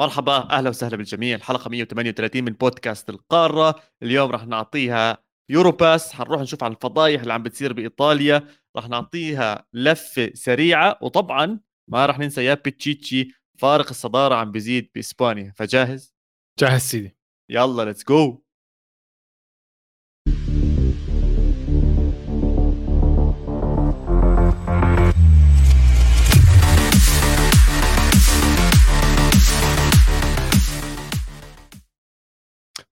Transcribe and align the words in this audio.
مرحبا 0.00 0.50
أهلا 0.50 0.68
وسهلا 0.68 0.96
بالجميع. 0.96 1.36
الحلقة 1.36 1.68
138 1.68 2.44
من 2.44 2.52
بودكاست 2.52 3.10
القارة. 3.10 3.82
اليوم 4.02 4.30
راح 4.30 4.46
نعطيها 4.46 5.18
أوروبا 5.50 5.89
بس. 5.89 6.12
حنروح 6.12 6.40
نشوف 6.40 6.64
عن 6.64 6.72
الفضايح 6.72 7.20
اللي 7.20 7.32
عم 7.32 7.42
بتصير 7.42 7.72
بإيطاليا. 7.72 8.48
راح 8.76 8.88
نعطيها 8.88 9.66
لفة 9.72 10.30
سريعة. 10.34 10.98
وطبعا 11.02 11.60
ما 11.90 12.06
راح 12.06 12.18
ننسى 12.18 12.44
يا 12.44 12.54
بيتشيتشي 12.54 13.28
فارق 13.58 13.88
الصدارة 13.88 14.34
عم 14.34 14.52
بيزيد 14.52 14.90
بإسبانيا. 14.94 15.52
فجاهز؟ 15.56 16.14
جاهز 16.58 16.80
سيدي. 16.80 17.16
يلا 17.50 17.84
let's 17.84 18.04
go 18.04 18.42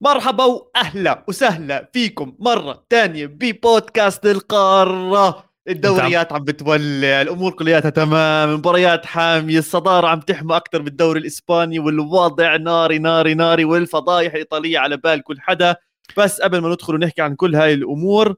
مرحبا 0.00 0.44
واهلا 0.44 1.24
وسهلا 1.28 1.90
فيكم 1.92 2.36
مرة 2.38 2.84
تانية 2.90 3.26
ببودكاست 3.26 4.26
القارة. 4.26 5.48
الدوريات 5.68 6.32
عم 6.32 6.44
بتولع 6.44 7.20
الأمور 7.22 7.52
كلياتها 7.52 7.90
تمام 7.90 8.54
مباريات 8.54 9.06
حامية 9.06 9.58
الصدارة 9.58 10.06
عم 10.06 10.20
تحمى 10.20 10.56
أكثر 10.56 10.82
بالدوري 10.82 11.20
الإسباني 11.20 11.78
والوضع 11.78 12.56
ناري 12.56 12.98
ناري 12.98 13.34
ناري 13.34 13.64
والفضايح 13.64 14.32
الايطاليه 14.32 14.78
على 14.78 14.96
بال 14.96 15.22
كل 15.22 15.40
حدا. 15.40 15.76
بس 16.16 16.40
قبل 16.40 16.58
ما 16.58 16.68
ندخل 16.68 16.94
ونحكي 16.94 17.22
عن 17.22 17.34
كل 17.34 17.54
هاي 17.56 17.74
الأمور 17.74 18.34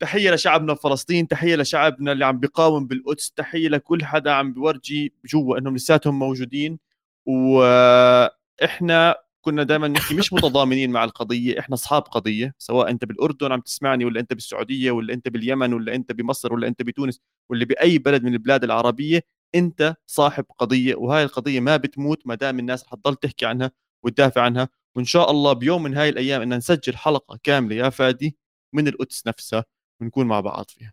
تحية 0.00 0.30
لشعبنا 0.30 0.72
بفلسطين 0.72 1.28
تحية 1.28 1.56
لشعبنا 1.56 2.12
اللي 2.12 2.24
عم 2.26 2.38
بيقاوم 2.40 2.86
بالقدس 2.86 3.30
تحية 3.30 3.68
لكل 3.68 4.04
حدا 4.04 4.30
عم 4.30 4.52
بورجي 4.52 5.14
جوا 5.24 5.58
انهم 5.58 5.76
لساتهم 5.76 6.18
موجودين. 6.18 6.78
وإحنا 7.26 9.16
كنا 9.40 9.62
دائما 9.62 9.88
نحكي 9.88 10.14
مش 10.14 10.32
متضامنين 10.34 10.90
مع 10.90 11.04
القضية 11.04 11.58
إحنا 11.58 11.74
أصحاب 11.74 12.02
قضية 12.02 12.54
سواء 12.58 12.90
أنت 12.90 13.04
بالأردن 13.04 13.52
عم 13.52 13.60
تسمعني 13.60 14.04
ولا 14.04 14.20
أنت 14.20 14.32
بالسعودية 14.32 14.90
ولا 14.90 15.14
أنت 15.14 15.28
باليمن 15.28 15.74
ولا 15.74 15.94
أنت 15.94 16.12
بمصر 16.12 16.52
ولا 16.52 16.68
أنت 16.68 16.82
بتونس 16.82 17.20
ولا 17.50 17.64
بأي 17.64 17.98
بلد 17.98 18.22
من 18.22 18.32
البلاد 18.32 18.64
العربية 18.64 19.22
أنت 19.54 19.96
صاحب 20.06 20.44
قضية 20.58 20.94
وهاي 20.94 21.22
القضية 21.22 21.60
ما 21.60 21.76
بتموت 21.76 22.26
ما 22.26 22.34
دام 22.34 22.58
الناس 22.58 22.84
رح 22.84 22.94
تضل 22.94 23.16
تحكي 23.16 23.46
عنها 23.46 23.70
وتدافع 24.04 24.42
عنها. 24.42 24.68
وإن 24.96 25.04
شاء 25.04 25.30
الله 25.30 25.52
بيوم 25.52 25.82
من 25.82 25.96
هاي 25.96 26.08
الأيام 26.08 26.42
ان 26.42 26.54
نسجل 26.54 26.96
حلقة 26.96 27.38
كاملة 27.42 27.76
يا 27.76 27.90
فادي 27.90 28.36
من 28.74 28.88
القدس 28.88 29.26
نفسها 29.26 29.64
ونكون 30.00 30.26
مع 30.26 30.40
بعض 30.40 30.64
فيها. 30.68 30.92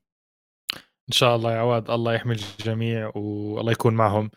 إن 1.09 1.13
شاء 1.13 1.35
الله 1.35 1.53
يا 1.53 1.57
عواد 1.57 1.89
الله 1.89 2.13
يحمي 2.13 2.35
الجميع 2.35 3.11
والله 3.15 3.71
يكون 3.71 3.93
معهم. 3.93 4.31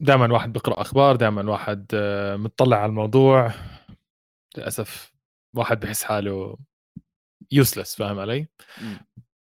دائما 0.00 0.32
واحد 0.32 0.52
بيقرأ 0.52 0.80
أخبار 0.80 1.16
دائما 1.16 1.50
واحد 1.50 1.86
آه، 1.94 2.36
مطلع 2.36 2.76
على 2.76 2.90
الموضوع. 2.90 3.52
للأسف 4.56 5.12
واحد 5.56 5.80
بحس 5.80 6.04
حاله 6.04 6.58
يوسلس 7.52 7.96
فاهم 7.96 8.18
علي؟ 8.18 8.46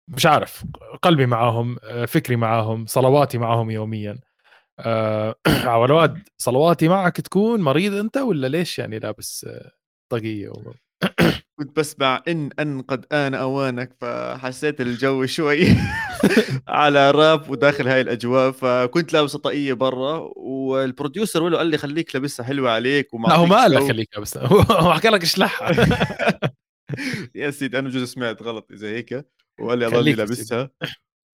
مش 0.08 0.26
عارف 0.26 0.64
قلبي 1.02 1.26
معاهم 1.26 1.76
آه، 1.84 2.04
فكري 2.04 2.36
معاهم 2.36 2.86
صلواتي 2.86 3.38
معاهم 3.38 3.70
يوميا. 3.70 4.18
أه 4.78 5.34
عواد 5.64 6.28
صلواتي 6.38 6.88
معك 6.88 7.20
تكون 7.20 7.60
مريض 7.60 7.94
أنت 7.94 8.16
ولا 8.16 8.46
ليش 8.46 8.78
يعني 8.78 8.98
لابس 8.98 9.44
آه، 9.44 9.70
طاقية 10.08 10.48
كنت 11.58 11.76
بسمع 11.76 12.22
إن 12.28 12.50
أن 12.60 12.82
قد 12.82 13.06
آن 13.12 13.34
أوانك 13.34 13.96
فحسيت 14.00 14.80
الجو 14.80 15.26
شوي 15.26 15.66
على 16.68 17.10
راب 17.10 17.50
وداخل 17.50 17.88
هاي 17.88 18.00
الأجواء 18.00 18.50
فكنت 18.50 19.12
لابس 19.12 19.36
طاقيه 19.36 19.72
برا. 19.72 20.30
والبروديوسر 20.36 21.42
ولو 21.42 21.56
قال 21.56 21.66
لي 21.66 21.78
خليك 21.78 22.14
لابسها 22.14 22.46
حلوة 22.46 22.70
عليك 22.70 23.14
وما 23.14 23.28
لا 23.28 23.34
هو 23.34 23.46
ما 23.46 23.56
قال 23.56 23.72
لك 23.72 23.82
خليك 23.82 24.08
لابسها 24.14 24.46
هو 24.82 24.92
حكى 24.92 25.08
لك 25.08 25.22
اشلحها 25.22 25.70
يا 27.34 27.50
سيدي 27.50 27.78
أنا 27.78 27.88
بجوز 27.88 28.12
سمعت 28.12 28.42
غلط 28.42 28.72
إذا 28.72 28.88
هيك. 28.88 29.28
وقال 29.60 29.78
لي 29.78 29.86
اضلني 29.86 30.12
لابسها. 30.12 30.70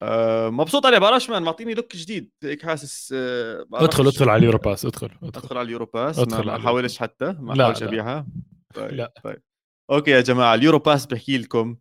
آه 0.02 0.50
مبسوط 0.50 0.86
عليه 0.86 0.98
براش 0.98 1.30
man 1.30 1.42
معطيني 1.42 1.74
look 1.74 1.96
جديد. 1.96 2.30
هيك 2.42 2.62
حاسس 2.62 3.14
آه 3.16 3.66
ادخل 3.74 4.06
ادخل 4.06 4.28
على 4.28 4.38
اليوروباس 4.38 4.84
ادخل 4.84 5.06
ادخل, 5.06 5.26
أدخل 5.26 5.58
على 5.58 5.66
اليوروباس. 5.66 6.18
ما 6.18 6.56
احاولش 6.56 6.98
حتى 6.98 7.36
ما 7.40 7.52
احاولش 7.54 7.82
أبيعها. 7.82 8.26
طيب 8.74 8.90
لا. 8.90 9.12
طيب. 9.24 9.42
okay 9.90 10.10
يا 10.10 10.20
جماعة 10.20 10.54
اليورو 10.54 10.78
باس 10.78 11.06
بحكي 11.06 11.38
لكم. 11.38 11.76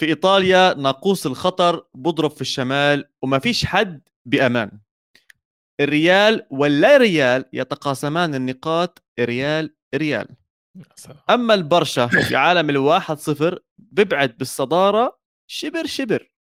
في 0.00 0.06
إيطاليا 0.06 0.74
ناقوس 0.74 1.26
الخطر 1.26 1.86
بضرب 1.94 2.30
في 2.30 2.40
الشمال 2.40 3.10
وما 3.22 3.38
فيش 3.38 3.64
حد 3.64 4.08
بأمان. 4.24 4.80
الريال 5.80 6.46
واللا 6.50 6.96
ريال 6.96 7.44
يتقاسمان 7.52 8.34
النقاط 8.34 9.04
ريال 9.20 9.76
ريال. 9.94 10.28
أما 11.30 11.54
البرشا 11.54 12.06
في 12.06 12.36
عالم 12.36 12.70
الواحد 12.70 13.18
صفر 13.18 13.58
ببعد 13.78 14.38
بالصدارة 14.38 15.20
شبر 15.50 15.86
شبر. 15.86 16.32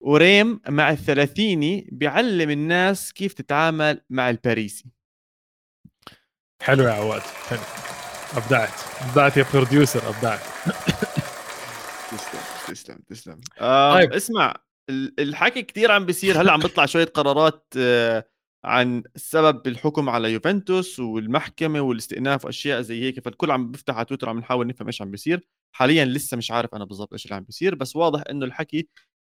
وريم 0.00 0.60
مع 0.68 0.90
الثلاثيني 0.90 1.88
بيعلم 1.92 2.50
الناس 2.50 3.12
كيف 3.12 3.32
تتعامل 3.32 4.00
مع 4.10 4.30
الباريسي. 4.30 4.84
حلو 6.62 6.84
يا 6.84 6.92
عواد 6.92 7.20
حلو. 7.20 7.60
أبدعت. 8.36 8.70
أبدعت 9.00 9.36
يا 9.36 9.46
بروديوسر 9.54 10.08
أبدعت. 10.08 10.40
تسلم 12.10 12.40
تسلم 12.68 12.98
تسلم. 13.08 13.40
آه 13.60 13.94
طيب. 13.94 14.12
اسمع 14.12 14.54
الحكي 15.18 15.62
كثير 15.62 15.92
عم 15.92 16.06
بيصير. 16.06 16.40
هلا 16.40 16.52
عم 16.52 16.60
بيطلع 16.60 16.86
شوية 16.86 17.04
قرارات 17.04 17.66
آه 17.76 18.28
عن 18.64 19.02
سبب 19.16 19.66
الحكم 19.66 20.08
على 20.08 20.32
يوفنتوس 20.32 21.00
والمحكمة 21.00 21.80
والاستئناف 21.80 22.44
وأشياء 22.44 22.80
زي 22.80 23.02
هيك. 23.02 23.20
فالكل 23.20 23.50
عم 23.50 23.70
بيفتح 23.70 23.96
على 23.96 24.04
تويتر 24.04 24.28
عم 24.28 24.38
نحاول 24.38 24.66
نفهم 24.66 24.86
إيش 24.86 25.02
عم 25.02 25.10
بيصير. 25.10 25.48
حاليا 25.72 26.04
لسه 26.04 26.36
مش 26.36 26.50
عارف 26.50 26.74
أنا 26.74 26.84
بالضبط 26.84 27.12
إيش 27.12 27.24
اللي 27.24 27.36
عم 27.36 27.42
بيصير 27.42 27.74
بس 27.74 27.96
واضح 27.96 28.22
إنه 28.30 28.44
الحكي 28.44 28.88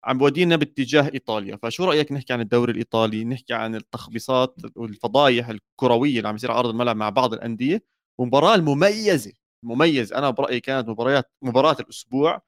عم 0.05 0.19
بودينا 0.19 0.57
باتجاه 0.57 1.11
إيطاليا. 1.15 1.59
فشو 1.63 1.85
رأيك 1.85 2.13
نحكي 2.13 2.33
عن 2.33 2.41
الدوري 2.41 2.73
الإيطالي؟ 2.73 3.25
نحكي 3.25 3.55
عن 3.55 3.75
التخبيصات 3.75 4.57
والفضايح 4.77 5.49
الكروية 5.49 6.19
اللي 6.19 6.29
عم 6.29 6.35
يصير 6.35 6.51
على 6.51 6.59
أرض 6.59 6.69
الملعب 6.69 6.97
مع 6.97 7.11
بعض 7.11 7.35
الأندية؟ 7.35 7.94
ومباراه 8.21 8.55
المميزة 8.55 9.33
مميز 9.65 10.13
أنا 10.13 10.31
برأيي 10.31 10.61
كانت 10.61 10.89
مباريات 10.89 11.33
مباراة 11.43 11.77
الأسبوع 11.81 12.43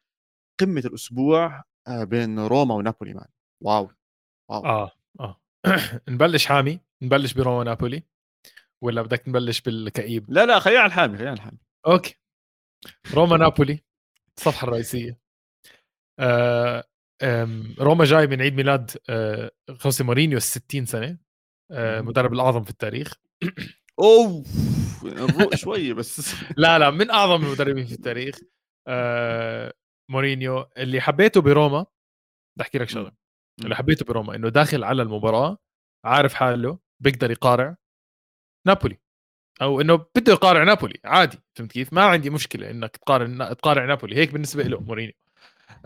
قمة 0.61 0.81
الأسبوع 0.81 1.65
آه، 1.89 2.05
بين 2.05 2.39
روما 2.39 2.75
ونابولي 2.75 3.15
man 3.15 3.27
wow 3.63 3.91
wow. 4.51 4.65
آه 4.65 4.91
آه. 5.21 5.41
نبلش 6.09 6.47
حامي 6.47 6.81
نبلش 7.03 7.33
بروما 7.33 7.65
نابولي 7.65 8.03
ولا 8.83 9.03
بدك 9.03 9.29
نبلش 9.29 9.61
بالكئيب؟ 9.61 10.25
لا 10.29 10.47
لا 10.47 10.59
خلينا 10.59 10.81
على 10.81 10.87
الحامي 10.87 11.17
خلينا 11.17 11.31
على 11.31 11.37
الحامي. 11.39 11.59
okay. 11.87 12.15
روما 13.15 13.37
نابولي 13.37 13.79
الصفحة 14.39 14.65
الرئيسية. 14.69 15.19
آه 16.19 16.85
روما 17.81 18.05
جاي 18.05 18.27
من 18.27 18.43
عيد 18.43 18.55
ميلاد 18.55 18.91
آه 19.09 19.51
خوسي 19.79 20.05
مورينيو 20.05 20.39
60 20.39 20.87
سنة 20.87 21.19
آه 21.71 22.01
مدرب 22.01 22.33
الأعظم 22.33 22.65
في 22.65 22.71
التاريخ. 22.71 23.15
اوه 24.01 24.45
نروق 25.15 25.55
شوي 25.55 25.93
بس. 25.93 26.35
لا 26.57 26.79
لا 26.79 26.91
من 26.91 27.11
أعظم 27.11 27.45
المدربين 27.45 27.87
في 27.87 27.93
التاريخ 27.95 28.35
آه 28.89 29.73
مورينيو 30.11 30.67
اللي 30.79 31.01
حبيته 31.01 31.41
بروما 31.41 31.81
بدي 32.57 32.63
أحكي 32.63 32.79
لك 32.79 32.89
شغلة. 32.89 33.13
اللي 33.65 33.77
حبيته 33.77 34.05
بروما 34.05 34.35
إنه 34.37 34.49
داخل 34.49 34.85
على 34.85 35.03
المباراة 35.03 35.59
عارف 36.05 36.35
حاله 36.35 36.79
بيقدر 37.01 37.31
يقارع 37.31 37.77
نابولي. 38.67 38.99
أو 39.63 39.81
إنه 39.81 39.95
بده 40.17 40.33
يقارع 40.33 40.65
نابولي 40.65 41.01
عادي 41.05 41.39
فهمت 41.55 41.73
كيف؟ 41.73 41.93
ما 41.93 42.03
عندي 42.05 42.31
مشكلة 42.31 42.71
إنك 42.71 42.97
تقارن 42.97 43.39
تقارع 43.39 43.85
نابولي 43.85 44.17
هيك 44.17 44.33
بالنسبة 44.33 44.63
له 44.63 44.81
مورينيو. 44.81 45.13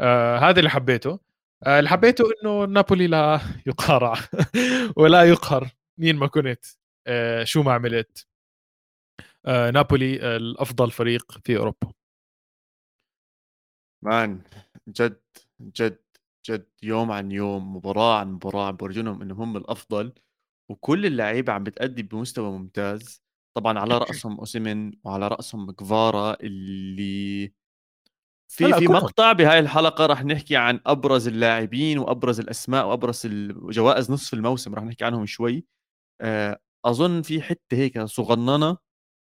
آه 0.01 0.39
هذا 0.39 0.59
اللي 0.59 0.71
حبيته. 0.71 1.21
آه 1.67 1.79
اللي 1.79 1.91
حبيته 1.91 2.25
إنه 2.45 2.65
نابولي 2.65 3.07
لا 3.07 3.41
يقارع 3.67 4.15
ولا 4.97 5.23
يقهر 5.25 5.69
مين 5.99 6.17
ما 6.17 6.27
كنت 6.27 6.65
آه 7.07 7.45
شو 7.45 7.63
ما 7.63 7.73
عملت. 7.73 8.27
نابولي 9.47 10.23
آه 10.23 10.37
الأفضل 10.37 10.91
فريق 10.91 11.39
في 11.45 11.57
أوروبا. 11.57 11.93
مان 14.03 14.43
جد 14.89 15.21
جد 15.61 15.99
جد 16.49 16.67
يوم 16.83 17.11
عن 17.11 17.33
يوم 17.33 17.77
مباراة 17.77 18.19
عن 18.21 18.33
مباراة 18.33 18.67
عم 18.69 18.77
بورجونهم 18.77 19.23
انهم 19.23 19.43
هم 19.43 19.57
الأفضل 19.57 20.13
وكل 20.71 21.07
اللعيبة 21.07 21.53
عم 21.53 21.65
بتأدي 21.65 22.03
بمستوى 22.03 22.51
ممتاز. 22.59 23.23
طبعا 23.57 23.79
على 23.79 23.99
رأسهم 23.99 24.39
اوسيمن 24.39 24.93
وعلى 25.05 25.29
رأسهم 25.29 25.71
كفارا 25.71 26.37
اللي 26.43 27.53
في 28.49 28.73
في 28.75 28.89
مقطع 28.89 29.33
بهاي 29.33 29.59
الحلقة 29.59 30.07
رح 30.07 30.25
نحكي 30.25 30.57
عن 30.57 30.81
أبرز 30.87 31.29
اللاعبين 31.29 31.99
وأبرز 31.99 32.41
الأسماء 32.41 32.87
وأبرز 32.89 33.27
جوائز 33.71 34.11
نصف 34.11 34.35
الموسم 34.35 34.75
رح 34.75 34.83
نحكي 34.85 35.05
عنهم 35.05 35.27
شوي. 35.27 35.65
آه، 36.21 36.61
أظن 36.87 37.23
في 37.23 37.43
حتة 37.43 37.77
هيك 37.77 37.99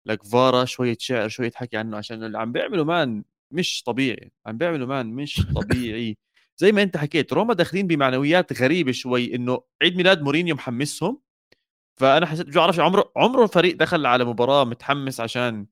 صغننة 0.04 0.14
لكفارا 0.14 0.64
شوية 0.64 0.96
شعر 1.00 1.28
شوية 1.28 1.52
حكي 1.54 1.76
عنه 1.76 1.96
عشان 1.96 2.24
اللي 2.24 2.38
عم 2.38 2.52
بيعملوا 2.52 2.84
مان 2.84 3.24
مش 3.50 3.82
طبيعي 3.82 4.32
عم 4.46 4.58
بيعملوا 4.58 4.86
مان 4.86 5.06
مش 5.06 5.46
طبيعي. 5.54 6.16
زي 6.56 6.72
ما 6.72 6.82
انت 6.82 6.96
حكيت 6.96 7.32
روما 7.32 7.54
داخلين 7.54 7.86
بمعنويات 7.86 8.62
غريبة 8.62 8.92
شوي 8.92 9.34
إنه 9.34 9.60
عيد 9.82 9.96
ميلاد 9.96 10.22
مورينيو 10.22 10.54
محمسهم. 10.54 11.20
فأنا 12.00 12.26
حسيت 12.26 12.46
جو 12.48 12.60
عرفش 12.60 12.78
عمره 12.80 13.12
عمره 13.16 13.46
فريق 13.46 13.76
دخل 13.76 14.06
على 14.06 14.24
مباراة 14.24 14.64
متحمس 14.64 15.20
عشان 15.20 15.66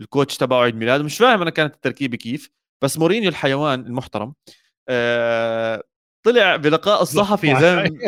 ال 0.00 0.06
coach 0.06 0.36
تبعه 0.36 0.62
عيد 0.62 0.76
ميلاده. 0.76 1.04
مش 1.04 1.18
فاهم 1.18 1.42
أنا 1.42 1.50
كانت 1.50 1.74
التركيبة 1.74 2.16
كيف 2.16 2.50
بس 2.82 2.98
مورينيو 2.98 3.28
الحيوان 3.28 3.80
المحترم 3.86 4.34
آه 4.88 5.82
طلع 6.24 6.56
بلقاء 6.56 7.02
الصحفي 7.02 7.56
زي 7.60 7.98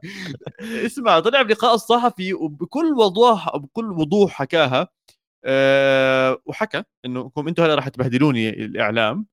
اسمع 0.86 1.20
طلع 1.20 1.42
بلقاء 1.42 1.74
الصحفي 1.74 2.34
وبكل 2.34 2.92
وضوح 2.98 3.56
بكل 3.56 3.92
وضوح 3.92 4.32
حكاها. 4.32 4.88
أه 5.44 6.42
وحكى 6.46 6.82
انه 7.04 7.32
أنتم 7.38 7.62
هلأ 7.62 7.74
راح 7.74 7.88
تبهدلوني 7.88 8.48
الإعلام. 8.48 9.26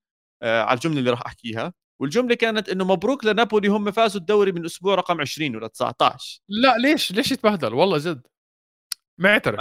أه 0.43 0.61
على 0.61 0.75
الجملة 0.75 0.99
اللي 0.99 1.11
راح 1.11 1.25
أحكيها. 1.25 1.73
والجملة 2.01 2.35
كانت 2.35 2.69
إنه 2.69 2.85
مبروك 2.85 3.25
لنابولي 3.25 3.67
هم 3.67 3.91
فازوا 3.91 4.21
الدوري 4.21 4.51
من 4.51 4.65
أسبوع 4.65 4.95
رقم 4.95 5.21
20 5.21 5.55
ولا 5.55 5.67
19 5.67 6.39
لا 6.49 6.77
ليش؟ 6.77 7.11
ليش 7.11 7.31
يتبهدل؟ 7.31 7.73
والله 7.73 7.97
جد. 7.97 8.27
معترف 9.19 9.59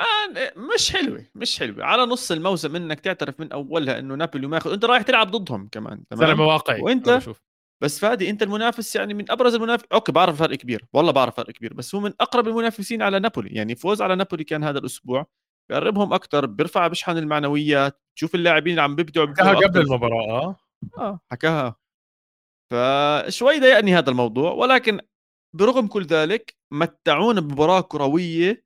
مش 0.57 0.93
حلوة 0.93 1.27
مش 1.35 1.59
حلوة. 1.59 1.85
على 1.85 2.03
نص 2.03 2.31
الموسم 2.31 2.77
إنك 2.77 3.01
تعترف 3.01 3.41
من 3.41 3.53
أولها 3.53 3.99
إنه 3.99 4.15
نابولي 4.15 4.47
ماخذ 4.47 4.73
أنت 4.73 4.85
رايح 4.85 5.03
تلعب 5.03 5.31
ضدهم 5.31 5.69
كمان 5.73 6.07
تمام؟ 6.11 6.27
زلمه 6.27 6.47
واقعي. 6.47 6.81
وأنت 6.81 7.21
بس 7.83 8.01
فادي 8.01 8.31
أنت 8.31 8.43
المنافس 8.43 8.97
يعني 8.97 9.15
من 9.15 9.31
أبرز 9.31 9.55
المنافس. 9.55 9.85
أوكي 9.93 10.13
بعرف 10.13 10.39
فرق 10.39 10.57
كبير. 10.57 10.85
والله 10.93 11.13
بعرف 11.13 11.37
فرق 11.37 11.51
كبير. 11.51 11.75
بس 11.75 11.95
هو 11.95 12.01
من 12.01 12.13
أقرب 12.21 12.49
المنافسين 12.49 13.03
على 13.03 13.19
نابولي. 13.19 13.51
يعني 13.51 13.77
فوز 13.77 14.03
على 14.03 14.17
نابولي 14.17 14.45
كان 14.45 14.65
هذا 14.65 14.79
الأسبوع. 14.79 15.27
بيقربهم 15.69 16.13
أكثر 16.13 16.47
بيرفع 16.47 16.89
بشحن 16.89 17.19
المعنويات 17.19 18.01
تشوف 18.17 18.35
اللاعبين 18.35 18.71
اللي 18.71 18.83
عم 18.83 18.95
بيبدعوا 18.95 19.27
حكاها 19.27 19.55
قبل 19.55 19.81
المباراة 19.81 20.31
آه. 20.31 20.57
آه 20.99 21.21
حكاها. 21.31 21.77
فشوي 22.73 23.61
ضايقني 23.61 23.99
هذا 23.99 24.11
الموضوع 24.11 24.53
ولكن 24.53 25.01
برغم 25.57 25.87
كل 25.87 26.05
ذلك 26.05 26.57
متعونا 26.73 27.41
بمباراة 27.41 27.81
كروية 27.81 28.65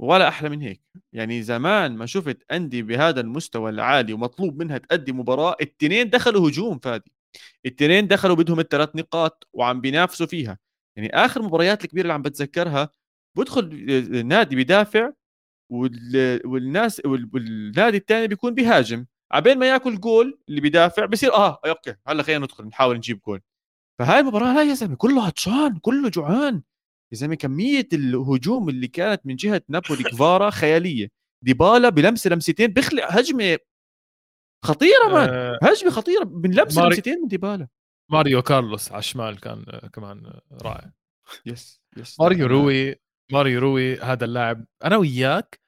ولا 0.00 0.28
أحلى 0.28 0.48
من 0.48 0.62
هيك. 0.62 0.82
يعني 1.12 1.42
زمان 1.42 1.96
ما 1.96 2.06
شفت 2.06 2.52
اندي 2.52 2.82
بهذا 2.82 3.20
المستوى 3.20 3.70
العالي 3.70 4.12
ومطلوب 4.12 4.58
منها 4.58 4.78
تأدي 4.78 5.12
مباراة 5.12 5.56
الاثنين 5.60 6.10
دخلوا 6.10 6.48
هجوم 6.48 6.78
فادي. 6.78 7.12
الاثنين 7.66 8.08
دخلوا 8.08 8.36
بدهم 8.36 8.60
الثلاث 8.60 8.96
نقاط 8.96 9.48
وعم 9.52 9.80
بينافسوا 9.80 10.26
فيها. 10.26 10.58
يعني 10.96 11.10
آخر 11.14 11.42
مباريات 11.42 11.84
الكبيرة 11.84 12.02
اللي 12.02 12.12
عم 12.12 12.22
بتذكرها 12.22 12.90
بدخل 13.36 14.26
نادي 14.26 14.56
بيدافع 15.70 16.40
والناس 16.44 17.02
والنادي 17.04 17.96
الثاني 17.96 18.28
بيكون 18.28 18.54
بيهاجم. 18.54 19.06
عبين 19.32 19.58
ما 19.58 19.68
ياكل 19.68 20.00
جول 20.00 20.38
اللي 20.48 20.60
بيدافع 20.60 21.04
بصير 21.04 21.34
آه 21.34 21.60
okay 21.66 21.94
هلأ 22.06 22.22
خلينا 22.22 22.44
ندخل 22.44 22.64
نحاول 22.64 22.96
نجيب 22.96 23.20
جول. 23.26 23.40
فهاي 23.98 24.20
المباراة 24.20 24.54
لا 24.54 24.62
يا 24.62 24.74
زلمة 24.74 24.96
كله 24.96 25.26
عطشان 25.26 25.78
كله 25.78 26.08
جوعان. 26.08 26.62
يا 27.12 27.16
زلمة 27.16 27.34
كمية 27.34 27.88
الهجوم 27.92 28.68
اللي 28.68 28.88
كانت 28.88 29.26
من 29.26 29.36
جهة 29.36 29.62
نابولي 29.68 30.02
كفارا 30.02 30.50
خيالية. 30.50 31.08
ديبالا 31.44 31.88
بلمسه 31.88 32.30
لمستين 32.30 32.66
بيخلق 32.66 33.04
هجمة 33.12 33.58
خطيرة 34.64 35.08
man. 35.12 35.28
آه 35.28 35.58
هجمة 35.62 35.90
خطيرة 35.90 36.24
من 36.24 36.54
لمسه 36.54 36.82
ماري... 36.82 36.94
لمستين 36.94 37.22
من 37.22 37.28
ديبالا. 37.28 37.68
ماريو 38.10 38.42
كارلوس 38.42 38.92
على 38.92 38.98
الشمال 38.98 39.40
كان 39.40 39.64
كمان 39.92 40.40
رائع. 40.62 40.92
yes 41.46 41.80
yes 41.96 42.20
ماريو 42.20 42.46
روي 42.46 42.96
ماريو 43.32 43.60
روي 43.60 44.00
هذا 44.00 44.24
اللاعب. 44.24 44.64
أنا 44.84 44.96
وياك 44.96 45.60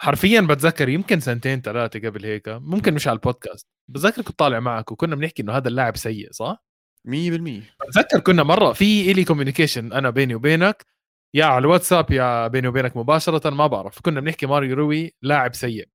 حرفيا 0.00 0.40
بتذكر 0.40 0.88
يمكن 0.88 1.20
سنتين 1.20 1.60
ثلاثة 1.60 2.08
قبل 2.08 2.26
هيك 2.26 2.48
ممكن 2.48 2.94
مش 2.94 3.08
على 3.08 3.16
البودكاست 3.16 3.66
بتذكر 3.88 4.22
كنت 4.22 4.38
طالع 4.38 4.60
معك 4.60 4.92
وكنا 4.92 5.16
بنحكي 5.16 5.42
إنه 5.42 5.52
هذا 5.52 5.68
اللاعب 5.68 5.96
سيء 5.96 6.32
صح؟ 6.32 6.64
100% 7.08 7.62
بتذكر 7.88 8.20
كنا 8.26 8.42
مرة 8.42 8.72
في 8.72 9.10
إلي 9.10 9.24
communication 9.24 9.92
أنا 9.92 10.10
بيني 10.10 10.34
وبينك 10.34 10.86
يا 11.34 11.44
على 11.44 11.58
الواتساب 11.58 12.10
يا 12.10 12.46
بيني 12.48 12.68
وبينك 12.68 12.96
مباشرة 12.96 13.50
ما 13.50 13.66
بعرف 13.66 14.00
كنا 14.00 14.20
بنحكي 14.20 14.46
ماريو 14.46 14.76
روي 14.76 15.14
لاعب 15.22 15.54
سيء. 15.54 15.88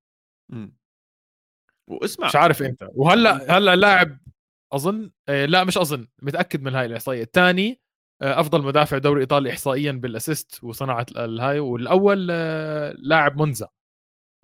واسمع. 1.87 2.27
مش 2.27 2.35
عارف 2.35 2.61
إمتى. 2.61 2.87
وهلأ 2.95 3.57
هلأ 3.57 3.75
لاعب 3.75 4.17
أظن 4.73 5.11
آه، 5.29 5.45
لا 5.45 5.63
مش 5.63 5.77
أظن 5.77 6.07
متأكد 6.21 6.61
من 6.61 6.75
هاي 6.75 6.85
الإحصائية. 6.85 7.23
الثاني 7.23 7.81
أفضل 8.21 8.61
مدافع 8.63 8.97
دوري 8.97 9.21
إيطالي 9.21 9.51
احصائيا 9.51 9.91
بال 9.91 10.09
assist 10.09 10.63
وصناعه 10.63 11.05
الهاي 11.17 11.59
والأول 11.59 12.27
آه، 12.31 12.93
لاعب 12.97 13.41
منزا 13.41 13.67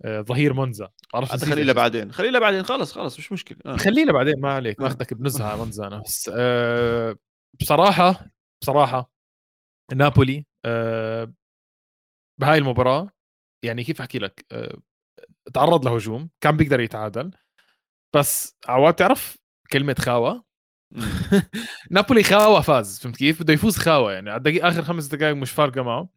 ظهير 0.06 0.52
منزا 0.52 0.90
عرفت 1.14 1.44
خليه 1.44 1.62
لبعدين 1.62 2.12
خليه 2.12 2.30
لبعدين 2.30 2.62
خلص 2.62 2.92
خلص 2.92 3.18
مش 3.18 3.32
مشكلة. 3.32 3.58
آه. 3.66 3.76
خليه 3.76 4.04
لبعدين 4.04 4.40
ما 4.40 4.52
عليك 4.52 4.80
ماخذك 4.80 5.14
بنزهة 5.14 5.56
منزا 5.64 5.86
أنا. 5.86 6.02
بس 6.02 6.30
أه 6.34 7.16
بصراحة 7.60 8.26
بصراحة 8.62 9.10
نابولي 9.94 10.46
أه 10.64 11.32
بهاي 12.40 12.58
المباراة 12.58 13.10
يعني 13.64 13.84
كيف 13.84 14.00
أحكي 14.00 14.18
لك 14.18 14.46
أه 14.52 14.78
تعرض 15.54 15.84
لهجوم 15.88 16.30
كان 16.40 16.56
بيقدر 16.56 16.80
يتعادل 16.80 17.30
بس 18.16 18.56
عواد 18.66 18.94
تعرف 18.94 19.36
كلمة 19.72 19.96
خاوة؟ 19.98 20.44
نابولي 21.90 22.22
خاوة 22.22 22.60
فاز 22.60 23.00
فهمت 23.00 23.16
كيف؟ 23.16 23.42
بده 23.42 23.52
يفوز 23.52 23.76
خاوة 23.76 24.12
يعني. 24.12 24.30
على 24.30 24.38
الدقيقة 24.38 24.68
آخر 24.68 24.82
خمس 24.82 25.06
دقائق 25.06 25.34
مش 25.36 25.50
فارقة 25.50 25.82
معه. 25.82 26.08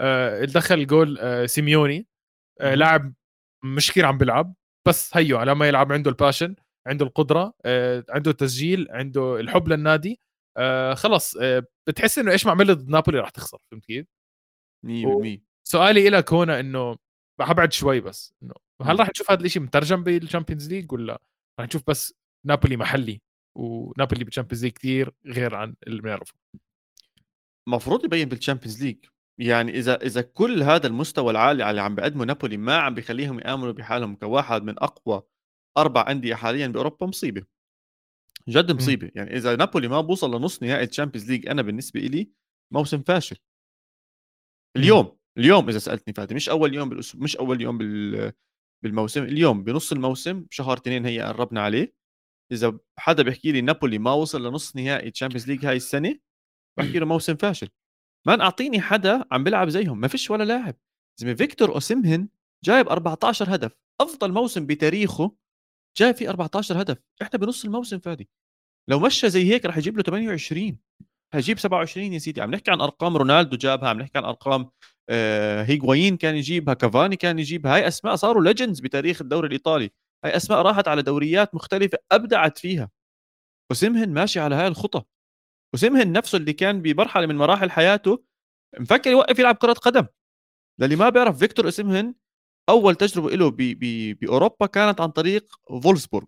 أه 0.00 0.44
دخل 0.44 0.86
جول 0.86 1.18
أه 1.18 1.46
سيميوني. 1.46 2.06
أه 2.60 2.74
لاعب 2.74 3.14
مش 3.64 3.90
كثير 3.90 4.06
عم 4.06 4.18
بيلعب 4.18 4.54
بس 4.88 5.16
هيو 5.16 5.38
لما 5.38 5.68
يلعب 5.68 5.92
عنده 5.92 6.10
ال 6.10 6.15
passion 6.15 6.54
عنده 6.86 7.06
القدرة 7.06 7.54
أه 7.64 8.04
عنده 8.10 8.30
التسجيل 8.30 8.88
عنده 8.90 9.40
الحب 9.40 9.68
للنادي. 9.68 10.20
أه 10.56 10.94
خلص 10.94 11.36
أه 11.40 11.64
بتحس 11.86 12.18
إنه 12.18 12.32
إيش 12.32 12.46
ما 12.46 12.52
عملت 12.52 12.70
ضد 12.78 12.88
نابولي 12.88 13.18
راح 13.20 13.30
تخسر 13.30 13.58
فهمت 13.70 13.84
كيف؟ 13.86 14.06
100% 14.86 15.40
سؤالي 15.64 16.08
لك 16.10 16.32
هنا 16.32 16.60
إنه 16.60 16.96
ابعد 17.40 17.72
شوي 17.72 18.00
بس 18.00 18.34
إنه 18.42 18.54
هل 18.82 19.00
راح 19.00 19.08
نشوف 19.10 19.30
هذا 19.30 19.44
الشيء 19.44 19.62
مترجم 19.62 20.02
بال 20.02 20.14
Champions 20.14 20.68
League 20.72 20.92
ولا 20.92 21.20
راح 21.60 21.66
نشوف 21.68 21.82
بس 21.86 22.14
نابولي 22.46 22.76
محلي؟ 22.76 23.20
ونابولي 23.54 24.24
بال 24.24 24.31
Champions 24.31 24.64
League 24.64 24.72
كثير 24.72 25.10
غير 25.26 25.54
عن 25.54 25.74
اللي 25.86 26.02
بنعرفه 26.02 26.34
المفروض 27.68 28.04
يبين 28.04 28.28
بال 28.28 28.38
Champions 28.38 28.84
League 28.84 29.04
يعني 29.38 29.78
إذا 29.78 30.02
إذا 30.02 30.22
كل 30.22 30.62
هذا 30.62 30.86
المستوى 30.86 31.30
العالي 31.30 31.70
اللي 31.70 31.80
عم 31.80 31.94
بيقدمه 31.94 32.24
نابولي 32.24 32.56
ما 32.56 32.76
عم 32.76 32.94
بيخليهم 32.94 33.40
يآمنوا 33.40 33.72
بحالهم 33.72 34.16
كواحد 34.16 34.62
من 34.62 34.78
أقوى 34.78 35.22
أربع 35.78 36.10
أندية 36.10 36.34
حاليا 36.34 36.66
بأوروبا 36.66 37.06
مصيبة. 37.06 37.42
جد 38.48 38.72
مصيبة. 38.72 39.10
يعني 39.14 39.36
إذا 39.36 39.56
نابولي 39.56 39.88
ما 39.88 40.00
بوصل 40.00 40.34
لنص 40.34 40.62
نهائي 40.62 40.84
ال 40.84 40.89
Champions 40.89 41.30
League 41.30 41.48
أنا 41.48 41.62
بالنسبة 41.62 42.00
لي 42.00 42.30
موسم 42.74 43.02
فاشل. 43.02 43.36
اليوم 44.76 45.18
اليوم 45.38 45.68
إذا 45.68 45.78
سألتني 45.78 46.14
فادي 46.14 46.34
مش 46.34 46.48
أول 46.48 46.74
يوم 46.74 46.88
بالاسبوع 46.88 47.22
مش 47.24 47.36
أول 47.36 47.60
يوم 47.60 47.78
بال 47.78 48.32
بالموسم 48.84 49.22
اليوم 49.22 49.64
بنص 49.64 49.92
الموسم 49.92 50.46
شهر 50.50 50.76
اثنين 50.76 51.06
هي 51.06 51.20
قربنا 51.20 51.60
عليه. 51.62 51.94
إذا 52.52 52.78
حدا 52.98 53.22
بيحكي 53.22 53.52
لي 53.52 53.60
نابولي 53.60 53.98
ما 53.98 54.12
وصل 54.12 54.46
لنص 54.46 54.76
نهائي 54.76 55.10
Champions 55.10 55.48
League 55.48 55.66
هاي 55.66 55.76
السنة 55.76 56.18
بحكي 56.78 56.98
له 56.98 57.06
موسم 57.06 57.36
فاشل. 57.36 57.68
man 58.26 58.40
أعطيني 58.40 58.80
حدا 58.80 59.24
عم 59.30 59.44
بيلعب 59.44 59.68
زيهم 59.68 60.00
ما 60.00 60.08
فيش 60.08 60.30
ولا 60.30 60.44
لاعب. 60.44 60.74
زي 61.20 61.36
فيكتور 61.36 61.74
اوسمهن 61.74 62.28
جايب 62.64 62.88
14 62.88 63.54
هدف. 63.54 63.72
أفضل 64.00 64.32
موسم 64.32 64.66
بتاريخه 64.66 65.36
جايب 65.98 66.16
فيه 66.16 66.28
14 66.28 66.80
هدف. 66.80 66.98
إحنا 67.22 67.38
بنص 67.38 67.64
الموسم 67.64 67.98
فادي. 67.98 68.28
لو 68.88 69.00
مشى 69.00 69.30
زي 69.30 69.52
هيك 69.52 69.66
راح 69.66 69.78
يجيب 69.78 69.96
له 69.96 70.02
28 70.02 70.78
هيجيب 71.34 71.58
27 71.58 72.12
يا 72.12 72.18
سيدي. 72.18 72.40
عم 72.40 72.50
نحكي 72.50 72.70
عن 72.70 72.80
أرقام 72.80 73.16
رونالدو 73.16 73.56
جابها 73.56 73.88
عم 73.88 73.98
نحكي 73.98 74.18
عن 74.18 74.24
أرقام 74.24 74.70
آه 75.08 75.62
هيغوايين 75.62 76.16
كان 76.16 76.36
يجيبها 76.36 76.74
كافاني 76.74 77.16
كان 77.16 77.38
يجيبها. 77.38 77.74
هاي 77.74 77.88
أسماء 77.88 78.16
صاروا 78.16 78.44
legends 78.44 78.80
بتاريخ 78.80 79.22
الدوري 79.22 79.46
الإيطالي. 79.46 79.90
هاي 80.24 80.36
أسماء 80.36 80.62
راحت 80.62 80.88
على 80.88 81.02
دوريات 81.02 81.54
مختلفة 81.54 81.98
أبدعت 82.12 82.58
فيها. 82.58 82.90
وسمهن 83.70 84.10
ماشي 84.14 84.40
على 84.40 84.54
هاي 84.54 84.66
الخطى 84.66 85.02
وسمهن 85.74 86.12
نفسه 86.12 86.38
اللي 86.38 86.52
كان 86.52 86.82
بمرحلة 86.82 87.26
من 87.26 87.36
مراحل 87.36 87.70
حياته 87.70 88.24
مفكر 88.80 89.10
يوقف 89.10 89.38
يلعب 89.38 89.54
كرة 89.56 89.72
قدم. 89.72 90.06
للي 90.80 90.96
ما 90.96 91.08
بيعرف 91.08 91.38
فيكتور 91.38 91.68
اسمهن 91.68 92.14
أول 92.68 92.94
تجربة 92.94 93.30
له 93.30 93.50
بأوروبا 94.20 94.66
كانت 94.66 95.00
عن 95.00 95.08
طريق 95.10 95.56
فولسبورغ. 95.82 96.26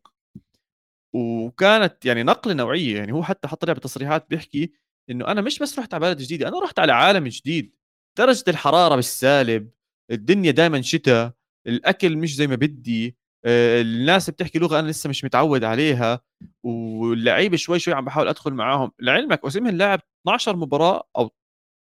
وكانت 1.14 2.04
يعني 2.06 2.22
نقلة 2.22 2.54
نوعية 2.54 2.96
يعني 2.96 3.12
هو 3.12 3.22
حتى 3.22 3.48
حط 3.48 3.64
لها 3.64 3.74
بتصريحات 3.74 4.26
بيحكي 4.30 4.72
إنه 5.10 5.26
أنا 5.28 5.40
مش 5.40 5.58
بس 5.58 5.78
رحت 5.78 5.94
على 5.94 6.00
بلد 6.00 6.18
جديده 6.18 6.48
أنا 6.48 6.60
رحت 6.60 6.78
على 6.78 6.92
عالم 6.92 7.28
جديد. 7.28 7.76
درجة 8.18 8.44
الحرارة 8.48 8.96
بالسالب 8.96 9.70
الدنيا 10.10 10.50
دائما 10.50 10.82
شتاء 10.82 11.32
الأكل 11.66 12.16
مش 12.16 12.36
زي 12.36 12.46
ما 12.46 12.54
بدي. 12.56 13.16
الناس 13.46 14.30
بتحكي 14.30 14.58
لغة 14.58 14.78
أنا 14.78 14.88
لسه 14.88 15.10
مش 15.10 15.24
متعود 15.24 15.64
عليها 15.64 16.20
واللعيبه 16.62 17.56
شوي 17.56 17.78
شوي 17.78 17.94
عم 17.94 18.04
بحاول 18.04 18.28
أدخل 18.28 18.54
معاهم. 18.54 18.92
لعلمك 19.00 19.40
أوسيمين 19.44 19.76
لاعب 19.76 20.00
12 20.22 20.56
مباراة 20.56 21.08
أو 21.16 21.30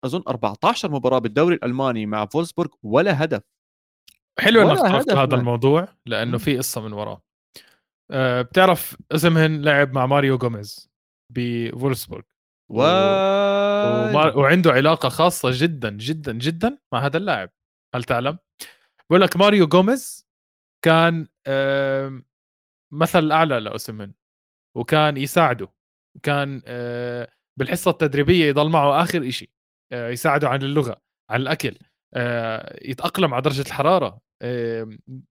أظن 0.04 0.22
14 0.28 0.90
مباراة 0.90 1.18
بالدوري 1.18 1.54
الألماني 1.54 2.06
مع 2.06 2.26
فولسبورغ 2.26 2.70
ولا 2.82 3.24
هدف. 3.24 3.42
حلو 4.38 4.62
إنك 4.62 4.78
طرقت 4.78 5.10
هذا 5.10 5.26
man. 5.26 5.34
الموضوع 5.40 5.88
لأنه 6.06 6.38
في 6.38 6.58
قصة 6.58 6.80
من 6.80 6.92
وراه. 6.92 7.22
أه 8.10 8.42
بتعرف 8.42 8.96
اسمهن 9.12 9.62
لعب 9.62 9.92
مع 9.92 10.06
ماريو 10.06 10.38
جوميز 10.38 10.90
بفولسبورغ. 11.32 12.22
و... 12.70 12.82
وما... 12.82 14.34
وعنده 14.34 14.72
علاقة 14.72 15.08
خاصة 15.08 15.50
جدا 15.52 15.90
جدا 15.90 16.32
جدا 16.32 16.78
مع 16.92 17.06
هذا 17.06 17.16
اللاعب. 17.16 17.50
هل 17.94 18.04
تعلم؟ 18.04 18.38
بقول 19.10 19.20
لك 19.20 19.36
ماريو 19.36 19.66
جوميز 19.66 20.26
كان 20.84 21.28
مثل 22.92 23.18
الأعلى 23.18 23.60
لاوسمن 23.60 24.12
وكان 24.76 25.16
يساعده 25.16 25.68
كان 26.22 26.62
آه، 26.66 27.28
بالحصة 27.58 27.90
التدريبية 27.90 28.44
يضل 28.46 28.68
معه 28.70 29.02
آخر 29.02 29.30
شيء 29.30 29.50
آه، 29.92 30.08
يساعده 30.08 30.48
عن 30.48 30.62
اللغة 30.62 31.02
عن 31.30 31.40
الأكل 31.40 31.78
آه، 32.14 32.78
يتأقلم 32.82 33.34
على 33.34 33.42
درجة 33.42 33.60
الحرارة 33.66 34.20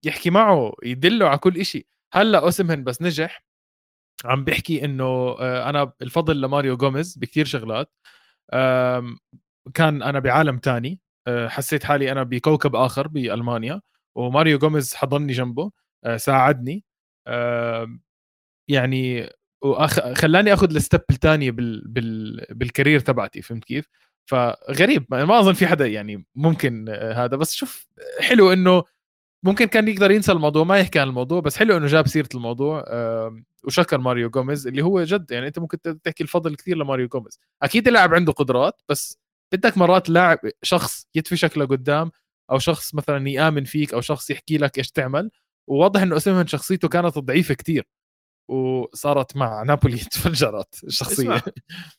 يحكي 0.04 0.30
معه 0.30 0.74
يدله 0.84 1.28
على 1.30 1.38
كل 1.38 1.66
شيء 1.66 1.88
هلأ 2.14 2.40
اوسمهن 2.40 2.84
بس 2.84 3.02
نجح 3.02 3.46
عم 4.26 4.44
بيحكي 4.44 4.86
إنه 4.86 5.36
أنا 5.42 5.94
الفضل 6.02 6.42
لماريو 6.42 6.78
جوميز 6.78 7.18
بكثير 7.18 7.46
شغلات 7.46 7.92
كان 9.74 10.04
أنا 10.04 10.20
بعالم 10.20 10.58
تاني 10.58 11.00
حسيت 11.28 11.84
حالي 11.84 12.12
أنا 12.12 12.24
بكوكب 12.24 12.76
آخر 12.76 13.08
بألمانيا 13.08 13.82
وماريو 14.16 14.58
جوميز 14.58 14.96
حضني 14.96 15.34
جنبه. 15.34 15.72
ساعدني 16.18 16.84
يعني. 18.70 19.30
خلاني 20.16 20.54
آخذ 20.54 20.76
ال 20.75 20.81
step 20.81 21.02
الثانية 21.10 21.52
بال... 21.52 21.88
بال... 21.88 22.46
بال 22.50 22.62
career 22.62 23.00
تبعتي 23.00 23.42
فهمت 23.42 23.64
كيف؟ 23.64 23.90
فغريب 24.30 25.06
ما 25.12 25.40
أظن 25.40 25.54
في 25.54 25.68
حدا 25.68 25.88
يعني 25.88 26.26
ممكن 26.36 26.90
هذا 26.90 27.38
بس 27.38 27.54
شوف 27.54 27.88
حلو 28.20 28.54
إنه 28.54 28.84
ممكن 29.46 29.66
كان 29.66 29.88
يقدر 29.88 30.12
ينسى 30.12 30.32
الموضوع 30.32 30.64
ما 30.64 30.80
يحكي 30.80 31.00
عن 31.00 31.08
الموضوع 31.08 31.40
بس 31.40 31.58
حلو 31.58 31.78
إنه 31.78 31.88
جاب 31.88 32.08
سيرة 32.08 32.30
الموضوع 32.36 32.86
وشكر 33.64 33.98
ماريو 33.98 34.30
جوميز 34.30 34.68
اللي 34.68 34.82
هو 34.82 35.04
جد 35.04 35.32
يعني 35.32 35.48
أنت 35.48 35.60
ممكن 35.60 35.78
تحكي 36.04 36.24
الفضل 36.24 36.56
كثير 36.56 36.78
لماريو 36.78 37.08
جوميز 37.08 37.40
أكيد 37.64 37.88
اللاعب 37.88 38.14
عنده 38.14 38.34
قدرات 38.34 38.82
بس 38.90 39.20
بدك 39.54 39.78
مرات 39.78 40.10
لاعب 40.10 40.40
شخص 40.64 41.08
يدفشك 41.16 41.58
لقدام 41.58 42.12
أو 42.52 42.60
شخص 42.60 42.96
مثلا 42.96 43.30
يآمن 43.30 43.64
فيك 43.64 43.94
أو 43.94 44.02
شخص 44.02 44.30
يحكي 44.30 44.58
لك 44.58 44.78
إيش 44.78 44.92
تعمل 44.92 45.32
وواضح 45.68 46.02
إنه 46.02 46.18
اسمها 46.18 46.46
شخصيته 46.46 46.88
كانت 46.88 47.18
ضعيفة 47.20 47.54
كثير 47.54 47.88
وصارت 48.50 49.38
مع 49.38 49.64
نابولي 49.64 49.98
تفجرت 50.12 50.84
الشخصيه 50.84 51.42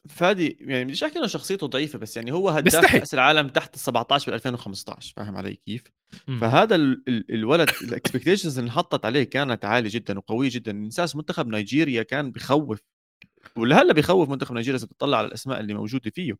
فادي 0.08 0.56
يعني 0.60 0.84
بديش 0.84 1.04
أحكي 1.04 1.18
إنه 1.18 1.26
شخصيته 1.26 1.66
ضعيفة 1.66 1.98
بس 1.98 2.16
يعني 2.16 2.32
هو 2.32 2.48
هداف 2.48 2.92
كأس 2.92 3.14
العالم 3.14 3.48
تحت 3.48 3.74
ال 3.74 3.80
17 3.80 4.26
بال 4.26 4.34
2015 4.34 5.14
فاهم 5.16 5.36
علي 5.36 5.54
كيف؟ 5.66 5.82
م. 6.28 6.38
فهذا 6.38 6.74
ال 6.74 7.02
ال 7.08 7.34
الولد 7.34 7.70
ال 7.82 7.88
expectations 7.88 8.58
اللي 8.58 8.68
انحطت 8.68 9.04
عليه 9.04 9.24
كانت 9.24 9.64
عالية 9.64 9.90
جدا 9.90 10.18
وقوية 10.18 10.50
جدا 10.52 10.72
ننساش 10.72 11.16
منتخب 11.16 11.48
نيجيريا 11.48 12.02
كان 12.02 12.30
بخوف 12.30 12.80
ولهلأ 13.56 13.92
بخوف 13.92 14.28
منتخب 14.28 14.54
نيجيريا 14.54 14.78
إذا 14.78 14.86
بتطلع 14.86 15.18
على 15.18 15.26
الأسماء 15.26 15.60
اللي 15.60 15.74
موجودة 15.74 16.10
فيه 16.10 16.36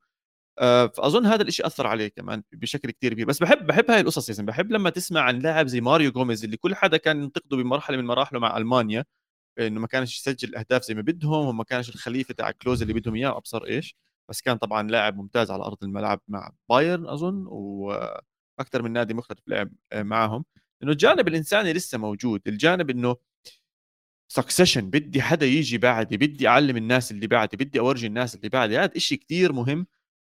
فأظن 0.59 1.27
هذا 1.27 1.43
الشيء 1.43 1.67
أثر 1.67 1.87
عليه 1.87 2.09
كمان 2.09 2.43
بشكل 2.53 2.91
كتير 2.91 3.13
كبير. 3.13 3.27
بس 3.27 3.39
بحب 3.39 3.67
بحب 3.67 3.91
هاي 3.91 4.01
القصص 4.01 4.29
يعني 4.31 4.47
بحب 4.47 4.73
لما 4.73 4.91
تسمع 4.91 5.21
عن 5.21 5.39
لاعب 5.39 5.67
زي 5.67 5.81
ماريو 5.81 6.13
جوميز 6.13 6.45
اللي 6.45 6.57
كل 6.57 6.75
حدا 6.75 6.97
كان 6.97 7.23
ينتقده 7.23 7.57
بمرحلة 7.57 7.97
من 7.97 8.05
مراحله 8.05 8.39
مع 8.39 8.57
ألمانيا 8.57 9.05
إنه 9.59 9.81
ما 9.81 9.87
كانش 9.87 10.19
يسجل 10.19 10.49
الاهداف 10.49 10.83
زي 10.83 10.95
ما 10.95 11.03
بدهم 11.03 11.47
وما 11.47 11.65
كانش 11.65 11.89
الخليفة 11.89 12.35
تاع 12.35 12.51
كلوز 12.51 12.83
اللي 12.83 12.95
بدهم 12.95 13.15
إياه 13.15 13.37
أبصر 13.37 13.65
إيش. 13.65 13.97
بس 14.31 14.41
كان 14.43 14.57
طبعا 14.57 14.89
لاعب 14.89 15.17
ممتاز 15.17 15.51
على 15.51 15.65
أرض 15.65 15.85
الملعب 15.85 16.21
مع 16.29 16.53
بايرن 16.71 17.07
أظن 17.07 17.45
وأكثر 17.47 18.83
من 18.83 18.93
نادي 18.93 19.15
مختلف 19.15 19.41
لعب 19.47 19.73
معهم 19.95 20.45
إنه 20.83 20.93
الجانب 20.93 21.29
الإنساني 21.29 21.73
لسه 21.73 21.99
موجود. 21.99 22.41
الجانب 22.47 22.91
إنه 22.91 23.17
succession 24.33 24.91
بدي 24.91 25.23
حدا 25.23 25.47
يجي 25.47 25.79
بعدي 25.79 26.17
بدي 26.17 26.49
أعلم 26.49 26.77
الناس 26.77 27.13
اللي 27.13 27.27
بعدي 27.27 27.57
بدي 27.57 27.81
أورجي 27.81 28.07
الناس 28.07 28.35
اللي 28.35 28.49
بعدي. 28.49 28.79
هذا 28.79 28.99
شيء 28.99 29.19
كثير 29.19 29.53
مهم 29.53 29.87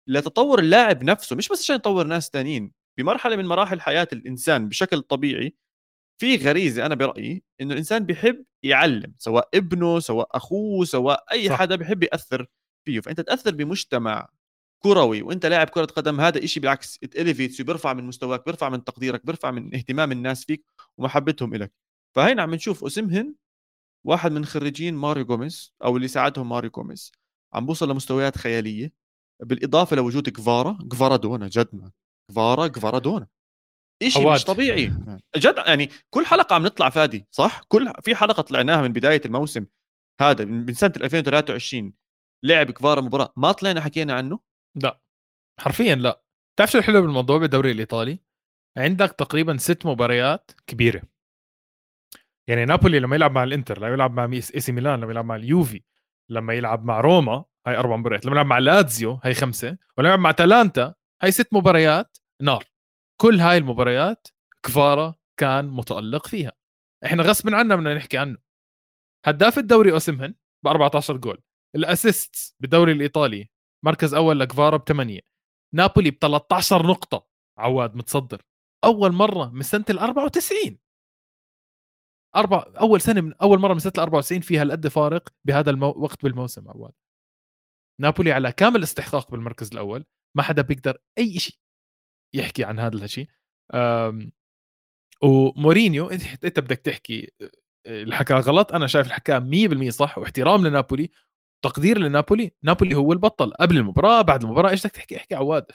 لتطور 0.08 0.60
اللاعب 0.60 1.04
نفسه 1.04 1.36
مش 1.36 1.50
بس 1.50 1.62
عشان 1.62 1.76
يطور 1.76 2.08
ناس 2.08 2.30
ثانيين 2.30 2.72
بمرحلة 2.98 3.36
من 3.36 3.46
مراحل 3.46 3.82
حياة 3.82 4.08
الإنسان 4.14 4.70
بشكل 4.70 5.02
طبيعي 5.02 5.56
في 6.22 6.36
غريزة 6.38 6.86
أنا 6.86 6.96
برأيي 6.96 7.44
إنه 7.62 7.74
الإنسان 7.74 8.06
بيحب 8.06 8.46
يعلم 8.64 9.14
سواء 9.18 9.50
ابنه 9.54 10.00
سواء 10.00 10.28
أخوه 10.38 10.86
سواء 10.86 11.26
أي 11.32 11.50
صح. 11.50 11.56
حدا 11.60 11.76
بيحب 11.76 12.04
يأثر 12.04 12.48
فيه. 12.86 13.00
فأنت 13.00 13.22
تأثر 13.22 13.56
بمجتمع 13.56 14.30
كروي 14.84 15.22
وأنت 15.22 15.46
لاعب 15.46 15.70
كرة 15.70 15.86
قدم 15.86 16.22
هذا 16.22 16.44
إشي 16.44 16.60
بالعكس 16.60 17.00
it 17.04 17.15
elevates 17.15 17.62
بيرفع 17.62 17.94
من 17.94 18.04
مستواك 18.04 18.46
بيرفع 18.46 18.70
من 18.70 18.84
تقديرك 18.84 19.26
بيرفع 19.26 19.52
من 19.52 19.76
اهتمام 19.76 20.12
الناس 20.12 20.46
فيك 20.46 20.66
ومحبتهم 20.98 21.56
لك 21.56 21.72
فهينا 22.16 22.42
عم 22.42 22.56
نشوف 22.56 22.84
اسمهن 22.86 23.36
واحد 24.06 24.32
من 24.32 24.46
خريجين 24.46 24.96
ماريو 24.96 25.26
جوميز 25.26 25.74
أو 25.84 25.98
اللي 25.98 26.08
ساعدهم 26.08 26.50
ماريو 26.50 26.70
جوميز 26.72 27.12
عم 27.54 27.66
بوصل 27.66 27.90
لمستويات 27.92 28.38
خيالية. 28.38 29.03
بالإضافة 29.42 29.96
لوجود 29.96 30.30
كفارا 30.30 30.78
كفارادونا 30.92 31.48
جد 31.48 31.70
ما 31.74 31.92
كفارا 32.32 32.68
كفارادونا 32.68 33.28
شيء 34.08 34.34
مش 34.34 34.44
طبيعي. 34.44 34.86
جد 35.38 35.56
يعني 35.58 35.90
كل 36.10 36.26
حلقة 36.26 36.54
عم 36.56 36.64
نطلع 36.64 36.90
فادي 36.90 37.28
صح؟ 37.32 37.62
كل 37.68 37.94
في 38.02 38.16
حلقة 38.16 38.42
طلعناها 38.42 38.82
من 38.82 38.94
بداية 38.94 39.22
الموسم 39.26 39.66
هذا 40.22 40.46
من 40.46 40.74
سنة 40.74 40.94
2023 40.98 41.94
لعب 42.44 42.72
كفارا 42.72 43.02
مباراة. 43.02 43.34
ما 43.38 43.52
طلعنا 43.52 43.82
حكينا 43.82 44.14
عنه؟ 44.14 44.40
لا. 44.76 45.02
حرفيا 45.60 45.96
لا. 45.96 46.24
بتعرف 46.56 46.72
شو 46.72 46.78
الحلو 46.78 47.02
بالموضوع 47.02 47.38
بالدوري 47.38 47.72
الإيطالي؟ 47.72 48.20
عندك 48.78 49.12
تقريبا 49.12 49.58
ست 49.58 49.86
مباريات 49.86 50.52
كبيرة. 50.68 51.04
يعني 52.50 52.66
نابولي 52.66 53.00
لما 53.00 53.16
يلعب 53.16 53.32
مع 53.32 53.44
الإنتر 53.44 53.80
لما 53.80 53.94
يلعب 53.94 54.14
مع 54.14 54.26
إيه 54.34 54.42
سي 54.42 54.72
ميلان 54.72 55.00
لما 55.02 55.12
يلعب 55.12 55.26
مع 55.26 55.36
اليوفي 55.36 55.84
لما 56.30 56.54
يلعب 56.54 56.86
مع 56.86 57.00
روما 57.00 57.46
هاي 57.68 57.78
أربع 57.78 57.96
مباريات 57.96 58.26
لما 58.26 58.34
يلعب 58.34 58.46
مع 58.46 58.58
لاتزيو 58.58 59.20
هاي 59.24 59.34
خمسة 59.34 59.78
ولما 59.98 60.10
يلعب 60.10 60.20
مع 60.20 60.32
أتالانتا 60.32 60.94
هاي 61.22 61.32
ست 61.32 61.54
مباريات 61.54 62.18
نار. 62.42 62.64
كل 63.22 63.40
هاي 63.40 63.58
المباريات 63.58 64.28
كفارا 64.64 65.16
كان 65.38 65.66
متألق 65.68 66.28
فيها. 66.28 66.52
إحنا 67.06 67.24
غصب 67.24 67.54
عنا 67.54 67.76
بدنا 67.76 67.96
نحكي 67.96 68.18
عنه. 68.18 68.38
هداف 69.26 69.58
الدوري 69.58 69.92
اوسمهن 69.92 70.36
ب 70.64 70.68
14 70.68 71.18
جول. 71.18 71.42
الاسيست 71.76 72.56
بالدوري 72.60 72.92
الإيطالي 72.92 73.50
مركز 73.86 74.14
أول 74.14 74.40
لكفارا 74.40 74.78
بثمانية. 74.78 75.20
نابولي 75.74 76.12
ب 76.12 76.18
13 76.22 76.88
نقطة. 76.88 77.28
عواد 77.58 77.96
متصدر. 77.96 78.42
أول 78.84 79.12
مرة 79.12 79.50
من 79.50 79.62
سنة 79.62 79.86
ال 79.90 80.00
94 80.00 80.78
أربع 82.36 82.66
أول 82.80 83.02
سنة 83.02 83.22
من 83.22 83.34
أول 83.34 83.60
مرة 83.60 83.74
من 83.74 83.80
سنة 83.80 83.94
ال 83.98 84.02
94 84.02 84.42
فيها 84.42 84.62
هالقد 84.62 84.88
فارق 84.88 85.30
بهذا 85.46 85.70
الوقت 85.70 86.24
بالموسم 86.24 86.70
عواد. 86.70 86.94
نابولي 88.02 88.32
على 88.32 88.52
كامل 88.52 88.84
استحقاق 88.84 89.32
بالمركز 89.32 89.70
الأول 89.72 90.06
ما 90.38 90.44
حدا 90.44 90.62
بيقدر 90.62 90.98
أي 91.18 91.40
شيء 91.40 91.56
يحكي 92.36 92.64
عن 92.64 92.80
هذا 92.80 92.96
الشيء 92.96 93.28
ومورينيو 95.22 96.08
إنت 96.08 96.60
بدك 96.60 96.78
تحكي 96.78 97.32
الحكى 97.88 98.34
غلط. 98.34 98.74
أنا 98.74 98.88
شايف 98.88 99.08
الحكى 99.08 99.40
100% 99.90 99.90
صح 99.90 100.18
واحترام 100.18 100.68
لنابولي 100.68 101.12
تقدير 101.66 101.98
لنابولي. 101.98 102.52
نابولي 102.64 102.96
هو 102.96 103.14
البطل 103.14 103.54
قبل 103.54 103.78
المباراة 103.78 104.22
بعد 104.22 104.44
المباراة 104.44 104.70
إيش 104.70 104.80
بدك 104.80 104.92
تحكي؟ 104.92 105.18
احكي 105.18 105.36
عواد. 105.36 105.66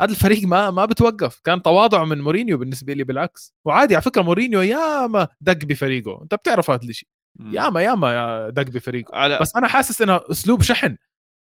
هذا 0.00 0.10
الفريق 0.10 0.44
ما 0.44 0.70
ما 0.70 0.84
بتوقف. 0.84 1.40
كان 1.44 1.62
تواضع 1.62 2.04
من 2.04 2.20
مورينيو 2.20 2.58
بالنسبة 2.58 2.92
لي 2.92 3.04
بالعكس. 3.04 3.54
وعادي 3.64 3.94
على 3.94 4.02
فكرة 4.02 4.22
مورينيو 4.22 4.60
ياما 4.60 5.28
دق 5.40 5.64
بفريقه. 5.64 6.22
أنت 6.22 6.34
بتعرف 6.34 6.70
هذا 6.70 6.84
الشيء 6.84 7.08
ياما 7.40 7.82
ياما 7.82 8.50
دق 8.50 8.70
بفريقه. 8.70 9.16
على... 9.16 9.38
بس 9.38 9.56
أنا 9.56 9.68
حاسس 9.68 10.02
إنه 10.02 10.20
أسلوب 10.30 10.62
شحن. 10.62 10.96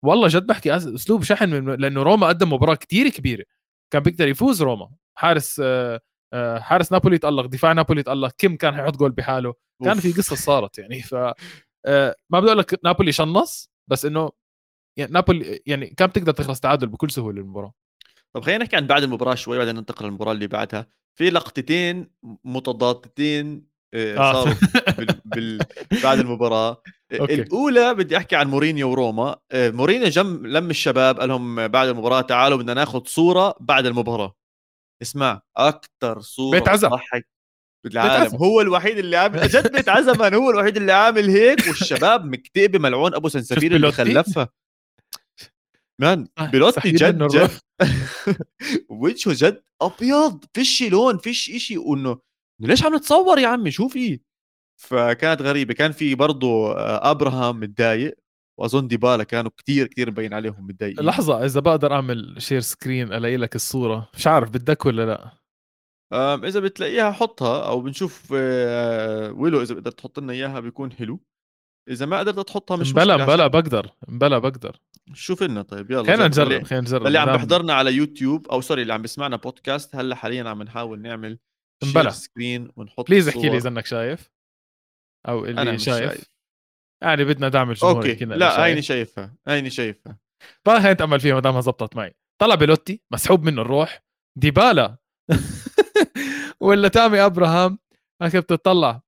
والله 0.07 0.27
جد 0.27 0.47
بحكي 0.47 0.75
أسلوب 0.75 1.23
شحن 1.23 1.49
من... 1.49 1.75
لأنه 1.75 2.03
روما 2.03 2.27
قدم 2.27 2.53
مباراة 2.53 2.75
كتير 2.75 3.09
كبيرة. 3.09 3.45
كان 3.93 4.03
بيقدر 4.03 4.27
يفوز 4.27 4.61
روما. 4.63 4.89
حارس 5.17 5.61
آه، 5.63 6.01
آه، 6.33 6.59
حارس 6.59 6.91
نابولي 6.91 7.17
تألق 7.17 7.45
دفاع 7.45 7.71
نابولي 7.73 8.03
تألق 8.03 8.31
كم 8.37 8.55
كان 8.55 8.75
حيحط 8.75 8.97
جول 8.97 9.11
بحاله. 9.11 9.53
كان 9.83 9.99
في 9.99 10.11
قصة 10.11 10.35
صارت 10.35 10.77
يعني. 10.79 11.01
ف 11.01 11.15
آه، 11.85 12.15
ما 12.29 12.39
بدي 12.39 12.47
أقول 12.47 12.59
لك 12.59 12.79
نابولي 12.85 13.11
شنص 13.11 13.69
بس 13.87 14.05
إنه 14.05 14.31
يعني 14.97 15.11
نابولي 15.11 15.61
يعني 15.65 15.87
كان 15.87 16.07
بتقدر 16.07 16.31
تخلص 16.31 16.59
تعادل 16.59 16.87
بكل 16.87 17.11
سهولة 17.11 17.41
المباراة. 17.41 17.73
طب 18.33 18.43
خلينا 18.43 18.63
نحكي 18.63 18.75
عن 18.75 18.87
بعد 18.87 19.03
المباراة 19.03 19.35
شوي 19.35 19.57
بعدين 19.57 19.75
ننتقل 19.75 20.05
للمباراة 20.05 20.31
اللي 20.31 20.47
بعدها. 20.47 20.87
في 21.15 21.29
لقطتين 21.29 22.09
متضادتين 22.43 23.67
صاروا 23.95 24.53
بال... 24.97 25.07
بال... 25.25 25.59
بعد 26.03 26.19
المباراة. 26.19 26.81
okay. 27.19 27.33
الأولى 27.33 27.93
بدي 27.93 28.17
أحكي 28.17 28.35
عن 28.35 28.47
مورينيو 28.47 28.91
وروما. 28.91 29.35
مورينيو 29.53 30.07
جم 30.07 30.47
لم 30.47 30.69
الشباب 30.69 31.19
قال 31.19 31.29
لهم 31.29 31.67
بعد 31.67 31.87
المباراة 31.87 32.21
تعالوا 32.21 32.57
بدنا 32.57 32.73
ناخذ 32.73 33.05
صورة 33.05 33.55
بعد 33.59 33.85
المباراة. 33.85 34.35
اسمع 35.01 35.41
أكثر 35.57 36.19
صورة 36.19 36.59
بيت 36.59 36.69
عزم 36.69 36.87
ضحك 36.89 37.27
بالعالم. 37.85 38.35
هو 38.35 38.61
الوحيد 38.61 38.97
اللي 38.97 39.17
عامل 39.17 39.47
جد 39.47 39.71
بيت 39.71 39.89
عزم 39.89 40.23
هو 40.23 40.49
الوحيد 40.49 40.77
اللي 40.77 40.91
عامل 40.91 41.29
هيك. 41.29 41.67
والشباب 41.67 42.25
مكتئبة 42.25 42.79
ملعون. 42.79 43.15
أبو 43.15 43.29
سنسبيل 43.29 43.75
اللي 43.75 43.91
خلفها. 43.91 44.49
مان 46.01 46.27
بيلوتي 46.51 46.91
جد 46.91 47.23
جد. 47.23 47.51
وجهه 48.89 49.33
جد 49.33 49.63
أبيض. 49.81 50.45
فيش 50.53 50.83
لون 50.83 51.17
فيش 51.17 51.49
إشي. 51.49 51.77
وإنه 51.77 52.19
ليش 52.59 52.85
عم 52.85 52.95
نتصور 52.95 53.39
يا 53.39 53.47
عمي؟ 53.47 53.71
شو 53.71 53.87
في؟ 53.87 54.19
فكانت 54.81 55.41
غريبة. 55.41 55.73
كان 55.73 55.91
في 55.91 56.15
برضه 56.15 56.77
آه، 56.77 57.11
أبراهام 57.11 57.59
متضايق 57.59 58.17
وأظن 58.59 58.87
ديبالا 58.87 59.23
كانوا 59.23 59.51
كتير 59.57 59.87
كتير 59.87 60.11
مبين 60.11 60.33
عليهم 60.33 60.67
متضايقين. 60.67 61.05
لحظة 61.05 61.45
إذا 61.45 61.59
بقدر 61.59 61.93
أعمل 61.93 62.35
share 62.37 62.59
screen 62.59 63.13
ألاقي 63.13 63.37
لك 63.37 63.55
الصورة. 63.55 64.09
مش 64.15 64.27
عارف 64.27 64.49
بدك 64.49 64.85
ولا 64.85 65.05
لأ. 65.05 65.31
إذا 66.47 66.59
بتلاقيها 66.59 67.11
حطها 67.11 67.67
أو 67.67 67.81
بنشوف 67.81 68.33
آه، 68.35 69.31
ويلو 69.31 69.61
إذا 69.61 69.73
بتقدر 69.73 69.91
تحط 69.91 70.19
لنا 70.19 70.33
إياها 70.33 70.59
بيكون 70.59 70.91
حلو. 70.91 71.19
إذا 71.89 72.05
ما 72.05 72.19
قدرت 72.19 72.47
تحطها 72.47 72.77
مش 72.77 72.91
مبلا 72.91 73.17
مبلا 73.17 73.47
بقدر. 73.47 73.89
مبلا 74.07 74.37
بقدر. 74.37 74.79
شوف 75.13 75.43
لنا 75.43 75.61
طيب 75.61 75.91
يلا 75.91 76.03
خلينا 76.03 76.27
نجرب 76.27 76.63
خلينا 76.63 76.85
نجرب 76.85 77.07
اللي 77.07 77.17
عم 77.19 77.31
بيحضرنا 77.31 77.73
على 77.73 77.93
يوتيوب 77.93 78.47
أو 78.47 78.61
sorry 78.61 78.81
اللي 78.81 78.93
عم 78.93 79.01
بيسمعنا 79.01 79.35
بودكاست 79.35 79.95
هلأ 79.95 80.15
حاليا 80.15 80.49
عم 80.49 80.63
نحاول 80.63 81.01
نعمل 81.01 81.39
مبلا 81.83 82.09
screen 82.09 82.71
ونحط 82.75 83.07
please 83.07 83.27
احكي 83.27 83.49
لي 83.49 83.57
إذا 83.57 83.69
إنك 83.69 83.85
شايف. 83.85 84.31
أو 85.27 85.45
اللي 85.45 85.61
أنا 85.61 85.77
شايف. 85.77 86.09
شايف. 86.09 86.31
يعني 87.03 87.25
بدنا 87.25 87.49
دعم 87.49 87.69
الجمهور 87.69 87.97
okay. 87.97 88.25
لا 88.25 88.65
هيني 88.65 88.81
شايفها. 88.81 89.35
هيني 89.47 89.69
شايفها. 89.69 90.19
طيب 90.63 90.77
خلينا 90.77 90.93
نتأمل 90.93 91.19
فيها 91.19 91.33
ما 91.33 91.39
دامها 91.39 91.61
زبطت 91.61 91.95
معي. 91.95 92.15
طلع 92.41 92.55
بيلوتي 92.55 93.01
مسحوب 93.13 93.43
منه 93.43 93.61
الروح. 93.61 94.03
ديبالا. 94.37 94.97
ولا 96.61 96.87
تامي 96.87 97.25
أبراهام 97.25 97.79
هيك 98.21 98.35
بتطلع 98.35 99.01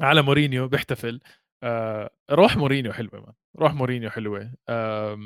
على 0.00 0.22
مورينيو 0.22 0.68
بيحتفل. 0.68 1.20
آه 1.62 2.10
روح 2.30 2.56
مورينيو 2.56 2.92
حلوة 2.92 3.20
من. 3.20 3.32
روح 3.58 3.74
مورينيو 3.74 4.10
حلوة. 4.10 4.54
آه 4.68 5.18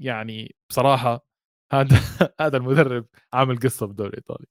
يعني 0.00 0.56
بصراحة 0.70 1.26
هذا 1.72 1.96
هذا 2.40 2.56
المدرب 2.56 3.06
عامل 3.34 3.58
قصة 3.58 3.86
بالدوري 3.86 4.08
الايطالي 4.08 4.46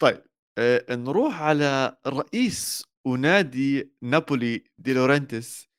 طيب 0.00 0.22
آه 0.58 0.84
نروح 0.90 1.42
على 1.42 1.96
رئيس 2.06 2.84
ونادي 3.06 3.92
نابولي 4.02 4.64
دي 4.78 4.92
لورينتيس 4.92 5.70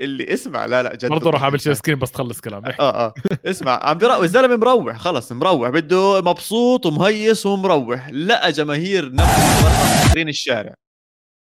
اللي 0.00 0.34
اسمع 0.34 0.66
لا 0.66 0.82
لا 0.82 0.94
جد 0.94 1.08
برضه 1.08 1.30
راح 1.30 1.42
أعمل 1.42 1.60
share 1.60 1.72
screen 1.74 1.98
بس 1.98 2.10
تخلص 2.10 2.40
كلام 2.40 2.64
آه 2.66 2.72
آه 2.80 3.14
اسمع 3.46 3.80
عم 3.88 3.98
بيروح 3.98 4.16
الزلمه 4.16 4.56
مروح 4.56 4.96
خلص 4.96 5.32
مروح 5.32 5.70
بده 5.70 6.20
مبسوط 6.20 6.86
ومهيص 6.86 7.46
ومروح. 7.46 8.08
لقى 8.08 8.52
جماهير 8.52 9.08
نابولي 9.08 9.62
برا 9.62 10.04
مسكرين 10.04 10.28
الشارع. 10.28 10.74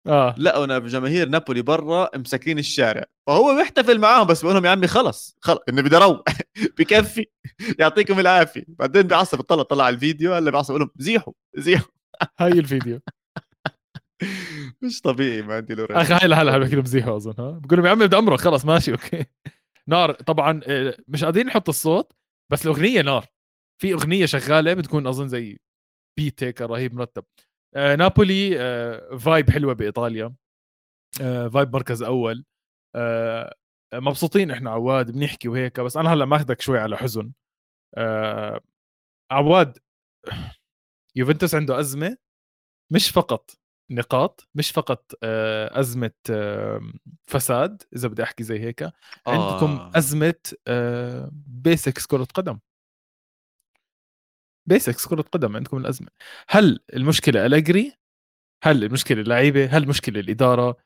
آه. 0.07 0.35
لقوا 0.39 0.79
جماهير 0.79 1.29
نابولي 1.29 1.63
برا 1.63 2.11
مسكرين 2.17 2.59
الشارع. 2.59 3.05
فهو 3.27 3.57
بيحتفل 3.57 3.99
معاهم 3.99 4.27
بس 4.27 4.43
بقول 4.43 4.55
لهم 4.55 4.65
يا 4.65 4.71
عمي 4.71 4.87
خلص 4.87 5.37
خلص 5.41 5.61
انه 5.69 5.83
بدي 5.83 5.97
أروح. 5.97 6.21
بكفي 6.79 7.27
يعطيكم 7.79 8.21
العافية. 8.21 8.65
بعدين 8.69 9.03
بيعصب 9.03 9.41
طلع 9.41 9.63
طلع 9.63 9.89
الفيديو 9.89 10.35
هلا 10.35 10.51
بيعصب 10.51 10.69
بقول 10.75 10.81
لهم 10.81 10.91
زيحوا 10.97 11.33
زيحوا. 11.57 11.96
هاي 12.39 12.53
الفيديو. 12.53 13.01
مش 14.83 15.01
طبيعي 15.01 15.43
ما 15.43 15.55
عندي 15.57 15.75
لورين 15.75 15.97
أخي 15.97 16.15
هلا 16.15 16.43
هلا 16.43 16.59
بحكي 16.59 16.77
بزيحوا 16.77 17.17
أظن 17.17 17.35
ها؟ 17.39 17.51
بقول 17.51 17.79
لهم 17.79 17.87
يا 17.87 17.91
عمي 17.91 18.07
بدي 18.07 18.17
امرق 18.19 18.39
خلص 18.41 18.65
ماشي 18.65 18.93
okay. 18.93 19.25
نار 19.89 20.13
طبعا 20.13 20.61
آه، 20.67 20.97
مش 21.09 21.25
قادرين 21.25 21.47
نحط 21.47 21.69
الصوت 21.69 22.13
بس 22.53 22.67
الأغنية 22.67 23.03
نار. 23.03 23.27
في 23.83 23.93
أغنية 23.93 24.27
شغالة 24.27 24.75
بتكون 24.75 25.07
أظن 25.07 25.29
زي 25.29 25.59
beat 26.19 26.43
هيك 26.45 26.61
رهيب 26.63 26.95
مرتب. 26.95 27.25
آه 27.75 27.97
نابولي 27.97 28.61
آه 28.61 29.17
vibe 29.17 29.51
حلوة 29.51 29.73
بإيطاليا. 29.75 30.35
آه 31.21 31.49
vibe 31.49 31.73
مركز 31.77 32.03
أول. 32.03 32.45
آه 32.97 33.55
مبسوطين 33.95 34.51
إحنا 34.51 34.71
عواد 34.71 35.11
بنحكي 35.11 35.49
وهيك 35.49 35.81
بس 35.81 35.97
أنا 35.97 36.13
هلأ 36.13 36.25
ماخذك 36.25 36.61
شوي 36.61 36.79
على 36.79 36.97
حزن. 36.97 37.33
آه 37.97 38.61
عواد 39.31 39.79
يوفنتوس 41.17 41.55
عنده 41.55 41.81
أزمة 41.81 42.17
مش 42.93 43.11
فقط 43.11 43.51
نقاط 43.91 44.49
مش 44.55 44.71
فقط 44.71 45.13
آه، 45.23 45.81
أزمة 45.81 46.11
فساد 47.27 47.83
إذا 47.97 48.09
بدي 48.09 48.23
أحكي 48.23 48.45
زي 48.45 48.61
هيك 48.61 48.83
عندكم 49.27 49.71
آه. 49.77 49.93
أزمة 49.95 50.35
basics 51.47 52.07
كرة 52.07 52.25
قدم. 52.25 52.59
basics 54.69 55.07
كرة 55.07 55.23
قدم 55.23 55.57
عندكم 55.57 55.77
الأزمة. 55.77 56.09
هل 56.49 56.81
المشكلة 56.95 57.47
أليجري 57.47 57.93
هل 58.65 58.85
المشكلة 58.85 59.21
اللعيبة؟ 59.21 59.67
هل 59.67 59.83
المشكلة 59.83 60.21
الإدارة؟ 60.21 60.77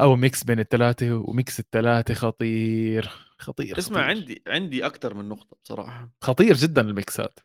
أو 0.00 0.16
mix 0.16 0.44
بين 0.44 0.60
الثلاثة 0.60 1.14
و 1.14 1.25
mix 1.25 1.60
الثلاثة 1.60 2.14
خطير 2.14 3.10
خطير 3.38 3.78
اسمع 3.78 3.96
خطير. 3.96 4.10
عندي 4.10 4.42
عندي 4.46 4.86
أكثر 4.86 5.14
من 5.14 5.28
نقطة 5.28 5.56
بصراحة. 5.64 6.10
خطير 6.20 6.54
جدا 6.54 6.80
ال 6.80 6.90
mixات. 6.90 7.38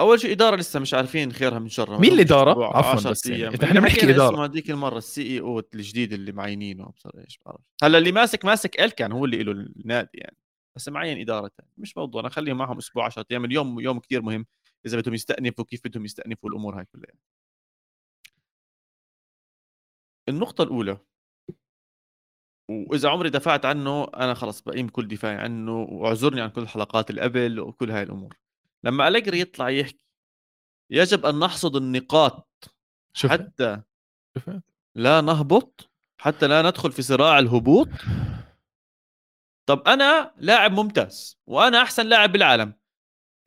أول 0.00 0.20
شيء 0.20 0.32
إدارة 0.32 0.56
لسه 0.56 0.80
مش 0.80 0.94
عارفين 0.94 1.32
خيرها 1.32 1.58
من 1.58 1.68
شرها. 1.68 1.98
مين 1.98 2.12
الاداره 2.12 2.76
عفوا 2.76 3.10
بس 3.10 3.26
يعني. 3.26 3.64
إحنا 3.64 3.80
بنحكي 3.80 4.10
إدارة. 4.10 4.44
هذيك 4.44 4.70
المرة 4.70 4.98
ال 4.98 5.22
CEO 5.22 5.58
الجديد 5.74 6.12
اللي 6.12 6.32
معينينه. 6.32 6.84
بصراحة 6.84 7.18
إيش 7.18 7.38
بعرف. 7.46 7.60
هلا 7.82 7.98
اللي 7.98 8.12
ماسك 8.12 8.44
ماسك 8.44 8.80
الكان 8.80 9.12
هو 9.12 9.24
اللي 9.24 9.42
له 9.42 9.52
النادي 9.52 10.10
يعني. 10.14 10.36
بس 10.76 10.88
معين 10.88 11.20
إدارة 11.20 11.50
مش 11.78 11.96
موضوع. 11.96 12.20
أنا 12.20 12.28
خليهم 12.28 12.56
معهم 12.56 12.78
أسبوع 12.78 13.04
10 13.04 13.24
أيام. 13.30 13.44
اليوم 13.44 13.80
يوم 13.80 13.98
كثير 13.98 14.22
مهم. 14.22 14.46
إذا 14.86 14.98
بدهم 14.98 15.14
يستأنفوا 15.14 15.64
كيف 15.64 15.80
بدهم 15.84 16.04
يستأنفوا 16.04 16.50
الأمور 16.50 16.78
هاي 16.78 16.84
كلها. 16.84 17.14
النقطة 20.28 20.64
الأولى. 20.64 20.98
وإذا 22.70 23.08
عمري 23.08 23.30
دفعت 23.30 23.64
عنه 23.64 24.04
أنا 24.04 24.34
خلص 24.34 24.60
بقيم 24.60 24.88
كل 24.88 25.08
دفاعي 25.08 25.36
عنه 25.36 25.82
وأعذرني 25.82 26.40
عن 26.40 26.50
كل 26.50 26.62
الحلقات 26.62 27.10
اللي 27.10 27.20
قبل 27.20 27.60
وكل 27.60 27.90
هاي 27.90 28.02
الأمور. 28.02 28.36
لما 28.84 29.08
أليجري 29.08 29.40
يطلع 29.40 29.70
يحكي 29.70 30.06
يجب 30.90 31.26
أن 31.26 31.38
نحصد 31.38 31.76
النقاط 31.76 32.48
شوف. 33.16 33.30
حتى 33.30 33.82
لا 34.94 35.20
نهبط 35.20 35.90
حتى 36.20 36.46
لا 36.46 36.62
ندخل 36.62 36.92
في 36.92 37.02
صراع 37.02 37.38
الهبوط. 37.38 37.88
طب 39.66 39.88
أنا 39.88 40.34
لاعب 40.36 40.72
ممتاز 40.72 41.38
وأنا 41.46 41.82
أحسن 41.82 42.06
لاعب 42.06 42.32
بالعالم. 42.32 42.74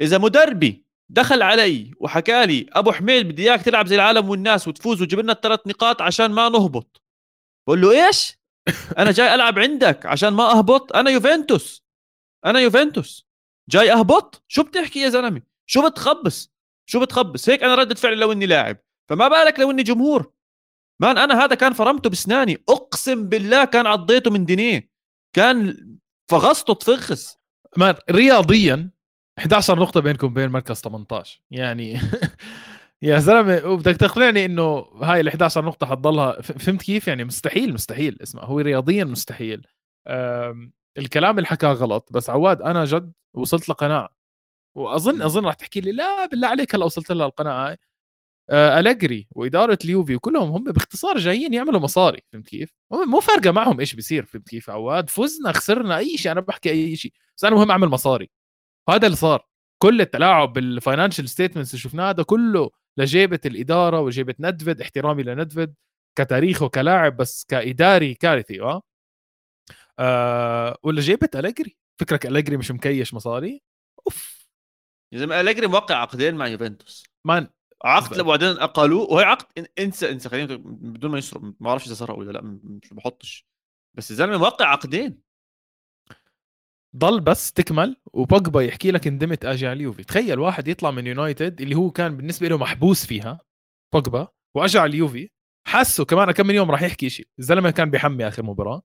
إذا 0.02 0.17
مدربي 0.17 0.86
دخل 1.10 1.41
علي 1.41 1.91
وحكى 2.00 2.45
لي 2.45 2.65
أبو 2.74 2.91
حميد 2.91 3.28
بدي 3.28 3.43
إياك 3.43 3.62
تلعب 3.62 3.88
زي 3.88 3.95
العالم 3.95 4.30
والناس 4.30 4.67
وتفوز 4.67 5.02
وتجيب 5.02 5.19
لنا 5.19 5.32
الثلاث 5.32 5.67
نقاط 5.67 6.02
عشان 6.02 6.32
ما 6.32 6.50
نهبط. 6.50 7.02
بقول 7.67 7.82
له 7.82 8.08
إيش؟ 8.08 8.39
أنا 9.00 9.12
جاي 9.12 9.36
ألعب 9.36 9.60
عندك 9.60 10.06
عشان 10.06 10.30
ما 10.30 10.52
أهبط 10.52 10.95
أنا 10.95 11.10
يوفنتوس. 11.10 11.84
أنا 12.45 12.60
يوفنتوس. 12.60 13.25
جاي 13.69 13.93
أهبط؟ 13.93 14.43
شو 14.47 14.63
بتحكي 14.63 14.99
يا 14.99 15.10
زلمة؟ 15.10 15.41
شو 15.65 15.89
بتخبص؟ 15.89 16.54
شو 16.86 16.99
بتخبص؟ 16.99 17.49
هيك 17.49 17.63
أنا 17.63 17.75
ردة 17.75 17.95
فعلي 17.95 18.15
لو 18.15 18.32
إني 18.32 18.45
لاعب. 18.45 18.78
فما 19.10 19.28
بالك 19.28 19.60
لو 19.60 19.71
إني 19.71 19.84
جمهور. 19.84 20.32
مان 21.01 21.17
أنا 21.17 21.45
هذا 21.45 21.56
كان 21.56 21.73
فرمته 21.73 22.10
بسناني. 22.10 22.63
أقسم 22.69 23.30
بالله 23.30 23.65
كان 23.65 23.88
عضيته 23.88 24.32
من 24.32 24.45
دينيه. 24.45 24.89
كان 25.36 25.78
فغصته 26.32 26.73
تفخس 26.73 27.38
مان 27.78 27.95
رياضيا 28.12 28.89
11 29.39 29.80
نقطة 29.80 29.99
بينكم 29.99 30.34
بين 30.34 30.49
مركز 30.49 30.75
18 30.82 31.41
يعني 31.51 31.99
يا 33.01 33.19
زلمة 33.19 33.65
وبدك 33.65 33.97
تقنعني 33.97 34.45
إنه 34.45 34.86
هاي 35.01 35.19
ال 35.19 35.28
11 35.28 35.65
نقطة 35.65 35.88
حتضلها. 35.88 36.41
فهمت 36.41 36.82
كيف؟ 36.82 37.08
يعني 37.08 37.23
مستحيل 37.23 37.73
مستحيل. 37.73 38.17
اسمع 38.23 38.43
هو 38.43 38.60
رياضيا 38.60 39.04
مستحيل. 39.04 39.67
الكلام 40.98 41.38
اللي 41.38 41.48
حكاه 41.48 41.74
غلط 41.74 42.10
بس 42.12 42.30
عواد 42.30 42.62
أنا 42.62 42.86
جد 42.86 43.14
وصلت 43.34 43.70
لقناعة. 43.70 44.10
واظن 44.76 45.22
أظن 45.22 45.46
راح 45.46 45.54
تحكي 45.54 45.82
لي 45.82 45.92
لا 45.92 46.26
بالله 46.26 46.48
عليك 46.48 46.76
هلأ 46.76 46.86
وصلت 46.86 47.12
لها 47.12 47.26
القناعة 47.28 47.78
آه 48.50 48.80
أليجري 48.80 49.28
وإدارة 49.32 49.80
اليوفي 49.86 50.16
وكلهم 50.16 50.52
هم 50.52 50.64
باختصار 50.64 51.18
جايين 51.18 51.54
يعملوا 51.54 51.80
مصاري 51.80 52.22
فهمت 52.34 52.48
كيف؟ 52.48 52.74
مو 52.92 53.20
فارقة 53.20 53.52
معهم 53.52 53.80
إيش 53.80 53.96
بيصير 53.96 54.26
فهمت 54.26 54.50
كيف؟ 54.50 54.70
عواد؟ 54.70 55.10
فزنا 55.10 55.52
خسرنا 55.52 55.98
أي 55.98 56.18
شيء 56.18 56.32
أنا 56.32 56.42
بحكي 56.42 56.70
أي 56.72 56.96
شيء. 56.96 57.14
بس 57.38 57.46
أنا 57.46 57.56
مهم 57.56 57.72
أعمل 57.72 57.88
مصاري. 57.90 58.30
وهذا 58.88 59.06
اللي 59.08 59.18
صار. 59.18 59.48
كل 59.82 60.02
التلاعب 60.02 60.54
بال 60.54 60.67
financial 60.67 61.30
statements 61.30 61.72
اللي 61.72 61.82
شفناه 61.82 62.10
هذا 62.10 62.24
كله 62.24 62.70
لجيبة 62.98 63.40
الإدارة 63.46 64.00
وجيبة 64.02 64.36
نيدفيد 64.39 64.82
احترامي 64.82 65.24
لنيدفيد 65.24 65.76
كتاريخ 66.18 66.62
وكلاعب 66.62 67.18
بس 67.18 67.46
كإداري 67.50 68.14
كارثي 68.14 68.62
آه, 68.62 68.82
آه 70.00 70.78
ولا 70.84 71.02
جيبه 71.02 71.30
أليجري؟ 71.36 71.78
فكرك 72.00 72.26
أليجري 72.26 72.58
مش 72.58 72.72
مكيش 72.72 73.14
مصاري؟ 73.14 73.62
أوف. 74.08 74.48
يا 75.12 75.20
زلمة 75.20 75.42
أليجري 75.42 75.68
موقع 75.68 75.96
عقدين 75.96 76.36
مع 76.36 76.48
يوفنتوس. 76.48 77.04
مان 77.26 77.48
عقد 77.84 78.20
وبعدين 78.20 78.50
أقالوه 78.50 79.02
وهي 79.12 79.26
عقد 79.26 79.68
إنسى 79.80 80.12
إنسى 80.12 80.30
خلينا 80.30 80.56
بدون 80.56 81.12
ما 81.12 81.18
يسرق 81.18 81.42
ما 81.42 81.54
بعرفش 81.60 81.88
إذا 81.88 81.94
سرق 81.94 82.18
ولا 82.18 82.32
لأ 82.32 82.42
مش 82.42 82.94
بحطش. 82.94 83.48
بس 83.98 84.12
الزلمه 84.12 84.38
موقع 84.38 84.66
عقدين. 84.66 85.22
ضل 86.98 87.20
بس 87.20 87.54
تكمل 87.54 87.98
وبوجبا 88.14 88.62
يحكي 88.62 88.92
لك 88.92 89.08
اندمت 89.08 89.46
آجي 89.46 89.68
على 89.68 89.78
اليوفي 89.78 90.04
تخيل 90.04 90.40
واحد 90.40 90.68
يطلع 90.68 90.92
من 90.92 91.08
يونايتد 91.08 91.62
اللي 91.62 91.76
هو 91.76 91.92
كان 91.92 92.18
بالنسبة 92.18 92.48
له 92.48 92.58
محبوس 92.58 93.06
فيها 93.06 93.40
بوجبا 93.94 94.28
واجى 94.56 94.80
على 94.80 94.90
اليوفي 94.90 95.30
حسه 95.68 96.06
كمان 96.06 96.32
كم 96.32 96.48
من 96.48 96.56
يوم 96.56 96.72
راح 96.72 96.82
يحكي 96.82 97.10
شيء. 97.10 97.28
الزلمة 97.40 97.72
كان 97.72 97.92
بيحمي 97.92 98.28
آخر 98.28 98.44
مباراة. 98.44 98.82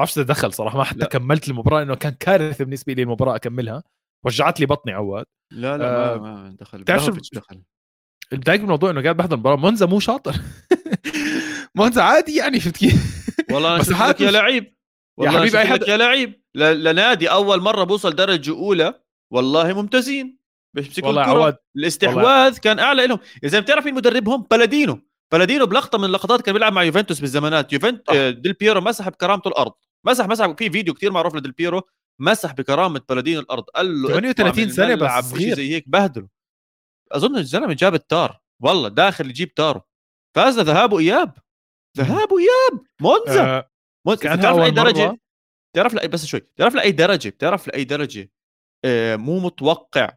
بعرفش 0.00 0.18
إذا 0.18 0.26
دخل 0.26 0.52
صراحة 0.52 0.78
ما 0.78 0.84
حتى 0.84 0.98
لا. 0.98 1.06
كملت 1.06 1.48
المباراة 1.48 1.82
إنه 1.82 1.94
كان 1.94 2.12
كارثه 2.20 2.64
بالنسبة 2.64 2.92
لي 2.92 3.02
المباراة 3.02 3.36
أكملها. 3.36 3.82
وجعت 4.24 4.60
لي 4.60 4.66
بطني 4.66 4.92
عواد. 4.92 5.24
لا 5.50 5.78
لا 5.78 6.14
آه 6.14 6.18
ما, 6.18 6.34
ما 6.34 6.56
دخل. 6.60 6.78
بتعرف 6.78 7.04
شو؟ 7.04 7.12
دخل. 7.32 7.62
البداية 8.32 8.58
بالموضوع 8.58 8.90
إنه 8.90 9.02
قاعد 9.02 9.16
بحضر 9.16 9.34
المباراة. 9.34 9.56
مونزا 9.56 9.86
مو 9.86 10.00
شاطر. 10.00 10.34
مونزا 11.76 12.02
عادي 12.02 12.36
يعني 12.36 12.60
شفت 12.60 12.76
كيف؟ 12.76 13.26
والله 13.50 13.74
أنا 13.74 13.82
شفت 13.82 14.20
يا 14.20 14.30
لعيب. 14.30 14.74
يا 15.20 15.30
حبيبي 15.30 15.58
أي 15.58 15.66
حد 15.66 15.82
يا 15.88 15.96
لعيب. 15.96 16.42
لنادي 16.54 17.30
أول 17.30 17.60
مرة 17.60 17.84
بوصل 17.84 18.14
درجة 18.14 18.50
أولى 18.50 19.00
والله 19.30 19.72
ممتازين. 19.72 20.38
بيمسكوا 20.74 21.08
والله 21.08 21.22
عواد 21.22 21.56
الاستحواذ 21.76 22.16
والله. 22.16 22.50
كان 22.50 22.78
أعلى 22.78 23.06
لهم. 23.06 23.18
يا 23.42 23.48
زلمة 23.48 23.64
بتعرف 23.64 23.84
مين 23.84 23.94
مدربهم؟ 23.94 24.46
بالادينو 24.50 25.00
بالادينو 25.32 25.66
بلقطة 25.66 25.98
من 25.98 26.04
اللقطات 26.04 26.42
كان 26.42 26.52
بيلعب 26.52 26.72
مع 26.72 26.82
يوفنتوس 26.82 27.20
بالزمانات. 27.20 27.72
يوفنت 27.72 28.10
آه. 28.10 28.30
ديل 28.30 28.52
بيرو 28.52 28.80
مسح 28.80 29.08
بكرامته 29.08 29.48
الأرض. 29.48 29.72
مسح 30.06 30.26
مسح 30.26 30.50
في 30.50 30.70
فيديو 30.70 30.94
كثير 30.94 31.12
معروف 31.12 31.34
لديل 31.34 31.52
بيرو 31.52 31.82
مسح 32.20 32.52
بكرامة 32.52 33.00
بالادينو 33.08 33.40
الأرض 33.40 33.62
قال 33.62 34.02
له 34.02 34.08
38 34.08 34.70
سنه 34.70 34.94
بس 34.94 35.24
صغير 35.24 35.56
زي 35.56 35.74
هيك 35.74 35.88
بهدله. 35.88 36.28
أظن 37.12 37.36
الزلمة 37.36 37.72
جاب 37.72 37.94
التار. 37.94 38.40
والله 38.62 38.88
داخل 38.88 39.30
يجيب 39.30 39.54
تاره 39.54 39.84
فاز 40.36 40.58
ذهاب 40.58 40.92
وإياب. 40.92 41.38
ذهاب 41.98 42.32
وإياب. 42.32 42.86
مونزا. 43.00 43.44
آه. 43.44 43.70
مونزا 44.06 44.36
تعرف 44.36 44.58
لأي 44.58 44.70
درجة؟ 44.70 45.20
تعرف 45.76 45.94
لاي 45.94 46.08
بس 46.08 46.26
شوي. 46.26 46.40
تعرف 46.56 46.74
لأي 46.74 46.92
درجة؟ 46.92 47.28
بتعرف 47.28 47.68
لأي 47.68 47.84
درجة؟ 47.84 48.30
آه 48.84 49.16
مو 49.16 49.40
متوقع 49.40 50.16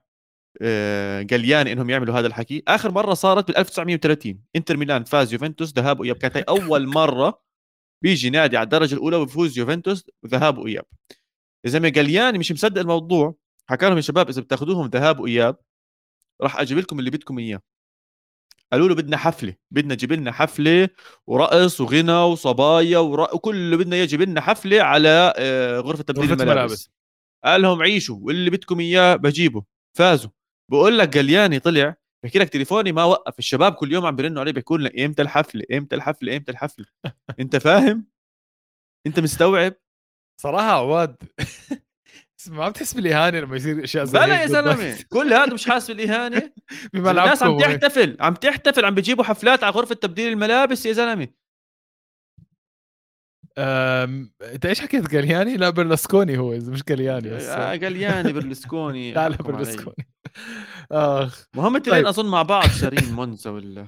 آه 0.61 1.21
جالياني 1.21 1.67
إنهم 1.67 1.89
يعملوا 1.89 2.19
هذا 2.19 2.27
الحكي. 2.27 2.63
آخر 2.67 2.91
مرة 2.91 3.13
صارت 3.13 3.47
بال 3.47 3.57
1930 3.57 4.43
إنتر 4.55 4.77
ميلان 4.77 5.03
فاز 5.03 5.33
يوفنتوس 5.33 5.73
ذهاب 5.73 5.99
وإياب. 5.99 6.15
كانت 6.15 6.37
هي 6.37 6.43
أول 6.49 6.87
مرة 6.87 7.42
بيجي 8.03 8.29
نادي 8.29 8.57
على 8.57 8.63
الدرجة 8.63 8.95
الأولى 8.95 9.17
ويفوز 9.17 9.57
يوفنتوس 9.57 10.05
ذهاب 10.27 10.57
وإياب. 10.57 10.85
يا 11.65 11.69
زلمه 11.69 11.89
جالياني 11.89 12.39
مش 12.39 12.51
مصدق 12.51 12.81
الموضوع 12.81 13.35
حكى 13.69 13.85
لهم 13.85 13.95
يا 13.95 14.01
شباب 14.01 14.29
إذا 14.29 14.41
بتاخذوهم 14.41 14.87
ذهاب 14.87 15.19
وإياب 15.19 15.57
راح 16.41 16.59
أجيب 16.59 16.77
لكم 16.77 16.99
اللي 16.99 17.09
بدكم 17.09 17.39
إياه. 17.39 17.61
قالوا 18.71 18.87
له 18.89 18.95
بدنا 18.95 19.17
حفلة 19.17 19.55
بدنا 19.71 19.95
جيب 19.95 20.11
لنا 20.13 20.31
حفلة 20.31 20.89
ورقص 21.27 21.81
وغنى 21.81 22.13
وصبايا 22.13 22.97
وكل 22.99 23.55
اللي 23.55 23.77
بدنا 23.77 23.95
إياه 23.95 24.05
جيب 24.05 24.21
لنا 24.21 24.41
حفلة 24.41 24.81
على 24.81 25.33
آه، 25.37 25.79
غرفة 25.79 26.03
تبديل 26.03 26.23
الملابس. 26.23 26.41
الملابس. 26.41 26.89
قال 27.43 27.61
لهم 27.61 27.81
عيشوا 27.81 28.17
واللي 28.21 28.49
بدكم 28.49 28.79
إياه 28.79 29.15
بجيبه. 29.15 29.63
فازوا. 29.97 30.31
بقول 30.71 30.99
لك 30.99 31.17
قلياني 31.17 31.59
طلع 31.59 31.95
بحكي 32.23 32.39
لك 32.39 32.49
تليفوني 32.49 32.91
ما 32.91 33.03
وقف 33.03 33.39
الشباب 33.39 33.73
كل 33.73 33.91
يوم 33.93 34.05
عم 34.05 34.15
بيرنوا 34.15 34.41
عليه 34.41 34.51
بيقول 34.51 34.81
لنا 34.81 35.05
إمتى 35.05 35.21
الحفلة؟ 35.21 35.63
إمتى 35.73 35.95
الحفلة؟ 35.95 36.37
إمتى 36.37 36.51
الحفلة؟ 36.51 36.85
أنت 37.39 37.55
فاهم؟ 37.55 38.05
أنت 39.07 39.19
مستوعب؟ 39.19 39.73
صراحة 40.41 40.71
عواد 40.71 41.15
ما 42.49 42.69
بتحس 42.69 42.93
بالإهانة 42.93 43.39
لما 43.39 43.55
يصير 43.55 43.83
أشياء 43.83 44.05
زي 44.05 44.19
بلا 44.19 44.41
يا 44.41 44.47
زلمة 44.47 45.03
كل 45.09 45.33
هذا 45.33 45.53
مش 45.53 45.69
حاسس 45.69 45.91
بالإهانة. 45.91 46.53
الناس 46.95 47.43
عم 47.43 47.57
تحتفل 47.57 48.17
عم 48.19 48.33
تحتفل 48.33 48.85
عم 48.85 48.95
بيجيبوا 48.95 49.23
حفلات 49.23 49.63
على 49.63 49.73
غرفة 49.73 49.95
تبديل 49.95 50.33
الملابس 50.33 50.85
يا 50.85 50.93
زلمة. 50.93 51.27
أنت 53.57 54.65
إيش 54.65 54.81
حكيت 54.81 55.09
جالياني؟ 55.09 55.57
لا 55.57 55.69
برلسكوني 55.69 56.37
هو 56.37 56.49
مش 56.49 56.83
جالياني 56.83 57.29
بس 57.29 57.45
آه 57.45 57.75
جالياني 57.75 58.33
برلسكوني 58.33 59.13
لا 59.13 59.29
لا 59.29 59.35
برلسكوني. 59.35 60.07
اخ 60.91 61.47
مهم 61.55 61.75
التنين 61.75 61.95
طيب. 61.95 62.07
أظن 62.07 62.25
مع 62.25 62.41
بعض 62.41 62.67
شارين 62.67 63.13
مونزا 63.13 63.49
ولا؟ 63.49 63.87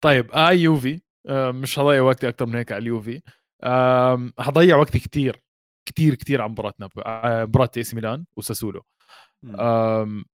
طيب 0.00 0.30
آي 0.30 0.40
آه 0.40 0.50
يوفي 0.50 1.00
آه 1.26 1.50
مش 1.50 1.78
هضيع 1.78 2.02
وقتي 2.02 2.28
أكثر 2.28 2.46
من 2.46 2.54
هيك 2.54 2.72
على 2.72 2.82
اليوفي 2.82 3.22
آه 3.62 4.30
حضيع 4.38 4.76
وقتي 4.76 4.98
كثير 4.98 5.42
كثير 5.88 6.14
كثير 6.14 6.42
عن 6.42 6.50
مباراتنا 6.50 6.88
مباراه 6.96 7.70
إي 7.76 7.82
ميلان 7.94 8.24
وساسولو. 8.36 8.82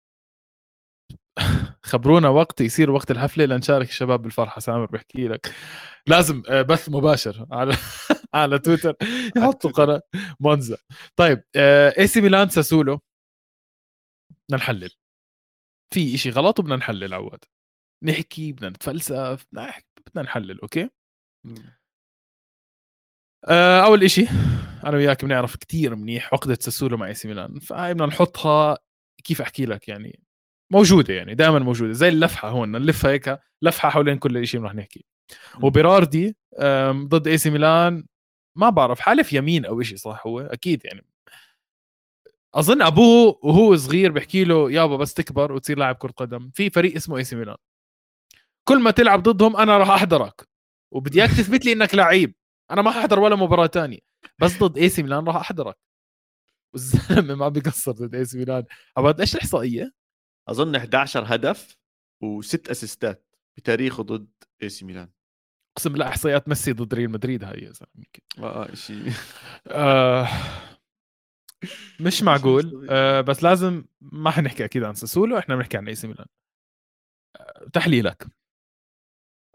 خبرونا 1.83 2.29
وقت 2.29 2.61
يصير 2.61 2.91
وقت 2.91 3.11
الحفلة 3.11 3.45
لنشارك 3.45 3.89
الشباب 3.89 4.21
بالفرحة. 4.21 4.59
سامر 4.59 4.85
بحكي 4.85 5.27
لك. 5.27 5.53
لازم 6.07 6.43
آه، 6.49 6.61
بث 6.61 6.89
مباشر 6.89 7.45
على 7.51 7.75
على 8.33 8.59
تويتر. 8.59 8.93
يحطوا 9.37 9.71
قناة 9.71 10.01
مونزا. 10.39 10.77
طيب 11.15 11.43
إي 11.55 12.07
سي 12.07 12.21
ميلان 12.21 12.49
ساسولو. 12.49 12.99
بدنا 14.49 14.57
نحلل. 14.57 14.89
في 15.93 16.15
إشي 16.15 16.29
غلط 16.29 16.59
وبدنا 16.59 16.75
نحلل 16.75 17.13
عواد. 17.13 17.45
نحكي 18.03 18.51
بدنا 18.51 18.69
نتفلسف 18.69 19.45
بدنا 19.51 20.21
نحلل 20.21 20.59
okay؟ 20.61 20.89
آه، 23.49 23.85
أول 23.85 24.03
إشي 24.03 24.25
أنا 24.85 24.97
وياك 24.97 25.25
بنعرف 25.25 25.55
كتير 25.55 25.95
منيح 25.95 26.33
عقده 26.33 26.57
ساسولو 26.61 26.97
مع 26.97 27.07
إي 27.07 27.13
سي 27.13 27.27
ميلان 27.27 27.59
فهاي 27.59 27.93
بدنا 27.93 28.05
نحطها 28.05 28.77
كيف 29.23 29.41
أحكي 29.41 29.65
لك 29.65 29.87
يعني. 29.87 30.19
موجودة 30.71 31.13
يعني 31.13 31.35
دائما 31.35 31.59
موجودة 31.59 31.93
زي 31.93 32.09
اللفحة 32.09 32.49
هون 32.49 32.71
نلفها 32.71 33.11
هيك 33.11 33.39
لفحة 33.61 33.89
حوالين 33.89 34.17
كل 34.17 34.47
شيء 34.47 34.61
رح 34.61 34.75
نحكي. 34.75 35.05
وبيراردي 35.63 36.37
ضد 36.91 37.27
إي 37.27 37.37
سي 37.37 37.49
ميلان 37.49 38.05
ما 38.57 38.69
بعرف 38.69 38.99
حالف 38.99 39.33
يمين 39.33 39.65
أو 39.65 39.81
شيء 39.81 39.97
صح 39.97 40.27
هو؟ 40.27 40.39
أكيد 40.39 40.85
يعني 40.85 41.05
أظن 42.55 42.81
أبوه 42.81 43.39
وهو 43.43 43.75
صغير 43.75 44.11
بحكي 44.11 44.43
له 44.43 44.71
يابا 44.71 44.97
بس 44.97 45.13
تكبر 45.13 45.51
وتصير 45.51 45.77
لاعب 45.77 45.95
كرة 45.95 46.11
قدم. 46.11 46.51
في 46.53 46.69
فريق 46.69 46.95
اسمه 46.95 47.17
إي 47.17 47.23
سي 47.23 47.35
ميلان. 47.35 47.57
كل 48.63 48.79
ما 48.79 48.91
تلعب 48.91 49.23
ضدهم 49.23 49.57
أنا 49.57 49.77
راح 49.77 49.89
أحضرك. 49.89 50.47
وبدي 50.91 51.21
اياك 51.21 51.29
تثبت 51.29 51.65
لي 51.65 51.73
إنك 51.73 51.95
لعيب. 51.95 52.35
أنا 52.71 52.81
ما 52.81 52.91
حضر 52.91 53.19
ولا 53.19 53.35
مباراة 53.35 53.65
تانية. 53.65 53.99
بس 54.39 54.57
ضد 54.57 54.77
إي 54.77 54.89
سي 54.89 55.03
ميلان 55.03 55.27
راح 55.27 55.35
أحضرك. 55.35 55.77
والزلمة 56.73 57.35
ما 57.35 57.49
بيقصر 57.49 57.91
ضد 57.91 58.15
إي 58.15 58.25
سي 58.25 58.37
ميلان. 58.37 58.63
عواد 58.97 59.19
إيش 59.19 59.35
الاحصائيه؟ 59.35 59.93
أظن 60.47 60.75
11 60.75 61.23
هدف 61.27 61.77
وست 62.21 62.69
أسيستات 62.69 63.35
بتاريخه 63.57 64.03
ضد 64.03 64.29
إي 64.63 64.69
سي 64.69 64.85
ميلان. 64.85 65.09
أقسم 65.77 65.89
بالله 65.89 66.07
إحصائيات 66.07 66.49
ميسي 66.49 66.71
ضد 66.71 66.93
ريال 66.93 67.11
مدريد 67.11 67.43
هاي 67.43 67.59
يا 67.59 67.71
زلمة. 67.71 68.05
آه 68.39 68.75
شيء 68.75 69.11
آه. 69.67 70.27
مش 71.99 72.23
معقول. 72.23 72.87
آه 72.89 73.21
بس 73.21 73.43
لازم 73.43 73.85
ما 74.01 74.31
حنحكي 74.31 74.65
أكيد 74.65 74.83
عن 74.83 74.93
ساسولو 74.93 75.37
إحنا 75.37 75.55
بنحكي 75.55 75.77
عن 75.77 75.87
إي 75.87 75.95
سي 75.95 76.07
ميلان. 76.07 76.25
آه 77.39 77.69
تحليلك. 77.73 78.27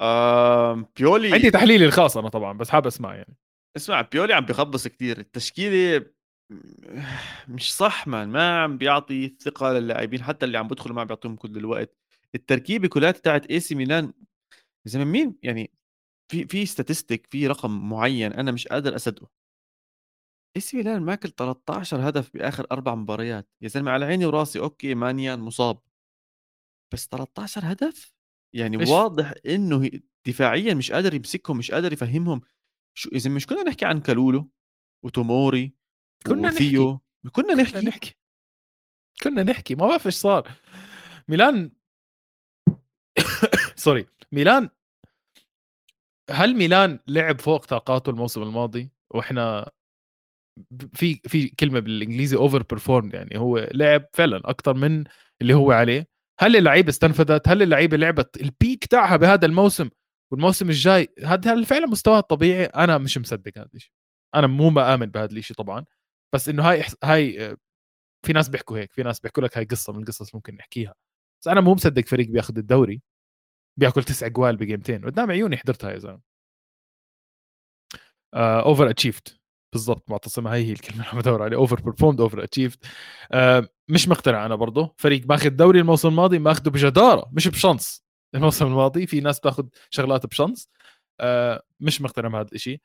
آه 0.00 0.88
بيولي 0.96 1.32
عندي 1.32 1.50
تحليلي 1.50 1.84
الخاص 1.84 2.16
أنا 2.16 2.28
طبعا 2.28 2.58
بس 2.58 2.70
حابب 2.70 2.86
اسمع 2.86 3.14
يعني. 3.14 3.36
اسمع 3.76 4.00
بيولي 4.00 4.34
عم 4.34 4.44
بخبص 4.44 4.88
كثير 4.88 5.18
التشكيلة 5.18 6.06
مش 7.48 7.74
صح 7.76 8.06
مان 8.06 8.28
ما 8.28 8.62
عم 8.62 8.78
بيعطي 8.78 9.36
ثقة 9.40 9.72
للاعبين 9.72 10.22
حتى 10.22 10.46
اللي 10.46 10.58
عم 10.58 10.68
بدخلوا 10.68 10.94
ما 10.94 11.00
عم 11.00 11.06
بيعطيهم 11.06 11.36
كل 11.36 11.56
الوقت. 11.56 11.96
التركيبة 12.34 12.88
كلها 12.88 13.10
تاعت 13.10 13.46
إي 13.46 13.60
سي 13.60 13.74
ميلان 13.74 14.12
زلمة 14.84 15.04
مين 15.04 15.36
يعني 15.42 15.70
في 16.32 16.46
في 16.46 16.66
statistic 16.66 17.26
في 17.30 17.46
رقم 17.46 17.88
معين 17.88 18.32
أنا 18.32 18.52
مش 18.52 18.68
قادر 18.68 18.96
أصدقه. 18.96 19.28
اي 20.56 20.60
سي 20.60 20.76
ميلان 20.76 21.02
ماكل 21.02 21.30
13 21.30 22.08
هدف 22.08 22.30
بآخر 22.34 22.66
أربع 22.72 22.94
مباريات. 22.94 23.48
يا 23.60 23.68
زلمة 23.68 23.90
على 23.90 24.04
عيني 24.04 24.26
وراسي. 24.26 24.58
okay 24.58 24.94
مانيان 24.94 25.40
مصاب. 25.40 25.78
بس 26.92 27.06
13 27.06 27.60
هدف؟ 27.64 28.14
يعني 28.54 28.80
إيش؟ 28.80 28.88
واضح 28.88 29.34
إنه 29.46 29.90
دفاعيا 30.26 30.74
مش 30.74 30.92
قادر 30.92 31.14
يمسكهم 31.14 31.58
مش 31.58 31.70
قادر 31.70 31.92
يفهمهم. 31.92 32.40
شو 32.94 33.10
اذا 33.12 33.30
مش 33.30 33.46
كنا 33.46 33.62
نحكي 33.62 33.84
عن 33.84 34.00
كالولو 34.00 34.50
وتوموري 35.04 35.74
كنا 36.26 36.48
وثيو 36.48 37.00
نحكي. 37.24 37.42
كنا 37.42 37.54
نحكي. 37.54 37.72
كنا 37.72 37.88
نحكي. 37.88 38.16
كنا 39.22 39.42
نحكي. 39.42 39.74
ما 39.74 39.86
بعرف 39.86 40.06
إيش 40.06 40.14
صار. 40.14 40.50
ميلان 41.28 41.72
sorry. 43.76 44.06
ميلان 44.32 44.68
هل 46.30 46.56
ميلان 46.56 46.98
لعب 47.08 47.40
فوق 47.40 47.64
طاقاته 47.66 48.10
الموسم 48.10 48.42
الماضي؟ 48.42 48.90
وإحنا 49.10 49.70
في 50.92 51.20
في 51.28 51.48
كلمة 51.48 51.80
بالإنجليزي 51.80 52.36
over 52.36 52.62
perform 52.62 53.10
يعني 53.14 53.38
هو 53.38 53.68
لعب 53.74 54.06
فعلا 54.12 54.40
أكثر 54.44 54.74
من 54.74 55.04
اللي 55.42 55.54
هو 55.54 55.72
عليه. 55.72 56.08
هل 56.40 56.56
اللعيبه 56.56 56.88
استنفذت؟ 56.88 57.48
هل 57.48 57.62
اللعيبه 57.62 57.96
لعبت؟ 57.96 58.40
ال 58.40 58.49
peak 58.49 58.86
تاعها 58.86 59.16
بهذا 59.16 59.46
الموسم 59.46 59.90
والموسم 60.32 60.68
الجاي 60.68 61.08
هذا 61.24 61.52
هل 61.52 61.64
فعلا 61.64 61.86
مستواها 61.86 62.18
الطبيعي. 62.18 62.64
أنا 62.64 62.98
مش 62.98 63.18
مصدق 63.18 63.58
هذا 63.58 63.70
الشيء. 63.74 63.92
أنا 64.34 64.46
مو 64.46 64.70
مآمن 64.70 65.06
بهذا 65.06 65.32
الشيء 65.32 65.56
طبعا. 65.56 65.84
بس 66.34 66.48
إنه 66.48 66.70
هاي 66.70 66.84
هاي 67.04 67.56
في 68.26 68.32
ناس 68.32 68.48
بيحكوا 68.48 68.78
هيك 68.78 68.92
في 68.92 69.02
ناس 69.02 69.20
بيحكوا 69.20 69.42
لك 69.42 69.58
هاي 69.58 69.64
قصة 69.64 69.92
من 69.92 70.02
القصص 70.02 70.34
ممكن 70.34 70.54
نحكيها. 70.54 70.94
بس 71.42 71.48
أنا 71.48 71.60
مو 71.60 71.74
مصدق 71.74 72.04
فريق 72.06 72.28
بياخذ 72.28 72.58
الدوري 72.58 73.02
بياكل 73.78 74.04
تسع 74.04 74.28
جوال 74.28 74.56
بجيمتين. 74.56 75.04
قدام 75.04 75.30
عيوني 75.30 75.56
حضرتها 75.56 75.90
يا 75.92 75.98
زلمة. 75.98 76.20
overachieved 78.34 79.40
بالضبط 79.74 80.10
معتصم. 80.10 80.46
هاي 80.46 80.64
هي 80.66 80.72
الكلمة 80.72 81.00
اللي 81.00 81.10
عم 81.12 81.18
بدور 81.18 81.42
عليها. 81.42 81.58
overperformed 81.58 82.20
overachieved 82.20 82.86
مش 83.88 84.08
مقتنع 84.08 84.46
أنا 84.46 84.54
برضه 84.54 84.94
فريق 84.98 85.22
ماخذ 85.28 85.48
دوري 85.50 85.80
الموسم 85.80 86.08
الماضي 86.08 86.38
ماخذه 86.38 86.68
بجدارة 86.70 87.30
مش 87.32 87.48
بشنص 87.48 88.04
الموسم 88.34 88.66
الماضي 88.66 89.06
في 89.06 89.20
ناس 89.20 89.40
تاخذ 89.40 89.64
شغلات 89.90 90.26
بشنص 90.26 90.68
آه 91.20 91.62
مش 91.80 92.00
مقتنع 92.00 92.28
بهذا 92.28 92.48
الشيء 92.52 92.80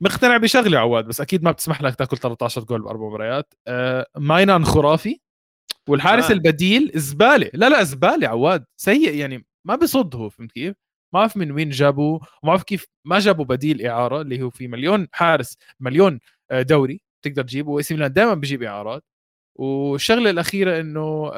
مقتنع 0.00 0.36
بشغله 0.36 0.78
عواد 0.78 1.04
بس 1.04 1.20
أكيد 1.20 1.42
ما 1.42 1.50
بتسمح 1.50 1.82
لك 1.82 1.94
تاكل 1.94 2.16
13 2.16 2.64
جول 2.64 2.82
بأربع 2.82 3.06
مباريات. 3.08 3.54
آه 3.66 4.06
ماينان 4.16 4.64
خرافي. 4.64 5.20
والحارس 5.88 6.24
آه. 6.30 6.32
البديل 6.32 6.90
زباله 6.94 7.50
لا 7.54 7.68
لا 7.68 7.82
زباله 7.82 8.28
عواد. 8.28 8.64
سيء 8.76 9.14
يعني 9.14 9.46
ما 9.64 9.76
بصد 9.76 10.16
هو 10.16 10.28
فهمت 10.28 10.52
كيف؟ 10.52 10.74
ما 11.14 11.20
بعرف 11.20 11.36
من 11.36 11.52
وين 11.52 11.70
جابوه 11.70 12.14
وما 12.14 12.52
بعرف 12.52 12.62
كيف 12.62 12.86
ما 13.04 13.18
جابوا 13.18 13.44
بديل 13.44 13.86
إعارة 13.86 14.20
اللي 14.20 14.42
هو 14.42 14.50
في 14.50 14.68
مليون 14.68 15.08
حارس 15.12 15.56
مليون 15.80 16.20
دوري 16.52 17.00
تقدر 17.24 17.42
تجيبه 17.42 17.70
وإي 17.70 17.82
سي 17.82 17.94
ميلان 17.94 18.12
دائما 18.12 18.34
بيجيب 18.34 18.62
إعارات. 18.62 19.04
والشغلة 19.58 20.30
الأخيرة 20.30 20.80
إنه 20.80 21.32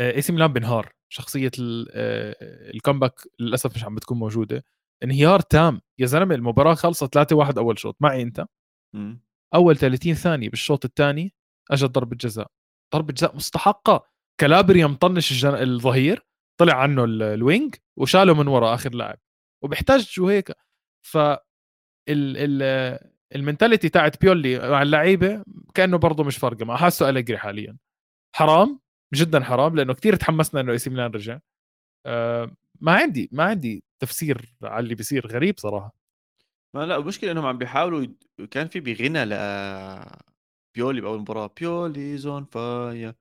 إي 0.00 0.22
سي 0.22 0.32
ميلان 0.32 0.52
بنهار 0.52 0.92
شخصية 1.08 1.50
ال 2.74 2.79
comeback 2.79 3.20
للأسف 3.38 3.76
مش 3.76 3.84
عم 3.84 3.94
بتكون 3.94 4.18
موجودة. 4.18 4.64
انهيار 5.02 5.40
تام. 5.40 5.80
يا 5.98 6.06
زلمة 6.06 6.34
المباراة 6.34 6.74
خلصت 6.74 7.14
3 7.14 7.36
1 7.36 7.58
أول 7.58 7.78
شوط. 7.78 7.96
معي 8.00 8.22
أنت. 8.22 8.46
أول 9.54 9.76
30 9.76 10.14
ثانية 10.14 10.48
بالشوط 10.50 10.84
الثاني 10.84 11.34
أجت 11.70 11.84
ضربة 11.90 12.16
جزاء. 12.16 12.50
ضربة 12.94 13.12
جزاء 13.12 13.36
مستحقة. 13.36 14.06
كالابريا 14.40 14.86
مطنش 14.86 15.30
الجن... 15.30 15.54
الظهير 15.54 16.26
طلع 16.60 16.74
عنه 16.74 17.04
ال 17.04 17.18
wing 17.18 17.74
وشاله 17.96 18.34
من 18.34 18.48
ورا 18.48 18.74
آخر 18.74 18.94
لاعب. 18.94 19.18
وبيحتاج 19.64 20.20
هيك؟ 20.20 20.52
ف 21.06 21.18
ال 22.10 22.36
ال 22.62 22.98
ال 23.34 23.39
mentality 23.39 23.88
تاعت 23.88 24.20
بيولي 24.20 24.70
مع 24.70 24.82
اللعيبة 24.82 25.42
كأنه 25.74 25.98
برضه 25.98 26.24
مش 26.24 26.36
فارقة 26.36 26.64
معه. 26.64 26.76
حاسه 26.76 27.08
أليجري 27.08 27.38
حاليا. 27.38 27.76
حرام 28.36 28.80
جدا 29.14 29.40
حرام 29.44 29.76
لأنه 29.76 29.94
كثير 29.94 30.16
تحمسنا 30.16 30.60
إنه 30.60 30.72
إي 30.72 30.78
سي 30.78 30.90
ميلان 30.90 31.10
رجع. 31.10 31.38
أه 32.06 32.56
ما 32.80 32.92
عندي 32.92 33.28
ما 33.32 33.44
عندي 33.44 33.84
تفسير 34.02 34.54
على 34.62 34.84
اللي 34.84 34.94
بيصير 34.94 35.26
غريب 35.26 35.58
صراحة. 35.58 35.94
ما 36.76 36.86
لا 36.86 36.96
المشكلة 36.96 37.30
إنهم 37.30 37.46
عم 37.46 37.58
بيحاولوا 37.58 38.06
كان 38.50 38.68
في 38.68 38.80
بغنى 38.80 39.24
ل 39.24 39.30
بيولي 40.76 41.00
بأول 41.00 41.18
مباراة. 41.20 41.50
Pioli's 41.60 42.16
on 42.16 42.44
fire 42.44 43.14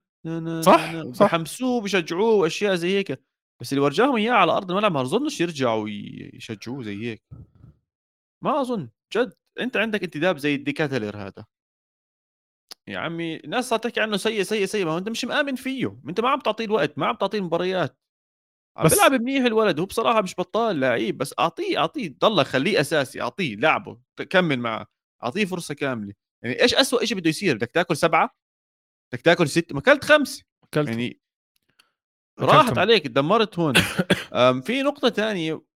صح 0.61 1.03
صح. 1.11 1.25
بحمسوه 1.25 1.81
بشجعوه 1.81 2.33
وأشياء 2.33 2.75
زي 2.75 2.97
هيك. 2.97 3.23
بس 3.61 3.73
اللي 3.73 3.83
ورجاهم 3.83 4.15
إياه 4.15 4.33
على 4.33 4.51
ارض 4.51 4.71
الملعب 4.71 4.91
ما 4.91 5.01
اظنش 5.01 5.41
يرجعوا 5.41 5.89
يشجعوه 6.33 6.83
زي 6.83 7.05
هيك. 7.05 7.23
ما 8.43 8.61
أظن 8.61 8.89
جد 9.15 9.33
أنت 9.59 9.77
عندك 9.77 10.03
انتداب 10.03 10.37
زي 10.37 10.55
الديكاتلر 10.55 11.17
هذا. 11.17 11.45
يا 12.87 12.99
عمي 12.99 13.35
الناس 13.35 13.69
صارت 13.69 13.83
تحكي 13.83 14.01
عنه 14.01 14.17
سيء 14.17 14.43
سيء 14.43 14.65
سيء 14.65 14.85
ما 14.85 14.91
هو 14.91 14.97
أنت 14.97 15.09
مش 15.09 15.25
مآمن 15.25 15.55
فيه 15.55 15.99
أنت 16.09 16.19
ما 16.19 16.29
عم 16.29 16.39
تعطيه 16.39 16.65
الوقت 16.65 16.97
ما 16.97 17.07
عم 17.07 17.15
تعطيه 17.15 17.37
المباريات. 17.37 17.99
عم 18.77 18.85
بس 18.85 18.93
بيلعب 18.93 19.11
منيح 19.13 19.45
الولد 19.45 19.79
هو 19.79 19.85
بصراحة 19.85 20.21
مش 20.21 20.35
بطال 20.35 20.79
لعيب 20.79 21.17
بس 21.17 21.33
أعطيه 21.39 21.77
أعطيه 21.77 22.15
ضل 22.19 22.45
خليه 22.45 22.79
أساسي 22.81 23.21
أعطيه 23.21 23.55
لعبه 23.55 23.99
كمل 24.29 24.59
معه 24.59 24.87
أعطيه 25.23 25.45
فرصة 25.45 25.73
كاملة. 25.73 26.13
يعني 26.43 26.61
إيش 26.61 26.75
اسوء 26.75 27.05
شيء 27.05 27.17
بده 27.17 27.29
يصير؟ 27.29 27.55
بدك 27.55 27.71
تاكل 27.71 27.97
سبعة 27.97 28.35
بدك 29.13 29.21
تاكل 29.21 29.49
ست 29.49 29.73
ما 29.73 29.79
أكلت 29.79 30.03
خمسه 30.03 30.43
أكلت. 30.63 30.89
يعني 30.89 31.19
راحت 32.39 32.77
عليك 32.77 33.07
دمرت 33.07 33.59
هون. 33.59 33.73
في 34.65 34.81
نقطة 34.83 35.09
ثانية 35.09 35.68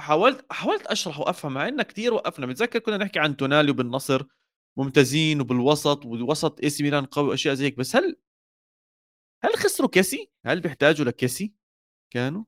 حاولت 0.00 0.46
حاولت 0.52 0.86
أشرح 0.86 1.20
وأفهم 1.20 1.54
مع 1.54 1.68
انه 1.68 1.82
كثير 1.82 2.14
وقفنا. 2.14 2.46
بتذكر 2.46 2.78
كنا 2.78 2.96
نحكي 2.96 3.18
عن 3.18 3.36
تونالي 3.36 3.70
وبالنصر 3.70 4.22
ممتازين 4.78 5.40
وبالوسط 5.40 6.06
والوسط 6.06 6.60
إي 6.60 6.70
سي 6.70 6.82
ميلان 6.82 7.04
قوي 7.06 7.28
وأشياء 7.28 7.54
زي 7.54 7.64
هيك. 7.64 7.76
بس 7.78 7.96
هل 7.96 8.16
هل 9.44 9.56
خسروا 9.56 9.88
كيسي؟ 9.88 10.30
هل 10.46 10.60
بيحتاجوا 10.60 11.06
لكيسي؟ 11.06 11.54
كانوا؟ 12.10 12.44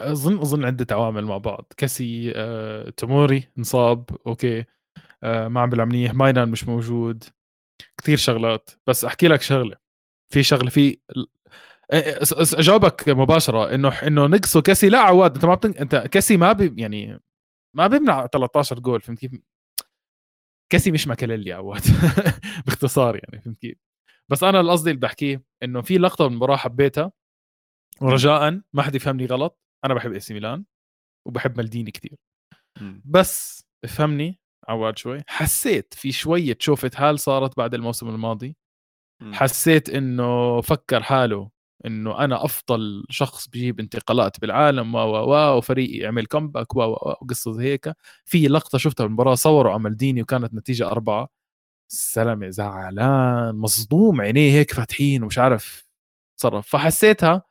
أظن 0.00 0.38
أظن 0.38 0.64
عدة 0.64 0.86
عوامل 0.90 1.24
مع 1.24 1.38
بعض. 1.38 1.72
كاسي 1.76 2.32
آه، 2.36 2.90
تموري 2.90 3.48
انصاب 3.58 4.10
okay. 4.26 4.64
آه، 5.22 5.48
ما 5.48 5.60
عم 5.60 5.70
بيلعب 5.70 5.88
منيح. 5.88 6.14
ماينان 6.14 6.48
مش 6.48 6.64
موجود. 6.68 7.24
كثير 7.98 8.16
شغلات. 8.16 8.70
بس 8.86 9.04
أحكي 9.04 9.28
لك 9.28 9.42
شغلة. 9.42 9.76
في 10.32 10.42
شغلة 10.42 10.70
في 10.70 10.98
اجاوبك 11.90 13.08
مباشرة 13.08 13.74
إنه 13.74 13.88
إنه 13.88 14.26
نقصوا 14.26 14.60
كاسي 14.60 14.88
لا 14.88 14.98
عواد 14.98 15.34
أنت 15.34 15.44
ما 15.44 15.54
بتن... 15.54 15.70
أنت 15.70 15.96
كاسي 15.96 16.36
ما 16.36 16.52
بي 16.52 16.82
يعني 16.82 17.20
ما 17.76 17.86
بيمنع 17.86 18.26
13 18.26 18.78
جول 18.78 19.00
فهمت 19.00 19.18
كيف؟ 19.18 19.32
كاسي 20.72 20.90
مش 20.90 21.08
ماكاليلي 21.08 21.52
عواد. 21.52 21.82
باختصار 22.66 23.16
يعني 23.16 23.42
فهمت 23.42 23.58
كيف؟ 23.58 23.78
بس 24.28 24.42
أنا 24.42 24.60
القصدي 24.60 24.90
اللي 24.90 25.00
بحكيه 25.00 25.44
إنه 25.62 25.82
في 25.82 25.98
لقطة 25.98 26.24
من 26.24 26.30
المباراه 26.30 26.56
حبيتها 26.56 27.12
ورجاء 28.00 28.60
ما 28.72 28.82
حد 28.82 28.94
يفهمني 28.94 29.26
غلط 29.26 29.60
أنا 29.84 29.94
بحب 29.94 30.12
إي 30.12 30.20
ميلان 30.30 30.64
وبحب 31.26 31.56
مالديني 31.56 31.90
كثير 31.90 32.16
بس 33.04 33.64
افهمني 33.84 34.40
عواد 34.68 34.98
شوي 34.98 35.22
حسيت 35.26 35.94
في 35.94 36.12
شوية 36.12 36.56
شوفة 36.60 36.90
حال 36.94 37.18
صارت 37.18 37.56
بعد 37.56 37.74
الموسم 37.74 38.08
الماضي 38.08 38.56
حسيت 39.32 39.90
إنه 39.90 40.60
فكر 40.60 41.02
حاله 41.02 41.50
إنه 41.86 42.24
أنا 42.24 42.44
أفضل 42.44 43.04
شخص 43.10 43.48
بجيب 43.48 43.80
انتقالات 43.80 44.40
بالعالم 44.40 44.94
و 44.94 44.98
و 44.98 45.56
وفريقي 45.58 45.98
يعمل 45.98 46.26
كومباك 46.26 46.76
و 46.76 46.80
وقصه 46.80 47.60
هيك. 47.60 47.92
في 48.24 48.48
لقطة 48.48 48.78
شفتها 48.78 49.04
بالمباراة 49.04 49.34
صوروا 49.34 49.72
عمل 49.72 49.96
ديني 49.96 50.22
وكانت 50.22 50.54
نتيجة 50.54 50.86
أربعة. 50.86 51.28
سلامة 51.88 52.50
زعلان 52.50 53.56
مصدوم 53.56 54.20
عينيه 54.20 54.52
هيك 54.52 54.74
فاتحين 54.74 55.22
ومش 55.22 55.38
عارف 55.38 55.86
تصرف. 56.38 56.68
فحسيتها 56.68 57.42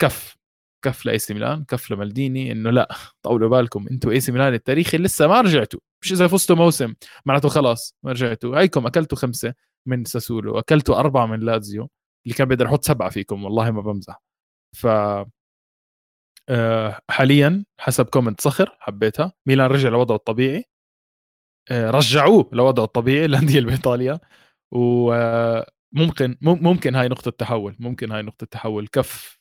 كف 0.00 0.36
كف 0.84 1.06
لاي 1.06 1.18
سي 1.18 1.34
ميلان 1.34 1.64
كف 1.64 1.90
لمالديني 1.90 2.52
إنه 2.52 2.70
لا 2.70 2.88
طولوا 3.22 3.48
بالكم 3.50 3.86
أنتوا 3.90 4.12
اي 4.12 4.20
سي 4.20 4.32
ميلان 4.32 4.54
التاريخي 4.54 4.98
لسه 4.98 5.26
ما 5.26 5.40
رجعتوا. 5.40 5.80
مش 6.02 6.12
إذا 6.12 6.28
فزتوا 6.28 6.56
موسم 6.56 6.94
معناته 7.26 7.48
خلاص 7.48 7.96
ما 8.02 8.12
رجعتوا. 8.12 8.60
هيكم 8.60 8.86
أكلتوا 8.86 9.18
خمسة 9.18 9.54
من 9.86 10.04
ساسولو 10.04 10.58
أكلتوا 10.58 10.98
أربعة 11.00 11.26
من 11.26 11.40
لازيو 11.40 11.90
اللي 12.26 12.34
كان 12.36 12.48
بيقدر 12.48 12.64
يحط 12.66 12.84
سبعة 12.84 13.10
فيكم 13.10 13.44
والله 13.44 13.70
ما 13.70 13.80
بمزح. 13.80 14.22
ف 14.76 14.86
آه، 16.48 17.00
حاليا 17.10 17.64
حسب 17.80 18.06
comment 18.06 18.40
صخر 18.40 18.76
حبيتها. 18.80 19.32
ميلان 19.46 19.70
رجع 19.70 19.88
لوضعه 19.88 20.16
الطبيعي. 20.16 20.64
آه، 21.70 21.90
رجعوه 21.90 22.50
لوضعه 22.52 22.84
الطبيعي 22.84 23.24
الأندية 23.30 23.60
بايطاليا 23.60 24.20
وممكن 24.72 26.36
ممكن 26.42 26.94
هاي 26.94 27.08
نقطة 27.08 27.30
تحول 27.30 27.76
ممكن 27.80 28.12
هاي 28.12 28.22
نقطة 28.22 28.46
تحول. 28.46 28.86
كف 28.88 29.40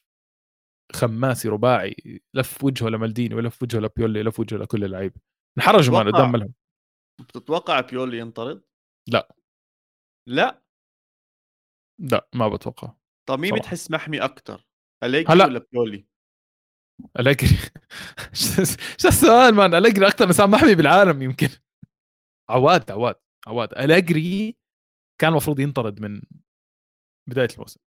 خماسي 0.94 1.50
رباعي 1.50 1.96
لف 2.34 2.64
وجهه 2.64 2.88
لمالديني 2.90 3.36
ولف 3.36 3.64
وجهه 3.64 3.80
لبيولي 3.80 4.24
لف 4.24 4.40
وجهه 4.40 4.58
لكل 4.58 4.84
اللعيبة. 4.84 5.22
انحرجوا 5.58 5.94
مان 6.04 6.12
قدام 6.14 6.32
ملهم 6.32 6.54
بتتوقع 7.20 7.82
بيولي 7.82 8.18
ينطرد؟ 8.20 8.62
لا. 9.08 9.36
لا. 10.28 10.62
لأ 12.00 12.30
ما 12.34 12.48
بتوقع 12.48 12.94
طب 13.30 13.40
مين 13.40 13.56
بتحس 13.56 13.92
محمي 13.92 14.20
أكثر؟ 14.20 14.66
أليجري 15.04 15.34
هلأ 15.34 15.46
ولا 15.46 15.66
بيولي؟ 15.72 16.06
أليجري. 17.20 17.50
شو 18.98 19.08
السؤال 19.08 19.56
مان؟ 19.56 19.74
أليجري 19.74 20.08
أكثر 20.08 20.26
إنسان 20.26 20.50
محمي 20.50 20.76
بالعالم 20.76 21.22
يمكن. 21.22 21.50
عواد 22.50 22.92
عواد 22.92 23.16
عواد. 23.48 23.74
أليجري 23.74 24.58
كان 25.22 25.32
المفروض 25.32 25.60
ينطرد 25.60 26.02
من 26.02 26.22
بداية 27.30 27.48
الموسم. 27.54 27.80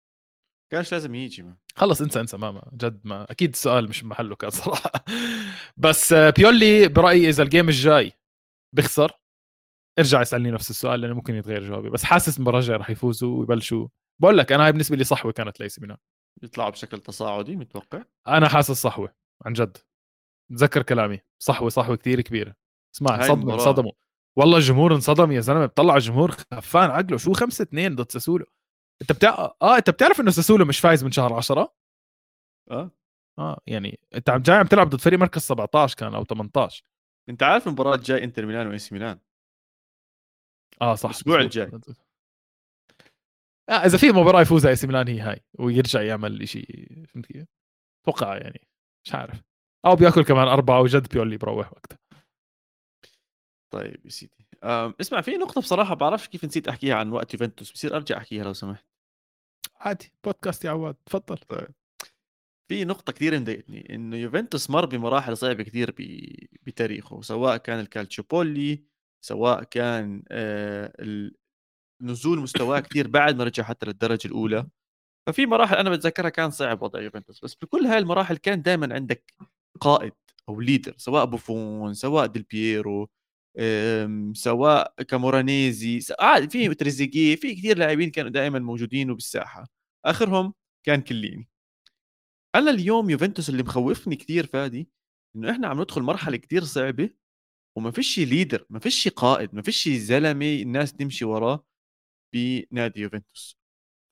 كانش 0.71 0.91
لازم 0.91 1.15
يجي 1.15 1.43
ما. 1.43 1.57
خلص 1.75 2.01
انسى 2.01 2.19
انسى 2.19 2.37
ما, 2.37 2.51
ما 2.51 2.71
جد 2.73 3.01
ما. 3.03 3.31
أكيد 3.31 3.49
السؤال 3.49 3.89
مش 3.89 4.03
بمحله 4.03 4.35
كان 4.35 4.49
صراحة. 4.49 4.91
بس 5.77 6.13
بيولي 6.13 6.87
برأيي 6.87 7.29
إذا 7.29 7.43
الجيم 7.43 7.69
الجاي 7.69 8.11
بيخسر 8.75 9.20
ارجع 9.99 10.21
اسألني 10.21 10.51
نفس 10.51 10.69
السؤال 10.69 11.01
لأنه 11.01 11.13
ممكن 11.13 11.35
يتغير 11.35 11.63
جوابي 11.63 11.89
بس 11.89 12.03
حاسس 12.03 12.37
المباراه 12.37 12.59
الجايه 12.59 12.77
رح 12.77 12.89
يفوزوا 12.89 13.39
ويبلشوا. 13.39 13.87
بقول 14.21 14.37
لك 14.37 14.51
أنا 14.51 14.65
هاي 14.65 14.71
بالنسبة 14.71 14.95
لي 14.95 15.03
صحوة 15.03 15.31
كانت 15.31 15.59
ليس 15.59 15.79
ميلان. 15.79 15.97
يطلعوا 16.43 16.69
بشكل 16.69 16.99
تصاعدي 16.99 17.55
متوقع؟ 17.55 18.03
أنا 18.27 18.49
حاسس 18.49 18.71
صحوة 18.71 19.13
عن 19.45 19.53
جد. 19.53 19.77
تذكر 20.51 20.83
كلامي 20.83 21.19
صحوة 21.39 21.69
صحوة 21.69 21.95
كثير 21.95 22.21
كبيرة. 22.21 22.55
اسمع 22.95 23.27
صدموا 23.27 23.53
انصدموا 23.53 23.91
والله 24.37 24.57
الجمهور 24.57 24.95
انصدم 24.95 25.31
يا 25.31 25.39
زلمة 25.39 25.65
بطلع 25.65 25.95
الجمهور 25.95 26.31
خفان 26.31 26.91
عقله. 26.91 27.17
شو 27.17 27.33
5 27.33 27.63
2 27.63 27.95
ضد 27.95 28.11
ساسولو؟ 28.11 28.45
انت 29.01 29.11
بتاع 29.11 29.55
آه 29.61 29.77
انت 29.77 29.89
بتعرف 29.89 30.21
إنه 30.21 30.31
ساسولو 30.31 30.65
مش 30.65 30.79
فايز 30.79 31.03
من 31.03 31.11
شهر 31.11 31.33
10 31.33 31.73
آه. 32.71 32.91
آه 33.39 33.61
يعني 33.67 33.99
انت 34.15 34.29
عم 34.29 34.41
جاي 34.41 34.55
عم 34.55 34.65
تلعب 34.65 34.89
ضد 34.89 34.99
فريق 34.99 35.19
مركز 35.19 35.41
17 35.41 35.95
كان 35.95 36.15
أو 36.15 36.23
18 36.23 36.83
أنت 37.29 37.43
عارف 37.43 37.67
المباراة 37.67 37.95
الجاي 37.95 38.23
إنتر 38.23 38.45
ميلان 38.45 38.67
وإي 38.67 38.77
سي 38.77 38.95
ميلان؟ 38.95 39.19
آه 40.81 40.95
صح 40.95 41.09
الأسبوع 41.09 41.39
الجاي. 41.41 41.71
آه 43.69 43.71
إذا 43.71 43.97
في 43.97 44.09
مباراة 44.11 44.41
يفوز 44.41 44.65
أي 44.65 44.75
سي 44.75 44.87
ميلان 44.87 45.07
هي 45.07 45.19
هاي 45.19 45.39
ويرجع 45.59 46.01
يعمل 46.01 46.47
شيء 46.47 47.05
فهمت 47.05 47.25
كيف؟ 47.25 47.47
أتوقع 48.03 48.37
يعني 48.37 48.67
مش 49.05 49.15
عارف. 49.15 49.41
أو 49.85 49.95
بيأكل 49.95 50.23
كمان 50.23 50.47
أربعة 50.47 50.81
وجد 50.81 51.07
بيولي 51.07 51.37
بروح 51.37 51.73
وقتها. 51.73 51.97
طيب 53.73 54.05
يا 54.05 54.09
سيدي. 54.09 54.47
اسمع 55.01 55.21
في 55.21 55.31
نقطة 55.31 55.61
بصراحة 55.61 55.95
بعرفش 55.95 56.27
كيف 56.27 56.45
نسيت 56.45 56.67
أحكيها 56.67 56.95
عن 56.95 57.11
وقت 57.11 57.33
يوفنتوس 57.33 57.71
بصير 57.71 57.95
أرجع 57.95 58.17
أحكيها 58.17 58.43
لو 58.43 58.53
سمحت. 58.53 58.85
عادي 59.75 60.13
بودكاست 60.23 60.65
يا 60.65 60.69
عواد 60.69 60.95
تفضل. 61.05 61.37
طيب. 61.37 61.73
في 62.67 62.85
نقطة 62.85 63.13
كثير 63.13 63.39
مضايقتني 63.39 63.95
إنه 63.95 64.17
يوفنتوس 64.17 64.69
مر 64.69 64.85
بمراحل 64.85 65.37
صعبة 65.37 65.63
كثير 65.63 65.95
بتاريخه 66.63 67.21
سواء 67.21 67.57
كان 67.57 67.79
الكالتشوبولي 67.79 68.83
سواء 69.21 69.63
كان 69.63 70.23
آه 70.31 71.31
نزول 72.01 72.39
مستواه 72.39 72.79
كثير 72.79 73.07
بعد 73.07 73.35
ما 73.35 73.43
رجع 73.43 73.63
حتى 73.63 73.85
للدرجة 73.85 74.27
الأولى. 74.27 74.67
ففي 75.27 75.45
مراحل 75.45 75.75
أنا 75.75 75.89
بتذكرها 75.89 76.29
كان 76.29 76.51
صعب 76.51 76.81
وضع 76.81 77.01
يوفنتوس 77.01 77.41
بس 77.43 77.55
بكل 77.55 77.85
هاي 77.85 77.97
المراحل 77.97 78.37
كان 78.37 78.61
دائما 78.61 78.95
عندك 78.95 79.33
قائد 79.81 80.13
أو 80.49 80.61
leader 80.61 80.93
سواء 80.97 81.25
بوفون 81.25 81.93
سواء 81.93 82.25
ديل 82.25 82.43
بييرو 82.43 83.09
سواء 84.33 84.93
كامورانيزي 85.03 85.99
عادي 86.19 86.49
في 86.49 86.75
تريزيجيه 86.75 87.35
في 87.35 87.55
كثير 87.55 87.77
لاعبين 87.77 88.11
كانوا 88.11 88.31
دائما 88.31 88.59
موجودين 88.59 89.11
وبالساحة. 89.11 89.67
آخرهم 90.05 90.53
كان 90.85 91.01
كيليني. 91.01 91.49
أنا 92.55 92.71
اليوم 92.71 93.09
يوفنتوس 93.09 93.49
اللي 93.49 93.63
مخوفني 93.63 94.15
كثير 94.15 94.45
فادي 94.45 94.89
إنه 95.35 95.51
إحنا 95.51 95.67
عم 95.67 95.81
ندخل 95.81 96.01
مرحلة 96.01 96.37
كثير 96.37 96.63
صعبة. 96.63 97.09
وما 97.77 97.91
فيش 97.91 98.19
leader 98.19 98.65
ما 98.69 98.79
فيش 98.79 99.07
قائد 99.07 99.55
ما 99.55 99.61
فيش 99.61 99.89
زلمة 99.89 100.61
الناس 100.61 100.93
تمشي 100.93 101.25
وراه 101.25 101.65
بنادي 102.33 103.01
يوفنتوس. 103.01 103.57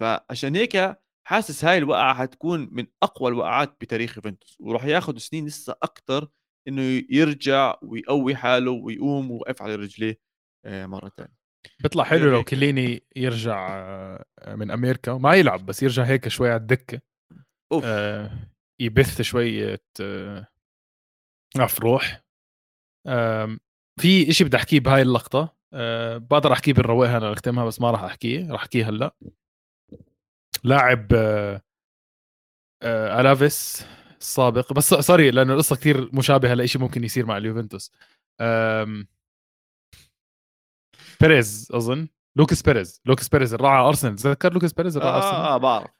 فعشان 0.01 0.55
هيك 0.55 0.99
حاسس 1.27 1.65
هاي 1.65 1.77
الوقعة 1.77 2.15
حتكون 2.15 2.69
من 2.71 2.87
أقوى 3.03 3.31
الوقعات 3.31 3.77
بتاريخ 3.81 4.17
يوفنتوس 4.17 4.57
وراح 4.59 4.85
ياخذ 4.85 5.17
سنين 5.17 5.45
لسه 5.45 5.75
أكثر 5.83 6.27
إنه 6.67 7.03
يرجع 7.09 7.75
ويقوي 7.81 8.35
حاله 8.35 8.71
ويقوم 8.71 9.31
ويوقف 9.31 9.61
على 9.61 9.75
رجليه 9.75 10.19
آه، 10.65 10.85
مرة 10.85 11.09
ثانية 11.17 11.39
بيطلع 11.79 12.03
حلو 12.03 12.31
لو 12.31 12.43
كليني 12.43 13.03
يرجع 13.15 13.67
آه، 13.69 14.55
من 14.55 14.71
أمريكا 14.71 15.13
ما 15.13 15.35
يلعب 15.35 15.65
بس 15.65 15.83
يرجع 15.83 16.03
هيك 16.03 16.27
شوي 16.27 16.49
على 16.49 16.61
الدكة 16.61 17.01
أوف. 17.71 17.83
آه 17.85 18.31
يبث 18.79 19.21
شوية 19.21 19.81
آه 20.01 20.47
روح 21.79 22.13
آه 22.13 22.28
في 23.99 24.29
إشي 24.29 24.43
بدي 24.43 24.57
أحكيه 24.57 24.79
بهاي 24.79 25.01
اللقطة. 25.01 25.59
آه 25.73 26.17
بقدر 26.17 26.53
أحكيه 26.53 26.73
بالرواق 26.73 27.09
أنا 27.09 27.33
اختمها 27.33 27.65
بس 27.65 27.81
ما 27.81 27.91
راح 27.91 28.03
أحكيه 28.03 28.51
راح 28.51 28.61
احكيه 28.61 28.89
هلأ. 28.89 29.15
لاعب 30.63 31.07
آه 31.13 31.61
آه 32.83 33.21
ألافيس 33.21 33.85
السابق 34.19 34.73
بس 34.73 34.93
sorry 34.93 35.31
لأنه 35.31 35.53
القصة 35.53 35.75
كثير 35.75 36.15
مشابهة 36.15 36.53
لشيء 36.53 36.81
ممكن 36.81 37.03
يصير 37.03 37.25
مع 37.25 37.37
اليوفنتوس. 37.37 37.91
بيريز 41.21 41.71
أظن. 41.73 42.07
لوكاس 42.37 42.61
بيريز. 42.61 43.01
لوكاس 43.05 43.29
بيريز 43.29 43.53
تاع 43.53 43.87
أرسنال. 43.87 44.15
تذكر 44.15 44.53
لوكاس 44.53 44.73
بيريز 44.73 44.97
تاع 44.97 45.15
أرسنال؟ 45.15 45.35
آه, 45.35 45.57
بعرف. 45.57 45.91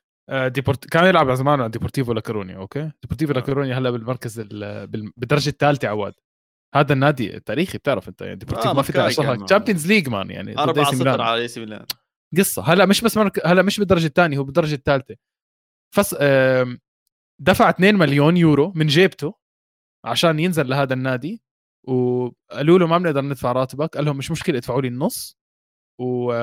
ديبورت... 0.54 0.86
كان 0.86 1.06
يلعب 1.06 1.34
زمان 1.34 1.60
مع 1.60 1.68
ديبورتيفو 1.68 2.14
لاكرونيا 2.14 2.58
okay؟ 2.58 2.92
ديبورتيفو. 3.02 3.34
لاكرونيا 3.34 3.78
هلأ 3.78 3.90
بالمركز 3.90 4.40
ال... 4.40 4.88
بالدرجة 4.88 5.50
الثالثة 5.50 5.88
عواد. 5.88 6.14
هذا 6.76 6.94
النادي 6.94 7.36
التاريخي 7.36 7.78
بتعرف 7.78 8.10
أنت 8.10 8.22
يعني 8.22 8.36
ديبورتيفو 8.36 8.70
آه 8.70 8.74
ما 8.74 8.82
في 8.82 8.94
Champions 9.46 9.88
League 9.88 10.10
man 10.10 10.32
يعني 10.32 10.60
4 10.60 10.92
0 10.92 11.22
على 11.22 11.42
إي 11.42 11.48
سي 11.48 11.60
ميلان. 11.60 11.86
قصة. 12.38 12.64
هلا 12.74 12.86
مش 12.86 13.02
بس 13.02 13.18
مرك... 13.18 13.48
هلا 13.48 13.62
مش 13.62 13.80
بالدرجة 13.80 14.06
الثانية 14.06 14.38
هو 14.38 14.44
بالدرجة 14.44 14.76
الثالثة. 14.76 15.16
فس. 15.96 16.16
دفع 17.42 17.70
2 17.70 17.96
مليون 17.96 18.38
يورو 18.38 18.74
من 18.76 18.88
جيبته 18.88 19.34
عشان 20.06 20.40
ينزل 20.40 20.70
لهذا 20.70 20.94
النادي 20.94 21.42
وقالوا 21.88 22.80
له 22.80 22.88
ما 22.88 22.98
بنقدر 22.98 23.22
ندفع 23.22 23.52
راتبك. 23.52 23.96
قال 23.96 24.06
لهم 24.06 24.18
مش 24.18 24.32
مشكلة 24.32 24.58
ادفعوا 24.58 24.82
لي 24.82 24.88
النص 24.88 25.40
و 26.02 26.34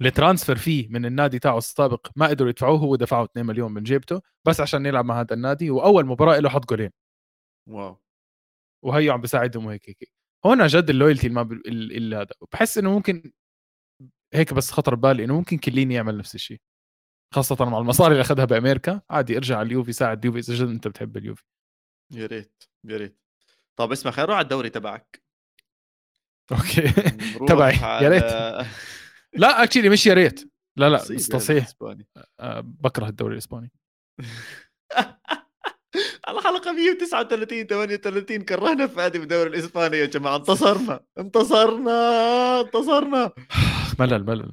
ال 0.00 0.06
transfer 0.06 0.56
fee 0.56 0.88
من 0.88 1.06
النادي 1.06 1.38
تاعه 1.38 1.58
السابق 1.58 2.06
ما 2.16 2.26
قدروا 2.26 2.50
يدفعوه 2.50 2.78
هو 2.78 2.96
دفعوا 2.96 3.24
2 3.24 3.46
مليون 3.46 3.72
من 3.72 3.82
جيبته 3.82 4.20
بس 4.44 4.60
عشان 4.60 4.86
يلعب 4.86 5.04
مع 5.04 5.20
هذا 5.20 5.34
النادي 5.34 5.70
وأول 5.70 6.06
مباراة 6.06 6.38
له 6.38 6.48
حط 6.48 6.70
جولين. 6.70 6.90
wow. 7.68 8.00
وهي 8.84 9.10
عم 9.10 9.20
بساعدهم 9.20 9.66
وهيك 9.66 9.88
هيك 9.88 10.12
هون 10.46 10.66
جد 10.66 10.90
ال 10.90 10.94
loyalty 10.94 11.26
اللي 11.26 11.44
ما 11.44 11.60
اللي 11.66 12.16
هذا. 12.16 12.34
بحس 12.52 12.78
إنه 12.78 12.90
ممكن 12.92 13.32
هيك 14.34 14.54
بس 14.54 14.70
خطر 14.70 14.94
ببالي 14.94 15.24
إنه 15.24 15.34
ممكن 15.34 15.58
كيليني 15.58 15.94
يعمل 15.94 16.18
نفس 16.18 16.34
الشيء 16.34 16.60
خاصة 17.34 17.64
مع 17.64 17.78
المصاري 17.78 18.12
اللي 18.12 18.20
أخذها 18.20 18.44
بأمريكا. 18.44 19.00
عادي 19.10 19.36
ارجع 19.36 19.58
على 19.58 19.66
اليوفي 19.66 19.92
ساعد 19.92 20.18
اليوفي 20.18 20.38
إذا 20.38 20.64
جد 20.64 20.68
أنت 20.68 20.88
بتحب 20.88 21.16
اليوفي. 21.16 21.44
يا 22.12 22.26
ريت 22.26 22.62
يا 22.84 22.96
ريت. 22.96 23.18
طب 23.76 23.92
اسمع 23.92 24.12
خلينا 24.12 24.26
نروح 24.26 24.36
على 24.36 24.44
الدوري 24.44 24.70
تبعك. 24.70 25.22
okay. 26.52 26.92
تبعي. 27.48 27.74
يا 28.04 28.08
ريت. 28.08 28.24
لا 29.42 29.62
actually 29.62 29.88
مش 29.88 30.06
يا 30.06 30.14
ريت. 30.14 30.52
لا 30.76 30.88
لا 30.88 30.98
تصحيح 30.98 31.68
آه، 32.40 32.60
بكره 32.60 33.08
الدوري 33.08 33.32
الإسباني. 33.32 33.72
الحلقة 36.28 36.72
139 36.72 37.66
38 37.66 38.42
كرهنا 38.42 38.86
فادي 38.86 39.18
بالدوري 39.18 39.48
الإسباني 39.50 39.96
يا 39.96 40.06
جماعة. 40.06 40.36
انتصرنا 40.36 41.00
انتصرنا 41.18 42.60
انتصرنا. 42.60 43.32
ملل 44.00 44.24
ملل. 44.26 44.50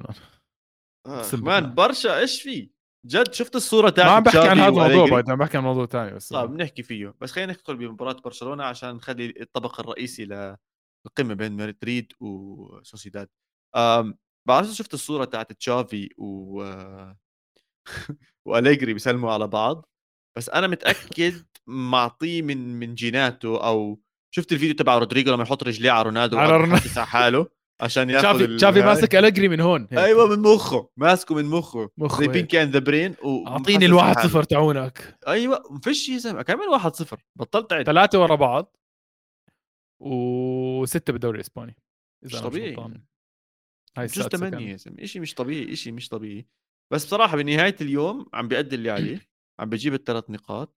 مان 1.32 1.74
برشا 1.74 2.18
إيش 2.18 2.42
في؟ 2.42 2.70
جد 3.06 3.32
شفت 3.32 3.56
الصورة 3.56 3.90
تاعت 3.90 4.08
ما 4.08 4.12
عم 4.12 4.22
بحكي 4.22 4.38
عن 4.48 4.58
هذا 4.58 4.68
الموضوع 4.68 5.08
بعد 5.10 5.30
عم 5.30 5.38
بحكي 5.38 5.56
عن 5.56 5.62
موضوع 5.62 5.86
ثاني 5.86 6.14
بس. 6.14 6.28
طيب 6.28 6.50
بنحكي 6.50 6.82
فيه. 6.82 7.14
بس 7.20 7.32
خلينا 7.32 7.52
ندخل 7.52 7.76
بمباراه 7.76 8.16
برشلونة 8.24 8.64
عشان 8.64 8.94
نخلي 8.94 9.34
الطبق 9.40 9.80
الرئيسي 9.80 10.24
للقمة 10.24 11.34
بين 11.34 11.52
مدريد 11.52 12.12
وسوسيداد. 12.20 13.28
بعرف 14.48 14.66
شفت 14.66 14.94
الصورة 14.94 15.24
تاعت 15.24 15.52
تشافي 15.52 16.08
و 16.18 16.64
وأليجري 18.46 18.92
بيسلموا 18.92 19.32
على 19.32 19.46
بعض؟ 19.46 19.88
بس 20.36 20.48
أنا 20.50 20.66
متأكد 20.66 21.44
معطيه 21.66 22.42
من 22.42 22.78
من 22.78 22.94
جيناته 22.94 23.66
أو 23.66 24.00
شفت 24.34 24.52
الفيديو 24.52 24.74
تبع 24.74 24.98
رودريجو 24.98 25.32
لما 25.32 25.42
يحط 25.42 25.62
رجليه 25.62 25.90
على 25.90 26.02
رونالدو 26.02 26.38
على 26.38 26.56
رونالدو. 26.56 26.88
على 26.96 27.06
حاله 27.06 27.46
عشان 27.80 28.10
ياخذ 28.10 28.22
شافي 28.22 28.58
شافي 28.58 28.80
ماسك 28.80 29.14
الجري 29.16 29.48
من 29.48 29.60
هون. 29.60 29.80
هيك. 29.90 29.98
أيوه 29.98 30.36
من 30.36 30.42
مخه 30.42 30.90
ماسكه 30.96 31.34
من 31.34 31.44
مخه. 31.44 31.90
مخه 31.98 32.20
زي 32.20 32.28
Pinky 32.28 32.54
and 32.54 32.72
the 32.72 32.78
Brain 32.78 33.14
أعطيني 33.46 33.86
الواحد 33.86 34.18
صفر 34.18 34.42
تاعونك 34.42 35.18
أيوه 35.28 35.62
ما 35.70 35.80
فيش 35.80 36.08
يا 36.08 36.18
زلمه 36.18 36.42
كمان 36.42 36.68
واحد 36.68 36.94
صفر. 36.94 37.24
بطلت 37.36 37.72
عد 37.72 37.86
ثلاثة 37.86 38.22
ورا 38.22 38.34
بعض. 38.34 38.76
وستة 40.00 41.12
بالدوري 41.12 41.36
الإسباني 41.36 41.76
مش 42.24 42.32
طبيعي. 42.40 42.76
هاي 43.96 44.06
جزء 44.06 44.28
ثمانية 44.28 44.70
يا 44.72 44.76
زلمة. 44.76 45.04
شيء 45.04 45.22
مش 45.22 45.34
طبيعي 45.34 45.76
شيء 45.76 45.92
مش 45.92 46.08
طبيعي. 46.08 46.46
بس 46.92 47.04
بصراحة 47.04 47.36
بنهاية 47.36 47.76
اليوم 47.80 48.26
عم 48.34 48.48
بيأدي 48.48 48.76
اللي 48.76 48.90
عليه. 48.96 49.35
عم 49.60 49.70
بجيب 49.70 49.94
الثلاث 49.94 50.30
نقاط 50.30 50.76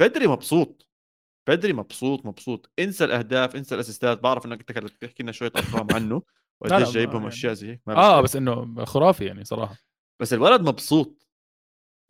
بدري 0.00 0.26
مبسوط 0.26 0.88
بدري 1.48 1.72
مبسوط 1.72 2.26
مبسوط. 2.26 2.70
انسى 2.78 3.04
الأهداف 3.04 3.56
انسى 3.56 3.74
الأسيستات. 3.74 4.20
بعرف 4.20 4.46
إنك 4.46 4.70
أنت 4.70 4.88
تحكي 4.88 5.22
لنا 5.22 5.32
شوية 5.32 5.52
ارقام 5.56 5.94
عنه 5.94 6.22
وقديش 6.60 6.90
جايبهم 6.90 7.16
يعني 7.16 7.28
أشياء 7.28 7.52
زي 7.52 7.70
هيك 7.70 7.80
آه 7.88 8.20
بس 8.20 8.36
إنه 8.36 8.84
خرافي 8.84 9.24
يعني 9.24 9.44
صراحة. 9.44 9.76
بس 10.20 10.32
الولد 10.32 10.60
مبسوط 10.60 11.26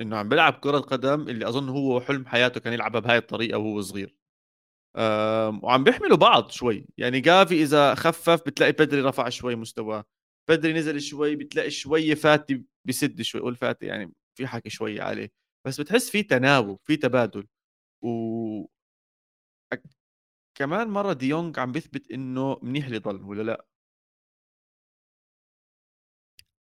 إنه 0.00 0.16
عم 0.16 0.28
بيلعب 0.28 0.52
كرة 0.52 0.78
قدم 0.78 1.20
اللي 1.28 1.48
أظن 1.48 1.68
هو 1.68 2.00
حلم 2.00 2.26
حياته 2.26 2.60
كان 2.60 2.72
يلعبها 2.72 3.00
بهاي 3.00 3.18
الطريقة 3.18 3.58
وهو 3.58 3.80
صغير. 3.80 4.16
وعم 5.62 5.84
بيحملوا 5.84 6.16
بعض 6.16 6.50
شوي. 6.50 6.86
يعني 6.98 7.20
جافي 7.20 7.62
إذا 7.62 7.94
خفف 7.94 8.46
بتلاقي 8.46 8.72
بيدري 8.72 9.00
رفع 9.00 9.28
شوي 9.28 9.56
مستواه. 9.56 10.04
بيدري 10.48 10.72
نزل 10.72 11.00
شوي 11.00 11.36
بتلاقي 11.36 11.70
شوي 11.70 12.14
فاتي 12.14 12.64
بسد 12.84 13.22
شوي. 13.22 13.40
قول 13.40 13.56
فاتي 13.56 13.86
يعني 13.86 14.12
في 14.34 14.46
حكي 14.46 14.70
شوي 14.70 15.00
عليه. 15.00 15.45
بس 15.66 15.80
بتحس 15.80 16.10
في 16.10 16.22
تناوب 16.22 16.80
في 16.84 16.96
تبادل. 16.96 17.46
و 18.02 18.66
كمان 20.58 20.88
مرة 20.88 21.12
ديونج 21.12 21.58
عم 21.58 21.72
بيثبت 21.72 22.10
إنه 22.10 22.58
منيح 22.62 22.86
اللي 22.86 22.98
ضل 22.98 23.22
ولا 23.22 23.42
لأ؟ 23.42 23.66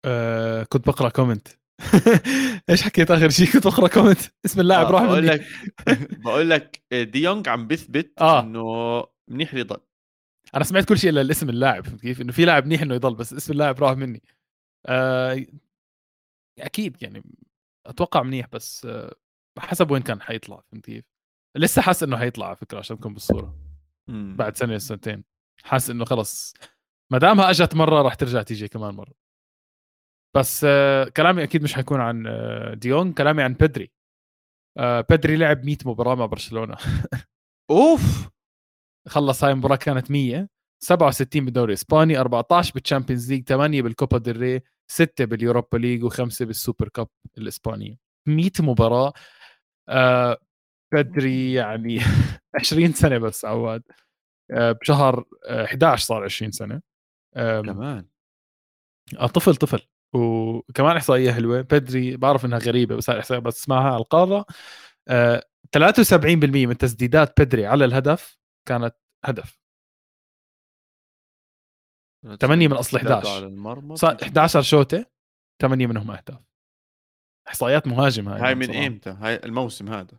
آه 0.05 0.63
كنت 0.63 0.87
بقرأ 0.87 1.09
comment 1.09 1.47
إيش 2.69 2.81
حكيت 2.83 3.11
آخر 3.11 3.29
شيء 3.29 3.51
كنت 3.53 3.67
بقرأ 3.67 3.87
comment 3.87 4.19
اسم 4.45 4.61
اللاعب 4.61 4.85
آه 4.85 4.91
راح 4.91 5.03
بقول 5.03 5.27
لك 5.27 5.41
بقول 6.25 6.49
لك 6.49 6.83
ديونج 6.93 7.49
عم 7.49 7.67
بيثبت 7.67 8.21
آه. 8.21 8.39
إنه 8.39 8.63
منيح 9.27 9.51
اللي 9.51 9.63
ضل 9.63 9.81
أنا 10.55 10.63
سمعت 10.63 10.85
كل 10.85 10.97
شيء 10.97 11.09
إلا 11.09 11.21
الاسم 11.21 11.49
اللاعب 11.49 11.85
فهمت 11.85 12.01
كيف؟ 12.01 12.21
إنه 12.21 12.31
في 12.31 12.45
لاعب 12.45 12.65
منيح 12.65 12.81
إنه 12.81 12.95
يضل 12.95 13.15
بس 13.15 13.33
اسم 13.33 13.53
اللاعب 13.53 13.83
راح 13.83 13.97
مني. 13.97 14.21
آه 14.85 15.45
أكيد 16.59 17.03
يعني 17.03 17.23
أتوقع 17.85 18.23
منيح 18.23 18.47
بس 18.47 18.87
حسب 19.59 19.91
وين 19.91 20.01
كان 20.01 20.21
حيطلع 20.21 20.61
فهمت 20.71 20.85
كيف؟ 20.85 21.05
لسه 21.57 21.81
حاسس 21.81 22.03
إنه 22.03 22.17
حيطلع 22.17 22.47
على 22.47 22.55
فكرة 22.55 22.79
عشان 22.79 22.99
تكون 22.99 23.13
بالصورة. 23.13 23.57
مم. 24.09 24.35
بعد 24.37 24.57
سنة 24.57 24.77
سنتين. 24.77 25.23
حاسس 25.63 25.89
إنه 25.89 26.05
خلص. 26.05 26.53
ما 27.11 27.17
دامها 27.17 27.49
أجت 27.49 27.75
مرة 27.75 28.01
راح 28.01 28.15
ترجع 28.15 28.41
تيجي 28.41 28.67
كمان 28.67 28.95
مرة. 28.95 29.13
بس 30.35 30.65
كلامي 31.17 31.43
أكيد 31.43 31.63
مش 31.63 31.73
حيكون 31.73 32.01
عن 32.01 32.25
ديونج 32.79 33.13
كلامي 33.13 33.43
عن 33.43 33.53
بيدري. 33.53 33.91
آه 34.77 35.01
بيدري 35.01 35.35
لعب 35.35 35.65
100 35.65 35.77
مباراة 35.85 36.15
مع 36.15 36.25
برشلونة. 36.25 36.77
أوف! 37.71 38.29
خلص 39.07 39.43
هاي 39.43 39.51
المباراة 39.51 39.75
كانت 39.75 40.11
100 40.11 40.49
67 40.83 41.45
بالدوري 41.45 41.69
الإسباني 41.73 42.17
14 42.17 42.73
بال 42.73 42.84
Champions 42.84 43.31
League 43.31 43.43
8 43.43 43.81
بالكوبا 43.81 44.17
ديل 44.17 44.61
6 44.87 45.25
بال 45.25 45.38
Europa 45.38 45.77
League 45.77 46.05
و5 46.05 46.21
بال 46.43 46.57
Super 46.57 46.89
Cup 46.89 47.07
الإسبانية. 47.37 47.97
100 48.27 48.51
مباراة 48.59 49.13
آه 49.89 50.37
بيدري 50.93 51.53
يعني 51.53 51.99
20 52.61 52.93
سنة 52.93 53.17
بس 53.17 53.45
عواد. 53.45 53.83
آه، 54.51 54.71
بشهر 54.71 55.25
11 55.49 56.03
آه، 56.03 56.05
صار 56.05 56.23
20 56.23 56.51
سنة. 56.51 56.81
كمان. 57.35 58.05
آه 59.19 59.27
طفل 59.27 59.55
طفل. 59.55 59.79
وكمان 60.15 60.95
إحصائية 60.97 61.31
حلوة. 61.31 61.61
بدري 61.61 62.17
بعرف 62.17 62.45
إنها 62.45 62.59
غريبة 62.59 62.95
بس 62.95 63.09
هاي 63.09 63.19
إحصائية 63.19 63.41
بس 63.41 63.59
اسمعها 63.61 63.87
على 63.93 63.97
القارة. 64.01 64.45
آه 65.07 65.43
73% 65.71 66.67
من 66.67 66.77
تسديدات 66.77 67.41
بدري 67.41 67.65
على 67.65 67.85
الهدف 67.85 68.37
كانت 68.67 68.95
هدف. 69.25 69.59
8 72.41 72.67
من 72.67 72.73
أصل 72.73 72.97
11 72.97 73.29
على 73.29 73.45
المرمى. 73.45 73.95
صار 73.95 74.17
11 74.23 74.61
شوطة 74.61 75.05
8 75.61 75.87
منهم 75.87 76.11
أهداف. 76.11 76.39
إحصائيات 77.47 77.87
مهاجم 77.87 78.29
هاي 78.29 78.41
هاي 78.41 78.55
من 78.55 78.75
إمتى 78.75 79.09
هاي 79.09 79.35
الموسم 79.35 79.89
هذا. 79.89 80.17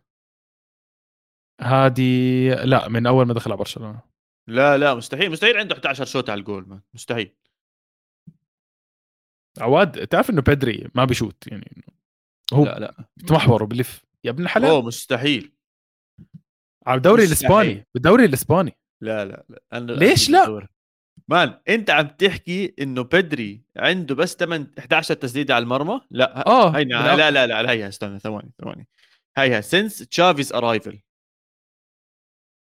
هذه 1.61 2.49
لا 2.63 2.87
من 2.87 3.07
أول 3.07 3.25
ما 3.25 3.33
دخل 3.33 3.51
على 3.51 3.57
برشلونة. 3.57 4.01
لا 4.47 4.77
لا 4.77 4.93
مستحيل 4.93 5.31
مستحيل 5.31 5.57
عنده 5.57 5.75
11 5.75 6.05
شوط 6.05 6.29
على 6.29 6.39
الجول 6.39 6.67
ما. 6.67 6.81
مستحيل. 6.93 7.35
عواد 9.59 10.07
تعرف 10.07 10.29
إنه 10.29 10.41
بيدري 10.41 10.89
ما 10.95 11.05
بيشوت 11.05 11.47
يعني 11.47 11.85
هو 12.53 12.65
لا 12.65 12.79
لا. 12.79 13.05
بتمحوره 13.17 13.65
بلف 13.65 14.05
يا 14.23 14.31
ابن 14.31 14.43
الحلال 14.43 14.69
أوه 14.69 14.81
مستحيل. 14.81 15.53
على 16.87 16.97
الدوري 16.97 17.23
الإسباني 17.23 17.87
بالدوري 17.93 18.25
الإسباني. 18.25 18.77
لا 19.01 19.25
لا 19.25 19.45
لا. 19.49 19.63
أنا 19.73 19.91
ليش 19.91 20.29
لا؟ 20.29 20.67
man 21.29 21.59
انت 21.69 21.89
عم 21.89 22.07
تحكي 22.07 22.73
انه 22.81 23.01
بيدري 23.03 23.61
عنده 23.77 24.15
بس 24.15 24.35
8 24.35 24.71
11 24.79 25.13
تسديدة 25.13 25.55
على 25.55 25.63
المرمى؟ 25.63 26.01
لا 26.11 26.47
آه 26.47 26.77
هي 26.77 26.83
لا 26.83 27.31
لا 27.31 27.47
لا, 27.47 27.71
هيها 27.71 27.87
استنى 27.87 28.19
ثواني 28.19 28.51
ثواني. 28.61 28.87
هيها 29.37 29.61
since 29.61 29.97
Xavi's 29.97 30.53
arrival 30.53 30.99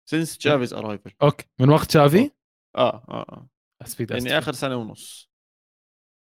since 0.08 0.38
Xavi's 0.38 0.74
arrival 0.74 1.10
okay 1.22 1.44
من 1.60 1.68
وقت 1.68 1.86
تشافي؟ 1.86 2.30
آه 2.76 3.04
آه 3.08 3.26
آه. 3.28 3.48
أسفيد 3.82 4.10
يعني 4.10 4.38
آخر 4.38 4.52
سنة 4.52 4.76
ونص. 4.76 5.30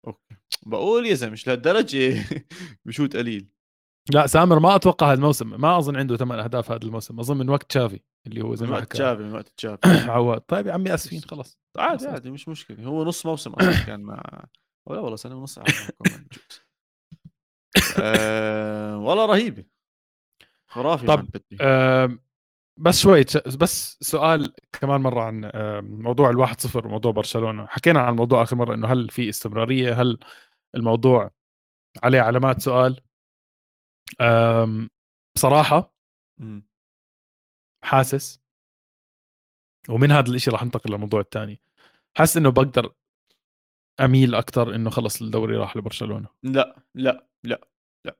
okay. 0.07 0.37
بقول 0.67 1.07
يا 1.07 1.15
زلمة 1.15 1.33
مش 1.33 1.47
لهالدرجة 1.47 2.25
بشوت 2.85 3.17
قليل. 3.17 3.49
لا 4.11 4.27
سامر 4.27 4.59
ما 4.59 4.77
أتوقع 4.77 5.07
هذا 5.07 5.15
الموسم 5.15 5.61
ما 5.61 5.79
أظن 5.79 5.97
عنده 5.97 6.17
ثمان 6.17 6.39
أهداف 6.39 6.71
هذا 6.71 6.83
الموسم 6.83 7.21
أظن 7.21 7.37
من 7.37 7.49
وقت 7.49 7.71
تشافي. 7.71 8.01
اللي 8.27 8.43
هو 8.43 8.55
زي 8.55 8.67
ما 8.67 8.81
تشافي 8.81 9.23
من 9.23 9.35
وقت 9.35 9.49
تشافي 9.49 9.89
عواد. 9.89 10.41
طيب 10.41 10.67
يا 10.67 10.73
عمي 10.73 10.95
آسفين 10.95 11.21
خلص 11.21 11.59
عادي 11.77 12.07
عادي 12.07 12.31
مش 12.31 12.49
مشكلة. 12.49 12.85
هو 12.85 13.05
نص 13.05 13.27
موسم 13.27 13.51
أصلا 13.51 13.85
كان 13.87 14.01
مع 14.03 14.45
ولا 14.87 15.01
والله 15.01 15.17
سنه 15.17 15.37
ونص 15.37 15.59
أه... 17.99 18.99
والله 18.99 19.27
رهيبه 19.27 19.65
خرافي 20.67 21.07
طب 21.07 21.29
أه 21.61 22.19
بس 22.77 23.01
شوي 23.01 23.25
بس 23.61 23.99
سؤال 24.01 24.53
كمان 24.81 25.01
مرة 25.01 25.23
عن 25.23 25.51
موضوع 25.85 26.31
الواحد 26.31 26.61
صفر 26.61 26.87
وموضوع 26.87 27.13
برشلونة. 27.13 27.67
حكينا 27.67 28.01
عن 28.01 28.13
الموضوع 28.13 28.43
آخر 28.43 28.57
مرة 28.57 28.75
إنه 28.75 28.89
هل 28.89 29.11
في 29.11 29.29
استمرارية؟ 29.29 30.03
هل 30.03 30.19
الموضوع 30.75 31.31
عليه 32.03 32.21
علامات؟ 32.21 32.61
سؤال. 32.61 33.01
بصراحة 35.35 35.95
حاسس؟ 37.85 38.41
ومن 39.89 40.13
هذا 40.13 40.31
الشيء 40.31 40.53
راح 40.53 40.65
ننتقل 40.65 40.91
للموضوع 40.91 41.21
الثاني 41.21 41.61
حاسس 42.17 42.37
إنه 42.37 42.51
بقدر 42.51 42.93
أميل 44.01 44.35
أكثر 44.35 44.75
إنه 44.75 44.91
خلص 44.91 45.23
الدوري 45.23 45.57
راح 45.57 45.77
لبرشلونة؟ 45.77 46.29
لا 46.43 46.83
لا 46.95 47.27
لا 47.45 47.69
لا 48.07 48.17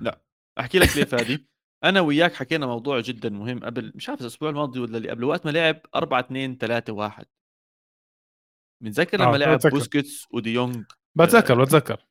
لا. 0.00 0.20
أحكي 0.58 0.78
لك 0.78 0.96
ليه 0.96 1.04
فادي؟ 1.04 1.46
أنا 1.84 2.00
وياك 2.00 2.34
حكينا 2.34 2.66
موضوع 2.66 3.00
جدا 3.00 3.28
مهم 3.28 3.64
قبل 3.64 3.92
مش 3.94 4.08
عارف 4.08 4.20
الأسبوع 4.20 4.50
الماضي 4.50 4.80
ولا 4.80 4.96
اللي 4.96 5.10
قبل 5.10 5.24
وقت 5.24 5.46
ما 5.46 5.50
لعب 5.50 5.80
4 5.94 6.20
2 6.20 6.58
3 6.58 6.92
1 6.92 7.26
متذكر 8.82 9.18
لما 9.20 9.34
آه 9.34 9.36
لعب 9.36 9.58
بوسكيتس 9.58 10.26
وديونج 10.30 10.84
بتذكر 11.14 11.60
آه 11.60 11.64
بتذكر. 11.64 12.06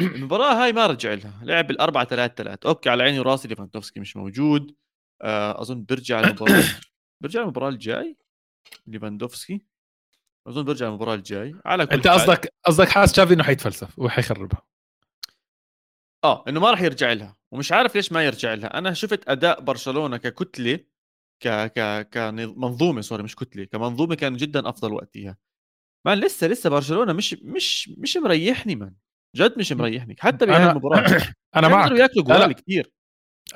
المباراة 0.00 0.64
هاي 0.64 0.72
ما 0.72 0.86
رجع 0.86 1.14
لها. 1.14 1.44
لعب 1.44 1.66
بالأربعة 1.66 2.04
ثلاثة 2.04 2.34
ثلاثة 2.34 2.68
okay 2.68 2.90
على 2.90 3.02
عيني 3.02 3.20
وراسي 3.20 3.48
ليفاندوفسكي 3.48 4.00
مش 4.00 4.16
موجود. 4.16 4.74
آه 5.22 5.60
أظن 5.60 5.82
بيرجع 5.84 6.20
المباراة 6.24 6.64
بيرجع 7.20 7.42
المباراة 7.42 7.68
الجاي؟ 7.68 8.16
ليفاندوفسكي؟ 8.86 9.62
أظن 10.48 10.62
بيرجع 10.64 10.88
المباراة 10.88 11.14
الجاي 11.14 11.54
على 11.64 11.86
كل 11.86 11.94
أنت 11.94 12.08
قصدك 12.08 12.54
قصدك 12.66 12.88
حاسس 12.88 13.16
شافي 13.16 13.34
إنه 13.34 13.42
حيتفلسف 13.44 13.98
وحيخربها. 13.98 14.62
آه 16.24 16.44
إنه 16.48 16.60
ما 16.60 16.70
راح 16.70 16.80
يرجع 16.82 17.12
لها 17.12 17.36
ومش 17.52 17.72
عارف 17.72 17.96
ليش 17.96 18.12
ما 18.12 18.24
يرجع 18.26 18.54
لها. 18.54 18.78
أنا 18.78 18.92
شفت 18.92 19.28
أداء 19.28 19.60
برشلونة 19.60 20.16
ككتله 20.16 20.78
ك 21.42 21.48
ك 21.48 22.08
كمنظومه 22.10 23.00
sorry 23.00 23.22
مش 23.22 23.36
كتله 23.36 23.64
كمنظومة 23.64 24.14
كان 24.14 24.36
جدا 24.36 24.68
أفضل 24.68 24.92
وقتها. 24.92 25.36
man 26.06 26.18
لسه 26.20 26.46
لسه 26.46 26.70
برشلونة 26.70 27.12
مش 27.12 27.34
مش 27.34 27.88
مش 27.98 28.16
مريحني 28.16 28.76
man. 28.76 28.94
جد 29.36 29.58
مش 29.58 29.72
مريحني 29.72 30.16
حتى 30.20 30.46
بهاي 30.46 30.70
المباراه 30.70 31.22
أنا 31.56 31.68
معك. 31.74 31.90
ياكلوا 31.92 32.24
جوال 32.24 32.52
كثير 32.52 32.92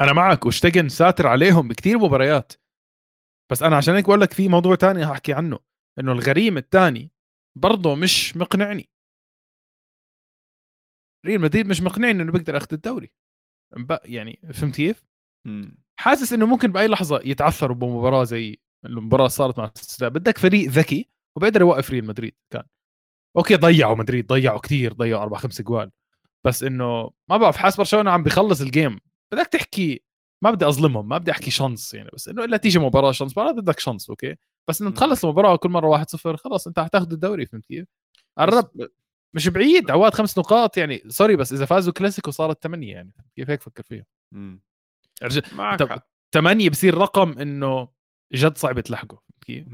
أنا 0.01 0.13
معك 0.13 0.47
وشتيجن 0.47 0.89
ساتر 0.89 1.27
عليهم 1.27 1.69
بكثير 1.69 1.99
مباريات. 1.99 2.53
بس 3.51 3.63
أنا 3.63 3.77
عشان 3.77 3.95
هيك 3.95 4.05
بقول 4.05 4.21
لك 4.21 4.33
في 4.33 4.49
موضوع 4.49 4.75
تاني 4.75 5.05
هحكي 5.05 5.33
عنه 5.33 5.59
إنه 5.99 6.13
الغريم 6.13 6.59
الثاني 6.59 7.11
برضه 7.59 7.95
مش 7.95 8.37
مقنعني. 8.37 8.89
ريال 11.27 11.41
مدريد 11.41 11.67
مش 11.67 11.83
مقنعني 11.83 12.23
إنه 12.23 12.33
بيقدر 12.33 12.55
ياخذ 12.55 12.69
الدوري. 12.73 13.13
يعني 14.05 14.41
فهمت 14.53 14.77
كيف؟ 14.77 15.05
حاسس 15.97 16.33
إنه 16.33 16.47
ممكن 16.47 16.73
بأي 16.73 16.89
لحظة 16.89 17.21
يتعثروا 17.25 17.77
بمباراة 17.77 18.25
زي 18.25 18.59
المباراة 18.85 19.29
صارت 19.29 19.59
مع 19.59 19.73
بدك 20.01 20.39
فريق 20.39 20.71
ذكي 20.71 21.09
وبيقدر 21.37 21.61
يوقف 21.61 21.91
ريال 21.91 22.07
مدريد 22.07 22.35
كان. 22.51 22.65
okay 23.37 23.57
ضيعوا 23.57 23.97
مدريد 23.97 24.27
ضيعوا 24.27 24.59
كثير 24.59 24.93
ضيعوا 24.93 25.23
أربع 25.23 25.39
خمس 25.39 25.63
جوال. 25.63 25.91
بس 26.45 26.63
إنه 26.63 27.11
ما 27.31 27.37
بعرف 27.37 27.57
حاسس 27.57 27.77
برشلونة 27.77 28.11
عم 28.11 28.23
بيخلص 28.23 28.61
ال 28.61 28.69
game 28.69 29.01
بدك 29.33 29.47
تحكي 29.47 30.03
ما 30.45 30.51
بدي 30.51 30.69
أظلمهم 30.69 31.09
ما 31.09 31.19
بدي 31.19 31.31
أحكي 31.31 31.51
chance 31.51 31.95
يعني 31.95 32.11
بس 32.15 32.29
إنه 32.29 32.45
الا 32.45 32.57
تيجي 32.57 32.79
مباراة 32.79 33.13
chance 33.13 33.33
مباراة 33.33 33.53
بدك 33.53 33.81
chance 33.81 34.11
okay؟ 34.11 34.37
بس 34.69 34.83
إنه 34.83 34.91
تخلص 34.91 35.25
المباراة 35.25 35.57
كل 35.57 35.69
مرة 35.69 36.05
1-0 36.05 36.37
خلص 36.37 36.67
أنت 36.67 36.81
حتاخذ 36.81 37.13
الدوري 37.13 37.47
فهمت 37.47 37.67
كيف؟ 37.67 37.87
قرب 38.39 38.71
مش 39.35 39.49
بعيد 39.49 39.91
عواد 39.91 40.15
خمس 40.15 40.39
نقاط 40.39 40.77
يعني 40.77 41.03
sorry 41.09 41.37
بس 41.37 41.53
إذا 41.53 41.65
فازوا 41.65 41.93
كلاسيكو 41.93 42.31
صارت 42.31 42.63
ثمانيه 42.63 42.93
يعني 42.93 43.13
كيف؟ 43.37 43.51
هيك 43.51 43.63
فكر 43.63 43.83
فيها 43.83 44.07
معك 45.55 45.79
ثمانيه 46.35 46.71
بصير 46.71 46.99
رقم 46.99 47.39
إنه 47.39 47.89
جد 48.33 48.59
صعب 48.59 48.81
تلحقه 48.81 49.23
كيف؟ 49.41 49.67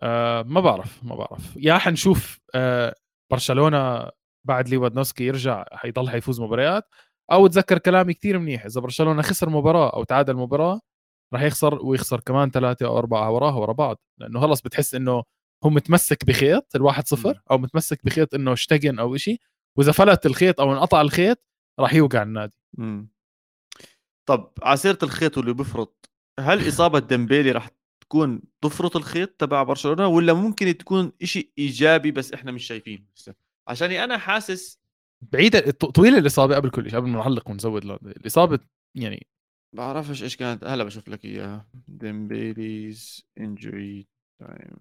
آه 0.00 0.42
ما 0.42 0.60
بعرف 0.60 1.04
ما 1.04 1.14
بعرف. 1.16 1.56
يا 1.56 1.78
حنشوف 1.78 2.40
آه 2.54 2.94
برشلونة 3.30 4.10
بعد 4.44 4.68
ليفاندوفسكي 4.68 5.24
يرجع 5.24 5.64
حيضل 5.72 6.10
حيفوز 6.10 6.40
مباريات. 6.40 6.88
أو 7.32 7.46
تذكر 7.46 7.78
كلامي 7.78 8.14
كثير 8.14 8.38
منيح. 8.38 8.64
إذا 8.64 8.80
برشلونة 8.80 9.22
خسر 9.22 9.50
مباراة 9.50 9.90
أو 9.94 10.04
تعادل 10.04 10.34
مباراة 10.36 10.80
راح 11.34 11.42
يخسر 11.42 11.86
ويخسر 11.86 12.20
كمان 12.20 12.50
ثلاثة 12.50 12.86
أو 12.86 12.98
أربعة 12.98 13.30
وراها 13.30 13.54
ورا 13.54 13.72
بعض. 13.72 13.96
لأنه 14.18 14.40
خلص 14.40 14.62
بتحس 14.62 14.94
إنه 14.94 15.22
هو 15.64 15.70
متمسك 15.70 16.24
بخيط 16.24 16.76
الواحد 16.76 17.06
صفر 17.08 17.40
أو 17.50 17.58
متمسك 17.58 18.04
بخيط 18.04 18.34
إنه 18.34 18.52
اشتقن 18.52 18.98
أو 18.98 19.16
شيء 19.16 19.40
وإذا 19.78 19.92
فلت 19.92 20.26
الخيط 20.26 20.60
أو 20.60 20.72
انقطع 20.72 21.00
الخيط 21.00 21.38
راح 21.80 21.94
يوقع 21.94 22.22
النادي. 22.22 22.56
مم. 22.78 23.12
طب 24.26 24.52
ع 24.62 24.69
سيرة 24.69 24.98
الخيط 25.02 25.38
واللي 25.38 25.52
بفرط 25.52 26.10
هل 26.40 26.58
إصابة 26.68 26.98
ديمبيلي 26.98 27.52
راح 27.52 27.70
تكون 28.00 28.42
تفرط 28.62 28.96
الخيط 28.96 29.28
تبع 29.28 29.62
برشلونة 29.62 30.06
ولا 30.06 30.32
ممكن 30.32 30.76
تكون 30.78 31.12
شيء 31.22 31.50
إيجابي 31.58 32.10
بس 32.10 32.32
إحنا 32.32 32.52
مش 32.52 32.64
شايفينه؟ 32.64 33.04
عشان 33.68 33.90
أنا 33.90 34.18
حاسس 34.18 34.81
بعيدة 35.32 35.70
طويلة 35.70 36.18
الإصابة 36.18 36.56
قبل 36.56 36.70
كل 36.70 36.90
شيء 36.90 36.98
قبل 36.98 37.08
ما 37.08 37.18
نعلق 37.18 37.50
ونزود 37.50 37.84
الإصابة 37.84 38.58
يعني 38.94 39.26
بعرفش 39.76 40.22
إيش 40.22 40.36
كانت. 40.36 40.64
هلأ 40.64 40.84
بشوف 40.84 41.08
لك 41.08 41.24
إياها. 41.24 41.66
Dembele's 41.88 43.26
injury 43.38 44.08
time 44.40 44.76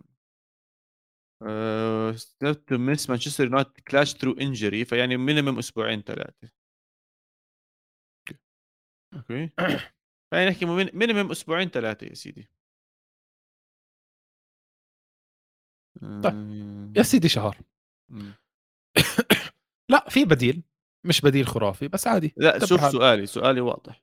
set 2.15 2.65
to 2.65 2.77
miss 2.77 3.09
Manchester 3.09 3.43
United 3.43 3.79
clash 3.88 4.13
through 4.13 4.32
injury 4.32 4.86
فيعني 4.85 5.17
minimum 5.17 5.57
أسبوعين 5.57 6.01
ثلاثة 6.01 6.49
okay. 9.15 9.49
خلينا 10.31 10.49
نحكي 10.49 10.65
minimum 10.93 11.32
أسبوعين 11.31 11.69
ثلاثة 11.69 12.07
يا 12.07 12.13
سيدي. 12.13 12.49
طيب. 16.23 16.97
يا 16.97 17.03
سيدي 17.03 17.29
شهر. 17.29 17.57
لا 19.91 20.09
في 20.09 20.25
بديل 20.25 20.63
مش 21.05 21.21
بديل 21.21 21.47
خرافي 21.47 21.87
بس 21.87 22.07
عادي 22.07 22.33
لا 22.37 22.65
شوف 22.65 22.91
سؤالي 22.91 23.25
سؤالي 23.25 23.61
واضح. 23.61 24.01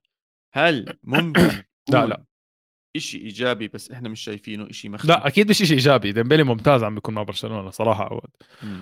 هل 0.55 0.99
ممكن 1.05 1.41
لا 1.93 2.07
لا. 2.07 2.25
شيء 2.97 3.23
إيجابي 3.23 3.69
بس 3.69 3.91
إحنا 3.91 4.09
مش 4.09 4.21
شايفينه 4.21 4.69
شيء 4.73 4.91
مخفي؟ 4.91 5.09
لا 5.09 5.27
أكيد 5.27 5.51
مش 5.51 5.57
شيء 5.59 5.73
إيجابي 5.73 6.13
ديمبلي 6.13 6.43
ممتاز 6.43 6.83
عم 6.85 6.95
بيكون 6.95 7.15
مع 7.15 7.23
برشلونة 7.23 7.71
صراحة. 7.71 8.05
عواد 8.05 8.31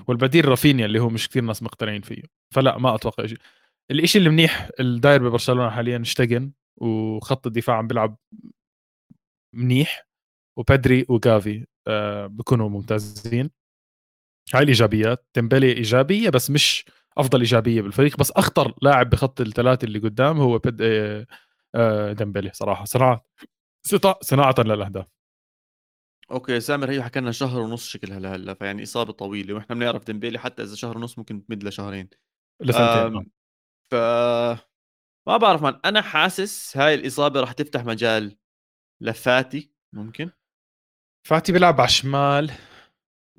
والبديل 0.08 0.48
رافينيا 0.48 0.86
اللي 0.86 0.98
هو 0.98 1.08
مش 1.08 1.28
كثير 1.28 1.42
ناس 1.42 1.62
مقتنعين 1.62 2.02
فيه 2.02 2.22
فلا 2.54 2.78
ما 2.78 2.94
أتوقع 2.94 3.26
شيء 3.26 3.38
الشيء 3.90 4.18
اللي 4.18 4.30
منيح 4.30 4.68
الداير 4.80 5.28
ببرشلونة 5.28 5.70
حاليا 5.70 6.00
اشتغن 6.00 6.52
وخط 6.76 7.46
الدفاع 7.46 7.76
عم 7.76 7.86
بيلعب 7.86 8.16
منيح 9.54 10.06
وبدري 10.58 11.06
وجافي 11.08 11.66
آه 11.88 12.26
بيكونوا 12.26 12.68
ممتازين. 12.68 13.50
هاي 14.54 14.62
الإيجابيات 14.62 15.26
ديمبلي 15.32 15.72
إيجابية 15.72 16.30
بس 16.30 16.50
مش 16.50 16.84
أفضل 17.18 17.40
إيجابية 17.40 17.82
بالفريق 17.82 18.16
بس 18.16 18.30
أخطر 18.30 18.74
لاعب 18.82 19.10
بخط 19.10 19.40
الثلاثه 19.40 19.84
اللي 19.84 19.98
قدام 19.98 20.38
هو 20.38 20.58
بد... 20.58 20.82
آه، 20.82 21.26
آه، 21.74 22.12
ديمبلي 22.12 22.50
صراحة. 22.52 22.84
صناعة 22.84 23.24
صناعة 24.22 24.54
للأهداف. 24.58 25.06
okay 26.30 26.60
سامر 26.60 26.90
هي 26.90 27.02
حكى 27.02 27.20
لنا 27.20 27.32
شهر 27.32 27.60
ونص 27.60 27.88
شكلها 27.88 28.18
لهلا 28.18 28.54
فيعني 28.54 28.82
إصابة 28.82 29.12
طويلة 29.12 29.54
وإحنا 29.54 29.76
بنعرف 29.76 30.04
ديمبيلي 30.04 30.38
حتى 30.38 30.62
إذا 30.62 30.74
شهر 30.74 30.98
ونص 30.98 31.18
ممكن 31.18 31.46
تمد 31.46 31.64
لشهرين. 31.64 32.08
لسنتين 32.60 33.30
ف 33.90 33.94
ما 35.28 35.36
بعرف 35.36 35.62
من 35.62 35.80
أنا 35.84 36.02
حاسس 36.02 36.76
هاي 36.76 36.94
الإصابة 36.94 37.40
راح 37.40 37.52
تفتح 37.52 37.84
مجال 37.84 38.36
لفاتي 39.00 39.72
ممكن؟ 39.92 40.30
فاتي 41.26 41.52
بيلعب 41.52 41.80
على 41.80 41.88
الشمال. 41.88 42.52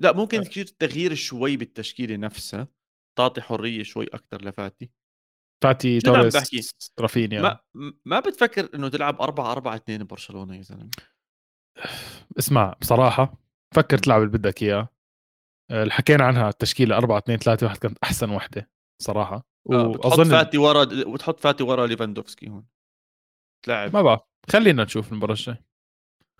لا 0.00 0.12
ممكن 0.12 0.42
كثير 0.42 0.66
تغيير 0.66 1.14
شوي 1.14 1.56
بالتشكيلة 1.56 2.16
نفسها 2.16 2.68
تعطي 3.18 3.40
حرية 3.40 3.82
شوي 3.82 4.06
أكثر 4.06 4.44
لفاتي. 4.44 4.90
فاتي 5.64 5.98
توريس 5.98 6.92
رافينيا 7.00 7.42
ما 7.42 7.60
ما 8.04 8.20
بتفكر 8.20 8.68
إنه 8.74 8.88
تلعب 8.88 9.22
4 9.22 9.52
4 9.52 9.76
2 9.76 10.02
ببرشلونة 10.02 10.56
يا 10.56 10.62
زلمة. 10.62 10.90
اسمع 12.38 12.76
بصراحة 12.80 13.34
فكر 13.74 13.98
تلعب 13.98 14.22
اللي 14.22 14.38
بدك 14.38 14.62
إياه. 14.62 14.88
اللي 15.70 15.92
حكينا 15.92 16.24
عنها 16.24 16.48
التشكيلة 16.48 16.96
4 16.96 17.18
2 17.18 17.38
3 17.38 17.66
1 17.66 17.76
كانت 17.78 17.98
أحسن 18.02 18.30
وحدة 18.30 18.70
صراحة. 19.02 19.46
آه، 19.72 19.88
وأظن 19.88 20.24
فاتي 20.24 20.58
ورا 20.58 20.88
وتحط 21.06 21.40
فاتي 21.40 21.62
ورا 21.62 21.86
ليفاندوفسكي 21.86 22.48
هون. 22.48 22.66
تلعب. 23.64 23.94
ما 23.94 24.02
بعرف 24.02 24.20
خلينا 24.50 24.84
نشوف 24.84 25.12
المباراة 25.12 25.32
الجاية. 25.32 25.67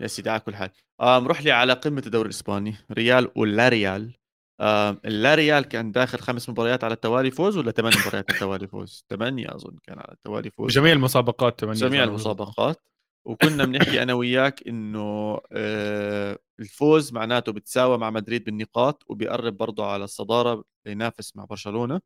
يا 0.01 0.07
سيدي 0.07 0.29
على 0.29 0.39
كل 0.39 0.55
حال. 0.55 0.69
نروح 1.01 1.41
لي 1.41 1.51
على 1.51 1.73
قمة 1.73 2.03
الدوري 2.05 2.25
الإسباني 2.25 2.75
ريال 2.91 3.31
ولا 3.35 3.69
ريال؟ 3.69 4.15
اللا 4.61 5.35
ريال 5.35 5.63
كان 5.63 5.91
داخل 5.91 6.19
خمس 6.19 6.49
مباريات 6.49 6.83
على 6.83 6.93
التوالي 6.93 7.31
فوز 7.31 7.57
ولا 7.57 7.71
ثمان 7.71 7.93
مباريات 7.93 8.25
على 8.29 8.35
التوالي 8.35 8.67
فوز؟ 8.67 9.05
ثمانية 9.09 9.55
أظن 9.55 9.77
كان 9.83 9.99
على 9.99 10.11
التوالي 10.11 10.51
فوز. 10.51 10.71
جميع 10.71 10.91
المسابقات 10.93 11.61
ثمانية 11.61 11.79
جميع 11.79 12.03
المسابقات. 12.03 12.81
وكنا 13.25 13.65
بنحكي 13.65 14.03
أنا 14.03 14.13
وياك 14.13 14.67
إنه 14.67 15.39
آه 15.51 16.39
الفوز 16.59 17.13
معناته 17.13 17.51
بتساوى 17.51 17.97
مع 17.97 18.09
مدريد 18.09 18.43
بالنقاط 18.43 19.03
وبيقرب 19.07 19.57
برضه 19.57 19.85
على 19.85 20.03
الصدارة 20.03 20.63
لينافس 20.85 21.35
مع 21.35 21.45
برشلونة. 21.45 22.01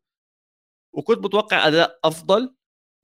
وكنت 0.92 1.18
متوقع 1.18 1.68
أداء 1.68 1.98
أفضل 2.04 2.54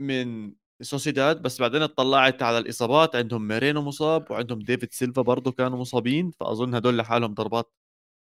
من 0.00 0.52
سوسيداد 0.82 1.42
بس 1.42 1.60
بعدين 1.60 1.82
اطلعت 1.82 2.42
على 2.42 2.58
الإصابات 2.58 3.16
عندهم 3.16 3.48
ميرينو 3.48 3.82
مصاب 3.82 4.30
وعندهم 4.30 4.58
ديفيد 4.58 4.92
سيلفا 4.92 5.22
برضه 5.22 5.52
كانوا 5.52 5.78
مصابين 5.78 6.30
فأظن 6.30 6.74
هدول 6.74 6.98
لحالهم 6.98 7.34
ضربات 7.34 7.74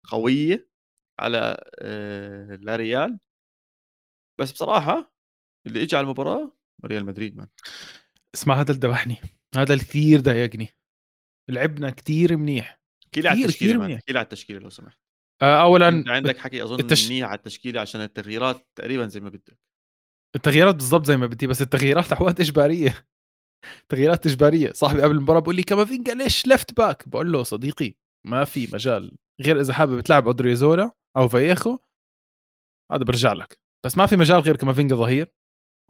قوية 0.07 0.69
على 1.19 1.63
آه 1.79 2.55
لا 2.55 2.75
ريال. 2.75 3.19
بس 4.39 4.51
بصراحة 4.51 5.13
اللي 5.67 5.83
إجى 5.83 5.97
على 5.97 6.03
المباراة 6.03 6.57
ريال 6.85 7.05
مدريد 7.05 7.37
مان 7.37 7.47
اسمع 8.35 8.61
هذا 8.61 8.71
اللي 8.71 8.87
ذبحني 8.87 9.17
هذا 9.55 9.77
كثير 9.77 10.19
ضايقني. 10.19 10.67
لعبنا 11.49 11.89
كثير 11.89 12.37
منيح. 12.37 12.79
كثير 13.11 13.27
على 13.27 13.41
التشكيلة 13.41 13.79
منيح. 13.79 14.01
على 14.09 14.21
التشكيلة 14.21 14.59
لو 14.59 14.69
سمحت. 14.69 14.97
آه، 15.41 15.61
اولا 15.61 16.03
عندك 16.07 16.37
حكي 16.37 16.63
أظن 16.63 16.79
التش... 16.79 17.07
منيح 17.07 17.27
على 17.27 17.37
التشكيلة 17.37 17.81
عشان 17.81 18.01
التغييرات 18.01 18.67
تقريبا 18.75 19.07
زي 19.07 19.19
ما 19.19 19.29
بدك. 19.29 19.68
التغييرات 20.36 20.75
بالضبط 20.75 21.05
زي 21.05 21.17
ما 21.17 21.27
بدي 21.27 21.47
بس 21.47 21.61
التغييرات 21.61 22.11
احوات 22.11 22.39
إجبارية. 22.39 23.05
تغييرات 23.89 24.25
إجبارية. 24.27 24.71
صاحبي 24.73 25.01
قبل 25.01 25.15
المباراة 25.15 25.39
بقول 25.39 25.55
لي 25.55 25.63
كافينجا 25.63 26.13
ليش 26.13 26.47
left 26.47 26.77
back 26.77 27.09
بقول 27.09 27.32
له 27.32 27.43
صديقي 27.43 27.95
ما 28.25 28.45
في 28.45 28.67
مجال 28.73 29.17
غير 29.41 29.61
إذا 29.61 29.73
حابب 29.73 29.99
تلعب 30.01 30.25
أودريزولا 30.25 30.91
أو 31.17 31.27
فايخو 31.27 31.77
هذا 32.91 33.03
برجع 33.03 33.34
لك. 33.34 33.59
بس 33.86 33.97
ما 33.97 34.05
في 34.05 34.15
مجال 34.17 34.39
غير 34.39 34.55
كامافينجا 34.55 34.95
ظهير 34.95 35.32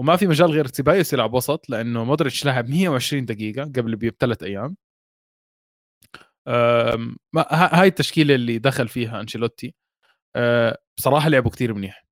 وما 0.01 0.15
في 0.15 0.27
مجال 0.27 0.51
غير 0.51 0.67
سيبايوس 0.67 1.13
يلعب 1.13 1.33
وسط 1.33 1.69
لأنه 1.69 2.03
مودريتش 2.03 2.45
لعب 2.45 2.69
120 2.69 3.25
دقيقة 3.25 3.63
قبل 3.63 3.95
بثلاث 3.95 4.43
أيام. 4.43 4.77
هاي 7.47 7.87
التشكيلة 7.87 8.35
اللي 8.35 8.57
دخل 8.59 8.87
فيها 8.87 9.21
أنشيلوتي 9.21 9.75
أه، 10.35 10.77
بصراحة 10.97 11.29
لعبوا 11.29 11.51
كثير 11.51 11.73
منيح. 11.73 12.05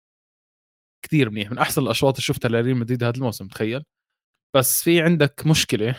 كثير 1.08 1.30
منيح 1.30 1.52
من 1.52 1.58
أحسن 1.58 1.82
الأشواط 1.82 2.14
اللي 2.14 2.24
شفتها 2.24 2.50
لريال 2.50 2.78
مدريد 2.78 3.04
هذا 3.04 3.16
الموسم 3.16 3.48
تخيل. 3.48 3.84
بس 4.56 4.84
في 4.84 5.02
عندك 5.02 5.44
مشكلة 5.46 5.96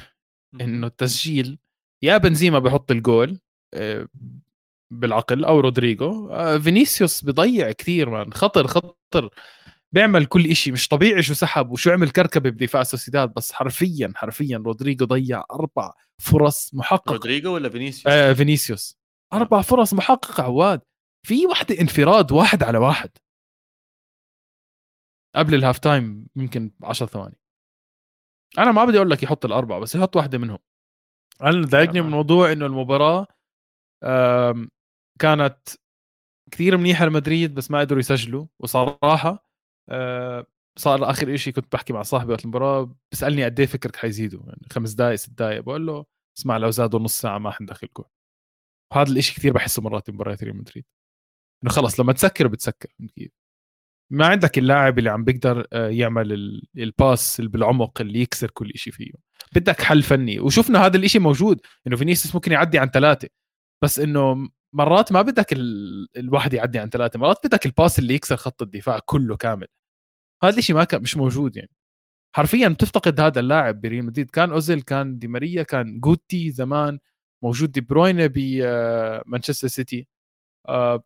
إنه 0.61 0.87
التسجيل 0.87 1.59
يا 2.03 2.17
بنزيما 2.17 2.59
بحط 2.59 2.91
الجول 2.91 3.41
أه، 3.75 4.09
بالعقل 4.93 5.45
أو 5.45 5.61
رودريجو 5.61 6.31
أه، 6.31 6.59
فينيسيوس 6.59 7.25
بضيع 7.25 7.73
كثير 7.73 8.11
man. 8.11 8.33
خطر 8.33 8.67
خطر. 8.67 9.31
بيعمل 9.93 10.27
كل 10.27 10.57
شيء 10.57 10.73
مش 10.73 10.89
طبيعي 10.89 11.23
شو 11.23 11.35
سحب 11.35 11.71
وشو 11.71 11.91
عمل 11.91 12.11
كركبة 12.11 12.51
بدفاع 12.51 12.83
سوسيداد 12.83 13.35
بس 13.35 13.53
حرفيا 13.53 14.13
حرفيا 14.17 14.63
رودريجو 14.67 15.05
ضيع 15.05 15.45
أربع 15.51 15.93
فرص 16.23 16.75
محققة. 16.75 17.13
رودريجو 17.13 17.55
ولا 17.55 17.69
فينيسيوس؟ 17.69 18.07
آه 18.07 18.33
فينيسيوس. 18.33 18.99
أربع 19.33 19.63
فرص 19.63 19.95
محققة 19.95 20.43
عواد. 20.43 20.81
في 21.27 21.47
وحده 21.47 21.81
انفراد 21.81 22.33
واحد 22.33 22.63
على 22.63 22.79
واحد. 22.79 23.11
قبل 25.37 25.55
ال 25.55 25.60
half 25.60 25.79
time 25.79 26.27
يمكن 26.37 26.71
10 26.83 27.07
ثواني. 27.07 27.37
أنا 28.59 28.73
ما 28.73 28.85
بدي 28.85 28.97
أقول 28.97 29.11
لك 29.11 29.23
يحط 29.23 29.45
الأربعة 29.45 29.81
بس 29.81 29.95
يحط 29.95 30.17
واحدة 30.17 30.39
منهم. 30.39 30.59
أنا 31.43 31.67
ضايقني 31.67 32.01
من 32.01 32.07
الموضوع 32.07 32.53
إنه 32.53 32.67
المباراة 32.67 33.27
كانت 35.21 35.59
كثير 36.53 36.77
منيحة 36.77 37.07
لمدريد 37.07 37.55
بس 37.55 37.71
ما 37.71 37.81
قدروا 37.81 38.01
يسجلوا. 38.01 38.47
وصراحة 38.61 39.49
آه، 39.91 40.47
صار 40.79 41.11
آخر 41.11 41.37
شيء 41.37 41.53
كنت 41.53 41.73
بحكي 41.73 41.93
مع 41.93 42.03
صاحبي 42.03 42.33
وقت 42.33 42.45
المباراة 42.45 42.97
بيسألني 43.13 43.45
قد 43.45 43.61
إيه 43.61 43.67
فكرك 43.67 43.97
حيزيدوا. 43.97 44.41
يعني 44.47 44.61
خمس 44.73 44.93
دقائق 44.93 45.15
ست 45.15 45.31
دقائق 45.31 45.61
بقول 45.61 45.87
له 45.87 46.07
اسمع 46.39 46.57
لو 46.57 46.71
زادوا 46.71 47.01
نص 47.01 47.21
ساعة 47.21 47.39
ما 47.39 47.51
حندخل 47.51 47.89
جول. 47.97 48.07
وهذا 48.93 49.13
الشيء 49.13 49.37
كثير 49.37 49.53
بحسه 49.53 49.83
مرات 49.83 50.11
بمباريات 50.11 50.45
ريال 50.45 50.57
مدريد. 50.57 50.85
إنه 51.65 51.73
خلص 51.73 52.01
لما 52.01 52.13
تسكر 52.13 52.49
بتسكر. 52.49 52.89
ما 54.11 54.27
عندك 54.27 54.59
اللاعب 54.59 54.99
اللي 54.99 55.11
عم 55.11 55.25
بيقدر 55.25 55.67
آه، 55.73 55.89
يعمل 55.89 56.61
ال 56.79 56.91
pass 56.91 57.41
اللي 57.41 57.51
بالعمق 57.51 58.01
اللي 58.01 58.21
يكسر 58.21 58.51
كل 58.51 58.73
شيء 58.75 58.93
فيه. 58.93 59.11
بدك 59.55 59.83
حل 59.83 60.03
فني. 60.03 60.41
وشفنا 60.41 60.87
هذا 60.87 60.97
الشيء 60.97 61.21
موجود 61.21 61.61
إنه 61.87 61.97
فينيسيوس 61.97 62.35
ممكن 62.35 62.53
يعدي 62.53 62.79
عن 62.79 62.89
ثلاثة. 62.89 63.29
بس 63.83 63.99
إنه 63.99 64.49
مرات 64.73 65.13
ما 65.13 65.23
بدك 65.23 65.53
ال... 65.53 66.09
الواحد 66.17 66.55
يعدي 66.55 66.79
عن 66.79 66.89
ثلاثة. 66.89 67.19
مرات 67.19 67.47
بدك 67.47 67.67
ال 67.67 67.73
pass 67.73 67.99
اللي 67.99 68.15
يكسر 68.15 68.37
خط 68.37 68.63
الدفاع 68.63 68.99
كله 69.05 69.37
كامل. 69.37 69.67
هذا 70.45 70.59
الشيء 70.59 70.77
ما 70.77 70.85
كان 70.85 71.03
مش 71.03 71.17
موجود 71.17 71.57
يعني. 71.57 71.71
حرفيا 72.37 72.69
بتفتقد 72.69 73.21
هذا 73.21 73.41
اللاعب 73.41 73.81
بريال 73.81 74.05
مدريد. 74.07 74.31
كان 74.31 74.51
أوزيل 74.53 74.83
كان 74.83 75.19
دي 75.19 75.29
ماريا 75.29 75.63
كان 75.63 76.01
جوتي 76.01 76.51
زمان 76.51 76.99
موجود 77.45 77.73
دي 77.73 77.81
بروينة 77.81 78.27
بمانشستر 78.27 79.67
آه، 79.67 79.71
سيتي. 79.71 80.09
آه، 80.69 81.05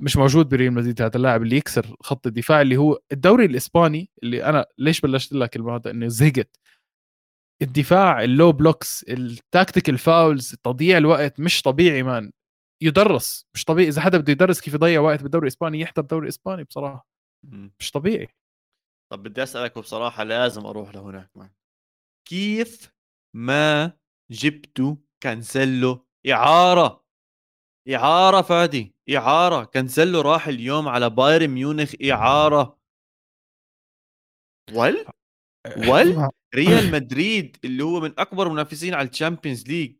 مش 0.00 0.16
موجود 0.16 0.48
بريال 0.48 0.72
مدريد 0.72 1.02
هذا 1.02 1.16
اللاعب 1.16 1.42
اللي 1.42 1.56
يكسر 1.56 1.96
خط 2.00 2.26
الدفاع 2.26 2.60
اللي 2.60 2.76
هو 2.76 3.00
الدوري 3.12 3.44
الإسباني 3.44 4.10
اللي 4.22 4.44
أنا 4.44 4.66
ليش 4.78 5.00
بلشت 5.00 5.32
لك 5.32 5.56
الموضوع؟ 5.56 5.92
إنه 5.92 6.08
زهقت. 6.08 6.60
الدفاع 7.62 8.24
ال 8.24 8.31
low 8.31 8.52
blocks 8.52 9.04
ال 9.08 9.18
tactical 9.18 9.98
fouls 9.98 10.54
تضييع 10.54 10.98
الوقت 10.98 11.40
مش 11.40 11.62
طبيعي 11.62 12.02
man. 12.02 12.32
يدرس 12.82 13.46
مش 13.54 13.64
طبيعي. 13.64 13.88
إذا 13.88 14.00
حدا 14.00 14.18
بده 14.18 14.32
يدرس 14.32 14.60
كيف 14.60 14.74
يضيع 14.74 15.00
وقت 15.00 15.22
بالدوري 15.22 15.42
الإسباني 15.42 15.80
يحضر 15.80 16.02
الدوري 16.02 16.24
الاسباني 16.24 16.64
بصراحة. 16.64 17.06
مش 17.80 17.90
طبيعي. 17.90 18.28
طب 19.12 19.22
بدي 19.22 19.42
أسألك 19.42 19.76
وبصراحه 19.76 20.24
لازم 20.24 20.66
أروح 20.66 20.94
لهناك 20.94 21.30
man. 21.36 21.50
كيف 22.28 22.92
ما 23.36 23.92
جبتوا 24.30 24.96
كانسلو 25.22 26.06
إعارة؟ 26.30 27.03
إعارة 27.88 28.42
فادي 28.42 28.94
إعارة. 29.16 29.64
كانسلو 29.64 30.20
راح 30.20 30.48
اليوم 30.48 30.88
على 30.88 31.10
بايرن 31.10 31.50
ميونخ 31.50 31.92
إعارة. 32.10 32.78
ول 34.72 35.06
ول 35.88 36.28
ريال 36.54 36.92
مدريد 36.92 37.56
اللي 37.64 37.84
هو 37.84 38.00
من 38.00 38.14
أكبر 38.18 38.48
منافسين 38.48 38.94
على 38.94 39.08
ال 39.08 39.14
Champions 39.14 39.68
League. 39.68 39.96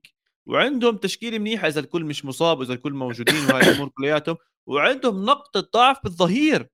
وعندهم 0.46 0.96
تشكيله 0.96 1.38
منيحه 1.38 1.68
إذا 1.68 1.80
الكل 1.80 2.04
مش 2.04 2.24
مصاب 2.24 2.58
واذا 2.58 2.74
الكل 2.74 2.92
موجودين 2.92 3.44
وهاي 3.44 3.70
الأمور 3.70 3.88
كلياتهم. 3.88 4.36
وعندهم 4.66 5.24
نقطة 5.24 5.60
ضعف 5.74 6.02
بالظهير. 6.04 6.68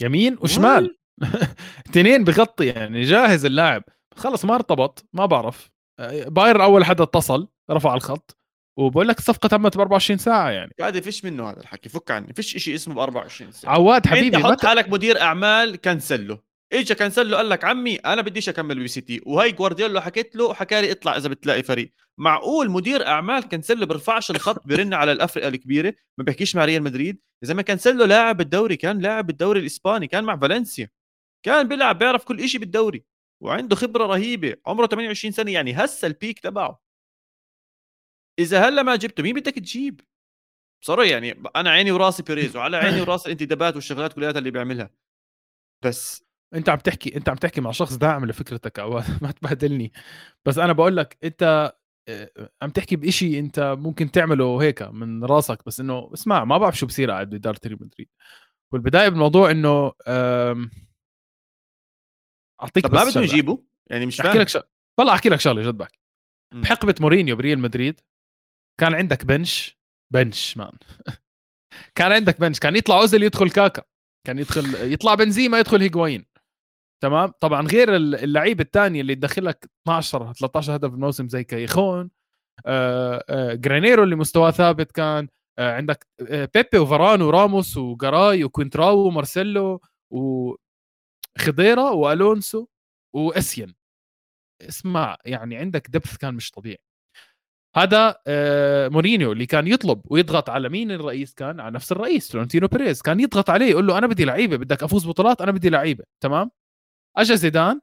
يمين 0.00 0.38
وشمال. 0.40 0.98
اثنين 1.90 2.24
بغطي 2.24 2.66
يعني 2.66 3.02
جاهز 3.02 3.44
اللاعب. 3.44 3.84
خلص 4.16 4.44
ما 4.44 4.54
ارتبط 4.54 5.04
ما 5.12 5.26
بعرف. 5.26 5.70
بايرن 6.26 6.62
أول 6.64 6.84
حدا 6.84 7.02
اتصل 7.04 7.48
رفع 7.70 7.94
الخط. 7.94 8.41
وبقول 8.76 9.08
لك 9.08 9.18
الصفقة 9.18 9.46
تمت 9.46 9.76
ب 9.76 9.80
24 9.80 10.18
ساعة 10.18 10.50
يعني. 10.50 10.72
قاعد 10.80 11.00
فيش 11.00 11.24
منه 11.24 11.50
هذا 11.50 11.60
الحكي 11.60 11.88
فك 11.88 12.10
عني. 12.10 12.32
فيش 12.34 12.56
شيء 12.56 12.74
اسمه 12.74 12.94
ب 12.94 12.98
24 12.98 13.52
ساعة. 13.52 13.72
عواد 13.72 14.06
حبيبي 14.06 14.36
أنت 14.36 14.46
حط 14.46 14.66
حالك 14.66 14.88
مدير 14.88 15.20
أعمال 15.20 15.76
كنسلو 15.76 16.38
اجى 16.72 16.94
كنسلو 16.94 17.36
قال 17.36 17.48
لك 17.48 17.64
عمي 17.64 17.96
أنا 17.96 18.22
بديش 18.22 18.48
أكمل 18.48 18.74
بسيتي. 18.78 19.20
وهي 19.26 19.52
جوارديولا 19.52 20.00
حكيت 20.00 20.36
له 20.36 20.54
حكى 20.54 20.80
لي 20.80 20.92
اطلع 20.92 21.16
إذا 21.16 21.28
بتلاقي 21.28 21.62
فريق. 21.62 21.92
معقول 22.18 22.70
مدير 22.70 23.06
أعمال 23.06 23.48
كنسلو 23.48 23.86
بيرفعش 23.86 24.30
الخط 24.30 24.62
بيرن 24.68 24.94
على 24.94 25.12
الأفرقة 25.12 25.48
الكبيرة؟ 25.48 25.94
ما 26.18 26.24
بيحكيش 26.24 26.56
مع 26.56 26.64
ريال 26.64 26.82
مدريد. 26.82 27.20
إذا 27.44 27.54
ما 27.54 27.62
كنسلو 27.62 28.04
لاعب 28.04 28.36
بالدوري 28.36 28.76
كان 28.76 28.98
لاعب 28.98 29.26
بالدوري 29.26 29.60
الإسباني 29.60 30.06
كان 30.06 30.24
مع 30.24 30.36
فالنسيا. 30.36 30.88
كان 31.46 31.68
بيلعب 31.68 31.98
بيعرف 31.98 32.24
كل 32.24 32.48
شيء 32.48 32.60
بالدوري. 32.60 33.04
وعنده 33.42 33.76
خبرة 33.76 34.06
رهيبة 34.06 34.56
عمره 34.66 34.86
28 34.86 35.32
سنة 35.32 35.50
يعني. 35.50 35.72
هسه 35.72 36.06
ال 36.06 36.12
peak 36.12 36.38
تبعه. 36.40 36.91
إذا 38.38 38.68
هلأ 38.68 38.82
ما 38.82 38.96
جبته 38.96 39.22
مين 39.22 39.34
بدك 39.34 39.54
تجيب؟ 39.54 40.00
بصراحه 40.82 41.08
يعني 41.08 41.42
أنا 41.56 41.70
عيني 41.70 41.92
وراسي 41.92 42.22
بيريز 42.22 42.56
وعلى 42.56 42.76
عيني 42.76 43.00
وراسي 43.02 43.26
الانتدابات 43.26 43.74
والشغلات 43.74 44.12
كلها 44.12 44.30
اللي 44.30 44.50
بيعملها. 44.50 44.90
بس. 45.84 46.24
أنت 46.54 46.68
عم 46.68 46.78
تحكي 46.78 47.16
أنت 47.16 47.28
عم 47.28 47.36
تحكي 47.36 47.60
مع 47.60 47.70
شخص 47.70 47.94
داعم 47.96 48.24
لفكرتك 48.26 48.78
أو 48.78 49.02
ما 49.22 49.30
تبهدلني. 49.30 49.92
بس 50.44 50.58
أنا 50.58 50.72
بقول 50.72 50.96
لك 50.96 51.18
أنت 51.24 51.72
آه، 52.08 52.30
عم 52.62 52.70
تحكي 52.70 52.96
بشيء 52.96 53.38
أنت 53.38 53.76
ممكن 53.78 54.10
تعمله 54.10 54.62
هيك 54.62 54.82
من 54.82 55.24
راسك 55.24 55.66
بس 55.66 55.80
إنه 55.80 56.10
اسمع 56.14 56.44
ما 56.44 56.58
بعرف 56.58 56.78
شو 56.78 56.86
بصير 56.86 57.10
قاعد 57.10 57.30
بإدارة 57.30 57.60
ريال 57.66 57.78
مدريد. 57.82 58.08
والبداية 58.72 59.08
بالموضوع 59.08 59.50
إنه 59.50 59.92
أعطيك 62.62 62.86
طب 62.86 62.94
ما 62.94 63.04
بدهم 63.04 63.22
يجيبوا؟ 63.22 63.56
يعني 63.86 64.06
مش 64.06 64.20
احكي 64.20 64.38
لك 64.38 64.48
ش... 64.48 64.58
والله 64.98 65.14
أحكي 65.14 65.28
لك 65.28 65.40
شغلة 65.40 65.62
جد 65.62 65.74
بحكي. 65.74 65.98
بحقبه 66.54 66.94
مورينيو 67.00 67.36
بريال 67.36 67.58
مدريد 67.58 68.00
كان 68.80 68.94
عندك 68.94 69.24
bench؟ 69.24 69.78
bench 70.12 70.56
مان 70.56 70.72
كان 71.96 72.12
عندك 72.12 72.40
bench 72.40 72.58
كان 72.58 72.76
يطلع 72.76 72.98
أوزيل 73.00 73.22
يدخل 73.22 73.50
كاكا 73.50 73.82
كان 74.26 74.38
يدخل 74.38 74.92
يطلع 74.92 75.14
بنزيما 75.14 75.58
يدخل 75.58 75.80
هيجوين 75.82 76.26
تمام؟ 77.02 77.32
طبعا 77.40 77.66
غير 77.66 77.96
اللعيب 77.96 78.60
الثاني 78.60 79.00
اللي 79.00 79.12
يدخل 79.12 79.44
لك 79.44 79.70
12 79.82 80.32
13 80.32 80.76
هدف 80.76 80.90
بالموسم 80.90 81.28
زي 81.28 81.44
كاييخون 81.44 82.10
آه 82.66 83.24
آه 83.30 83.54
جرانيرو 83.54 84.04
اللي 84.04 84.16
مستواه 84.16 84.50
ثابت 84.50 84.92
كان 84.92 85.28
آه 85.58 85.72
عندك 85.76 86.06
آه 86.30 86.48
بيبي 86.54 86.78
وفاران 86.78 87.22
وراموس 87.22 87.76
وجراي 87.76 88.44
وكوينتراو 88.44 89.06
ومارسيلو 89.06 89.80
وخضيرة 91.38 91.90
وألونسو 91.92 92.66
وإيسيان. 93.14 93.74
اسمع 94.62 95.16
يعني 95.26 95.56
عندك 95.56 95.90
depth 95.90 96.16
كان 96.16 96.34
مش 96.34 96.50
طبيعي. 96.50 96.78
هذا 97.76 98.16
آه 98.26 98.88
مورينيو 98.88 99.32
اللي 99.32 99.46
كان 99.46 99.66
يطلب 99.66 100.02
ويضغط 100.04 100.50
على 100.50 100.68
مين 100.68 100.90
الرئيس 100.90 101.34
كان؟ 101.34 101.60
على 101.60 101.74
نفس 101.74 101.92
الرئيس 101.92 102.32
فلورنتينو 102.32 102.66
بيريز. 102.68 103.02
كان 103.02 103.20
يضغط 103.20 103.50
عليه 103.50 103.66
يقول 103.66 103.86
له 103.86 103.98
أنا 103.98 104.06
بدي 104.06 104.24
لعيبة 104.24 104.56
بدك 104.56 104.82
أفوز 104.82 105.08
بطولات 105.08 105.40
أنا 105.40 105.52
بدي 105.52 105.70
لعيبة. 105.70 106.04
تمام؟ 106.22 106.50
اجى 107.16 107.36
زيدان 107.36 107.80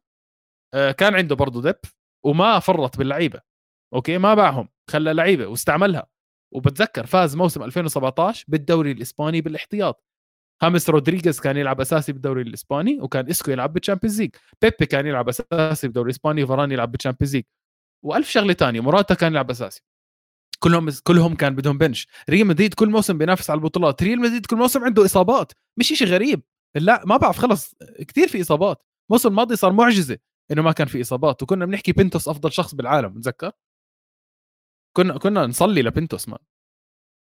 آه 0.73 0.91
كان 0.91 1.15
عنده 1.15 1.35
برضه 1.35 1.61
depth 1.61 1.75
وما 2.25 2.59
فرط 2.59 2.97
باللعيبة. 2.97 3.41
أوكي؟ 3.93 4.17
ما 4.17 4.33
باعهم 4.33 4.69
خلى 4.89 5.13
لعيبة 5.13 5.47
واستعملها. 5.47 6.07
وبتذكر 6.53 7.05
فاز 7.05 7.35
موسم 7.35 7.63
2017 7.63 8.45
بالدوري 8.47 8.91
الإسباني 8.91 9.41
بالإحتياط. 9.41 10.05
هامس 10.63 10.89
رودريغيز 10.89 11.39
كان 11.39 11.57
يلعب 11.57 11.81
أساسي 11.81 12.13
بالدوري 12.13 12.41
الإسباني 12.41 13.01
وكان 13.01 13.29
إسكو 13.29 13.51
يلعب 13.51 13.73
بال 13.73 13.82
Champions 13.82 14.21
League. 14.21 14.35
بيبي 14.61 14.85
كان 14.85 15.07
يلعب 15.07 15.29
أساسي 15.29 15.87
بالدوري 15.87 16.05
الإسباني 16.09 16.43
وفاران 16.43 16.71
يلعب 16.71 16.91
بال 16.91 16.99
Champions 16.99 17.35
League. 17.35 17.43
وألف 18.03 18.29
شغلة 18.29 18.53
ثانية 18.53 18.79
موراتا 18.81 19.13
كان 19.13 19.31
يلعب 19.31 19.49
أساسي. 19.49 19.81
كلهم 20.59 20.89
كلهم 21.03 21.35
كان 21.35 21.55
بدهم 21.55 21.77
bench. 21.77 22.07
ريال 22.29 22.47
مدريد 22.47 22.73
كل 22.73 22.89
موسم 22.89 23.17
بينافس 23.17 23.49
على 23.49 23.57
البطولات. 23.57 24.03
ريال 24.03 24.19
مدريد 24.19 24.45
كل 24.45 24.55
موسم 24.55 24.83
عنده 24.83 25.05
إصابات. 25.05 25.51
مش 25.77 25.87
شيء 25.87 26.07
غريب. 26.07 26.43
لا 26.75 27.05
ما 27.05 27.17
بعرف 27.17 27.37
خلص 27.37 27.75
كثير 28.07 28.27
في 28.27 28.41
إصابات. 28.41 28.81
الموسم 29.09 29.29
الماضي 29.29 29.55
صار 29.55 29.73
معجزة 29.73 30.17
إنه 30.51 30.61
ما 30.61 30.71
كان 30.71 30.87
في 30.87 31.01
إصابات. 31.01 31.43
وكنا 31.43 31.65
بنحكي 31.65 31.91
بنتوس 31.91 32.27
أفضل 32.27 32.51
شخص 32.51 32.75
بالعالم 32.75 33.21
تذكر 33.21 33.51
كنا 34.93 35.17
كنا 35.17 35.45
نصلي 35.45 35.81
لبنتوس 35.81 36.29
مان. 36.29 36.39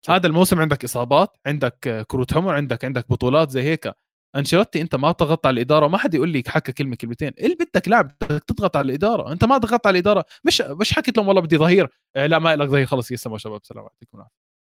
هذا 0.08 0.26
الموسم 0.26 0.60
عندك 0.60 0.84
إصابات 0.84 1.36
عندك 1.46 2.06
كروت 2.08 2.34
حمر 2.34 2.54
عندك 2.54 2.84
عندك 2.84 3.08
بطولات 3.08 3.50
زي 3.50 3.62
هيك. 3.62 3.92
أنشيلوتي 4.36 4.80
أنت 4.80 4.94
ما 4.94 5.12
ضغطت 5.12 5.46
على 5.46 5.54
الإدارة 5.54 5.88
ما 5.88 5.98
حد 5.98 6.14
يقول 6.14 6.28
لي 6.28 6.42
حكى 6.48 6.72
كلمة 6.72 6.96
كلمتين. 6.96 7.32
اللي 7.38 7.54
بدك 7.54 7.88
لاعب 7.88 8.18
تضغط 8.18 8.76
على 8.76 8.84
الإدارة. 8.86 9.32
أنت 9.32 9.44
ما 9.44 9.58
ضغطت 9.58 9.86
على 9.86 9.94
الإدارة. 9.94 10.24
مش 10.44 10.60
مش 10.60 10.92
حكيت 10.92 11.16
لهم 11.16 11.28
والله 11.28 11.42
بدي 11.42 11.56
ظهير. 11.58 11.88
آه 12.16 12.26
لا 12.26 12.38
ما 12.38 12.56
لك 12.56 12.68
ظهير. 12.68 12.86
خلص 12.86 13.10
يسلموا 13.10 13.38
شباب 13.38 13.60
سلام 13.64 13.84
عليكم. 13.84 14.28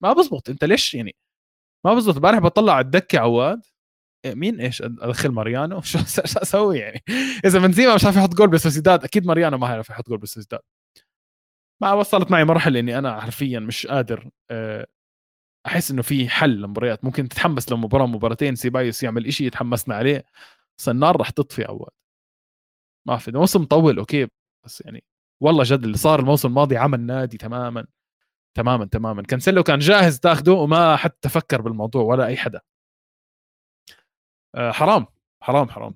ما 0.03 0.13
بزبط. 0.13 0.49
أنت 0.49 0.63
ليش 0.63 0.93
يعني؟ 0.95 1.15
ما 1.85 1.93
بزبط. 1.93 2.15
امبارح 2.15 2.39
بطلع 2.39 2.73
على 2.73 2.85
الدكة 2.85 3.19
عواد. 3.19 3.61
إيه، 4.25 4.35
مين؟ 4.35 4.59
إيش؟ 4.61 4.81
أدخل 4.81 5.29
ماريانو؟ 5.29 5.81
شو 5.91 5.99
أسوي 5.99 6.79
يعني؟ 6.79 7.03
إذا 7.45 7.59
بنزيما 7.59 7.95
مش 7.95 8.05
عارف 8.05 8.15
يحط 8.17 8.33
جول 8.35 8.49
بسوسيداد 8.49 9.03
أكيد 9.03 9.25
ماريانو 9.27 9.57
ما 9.57 9.67
هيعرف 9.69 9.89
يحط 9.89 10.09
جول 10.09 10.17
بسوسيداد. 10.17 10.61
ما 11.81 11.93
وصلت 11.93 12.31
معي 12.31 12.43
مرحلة 12.45 12.79
إني 12.79 12.97
أنا 12.97 13.21
حرفيا 13.21 13.59
مش 13.59 13.87
قادر 13.87 14.29
آه، 14.51 14.87
أحس 15.65 15.91
إنه 15.91 16.01
في 16.01 16.29
حل 16.29 16.61
لمباريات. 16.61 17.05
ممكن 17.05 17.29
تتحمس 17.29 17.71
لو 17.71 17.77
مباراة 17.77 18.05
مباراتين 18.05 18.55
سيبايوس 18.55 19.03
يعمل 19.03 19.27
إشي 19.27 19.49
تحمسنا 19.49 19.95
عليه. 19.95 20.25
بس 20.77 20.89
النار 20.89 21.21
رح 21.21 21.29
تطفي 21.29 21.67
اول 21.67 21.89
ما 23.07 23.17
في 23.17 23.27
الموسم 23.27 23.65
طول 23.65 23.99
أوكي. 23.99 24.27
بس 24.65 24.81
يعني 24.85 25.03
والله 25.41 25.63
جد 25.63 25.83
اللي 25.83 25.97
صار 25.97 26.19
الموسم 26.19 26.47
الماضي 26.47 26.77
عمل 26.77 26.99
نادي 27.01 27.37
تماما 27.37 27.87
تماما 28.57 28.85
تماما. 28.85 29.23
كانسيلو 29.23 29.63
كان 29.63 29.79
جاهز 29.79 30.19
تاخده 30.19 30.51
وما 30.53 30.95
حتى 30.95 31.29
فكر 31.29 31.61
بالموضوع 31.61 32.03
ولا 32.03 32.25
أي 32.27 32.37
حدا. 32.37 32.61
آه 34.55 34.71
حرام 34.71 35.05
حرام 35.43 35.69
حرام. 35.69 35.95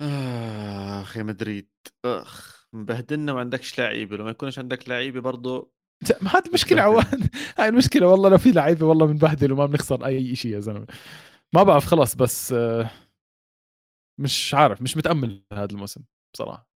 اخ 0.00 1.16
يا 1.16 1.22
مدريد. 1.22 1.68
أخ 2.04 2.66
مبهدلنا 2.72 3.32
ما 3.32 3.40
عندكش 3.40 3.78
لعيبة. 3.80 4.16
ما 4.24 4.30
يكونش 4.30 4.58
عندك 4.58 4.88
لعيبة 4.88 5.20
برضه 5.20 5.72
هذه 6.12 6.46
المشكلة 6.46 6.82
عواد. 6.82 7.30
هاي 7.58 7.68
المشكلة. 7.68 8.06
والله 8.06 8.28
لو 8.28 8.38
في 8.38 8.52
لعيبة 8.52 8.86
والله 8.86 9.06
بنبهدل 9.06 9.52
وما 9.52 9.66
بنخسر 9.66 10.06
أي 10.06 10.36
شيء 10.36 10.52
يا 10.52 10.60
زلمة. 10.60 10.86
ما 11.54 11.62
بعرف 11.62 11.86
خلص 11.86 12.14
بس 12.14 12.52
آه، 12.52 12.90
مش 14.20 14.54
عارف 14.54 14.82
مش 14.82 14.96
متأمل 14.96 15.42
هذا 15.52 15.72
الموسم 15.72 16.00
بصراحة. 16.34 16.68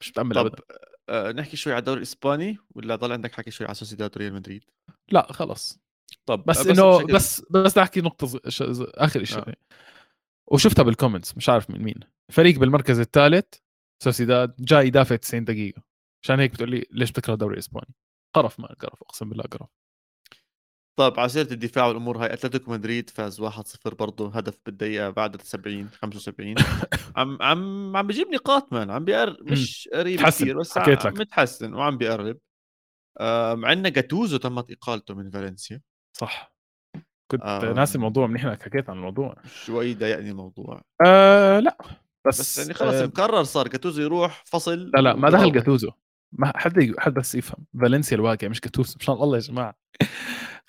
مش 0.00 0.10
متأمل 0.10 0.34
طب 0.34 0.46
أبدا. 0.46 0.62
آه 1.08 1.32
نحكي 1.32 1.56
شوي 1.56 1.72
على 1.72 1.80
الدوري 1.80 1.98
الإسباني 1.98 2.58
ولا 2.74 2.96
ضل 2.96 3.12
عندك 3.12 3.34
حكي 3.34 3.50
شوي 3.50 3.66
على 3.66 3.74
سوسيداد 3.74 4.18
ريال 4.18 4.34
مدريد؟ 4.34 4.64
لا 5.10 5.32
خلص 5.32 5.78
طب 6.26 6.44
بس, 6.44 6.60
بس 6.60 6.66
إنه 6.66 7.06
بس 7.06 7.42
بس 7.50 7.78
أحكي 7.78 8.00
نقطة 8.00 8.40
آخر 8.94 9.24
شيء 9.24 9.38
آه. 9.38 9.54
وشفتها 10.46 10.82
بال 10.82 10.93
comments 10.93 11.36
مش 11.36 11.48
عارف 11.48 11.70
من 11.70 11.82
مين. 11.82 12.00
فريق 12.32 12.58
بالمركز 12.58 12.98
الثالث 13.00 13.54
سوسيداد 14.02 14.54
جاي 14.58 14.86
يدافع 14.86 15.16
90 15.16 15.44
دقيقة. 15.44 15.82
عشان 16.24 16.40
هيك 16.40 16.52
بتقول 16.52 16.70
لي 16.70 16.86
ليش 16.90 17.10
بتكره 17.10 17.32
الدوري 17.32 17.54
الإسباني. 17.54 17.94
قرف 18.34 18.60
ما 18.60 18.66
قرف 18.66 19.02
أقسم 19.02 19.28
بالله 19.28 19.44
قرف. 19.44 19.68
طيب 20.98 21.20
على 21.20 21.28
سيره 21.28 21.52
الدفاع 21.52 21.86
والأمور 21.86 22.24
هاي 22.24 22.32
أتلتيكو 22.32 22.70
مدريد 22.72 23.10
فاز 23.10 23.40
1-0 23.42 23.94
برضه 23.94 24.30
هدف 24.34 24.58
بالدقيقة 24.66 25.10
بعد 25.10 25.42
70 25.42 25.88
75 25.88 26.54
عم 27.16 27.38
عم 27.42 27.96
عم 27.96 28.06
بجيب 28.06 28.28
نقاط 28.28 28.72
مان 28.72 28.90
عم 28.90 29.04
بيقرب 29.04 29.36
مش 29.42 29.88
قريب 29.92 30.22
كثير 30.22 30.58
بس 30.58 30.78
حكيت 30.78 31.04
لك. 31.04 31.12
متحسن 31.20 31.74
وعم 31.74 31.98
بيقرب. 31.98 32.38
مع 33.20 33.68
عندنا 33.68 33.88
جاتوزو 33.88 34.36
تمت 34.36 34.70
إقالته 34.70 35.14
من 35.14 35.30
فالنسيا. 35.30 35.80
صح. 36.16 36.54
كنت 37.30 37.42
آه. 37.42 37.72
ناسي 37.72 37.94
الموضوع 37.94 38.26
منيح 38.26 38.44
انك 38.44 38.62
حكيت 38.62 38.90
عن 38.90 38.96
الموضوع. 38.96 39.36
شوي 39.64 39.94
ضايقني 39.94 40.30
الموضوع. 40.30 40.82
آه 41.06 41.58
لا 41.58 41.76
بس, 42.26 42.40
بس 42.40 42.58
يعني 42.58 42.74
خلص 42.74 42.94
آه. 42.94 43.06
مقرر 43.06 43.42
صار 43.44 43.68
جاتوزو 43.68 44.02
يروح 44.02 44.44
فصل 44.46 44.90
لا 44.94 45.00
لا 45.00 45.14
ما 45.16 45.30
دخل 45.30 45.52
جاتوزو. 45.52 45.90
ما 46.32 46.52
حد 46.56 46.94
حد 46.98 47.14
بس 47.14 47.34
يفهم. 47.34 47.66
فالنسيا 47.80 48.16
الواقع 48.16 48.48
مش 48.48 48.60
جاتوزو 48.60 48.96
مشان 49.00 49.14
الله 49.14 49.36
يا 49.36 49.42
جماعة. 49.42 49.74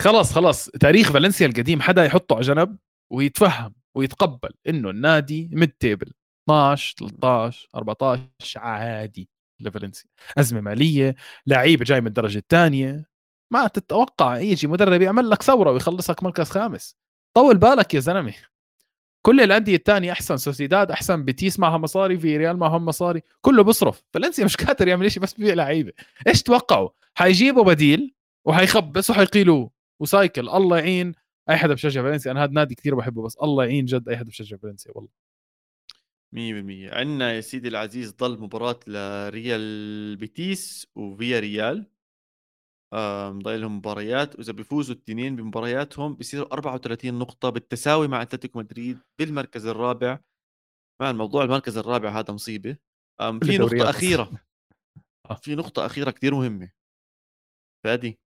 خلص 0.01 0.33
خلص 0.33 0.69
تاريخ 0.69 1.11
فالنسيا 1.11 1.47
القديم 1.47 1.81
حدا 1.81 2.05
يحطه 2.05 2.33
على 2.35 2.43
جنب 2.45 2.77
ويتفهم 3.13 3.73
ويتقبل 3.97 4.49
إنه 4.69 4.89
النادي 4.89 5.49
mid 5.53 5.69
table 5.71 6.13
12 6.49 6.95
13 6.97 7.69
14 7.75 8.59
عادي 8.59 9.29
لفالنسيا. 9.61 10.09
أزمة 10.37 10.61
مالية 10.61 11.15
لعيبة 11.47 11.85
جاي 11.85 12.01
من 12.01 12.07
الدرجة 12.07 12.37
الثانية. 12.37 13.05
ما 13.53 13.67
تتوقع 13.67 14.37
يجي 14.39 14.67
مدرب 14.67 15.01
يعمل 15.01 15.29
لك 15.29 15.41
ثورة 15.43 15.71
ويخلصك 15.71 16.23
مركز 16.23 16.49
خامس. 16.49 16.97
طول 17.37 17.57
بالك 17.57 17.93
يا 17.93 17.99
زلمة. 17.99 18.33
كل 19.21 19.41
الأندية 19.41 19.75
الثانية 19.75 20.11
أحسن 20.11 20.37
سوسيداد 20.37 20.91
أحسن 20.91 21.25
بتيس 21.25 21.59
معها 21.59 21.77
مصاري 21.77 22.17
في 22.17 22.37
ريال 22.37 22.57
معهم 22.57 22.85
مصاري 22.85 23.21
كله 23.41 23.63
بصرف. 23.63 24.03
فالنسيا 24.13 24.45
مش 24.45 24.57
قادر 24.57 24.87
يعمل 24.87 25.11
شيء 25.11 25.23
بس 25.23 25.33
بيبيع 25.33 25.53
لعيبة. 25.53 25.91
إيش 26.27 26.43
توقعوا؟ 26.43 26.89
حيجيبوا 27.13 27.63
بديل 27.63 28.13
وحيخبص 28.45 29.09
وحيقيلوه 29.09 29.71
وسايكل. 29.99 30.49
الله 30.49 30.77
يعين. 30.77 31.13
أي 31.49 31.57
حدا 31.57 31.73
بشجع 31.73 32.03
فالنسيا. 32.03 32.31
أنا 32.31 32.43
هذا 32.43 32.51
نادي 32.51 32.75
كثير 32.75 32.95
بحبه 32.95 33.23
بس 33.23 33.37
الله 33.43 33.63
يعين 33.65 33.85
جد 33.85 34.09
أي 34.09 34.17
حدا 34.17 34.29
بشجع 34.29 34.57
فالنسيا. 34.57 34.91
والله. 34.95 35.09
100% 36.31 36.93
عندنا 36.93 37.33
يا 37.33 37.41
سيدي 37.41 37.67
العزيز 37.67 38.11
ضل 38.11 38.39
مباراة 38.39 38.79
لريال 38.87 40.15
بيتيس 40.15 40.87
وفيا 40.95 41.39
ريال. 41.39 41.85
مضايل 43.31 43.61
لهم 43.61 43.77
مباريات. 43.77 44.35
وإذا 44.35 44.53
بيفوزوا 44.53 44.95
الاثنين 44.95 45.35
بمبارياتهم 45.35 46.15
بيصيروا 46.15 46.53
34 46.53 47.19
نقطة 47.19 47.49
بالتساوي 47.49 48.07
مع 48.07 48.21
أتلتيكو 48.21 48.59
مدريد 48.59 48.99
بالمركز 49.19 49.65
الرابع. 49.65 50.19
مع 51.01 51.09
الموضوع 51.09 51.43
المركز 51.43 51.77
الرابع 51.77 52.19
هذا 52.19 52.33
مصيبة. 52.33 52.77
في 53.43 53.57
نقطة 53.57 53.89
أخيرة. 53.89 54.31
آه. 55.29 55.33
في 55.33 55.55
نقطة 55.55 55.85
أخيرة 55.85 56.11
كثير 56.11 56.35
مهمة. 56.35 56.71
فادي. 57.83 58.19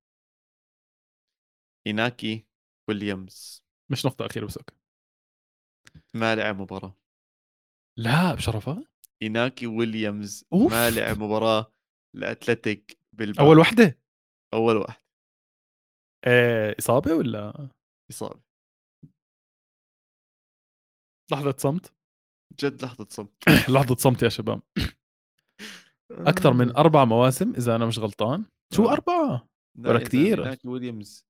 إيناكي 1.87 2.47
ويليامز. 2.89 3.65
مش 3.91 4.05
نقطة 4.05 4.25
أخيرة 4.25 4.45
بس 4.45 4.57
أوكي. 4.57 4.75
ما 6.13 6.35
لعب 6.35 6.61
مباراة. 6.61 6.97
لا 7.97 8.35
بشرفك 8.35 8.85
إيناكي 9.21 9.67
ويليامز 9.67 10.45
أوف. 10.53 10.71
ما 10.71 10.89
لعب 10.89 11.19
مباراة 11.19 11.73
الاتلتيك 12.15 12.99
بلباو 13.13 13.45
اول 13.45 13.59
وحدة؟ 13.59 14.04
أول 14.55 14.77
واحد. 14.77 15.01
آه، 16.27 16.75
إصابة 16.79 17.13
ولا؟ 17.13 17.69
إصابة. 18.11 18.41
لحظة 21.31 21.55
صمت؟ 21.57 21.93
جد 22.59 22.83
لحظة 22.83 23.07
صمت. 23.09 23.49
لحظة 23.75 23.95
صمت 23.95 24.23
يا 24.23 24.29
شباب. 24.29 24.61
أكثر 26.11 26.53
من 26.53 26.69
آه. 26.69 26.79
أربع 26.79 27.05
مواسم 27.05 27.53
إذا 27.57 27.75
أنا 27.75 27.85
مش 27.85 27.99
غلطان. 27.99 28.45
شو 28.73 28.89
آه. 28.89 28.93
أربعة؟ 28.93 29.47
ولا 29.79 29.99
كثير 29.99 30.43
إناكي 30.43 30.67
ويليامز. 30.67 31.25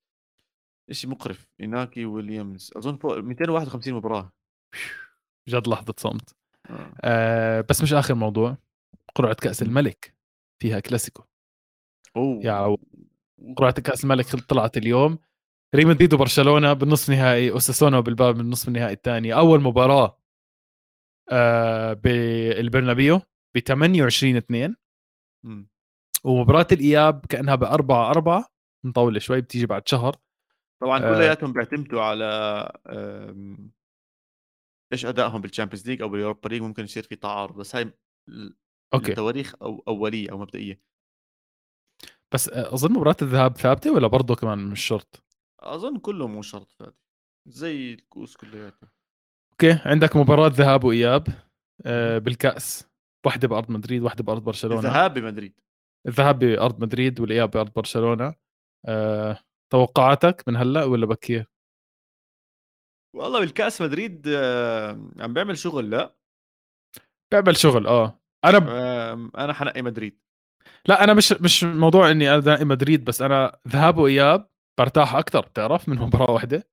شيء 0.92 1.10
مقرف؟ 1.10 1.48
إناكي 1.62 2.06
ويليامز. 2.06 2.72
أظن 2.76 2.98
فوق 2.98 3.18
251 3.18 3.94
مباراة. 3.94 4.32
جد 5.50 5.68
لحظة 5.68 5.94
صمت. 5.98 6.36
آه. 6.70 6.94
آه 7.04 7.62
بس 7.62 7.82
مش 7.82 7.94
آخر 7.94 8.16
موضوع. 8.16 8.58
قرعة 9.16 9.36
كأس 9.36 9.62
الملك 9.62 10.16
فيها 10.62 10.80
كلاسيكو. 10.80 11.24
أوه. 12.16 12.46
يا 12.46 12.78
قرعة 13.58 13.82
كأس 13.82 14.04
الملك 14.04 14.26
طلعت 14.26 14.78
اليوم. 14.78 15.20
ريال 15.76 15.88
مدريد 15.88 16.14
وبرشلونة 16.14 16.74
بالنصف 16.74 17.10
نهائي 17.10 17.52
اوساسونا 17.52 18.00
بلباو 18.00 18.36
بالنصف 18.36 18.68
النهائي 18.68 18.94
الثاني. 18.94 19.34
أول 19.34 19.62
مباراة 19.62 20.20
آه 21.32 21.94
بالبرنابيو 21.94 23.22
ب 23.56 23.60
28 23.60 24.36
2 24.36 24.76
ومباراة 26.24 26.68
الإياب 26.72 27.26
كأنها 27.26 27.56
ب 27.56 27.64
4 27.64 28.10
4 28.12 28.48
مطولة 28.86 29.20
شوي 29.20 29.42
بتيجي 29.42 29.66
بعد 29.66 29.88
شهر. 29.88 30.16
طبعا 30.82 31.04
آه. 31.04 31.14
كلياتهم 31.14 31.54
بيعتمدوا 31.54 32.02
على 32.02 32.72
إيش 34.94 35.06
أدائهم 35.06 35.42
بال 35.42 35.51
Champions 35.51 35.90
League 35.90 36.02
أو 36.02 36.10
بال 36.10 36.20
Europa 36.20 36.50
League 36.50 36.62
ممكن 36.62 36.84
يصير 36.84 37.04
في 37.04 37.16
تعارض 37.16 37.56
بس 37.56 37.76
هاي 37.76 37.94
أوكي. 38.94 39.12
التواريخ 39.12 39.56
أو 39.62 39.84
أولية 39.88 40.32
أو 40.32 40.38
مبدئية. 40.38 40.82
بس 42.34 42.50
أظن 42.50 42.92
مباراة 42.94 43.16
الذهاب 43.22 43.58
ثابتة 43.58 43.92
ولا 43.92 44.08
برضه 44.08 44.36
كمان 44.36 44.66
مش 44.66 44.82
شرط؟ 44.82 45.24
أظن 45.60 45.98
كله 45.98 46.28
مو 46.28 46.42
شرط 46.42 46.72
ثابت 46.72 46.96
زي 47.48 47.94
الكؤوس 47.94 48.38
كلياتها 48.38 48.92
أوكي 49.52 49.80
عندك 49.86 50.16
مباراة 50.16 50.48
ذهاب 50.48 50.84
وإياب 50.84 51.28
آه 51.86 52.18
بالكأس. 52.18 52.88
واحدة 53.26 53.48
بأرض 53.48 53.72
مدريد 53.72 54.02
واحدة 54.02 54.24
بأرض 54.24 54.44
برشلونة. 54.44 54.80
الذهاب 54.80 55.14
بمدريد. 55.14 55.60
الذهاب 56.08 56.40
بأرض 56.40 56.82
مدريد 56.82 57.20
والإياب 57.20 57.52
بأرض 57.52 57.74
برشلونة. 57.74 58.36
آه 58.86 59.40
توقعاتك 59.70 60.44
من 60.48 60.56
هلأ 60.56 60.84
ولا 60.84 61.06
بكير 61.06 61.52
والله 63.16 63.40
بالكأس 63.40 63.82
مدريد 63.82 64.28
آه 64.28 65.10
عم 65.20 65.34
بيعمل 65.34 65.58
شغل 65.58 65.90
لا. 65.90 66.16
بيعمل 67.32 67.58
شغل 67.58 67.88
آه. 67.88 68.20
أنا 68.46 68.60
ب... 68.60 68.68
أنا 69.38 69.54
حنقي 69.54 69.82
مدريد. 69.82 70.20
لا 70.88 71.04
أنا 71.04 71.14
مش 71.14 71.32
مش 71.34 71.64
موضوع 71.64 72.12
إني 72.12 72.36
أنا 72.36 72.64
مدريد 72.64 73.04
بس 73.06 73.22
أنا 73.22 73.60
ذهاب 73.68 73.98
وإياب 73.98 74.50
برتاح 74.80 75.16
أكثر 75.16 75.42
بتعرف؟ 75.42 75.90
من 75.90 75.96
مباراة 75.96 76.32
واحدة. 76.32 76.70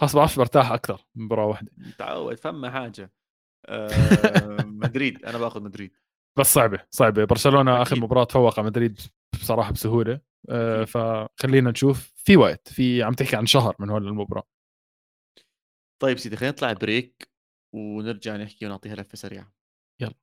خلاص 0.00 0.16
بعرفش 0.16 0.36
برتاح 0.36 0.72
أكثر 0.72 1.06
من 1.14 1.24
مباراة 1.24 1.46
واحدة. 1.46 1.72
تعود 1.98 2.38
فما 2.38 2.70
حاجة. 2.70 3.12
آه 3.66 3.88
مدريد 4.64 5.24
أنا 5.24 5.38
باخذ 5.38 5.62
مدريد. 5.62 5.96
بس 6.38 6.54
صعبة 6.54 6.86
صعبة. 6.90 7.24
برشلونة 7.24 7.72
أكيد. 7.72 7.82
اخر 7.82 8.00
مباراة 8.00 8.24
تفوق 8.24 8.58
على 8.58 8.68
مدريد 8.68 9.00
بصراحة 9.40 9.72
بسهولة. 9.72 10.20
آه 10.50 10.84
فخلينا 10.84 11.70
نشوف. 11.70 12.12
في 12.16 12.36
وقت 12.36 12.68
في 12.68 13.02
عم 13.02 13.12
تحكي 13.12 13.36
عن 13.36 13.46
شهر 13.46 13.76
من 13.78 13.90
هون 13.90 14.02
المباراة. 14.02 14.46
طيب 16.02 16.18
سيدي 16.18 16.36
خلينا 16.36 16.52
نطلع 16.52 16.72
break 16.72 17.30
ونرجع 17.74 18.36
نحكي 18.36 18.66
ونعطيها 18.66 18.94
لفة 18.94 19.16
سريعة. 19.16 19.52
يلا. 20.02 20.14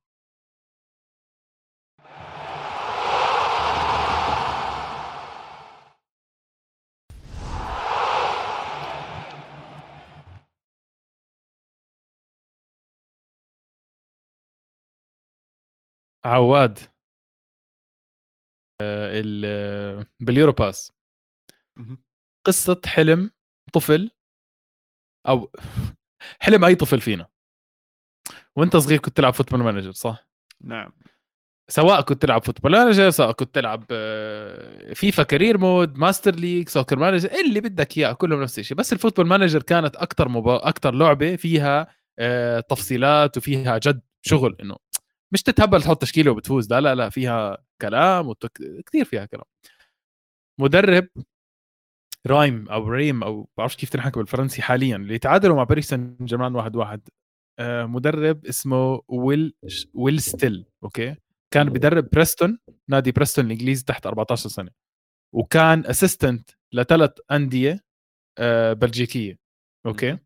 عواد. 16.24 16.78
آه، 18.80 20.06
باليوروبا 20.20 20.52
بس 20.52 20.92
قصة 22.46 22.80
حلم 22.86 23.30
طفل 23.72 24.10
أو 25.28 25.50
حلم 26.42 26.64
أي 26.64 26.74
طفل 26.74 27.00
فينا. 27.00 27.28
وأنت 28.56 28.76
صغير 28.76 28.98
كنت 28.98 29.16
تلعب 29.16 29.34
Football 29.34 29.60
Manager 29.62 29.92
صح؟ 29.92 30.28
نعم. 30.60 30.92
سواء 31.70 32.00
كنت 32.00 32.22
تلعب 32.22 32.44
Football 32.44 32.72
Manager 32.72 33.10
سواء 33.10 33.32
كنت 33.32 33.54
تلعب 33.54 33.84
FIFA 34.94 35.22
career 35.22 35.58
mode 35.58 35.98
Master 35.98 36.34
League 36.34 36.68
Soccer 36.68 36.98
Manager 36.98 37.30
اللي 37.40 37.60
بدك 37.60 37.98
إياه 37.98 38.12
كلهم 38.12 38.42
نفس 38.42 38.58
الشيء. 38.58 38.76
بس 38.76 38.92
ال 38.92 38.96
Football 38.96 39.26
Manager 39.26 39.62
كانت 39.62 39.96
أكثر 39.96 40.28
مبا... 40.28 40.68
أكثر 40.68 40.94
لعبة 40.94 41.36
فيها 41.36 41.94
آه، 42.18 42.60
تفصيلات 42.60 43.36
وفيها 43.36 43.78
جد 43.78 44.02
شغل 44.26 44.56
إنه 44.60 44.76
مش 45.34 45.42
تتهبل 45.42 45.82
تحط 45.82 46.02
تشكيلة 46.02 46.30
وبتفوز 46.30 46.72
لا 46.72 46.80
لا 46.80 46.94
لا 46.94 47.10
فيها 47.10 47.58
كلام 47.80 48.28
وتك... 48.28 48.82
كثير 48.86 49.04
فيها 49.04 49.24
كلام. 49.24 49.44
مدرب 50.60 51.08
رايم 52.26 52.68
أو 52.68 52.88
ريم 52.88 53.22
أو 53.22 53.48
بعرفش 53.58 53.76
كيف 53.76 53.90
تنحكى 53.90 54.18
بالفرنسي 54.18 54.62
حاليا 54.62 54.96
اللي 54.96 55.18
تعادلوا 55.18 55.56
مع 55.56 55.64
باريس 55.64 55.88
سان 55.88 56.16
جيرمان 56.22 56.54
واحد 56.54 56.76
واحد 56.76 57.08
آه، 57.58 57.84
مدرب 57.86 58.46
اسمه 58.46 59.02
ويل 59.08 59.54
ويل 59.94 60.20
ستيل 60.20 60.66
أوكي؟ 60.84 61.16
كان 61.50 61.70
بدرب 61.70 62.10
بريستون 62.12 62.58
نادي 62.88 63.12
بريستون 63.12 63.44
الإنجليزي 63.46 63.84
تحت 63.84 64.06
14 64.06 64.48
سنة 64.48 64.70
وكان 65.34 65.86
assistant 65.86 66.50
لثلاث 66.72 67.10
أندية 67.32 67.80
آه، 68.38 68.72
بلجيكية 68.72 69.38
أوكي؟ 69.86 70.18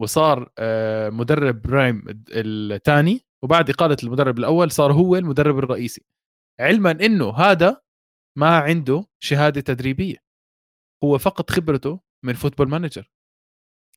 وصار 0.00 0.50
آه، 0.58 1.10
مدرب 1.10 1.66
رايم 1.66 2.04
الثاني 2.28 3.20
وبعد 3.44 3.70
إقالة 3.70 3.96
المدرب 4.04 4.38
الأول 4.38 4.70
صار 4.70 4.92
هو 4.92 5.16
المدرب 5.16 5.58
الرئيسي. 5.58 6.04
علما 6.60 6.90
إنه 6.90 7.34
هذا 7.34 7.80
ما 8.38 8.58
عنده 8.58 9.06
شهادة 9.20 9.60
تدريبية. 9.60 10.16
هو 11.04 11.18
فقط 11.18 11.50
خبرته 11.50 12.00
من 12.22 12.32
Football 12.32 12.68
Manager. 12.68 13.10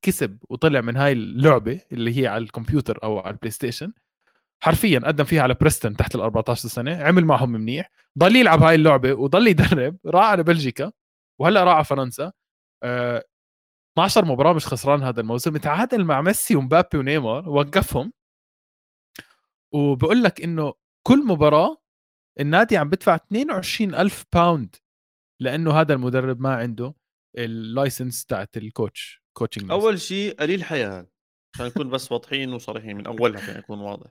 كسب 0.02 0.38
وطلع 0.50 0.82
من 0.82 0.98
هاي 0.98 1.12
اللعبة 1.12 1.82
اللي 1.92 2.22
هي 2.22 2.28
على 2.28 2.44
الكمبيوتر 2.44 3.00
أو 3.04 3.20
على 3.20 3.34
البلاي 3.34 3.52
ستيشن 3.52 3.94
حرفيا 4.64 5.00
قدم 5.00 5.24
فيها 5.24 5.42
على 5.42 5.54
بريستون 5.54 5.96
تحت 5.96 6.16
ال 6.16 6.22
14 6.22 6.70
سنة 6.70 7.04
عمل 7.04 7.26
معهم 7.26 7.52
منيح. 7.52 7.90
ضل 8.18 8.36
يلعب 8.36 8.64
هاي 8.64 8.76
اللعبة 8.76 9.14
وضل 9.14 9.48
يدرب. 9.48 9.98
راح 10.06 10.26
على 10.26 10.44
بلجيكا 10.44 10.92
وهلأ 11.40 11.64
راح 11.64 11.76
على 11.76 11.86
فرنسا. 11.86 12.32
أه 12.84 13.24
12 13.94 14.26
مباراة 14.26 14.54
مش 14.54 14.68
خسران 14.68 15.04
هذا 15.04 15.22
الموسم. 15.22 15.58
تعادل 15.58 16.04
مع 16.06 16.22
ميسي 16.22 16.56
ومبابي 16.56 16.98
ونيمار 16.98 17.50
وقفهم. 17.50 18.14
وبقول 19.74 20.24
لك 20.24 20.42
إنه 20.42 20.74
كل 21.08 21.26
مباراة 21.26 21.78
النادي 22.40 22.78
عم 22.78 22.90
بدفع 22.90 23.16
22 23.16 23.96
ألف 23.96 24.26
باوند 24.34 24.76
لأنه 25.42 25.72
هذا 25.72 25.94
المدرب 25.94 26.42
ما 26.42 26.56
عنده 26.56 26.96
ال 27.38 27.49
license 27.49 28.26
تاعت 28.26 28.58
ال 28.58 28.69
coach 28.69 29.24
coaching 29.38 29.72
أول 29.72 30.00
شيء 30.02 30.36
قليل 30.36 30.64
حياة 30.64 31.08
عشان 31.56 31.66
نكون 31.66 31.90
بس 31.90 32.12
واضحين 32.12 32.54
وصريحين 32.54 32.98
من 32.98 33.08
أولها 33.08 33.42
عشان 33.42 33.60
يكون 33.60 33.80
واضح. 33.80 34.10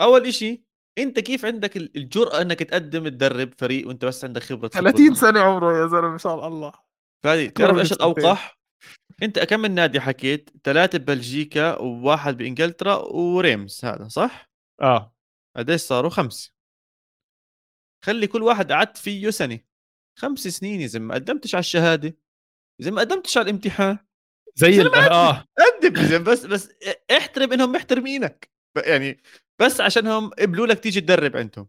أول 0.00 0.34
شيء 0.34 0.62
أنت 0.98 1.20
كيف 1.20 1.44
عندك 1.44 1.76
الجرأة 1.76 2.42
إنك 2.42 2.58
تقدم 2.58 3.08
تدرب 3.08 3.54
فريق 3.58 3.88
وأنت 3.88 4.04
بس 4.04 4.24
عندك 4.24 4.42
خبرة 4.42 4.68
30 4.68 5.14
سنة 5.14 5.40
عمره 5.40 5.78
يا 5.78 5.86
زلمة 5.86 6.08
ما 6.10 6.18
شاء 6.18 6.48
الله. 6.48 6.72
فادي 7.24 7.48
تعرف 7.48 7.78
إيش 7.78 7.92
الاوقح؟ 7.92 8.58
أنت 9.22 9.38
كم 9.38 9.60
من 9.60 9.70
نادي 9.70 10.00
حكيت؟ 10.00 10.50
ثلاثة 10.64 10.98
ببلجيكا 10.98 11.78
وواحد 11.78 12.36
بإنجلترا 12.36 12.94
وريمز 12.96 13.80
هذا 13.84 14.08
صح؟ 14.08 14.50
آه. 14.82 15.14
قديش 15.56 15.80
صاروا؟ 15.80 16.10
خمسة 16.10 16.54
خلي 18.04 18.26
كل 18.26 18.42
واحد 18.42 18.72
قعدت 18.72 18.96
فيه 18.96 19.30
سنة. 19.30 19.60
خمس 20.18 20.48
سنين 20.48 20.80
يا 20.80 20.86
زلمة 20.86 21.06
ما 21.06 21.14
قدمتش 21.14 21.54
على 21.54 21.60
الشهادة 21.60 22.16
إذا 22.80 22.90
ما 22.90 23.00
قدمتش 23.00 23.38
على 23.38 23.44
الامتحان. 23.44 23.98
زي 24.56 24.82
آه. 24.82 25.44
قدم 25.58 25.96
يا 25.96 26.02
زلمة 26.02 26.24
بس 26.24 26.46
بس 26.46 26.68
احترم 27.16 27.52
إنهم 27.52 27.72
محترمينك 27.72 28.50
يعني 28.86 29.22
بس 29.60 29.80
عشانهم 29.80 30.30
قبلوا 30.30 30.66
لك 30.66 30.80
تيجي 30.80 31.00
تدرب 31.00 31.36
عندهم. 31.36 31.68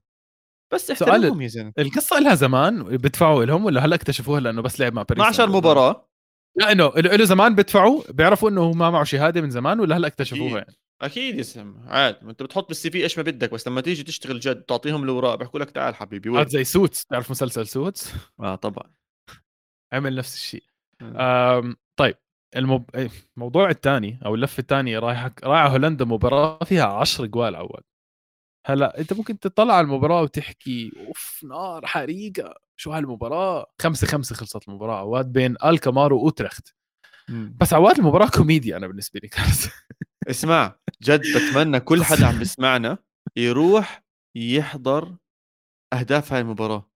بس 0.74 0.92
احترمهم 0.92 1.42
يا 1.42 1.48
زلمة. 1.48 1.74
القصة 1.80 2.20
لها 2.20 2.36
زمان 2.36 2.84
بدفعوا 2.84 3.46
لهم 3.46 3.66
ولا 3.66 3.86
هلأ 3.86 3.96
اكتشفوها 3.96 4.40
لأنه 4.40 4.62
بس 4.62 4.80
لعب 4.80 4.94
مع 4.94 5.02
باريس 5.02 5.24
12 5.24 5.50
مباراة. 5.50 6.10
لا 6.56 6.72
إنه 6.72 6.88
له 6.96 7.26
زمان 7.26 7.56
بدفعوا 7.56 8.04
بيعرفوا 8.10 8.50
إنه 8.50 8.62
هو 8.62 8.72
ما 8.72 8.90
معه 8.90 9.04
شهاده 9.04 9.42
من 9.42 9.50
زمان 9.50 9.80
ولا 9.80 9.98
هلأ 9.98 10.08
اكتشفوها 10.08 10.58
يعني 10.58 10.76
أكيد 11.02 11.38
يا 11.38 11.42
زلمه 11.42 11.90
عادي 11.90 12.18
أنت 12.22 12.44
بتحط 12.44 12.68
بال 12.68 12.92
CV 12.92 13.04
إيش 13.04 13.18
ما 13.18 13.24
بدك 13.24 13.52
بس 13.52 13.68
لما 13.68 13.82
تيجي 13.82 14.04
تشتغل 14.04 14.40
جد 14.40 14.62
تعطيهم 14.62 15.04
الأوراق 15.04 15.36
بيحكوا 15.36 15.60
لك 15.60 15.72
تعال 15.72 15.96
حبيبي 15.96 16.30
وين؟ 16.30 16.48
زي 16.48 16.64
سوتس. 16.64 17.06
تعرف 17.06 17.32
مسلسل 17.32 17.68
سوتس؟ 17.68 18.14
آه 18.40 18.56
طبعا. 18.56 18.94
عمل 19.94 20.16
نفس 20.16 20.36
الشيء. 20.36 20.64
طيب 21.96 22.16
الموضوع 22.56 23.10
الموضوع 23.38 23.70
الثاني 23.70 24.20
أو 24.26 24.36
اللفة 24.36 24.62
الثانية 24.62 25.00
رايح 25.00 25.30
رايح 25.44 25.72
هولندا 25.72 26.06
مباراة 26.06 26.64
فيها 26.64 26.86
10 26.86 27.26
اجوال 27.26 27.56
عواد 27.56 27.84
هلأ 28.68 29.00
أنت 29.00 29.14
ممكن 29.14 29.40
تطلع 29.40 29.74
على 29.74 29.86
المباراة 29.86 30.22
وتحكي 30.22 30.92
أوف 31.08 31.42
نار 31.44 31.86
حريقة. 31.86 32.56
شو 32.76 32.92
هالمباراة؟ 32.92 33.66
خمسة 33.82 34.08
خمسة 34.08 34.36
خلصت 34.36 34.68
المباراة 34.68 34.98
عواد 34.98 35.32
بين 35.34 35.56
الكمار 35.66 36.14
وأوترخت. 36.14 36.76
بس 37.30 37.74
عواد 37.74 37.98
المباراة 37.98 38.30
كوميديا 38.30 38.78
أنا 38.78 38.88
بالنسبة 38.88 39.20
لي 39.24 39.28
كانت. 39.28 39.56
اسمع 40.30 40.76
جد 41.04 41.22
بتمنى 41.22 41.80
كل 41.80 42.04
حدا 42.04 42.26
عم 42.26 42.40
بيسمعنا 42.40 42.98
يروح 43.36 44.04
يحضر 44.36 45.16
أهداف 45.94 46.34
هاي 46.34 46.42
المباراة. 46.42 46.90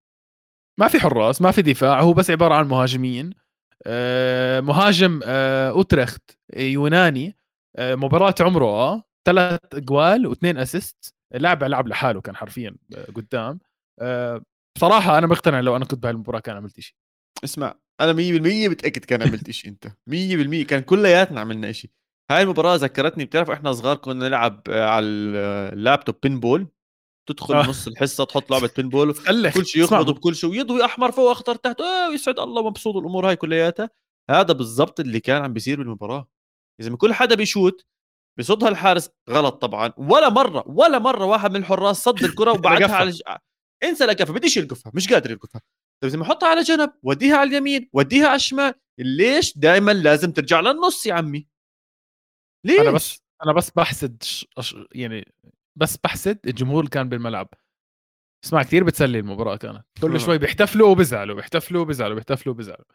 ما 0.80 0.88
في 0.88 1.00
حراس 1.00 1.42
ما 1.42 1.52
في 1.52 1.62
دفاع 1.62 2.02
هو 2.02 2.14
بس 2.14 2.32
عبارة 2.32 2.54
عن 2.56 2.68
مهاجمين. 2.68 3.34
آه، 3.86 4.60
مهاجم 4.60 5.20
آه، 5.24 5.70
أوترخت 5.70 6.38
يوناني. 6.56 7.38
آه، 7.76 7.96
مباراة 7.96 8.36
عمره 8.40 8.66
آه 8.66 9.04
ثلاث 9.26 9.60
أجوال 9.74 10.28
واثنين 10.28 10.58
assist 10.58 11.16
لاعب 11.32 11.64
لعب 11.64 11.88
لحاله 11.88 12.22
كان 12.22 12.36
حرفيا 12.36 12.76
قدام. 13.16 13.60
بصراحة 14.78 15.18
أنا 15.18 15.28
مقتنع 15.28 15.60
لو 15.60 15.76
أنا 15.76 15.86
كنت 15.86 16.04
بهالمباراة 16.04 16.40
كان 16.40 16.56
عملت 16.56 16.80
شيء 16.80 16.96
اسمع 17.44 17.76
أنا 18.02 18.14
100% 18.14 18.70
متأكد 18.70 19.06
كان 19.06 19.22
عملت 19.22 19.52
شيء 19.52 19.72
أنت. 19.72 19.88
100% 20.10 20.66
كان 20.68 20.82
كلياتنا 20.82 21.42
عملنا 21.42 21.72
شيء 21.72 21.92
هاي 22.32 22.42
المباراة 22.42 22.76
ذكرتني 22.76 23.26
بتعرف 23.26 23.50
إحنا 23.52 23.72
صغار 23.74 23.96
كنا 23.98 24.28
نلعب 24.28 24.62
على 24.68 25.06
اللابتوب 25.06 26.16
pinball 26.24 26.68
تدخل 27.30 27.54
آه. 27.56 27.68
نص 27.70 27.88
الحصة 27.88 28.24
تحط 28.24 28.52
لعبة 28.52 28.70
pinball 28.78 29.14
كل 29.54 29.66
شيء 29.66 29.84
يخبط 29.84 30.10
بكل 30.10 30.36
شيء 30.36 30.50
ويضوي 30.50 30.86
احمر 30.86 31.12
فوق 31.12 31.32
اخضر 31.32 31.56
تحت. 31.56 31.82
آه 31.82 32.14
يسعد 32.14 32.40
الله 32.40 32.70
مبسوط 32.70 32.96
الأمور 32.96 33.30
هاي 33.30 33.36
كلياتها. 33.36 33.90
هذا 34.30 34.54
بالضبط 34.54 35.00
اللي 35.00 35.20
كان 35.20 35.42
عم 35.44 35.54
بيصير 35.54 35.78
بالمباراة. 35.78 36.28
إذا 36.82 36.96
كل 36.96 37.14
حدا 37.14 37.36
بيشوت 37.36 37.86
بصدها 38.40 38.70
الحارس 38.70 39.10
غلط 39.30 39.62
طبعا. 39.62 39.94
ولا 39.98 40.30
مرة 40.30 40.64
ولا 40.68 41.00
مرة 41.00 41.26
واحد 41.26 41.52
من 41.52 41.56
الحراس 41.56 42.04
صد 42.04 42.24
الكرة 42.24 42.52
وبعدها 42.60 42.96
على. 42.96 43.14
انسى 43.84 44.06
لكفه 44.06 44.34
بديش 44.34 44.58
يلقفها 44.58 44.92
مش 44.96 45.14
قادر 45.14 45.32
يلقفها. 45.32 45.62
طيب 46.04 46.14
إذا 46.14 46.22
احطها 46.22 46.50
على 46.50 46.62
جنب 46.62 46.94
وديها 47.04 47.38
على 47.38 47.50
اليمين 47.50 47.90
وديها 47.94 48.28
على 48.28 48.36
الشمال 48.36 48.74
ليش 49.00 49.58
دائما 49.58 49.92
لازم 49.92 50.32
ترجع 50.32 50.60
للنص 50.60 51.06
يا 51.06 51.14
عمي؟ 51.14 51.48
ليش؟ 52.66 52.80
أنا 52.80 52.92
بس 52.92 53.22
أنا 53.44 53.54
بس 53.54 53.70
بحسد 53.72 54.24
يعني 54.92 55.34
بس 55.76 55.98
بحسد 55.98 56.40
الجمهور 56.48 56.80
اللي 56.80 56.90
كان 56.90 57.10
بالملعب. 57.10 57.50
اسمع 58.46 58.64
كثير 58.64 58.84
بتسلي 58.84 59.20
المباراة 59.20 59.56
كانت 59.56 59.86
كل 60.02 60.20
شوي 60.20 60.38
بيحتفلوا 60.38 60.90
وبيزعلوا 60.90 61.36
بيحتفلوا 61.36 61.82
وبيزعلوا 61.82 62.16
بيحتفلوا 62.16 62.54
وبيزعلوا 62.54 62.86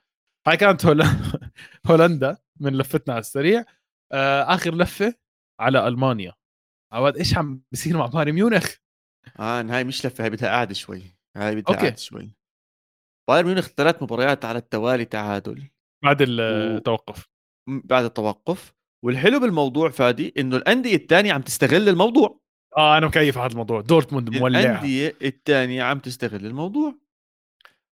هاي 0.46 0.56
كانت 0.56 0.86
هولندا 1.86 2.38
من 2.60 2.78
لفتنا 2.78 3.14
على 3.14 3.20
السريع. 3.20 3.64
آه 4.12 4.54
آخر 4.54 4.74
لفة 4.74 5.14
على 5.60 5.88
ألمانيا. 5.88 6.32
عواد 6.92 7.16
إيش 7.16 7.36
عم 7.38 7.62
بيصير 7.72 7.96
مع 7.96 8.06
بايرن 8.06 8.32
ميونخ؟ 8.32 8.74
آه 9.40 9.62
هاي 9.62 9.84
مش 9.84 10.06
لفة 10.06 10.24
هاي 10.24 10.30
بدها 10.30 10.48
قعدة 10.48 10.74
شوي. 10.74 11.02
هاي 11.36 11.54
بدها 11.54 11.76
قعدة 11.76 11.96
شوي. 11.96 12.30
بايرن 13.28 13.46
ميونخ 13.46 13.66
ثلاث 13.66 14.02
مباريات 14.02 14.44
على 14.44 14.58
التوالي 14.58 15.04
تعادل. 15.04 15.68
بعد 16.04 16.18
التوقف. 16.20 17.28
و... 17.68 17.80
بعد 17.84 18.04
التوقف. 18.04 18.74
والحلو 19.04 19.40
بالموضوع 19.40 19.90
فادي 19.90 20.34
إنه 20.38 20.56
الأندية 20.56 20.96
الثانية 20.96 21.32
عم 21.32 21.42
تستغل 21.42 21.88
الموضوع. 21.88 22.40
آه 22.76 22.98
أنا 22.98 23.06
مكيف 23.06 23.38
هذا 23.38 23.52
الموضوع. 23.52 23.80
دورتموند 23.80 24.30
مولع 24.30 24.60
الأندية 24.60 25.16
الثانية 25.22 25.82
عم 25.82 25.98
تستغل 25.98 26.46
الموضوع. 26.46 26.94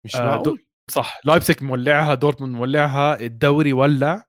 مش 0.06 0.16
آه 0.16 0.26
معقول. 0.26 0.44
دو... 0.44 0.58
صح. 0.90 1.22
لايبسك 1.26 1.64
مولعها 1.64 2.14
دورتموند 2.14 2.56
مولعها 2.56 3.20
الدوري 3.20 3.74
ولع. 3.74 4.29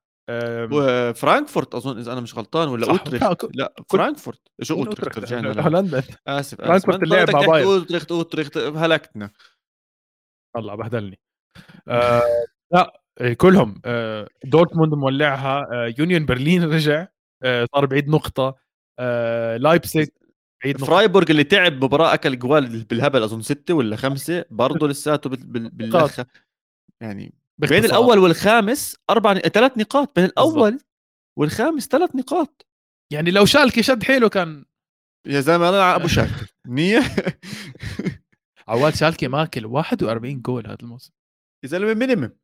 وفرانكفورت 0.72 1.74
أظن 1.74 1.98
إذا 1.98 2.12
أنا 2.12 2.20
مش 2.20 2.38
غلطان 2.38 2.68
ولا 2.68 2.90
أوتريخت؟ 2.90 3.48
لا 3.54 3.74
فرانكفورت. 3.90 4.40
شو 4.62 4.74
أوتريخت؟ 4.74 5.18
رجعنا 5.18 5.62
هولندا. 5.62 6.02
آسف 6.26 6.58
فرانكفورت 6.58 7.02
اللي 7.02 7.16
لعب 7.16 7.30
مع 7.30 7.40
بايرن 7.40 7.68
أوتريخت 7.68 8.12
أوتريخت 8.12 8.58
هلكتنا. 8.58 9.30
الله 10.56 10.74
بهدلني. 10.74 11.18
آه 11.88 12.22
لا 12.72 13.00
إيه، 13.20 13.34
كلهم. 13.34 13.82
آه 13.84 14.28
دورتموند 14.44 14.94
مولعها. 14.94 15.68
آه 15.72 15.94
يونيون 15.98 16.26
برلين 16.26 16.64
رجع. 16.64 17.06
آه 17.42 17.66
صار 17.74 17.86
بعيد 17.86 18.08
نقطة. 18.08 18.56
آه 18.98 19.56
لايبسك 19.56 20.14
بعيد 20.64 20.78
فرايبورغ 20.78 21.30
اللي 21.30 21.44
تعب 21.44 21.84
مباراة 21.84 22.14
أكل 22.14 22.38
اجوال 22.38 22.84
بالهبل 22.84 23.22
أظن 23.22 23.42
ستة 23.42 23.74
ولا 23.74 23.96
خمسة 23.96 24.44
برضه 24.50 24.88
لساته 24.88 25.30
باللخة. 25.30 26.26
يعني 27.00 27.34
بين 27.68 27.84
الأول 27.84 28.18
والخامس 28.18 28.96
أربع 29.10 29.34
ثلاث 29.34 29.78
نقاط 29.78 30.16
بين 30.16 30.24
الأول 30.24 30.70
بالضبط. 30.70 30.86
والخامس 31.38 31.86
ثلاث 31.86 32.16
نقاط. 32.16 32.66
يعني 33.12 33.30
لو 33.30 33.44
شالكه 33.44 33.82
شد 33.82 34.02
حيله 34.02 34.28
كان 34.28 34.64
يا 35.26 35.40
زلمة 35.40 35.68
أنا 35.68 35.96
ابو 35.96 36.08
شاكر 36.08 36.46
منيح 36.66 37.16
عواد 38.68 38.94
شالكه 38.94 39.28
ماكل 39.28 39.66
41 39.66 40.40
جول 40.42 40.66
هذا 40.66 40.76
الموسم. 40.82 41.12
يا 41.64 41.68
زلمة 41.68 41.94
minimum 41.94 42.36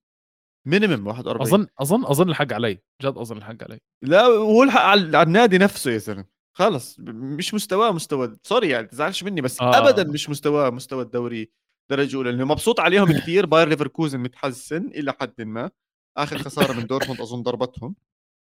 minimum 0.68 1.06
41 1.06 1.46
أظن 1.46 1.66
أظن 1.80 2.04
أظن 2.04 2.28
الحق 2.28 2.52
علي. 2.52 2.78
جد 3.02 3.18
أظن 3.18 3.36
الحق 3.36 3.62
علي. 3.62 3.78
لا 4.02 4.22
هو 4.22 4.62
الحق 4.62 4.80
على 4.80 5.22
النادي 5.22 5.58
نفسه 5.58 5.90
يا 5.90 5.98
زلمة. 5.98 6.24
خلص 6.56 6.96
مش 7.00 7.54
مستواه 7.54 7.92
مستوى 7.92 8.36
سوري 8.42 8.68
يعني 8.68 8.86
تزعلش 8.86 9.22
مني 9.22 9.40
بس 9.40 9.60
آه. 9.60 9.78
ابدا 9.78 10.04
مش 10.04 10.30
مستواه 10.30 10.70
مستوى 10.70 11.02
الدوري. 11.02 11.50
درجه 11.90 12.16
اولى 12.16 12.30
لأنه 12.30 12.44
مبسوط 12.44 12.80
عليهم 12.80 13.12
كثير 13.12 13.46
باير 13.46 13.68
ليفركوزن 13.68 14.20
متحسن 14.20 14.86
إلى 14.86 15.12
حد 15.20 15.42
ما. 15.42 15.70
آخر 16.16 16.38
خسارة 16.38 16.72
من 16.72 16.86
دورتموند 16.86 17.20
أظن 17.20 17.42
ضربتهم. 17.42 17.96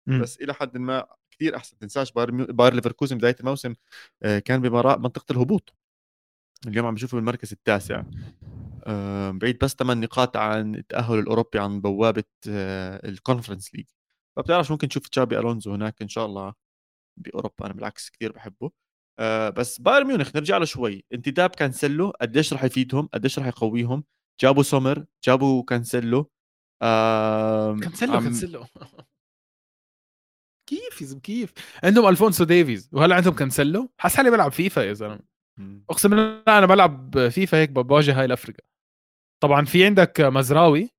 بس 0.22 0.40
إلى 0.40 0.54
حد 0.54 0.78
ما 0.78 1.06
كثير 1.30 1.56
أحسن. 1.56 1.78
تنساش 1.78 2.12
باير, 2.12 2.52
باير 2.52 2.74
ليفركوزن 2.74 3.18
بداية 3.18 3.36
الموسم 3.40 3.74
آه، 4.22 4.38
كان 4.38 4.60
بمنطقه 4.62 5.32
الهبوط. 5.32 5.74
اليوم 6.66 6.86
عم 6.86 6.94
بشوفه 6.94 7.16
بالمركز 7.16 7.52
التاسع. 7.52 8.02
بعيد 9.32 9.58
بس 9.58 9.74
ثمان 9.74 10.00
نقاط 10.00 10.36
عن 10.36 10.74
التأهل 10.74 11.18
الأوروبي 11.18 11.58
عن 11.58 11.80
بوابة 11.80 12.24
آه، 12.48 13.08
الكونفرنس 13.08 13.74
ليج. 13.74 13.86
فبتعرف 14.36 14.70
ممكن 14.70 14.88
تشوف 14.88 15.08
تشابي 15.08 15.38
ألونزو 15.38 15.74
هناك 15.74 16.02
إن 16.02 16.08
شاء 16.08 16.26
الله 16.26 16.54
بأوروبا. 17.16 17.66
أنا 17.66 17.74
بالعكس 17.74 18.10
كثير 18.10 18.32
بحبه. 18.32 18.70
آه 19.18 19.50
بس 19.50 19.80
بايرن 19.80 20.06
ميونخ 20.06 20.36
نرجع 20.36 20.58
له 20.58 20.64
شوي. 20.64 21.04
انتداب 21.12 21.50
كانسلو 21.50 22.10
قديش 22.10 22.52
راح 22.52 22.64
يفيدهم؟ 22.64 23.08
قديش 23.14 23.38
راح 23.38 23.46
يقويهم؟ 23.46 24.04
جابوا 24.40 24.62
سومر 24.62 25.04
جابوا 25.24 25.62
كانسلو 25.62 26.30
آه 26.82 27.76
كانسلو 27.76 28.12
عم... 28.14 28.24
كانسلو 28.24 28.64
كيف 30.68 31.02
يا 31.02 31.20
كيف؟ 31.20 31.52
عندهم 31.84 32.08
ألفونسو 32.08 32.44
ديفيز. 32.44 32.90
وهلا 32.92 33.14
عندهم 33.14 33.34
كانسلو 33.34 33.90
حاسس 33.98 34.16
حالي 34.16 34.30
بلعب 34.30 34.52
فيفا 34.52 34.80
يا 34.80 34.92
زلمة. 34.92 35.20
أقسم 35.90 36.10
بالله 36.10 36.42
أنا 36.58 36.66
بلعب 36.66 37.28
فيفا 37.28 37.58
هيك 37.58 37.70
بواجه 37.70 38.18
هاي 38.18 38.24
الأفريقيا. 38.24 38.64
طبعا 39.42 39.64
في 39.64 39.84
عندك 39.86 40.20
مزراوي. 40.20 40.90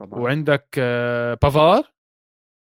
طبعا. 0.00 0.20
وعندك 0.20 0.68
آه، 0.78 1.34
بافار. 1.42 1.92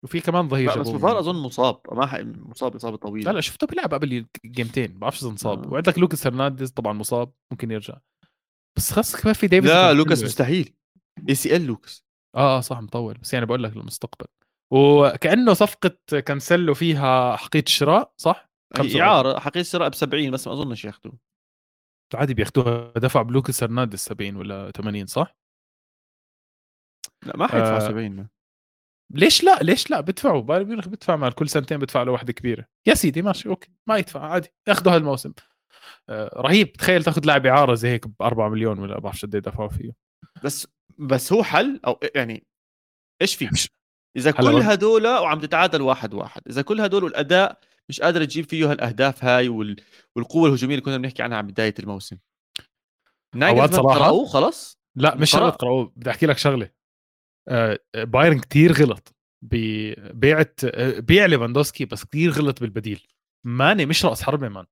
وفي 0.08 0.20
كمان 0.20 0.50
ظهير 0.50 0.80
بس 0.80 0.90
بافار 0.90 1.20
أظن 1.20 1.36
مصاب. 1.36 1.82
ما 1.92 2.24
مصاب 2.24 2.76
إصابة 2.76 2.98
طويلة. 2.98 3.32
لا 3.32 3.36
لا 3.36 3.42
شفته 3.42 3.68
بيلعب 3.68 3.94
قبل 3.94 4.26
جيمتين 4.46 4.94
ما 4.94 5.00
بعرفش 5.00 5.22
إذا 5.22 5.30
انصاب. 5.30 5.66
آه. 5.66 5.74
وعندك 5.74 6.00
لوكاس 6.00 6.28
هرنانديز 6.28 6.72
طبعا 6.72 6.94
مصاب. 6.94 7.32
ممكن 7.52 7.72
يرجع. 7.72 7.98
بس 8.78 8.92
خلص 8.92 9.16
كمان 9.16 9.34
في 9.34 9.48
ديفيس 9.48 9.70
لا 9.70 9.94
لوكاس 9.94 10.24
مستحيل. 10.24 10.76
ACL 11.30 11.66
لوكاس. 11.66 12.06
آه 12.36 12.58
آه 12.58 12.62
صح 12.62 12.82
مطول. 12.82 13.18
بس 13.18 13.34
يعني 13.34 13.46
بقول 13.46 13.64
لك 13.64 13.76
المستقبل 13.76 14.28
وكأنه 14.74 15.54
صفقة 15.54 16.20
كانسلو 16.20 16.74
فيها 16.74 17.36
أحقية 17.36 17.66
الشراء 17.66 18.14
صح؟ 18.18 18.50
اعاره 18.80 19.40
أحقية 19.40 19.62
الشراء 19.62 19.90
ب 19.90 19.96
70 19.96 20.32
بس 20.32 20.48
ما 20.48 20.54
أظنش 20.54 20.86
ياخذوه 20.86 21.18
عادي 22.14 22.34
بياخذوها 22.34 22.94
دفع 22.96 23.22
بلوكاس 23.22 23.64
هرنانديز 23.64 24.00
70 24.00 24.36
ولا 24.36 24.72
80 24.72 25.06
صح؟ 25.06 25.38
لا 27.26 27.38
ما 27.38 27.48
حيدفع 27.48 27.76
آه. 27.76 27.80
70 27.80 28.28
ليش 29.14 29.44
لا؟ 29.44 29.60
ليش 29.62 29.92
لا؟ 29.92 30.02
بدفعوا. 30.02 30.42
بايرن 30.42 30.68
ميونخ 30.68 30.88
بدفع 30.88 31.16
مال 31.16 31.36
كل 31.36 31.50
سنتين 31.50 31.78
بدفع 31.78 32.04
له 32.04 32.12
واحدة 32.12 32.34
كبيره 32.34 32.66
يا 32.88 32.94
سيدي 32.94 33.22
ماشي 33.22 33.50
okay. 33.50 33.70
ما 33.88 33.98
يدفع 33.98 34.20
عادي. 34.20 34.50
ياخذوا 34.68 34.96
هالموسم 34.96 35.34
آه 36.10 36.32
رهيب. 36.42 36.74
تخيل 36.74 37.04
تاخذ 37.04 37.26
لاعب 37.26 37.46
إعارة 37.46 37.74
زي 37.74 37.90
هيك 37.90 38.08
ب 38.08 38.22
4 38.22 38.50
مليون 38.50 38.80
ولا 38.80 39.00
بعرف 39.00 39.22
قد 39.26 39.30
دفعوا 39.30 39.70
فيه. 39.70 39.92
بس 40.44 40.68
بس 40.98 41.34
هو 41.34 41.44
حل 41.44 41.80
أو 41.88 42.00
يعني 42.16 42.48
إيش 43.22 43.36
في 43.36 43.70
إذا 44.18 44.32
كل 44.32 44.62
هدول 44.62 45.08
وعم 45.08 45.40
تتعادل 45.40 45.82
واحد 45.82 46.14
واحد 46.14 46.42
إذا 46.50 46.62
كل 46.62 46.82
هدول 46.82 47.04
والأداء 47.04 47.60
مش 47.90 48.02
قادر 48.02 48.26
تجيب 48.26 48.50
فيه 48.50 48.72
هالأهداف 48.72 49.26
هاي 49.26 49.50
وال... 49.50 49.76
والقوة 50.16 50.48
الهجومية 50.48 50.76
اللي 50.76 50.86
كنا 50.86 50.98
بنحكي 50.98 51.24
عنها 51.24 51.38
على 51.38 51.48
بداية 51.48 51.74
الموسم. 51.80 52.18
نايجل 53.36 53.74
صراحة 53.74 54.26
خلص 54.26 54.80
لا 54.96 55.16
مش 55.16 55.32
شغله 55.32 55.50
براوه 55.50 55.94
بدي 55.96 56.10
أحكي 56.10 56.26
لك 56.26 56.38
شغلة. 56.38 56.70
بايرن 57.96 58.40
كتير 58.40 58.72
غلط. 58.72 59.16
ببيعت 59.42 60.66
بيع 60.98 61.26
ليفاندوسكي 61.26 61.86
بس 61.86 62.04
كتير 62.04 62.32
غلط 62.32 62.60
بالبديل. 62.60 63.08
ماني 63.46 63.86
مش 63.86 64.06
رأس 64.06 64.24
حربة 64.24 64.50
مان. 64.50 64.66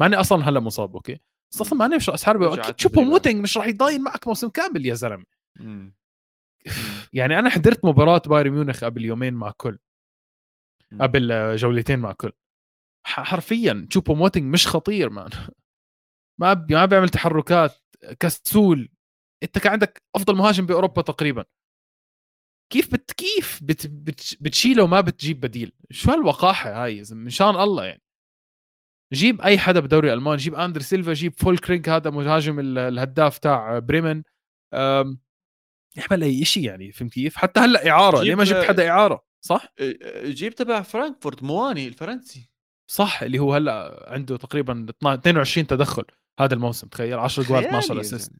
ماني 0.00 0.16
أصلا 0.16 0.48
هلأ 0.48 0.60
مصاب 0.60 0.94
okay؟ 0.94 1.20
بس 1.52 1.60
أصلا 1.60 1.78
ماني 1.78 1.96
مش 1.96 2.10
رأس 2.10 2.24
حربة. 2.24 2.54
أكيد 2.54 2.74
تشوبو 2.74 3.02
موتينج 3.02 3.42
مش 3.42 3.56
راح 3.56 3.66
يضاين 3.66 4.02
معك 4.02 4.28
موسم 4.28 4.48
كامل 4.48 4.86
يا 4.86 4.94
زلمة. 4.94 5.24
يعني 7.12 7.38
أنا 7.38 7.50
حضرت 7.50 7.84
مباراة 7.84 8.22
بايرن 8.26 8.50
ميونخ 8.50 8.84
قبل 8.84 9.04
يومين 9.04 9.34
مع 9.34 9.50
كل. 9.50 9.78
قبل 11.00 11.56
جولتين 11.56 11.98
مع 11.98 12.12
كل. 12.12 12.32
حرفيا. 13.06 13.86
تشوبو 13.90 14.14
موتينج 14.14 14.52
مش 14.52 14.66
خطير 14.66 15.10
man. 15.10 15.30
ما 16.40 16.66
ما 16.70 16.84
بيعمل 16.84 17.08
تحركات 17.08 17.78
كسول. 18.20 18.88
أنت 19.42 19.58
كان 19.58 19.72
عندك 19.72 20.02
أفضل 20.16 20.36
مهاجم 20.36 20.66
بأوروبا 20.66 21.02
تقريبا. 21.02 21.44
كيف 22.70 22.92
بت 22.92 23.12
كيف 23.12 23.60
بت 23.62 23.86
بت 23.86 24.36
بتشيله 24.40 24.82
وما 24.82 25.00
بتجيب 25.00 25.40
بديل؟ 25.40 25.72
شو 25.90 26.10
هالوقاحة 26.10 26.84
هاي؟ 26.84 27.02
من 27.10 27.30
شان 27.30 27.60
الله 27.60 27.84
يعني. 27.84 28.02
جيب 29.12 29.40
أي 29.40 29.58
حدا 29.58 29.80
بالدوري 29.80 30.08
الالماني 30.08 30.36
جيب 30.36 30.54
أندري 30.54 30.84
سيلفا 30.84 31.12
جيب 31.12 31.32
فولكروغ 31.36 31.88
هذا 31.88 32.10
مهاجم 32.10 32.60
الهداف 32.78 33.38
تاع 33.38 33.78
بريمن. 33.78 34.22
اعمل 34.74 36.22
أي 36.22 36.44
شيء 36.44 36.64
يعني 36.64 36.92
فهمت 36.92 37.12
كيف؟ 37.12 37.36
حتى 37.36 37.60
هلأ 37.60 37.90
إعارة 37.90 38.22
ليه 38.22 38.34
ما 38.34 38.44
جبت 38.44 38.64
حدا 38.64 38.88
إعارة؟ 38.88 39.24
صح؟ 39.40 39.74
جيب 40.24 40.54
تبع 40.54 40.82
فرانكفورت 40.82 41.42
مواني 41.42 41.88
الفرنسي. 41.88 42.50
صح 42.90 43.22
اللي 43.22 43.38
هو 43.38 43.54
هلأ 43.54 44.06
عنده 44.12 44.36
تقريبا 44.36 44.86
22 45.04 45.66
تدخل 45.66 46.04
هذا 46.40 46.54
الموسم 46.54 46.88
تخيل 46.88 47.18
10 47.18 47.42
جوال 47.42 47.64
12 47.64 48.00
assist. 48.00 48.32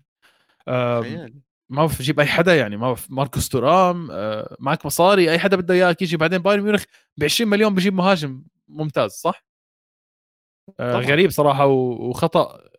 ما 1.71 1.77
بعرف 1.77 2.03
جيب 2.03 2.21
أي 2.21 2.27
حدا 2.27 2.57
يعني 2.57 2.77
ما 2.77 2.87
بعرف 2.87 3.11
ماركوس 3.11 3.49
تورام 3.49 4.11
آه 4.11 4.57
معك 4.61 4.87
مصاري 4.87 5.31
أي 5.31 5.39
حدا 5.39 5.57
بده 5.57 5.75
اياك 5.75 6.03
يجي 6.03 6.17
بعدين 6.17 6.39
بايرن 6.39 6.63
ميونخ 6.63 6.85
ب 7.17 7.25
20 7.25 7.51
مليون 7.51 7.75
بجيب 7.75 7.95
مهاجم 7.95 8.45
ممتاز 8.69 9.11
صح؟ 9.11 9.45
آه 10.81 10.97
غريب 10.97 11.31
صراحة 11.31 11.67
وخطأ 11.67 12.71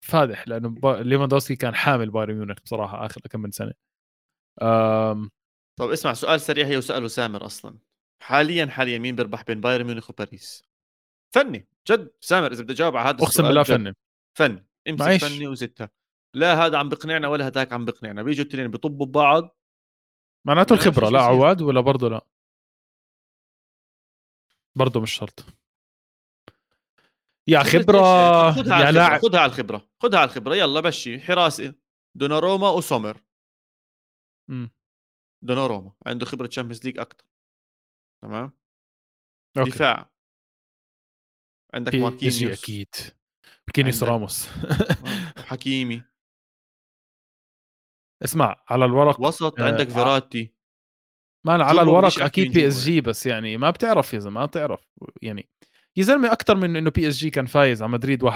فادح 0.00 0.48
لأنه 0.48 0.96
ليفاندوسكي 1.00 1.56
كان 1.56 1.74
حامل 1.74 2.10
بايرن 2.10 2.34
ميونخ 2.34 2.56
بصراحة 2.64 3.06
آخر 3.06 3.20
كم 3.20 3.40
من 3.40 3.50
سنة. 3.50 3.72
آم... 4.62 5.30
طب 5.78 5.90
اسمع 5.90 6.12
سؤال 6.12 6.40
سريع 6.40 6.66
هي 6.66 6.76
وسأله 6.76 7.08
سامر 7.08 7.46
أصلا. 7.46 7.78
حاليا 8.22 8.66
حاليا 8.66 8.98
مين 8.98 9.16
بيربح 9.16 9.42
بين 9.42 9.60
بايرن 9.60 9.86
ميونخ 9.86 10.10
وباريس؟ 10.10 10.64
فني 11.34 11.68
جد 11.90 12.10
سامر 12.20 12.52
إذا 12.52 12.62
بدي 12.62 12.72
أجاوب 12.72 12.96
على 12.96 13.08
هذا 13.08 13.24
أقسم 13.24 13.42
بالله 13.42 13.62
فني. 13.62 13.94
فني 14.38 14.66
امسك 14.88 15.16
فني 15.16 15.48
وزتها 15.48 15.90
لا 16.34 16.54
هذا 16.66 16.78
عم 16.78 16.88
بقنعنا 16.88 17.28
ولا 17.28 17.46
هذاك 17.46 17.72
عم 17.72 17.84
بقنعنا. 17.84 18.22
بيجوا 18.22 18.44
الاثنين 18.44 18.70
بيطبوا 18.70 19.06
ببعض. 19.06 19.58
معناته 20.46 20.72
الخبرة 20.72 21.08
لا 21.08 21.22
عواد 21.22 21.62
ولا 21.62 21.80
برضه 21.80 22.08
لا؟ 22.08 22.26
برضه 24.74 25.00
مش 25.00 25.12
شرط. 25.12 25.44
يا 27.48 27.62
خبرة 27.62 27.98
يا 28.58 28.90
لاعب. 28.90 29.20
خذها 29.20 29.40
على 29.40 29.50
الخبرة 29.52 29.90
خذها 30.02 30.18
على 30.18 30.28
الخبرة. 30.28 30.54
يلا 30.54 30.80
مشي. 30.80 31.20
حراسة. 31.20 31.74
دوناروما 32.14 32.70
وسومر. 32.70 33.20
امم 34.50 34.70
دوناروما 35.44 35.92
عنده 36.06 36.26
خبرة 36.26 36.46
Champions 36.46 36.84
League 36.84 36.98
أكثر 36.98 37.24
تمام؟ 38.22 38.52
okay. 39.58 39.70
دفاع. 39.70 40.10
عندك 41.74 41.94
ماركينيوس. 41.94 42.62
أكيد. 42.62 42.94
ماركينيوس 43.68 44.02
راموس. 44.02 44.48
حكيمي. 45.50 46.02
اسمع 48.24 48.56
على 48.68 48.84
الورق 48.84 49.20
وسط 49.20 49.60
آه 49.60 49.64
عندك 49.64 49.88
فيراتي. 49.88 50.52
ما 51.44 51.64
على 51.64 51.82
الورق 51.82 52.22
أكيد 52.22 52.52
بي 52.52 52.68
اس 52.68 52.84
جي 52.84 53.00
بس 53.00 53.26
يعني 53.26 53.56
ما 53.56 53.70
بتعرف 53.70 54.14
يا 54.14 54.18
زلمة 54.18 54.40
ما 54.40 54.46
بتعرف. 54.46 54.80
يعني 55.22 55.48
يا 55.96 56.02
زلمه 56.02 56.32
أكثر 56.32 56.56
من 56.56 56.76
إنه 56.76 56.90
بي 56.90 57.08
اس 57.08 57.16
جي 57.16 57.30
كان 57.30 57.46
فايز 57.46 57.82
على 57.82 57.92
مدريد 57.92 58.24
1-0 58.24 58.30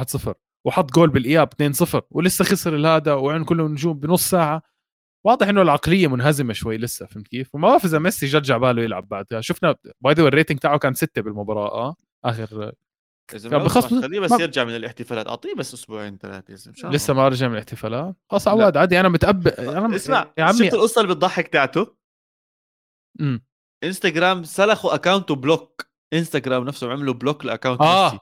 وحط 0.64 0.92
جول 0.92 1.10
بالإياب 1.10 1.48
2-0 1.94 2.00
ولسه 2.10 2.44
خسر 2.44 2.76
الهذا 2.76 3.14
وعين 3.14 3.44
كله 3.44 3.68
نجوم 3.68 3.98
بنص 3.98 4.30
ساعة. 4.30 4.62
واضح 5.24 5.48
إنه 5.48 5.62
العقلية 5.62 6.06
منهزمة 6.08 6.52
شوي 6.52 6.76
لسه 6.78 7.06
فهمت 7.06 7.28
كيف؟ 7.28 7.54
وما 7.54 7.68
بعرف 7.68 7.84
إذا 7.84 7.98
ميسي 7.98 8.26
جد 8.26 8.52
باله 8.52 8.82
يلعب 8.82 9.08
بعدها 9.08 9.40
شفنا 9.40 9.76
by 10.00 10.14
the 10.14 10.22
way 10.22 10.33
ال 10.33 10.37
rating 10.37 10.58
تاعه 10.58 10.78
كان 10.78 10.94
ستة 10.94 11.22
بالمباراة 11.22 11.68
آه 11.68 11.96
آخر 12.24 12.72
بخص 13.34 13.86
خليه 13.86 14.20
بس 14.20 14.30
ما... 14.30 14.42
يرجع 14.42 14.64
من 14.64 14.76
الاحتفالات. 14.76 15.28
أعطيه 15.28 15.54
بس 15.54 15.74
أسبوعين 15.74 16.18
ثلاثة 16.18 16.72
لسه 16.90 17.14
ما 17.14 17.28
رجع 17.28 17.48
من 17.48 17.54
الاحتفالات. 17.54 18.16
خلاص 18.30 18.48
عواد 18.48 18.76
عادي 18.76 19.00
أنا 19.00 19.08
متأب 19.08 19.48
أنا 19.48 19.96
اسمع 19.96 20.32
يا 20.38 20.44
عمي 20.44 20.58
شفت 20.58 20.74
القصة 20.74 21.00
اللي 21.00 21.14
بتضحك 21.14 21.48
تاعته؟ 21.48 21.96
امم 23.20 23.44
إنستغرام 23.84 24.44
سلخوا 24.44 24.94
account 24.94 25.34
ه 25.34 25.43
block 25.43 25.86
إنستغرام 26.12 26.64
نفسه 26.64 26.92
عملوا 26.92 27.14
block 27.14 27.44
ل 27.44 27.49
account 27.49 27.80
ه. 27.80 28.04
ميسي 28.04 28.18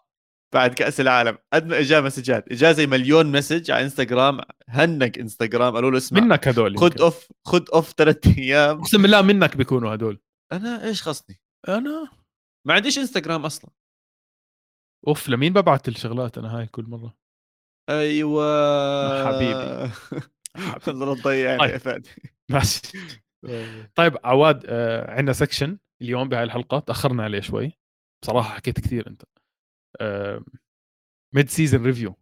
بعد 0.55 0.75
كأس 0.75 1.01
العالم. 1.01 1.39
قد 1.53 1.67
ما 1.67 1.79
اجاه 1.79 2.01
مسجات. 2.01 2.53
اجاه 2.53 2.73
زي 2.73 2.87
مليون 2.87 3.33
message 3.33 3.71
على 3.71 3.85
إنستغرام. 3.85 4.41
hang 4.68 5.18
إنستغرام. 5.19 5.75
قالوا 5.75 5.91
له 5.91 5.97
اسمع 5.97 6.21
منك 6.21 6.49
هدول 6.49 6.79
خد 6.79 7.01
off 7.01 7.29
خد 7.47 7.71
off 7.71 7.95
ثلاث 7.97 8.39
أيام. 8.39 8.79
أقسم 8.79 9.03
بالله 9.03 9.23
منك 9.23 9.57
بيكونوا 9.57 9.95
هدول. 9.95 10.21
أنا 10.53 10.85
إيش 10.85 11.03
خصني؟ 11.03 11.41
أنا؟ 11.69 12.09
ما 12.67 12.75
عنديش 12.75 12.99
إنستغرام 12.99 13.45
أصلا. 13.45 13.71
أوف 15.09 15.29
لمين 15.29 15.53
ببعت 15.53 15.89
الشغلات 15.89 16.39
أنا 16.39 16.59
هاي 16.59 16.67
كل 16.67 16.85
مرة؟ 16.85 17.17
أيوه. 17.89 18.45
حبيبي. 19.27 19.93
تضيعني 21.21 21.63
يا 21.63 21.79
فادي 21.79 22.11
ماشي. 22.51 22.81
طيب 23.95 24.17
عواد 24.25 24.65
آه 24.69 25.11
عندنا 25.11 25.33
section 25.33 25.79
اليوم 26.03 26.29
بهاي 26.29 26.43
الحلقة. 26.45 26.79
تأخرنا 26.79 27.25
عليه 27.25 27.41
شوي. 27.41 27.79
بصراحة 28.23 28.55
حكيت 28.55 28.81
كثير 28.81 29.07
أنت. 29.07 29.23
آه 30.01 30.45
mid 31.35 31.49
season 31.49 31.85
review 31.87 32.14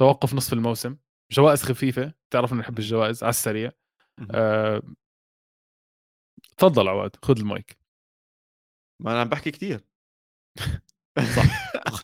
توقف 0.00 0.34
نصف 0.34 0.52
الموسم. 0.52 0.96
جوائز 1.32 1.62
خفيفة. 1.62 2.14
تعرف 2.30 2.52
اني 2.52 2.60
نحب 2.60 2.78
الجوائز 2.78 3.22
على 3.22 3.30
السريع. 3.30 3.72
آه 4.34 4.82
تفضل 6.58 6.88
عواد 6.88 7.16
خذ 7.16 7.38
المايك. 7.38 7.78
ما 9.02 9.10
أنا 9.12 9.20
عم 9.20 9.28
بحكي 9.28 9.50
كثير. 9.50 9.84
صح. 11.18 12.02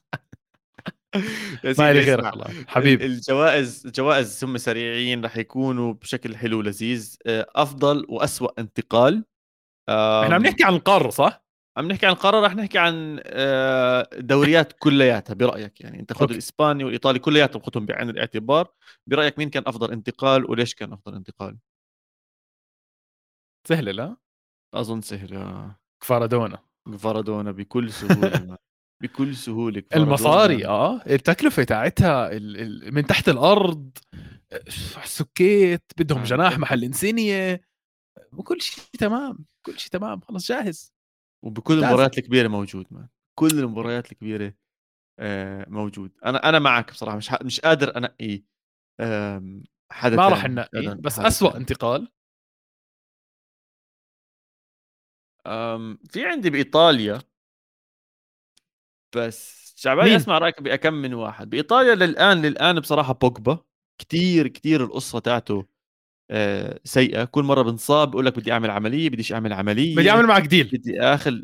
ما 1.78 1.92
لي 1.92 2.00
غير 2.00 2.22
حبيبي. 2.66 3.06
الجوائز 3.06 3.86
الجوائز 3.86 4.44
هم 4.44 4.58
سريعين 4.58 5.24
رح 5.24 5.36
يكونوا 5.36 5.92
بشكل 5.92 6.36
حلو 6.36 6.58
ولذيذ. 6.58 7.16
آه، 7.26 7.46
أفضل 7.54 8.06
وأسوأ 8.08 8.61
انتقال. 8.61 9.24
إحنا 9.88 10.34
عم 10.34 10.42
نحكي 10.42 10.64
عن 10.64 10.74
القاره 10.74 11.11
صح؟ 11.11 11.44
عم 11.76 11.88
نحكي 11.88 12.06
عن 12.06 12.12
القاره 12.12 12.46
رح 12.46 12.54
نحكي 12.54 12.78
عن 12.78 13.20
آه، 13.24 14.08
دوريات 14.14 14.72
كلياتها 14.78 15.34
برأيك. 15.34 15.80
يعني 15.80 16.00
انت 16.00 16.12
خذ 16.12 16.30
الإسباني 16.30 16.84
والإيطالي 16.84 17.18
كلياتهم 17.18 17.62
خذهم 17.62 17.86
بعين 17.86 18.11
الاعتبار. 18.11 18.68
برأيك 19.06 19.38
مين 19.38 19.50
كان 19.50 19.62
أفضل 19.66 19.92
انتقال 19.92 20.50
وليش 20.50 20.74
كان 20.74 20.92
أفضل 20.92 21.14
انتقال؟ 21.14 21.58
سهلة 23.68 23.92
لا؟ 23.92 24.16
أظن 24.74 25.00
سهلة. 25.00 25.70
كفارادونا 26.02 26.58
كفارادونا 26.86 27.52
بكل 27.52 27.92
سهولة. 27.92 28.58
بكل 29.01 29.36
سهولة 29.36 29.82
المصاري 29.96 30.66
آه. 30.66 31.03
التكلفة 31.07 31.64
تاعتها 31.64 32.38
من 32.90 33.07
تحت 33.07 33.28
الأرض 33.28 33.98
سكيت 35.05 35.82
بدهم 35.98 36.18
آه، 36.18 36.24
جناح 36.24 36.59
محل 36.59 36.84
انسينيه 36.84 37.61
وكل 38.32 38.61
شيء 38.61 38.84
تمام 38.98 39.44
كل 39.66 39.78
شيء 39.78 39.92
تمام 39.92 40.20
خلص 40.20 40.48
جاهز. 40.48 40.92
وبكل 41.44 41.74
المباريات 41.74 42.18
الكبيرة 42.18 42.48
موجود 42.48 42.86
مان 42.90 43.09
كل 43.38 43.59
المباريات 43.59 44.12
الكبيرة 44.12 44.55
آه، 45.18 45.66
موجود. 45.68 46.12
أنا 46.24 46.48
أنا 46.48 46.59
معك 46.59 46.90
بصراحة 46.90 47.16
مش 47.16 47.30
مش 47.42 47.61
قادر 47.61 47.96
أنقي 47.96 48.42
حدا 49.92 50.16
ما 50.16 50.28
راح 50.28 50.44
ننقي 50.44 50.94
بس 51.01 51.18
اسوء 51.18 51.57
انتقال. 51.57 52.09
في 56.11 56.26
عندي 56.26 56.51
بإيطاليا. 56.51 57.29
بس 59.16 59.72
شعبان 59.76 60.08
أسمع 60.08 60.38
رأيك 60.38 60.62
بكم 60.62 60.94
من 60.94 61.14
واحد؟ 61.14 61.50
بإيطاليا 61.50 61.94
للآن 61.94 62.42
للآن 62.42 62.80
بصراحة 62.80 63.14
بوجبا. 63.14 63.58
كتير 64.00 64.48
كتير 64.48 64.84
القصة 64.84 65.18
تاعته 65.18 65.66
آه، 66.30 66.80
سيئة. 66.84 67.24
كل 67.24 67.44
مرة 67.44 67.62
بنصاب 67.62 68.11
بقول 68.11 68.26
لك 68.26 68.38
بدي 68.38 68.52
أعمل 68.52 68.70
عملية 68.70 69.11
بديش 69.11 69.32
أعمل 69.32 69.52
عملية. 69.52 69.96
بدي 69.96 70.11
أعمل 70.11 70.26
معك 70.26 70.46
ديل 70.46 70.70
بدي 70.72 71.00
آخذ 71.00 71.34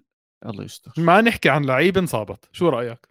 الله 0.46 0.64
يستر. 0.64 0.92
ما 0.98 1.20
نحكي 1.20 1.48
عن 1.48 1.64
لعيب 1.64 1.98
انصابت. 1.98 2.48
شو 2.52 2.68
رأيك؟ 2.68 3.08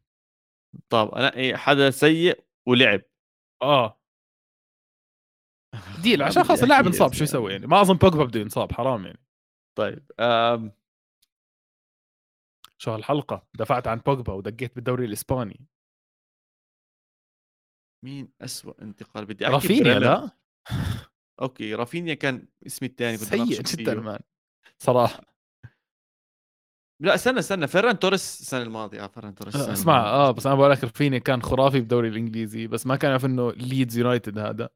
طب 0.90 1.10
أنا 1.16 1.36
إيه 1.36 1.56
حدا 1.56 1.92
سيء 1.92 2.44
ولعب. 2.68 3.02
آه. 3.62 4.00
ديل 6.04 6.24
عشان 6.24 6.44
خلص 6.44 6.64
اللاعب 6.64 6.88
انصاب 6.88 7.14
شو 7.14 7.24
يسوي 7.24 7.52
يعني؟ 7.52 7.68
ما 7.68 7.82
اظن 7.82 7.96
بوجبا 7.96 8.24
بده 8.24 8.40
ينصاب 8.40 8.72
حرام 8.72 9.06
يعني. 9.06 9.26
طيب 9.78 10.12
أم... 10.20 10.72
شو 12.82 12.92
هالحلقة؟ 12.92 13.48
دفعت 13.54 13.88
عن 13.88 13.98
بوجبا 13.98 14.34
ودقيت 14.34 14.76
بالدوري 14.76 15.06
الإسباني. 15.06 15.68
مين 18.06 18.34
أسوأ 18.42 18.82
انتقال؟ 18.82 19.26
بدي 19.26 19.46
أحكي 19.46 19.56
رافينيا 19.56 20.00
لا. 20.00 20.32
okay 21.42 21.76
رافينيا 21.76 22.14
كان 22.14 22.48
اسمي 22.66 22.88
الثاني 22.88 23.18
سيء 23.18 23.62
جدا 23.62 23.96
man. 23.96 24.20
صراحة. 24.80 25.36
لا 27.02 27.16
استنى 27.16 27.40
استنى. 27.40 27.68
فيران 27.68 28.00
توريس 28.00 28.42
السنة 28.42 28.62
الماضية. 28.62 29.04
آه 29.04 29.08
فيران 29.08 29.36
توريس 29.36 29.56
اسمع 29.56 30.00
آه 30.08 30.32
بس 30.32 30.46
أنا 30.46 30.56
بقول 30.56 30.72
لك 30.72 30.84
رافينيا 30.84 31.20
كان 31.20 31.42
خرافي 31.42 31.80
بالدوري 31.80 32.08
الإنجليزي 32.08 32.68
بس 32.68 32.88
ما 32.88 32.96
كان 32.96 33.12
يعرف 33.12 33.26
إنه 33.26 33.52
ليدز 33.52 33.98
يونايتد 33.98 34.40
هذا. 34.40 34.70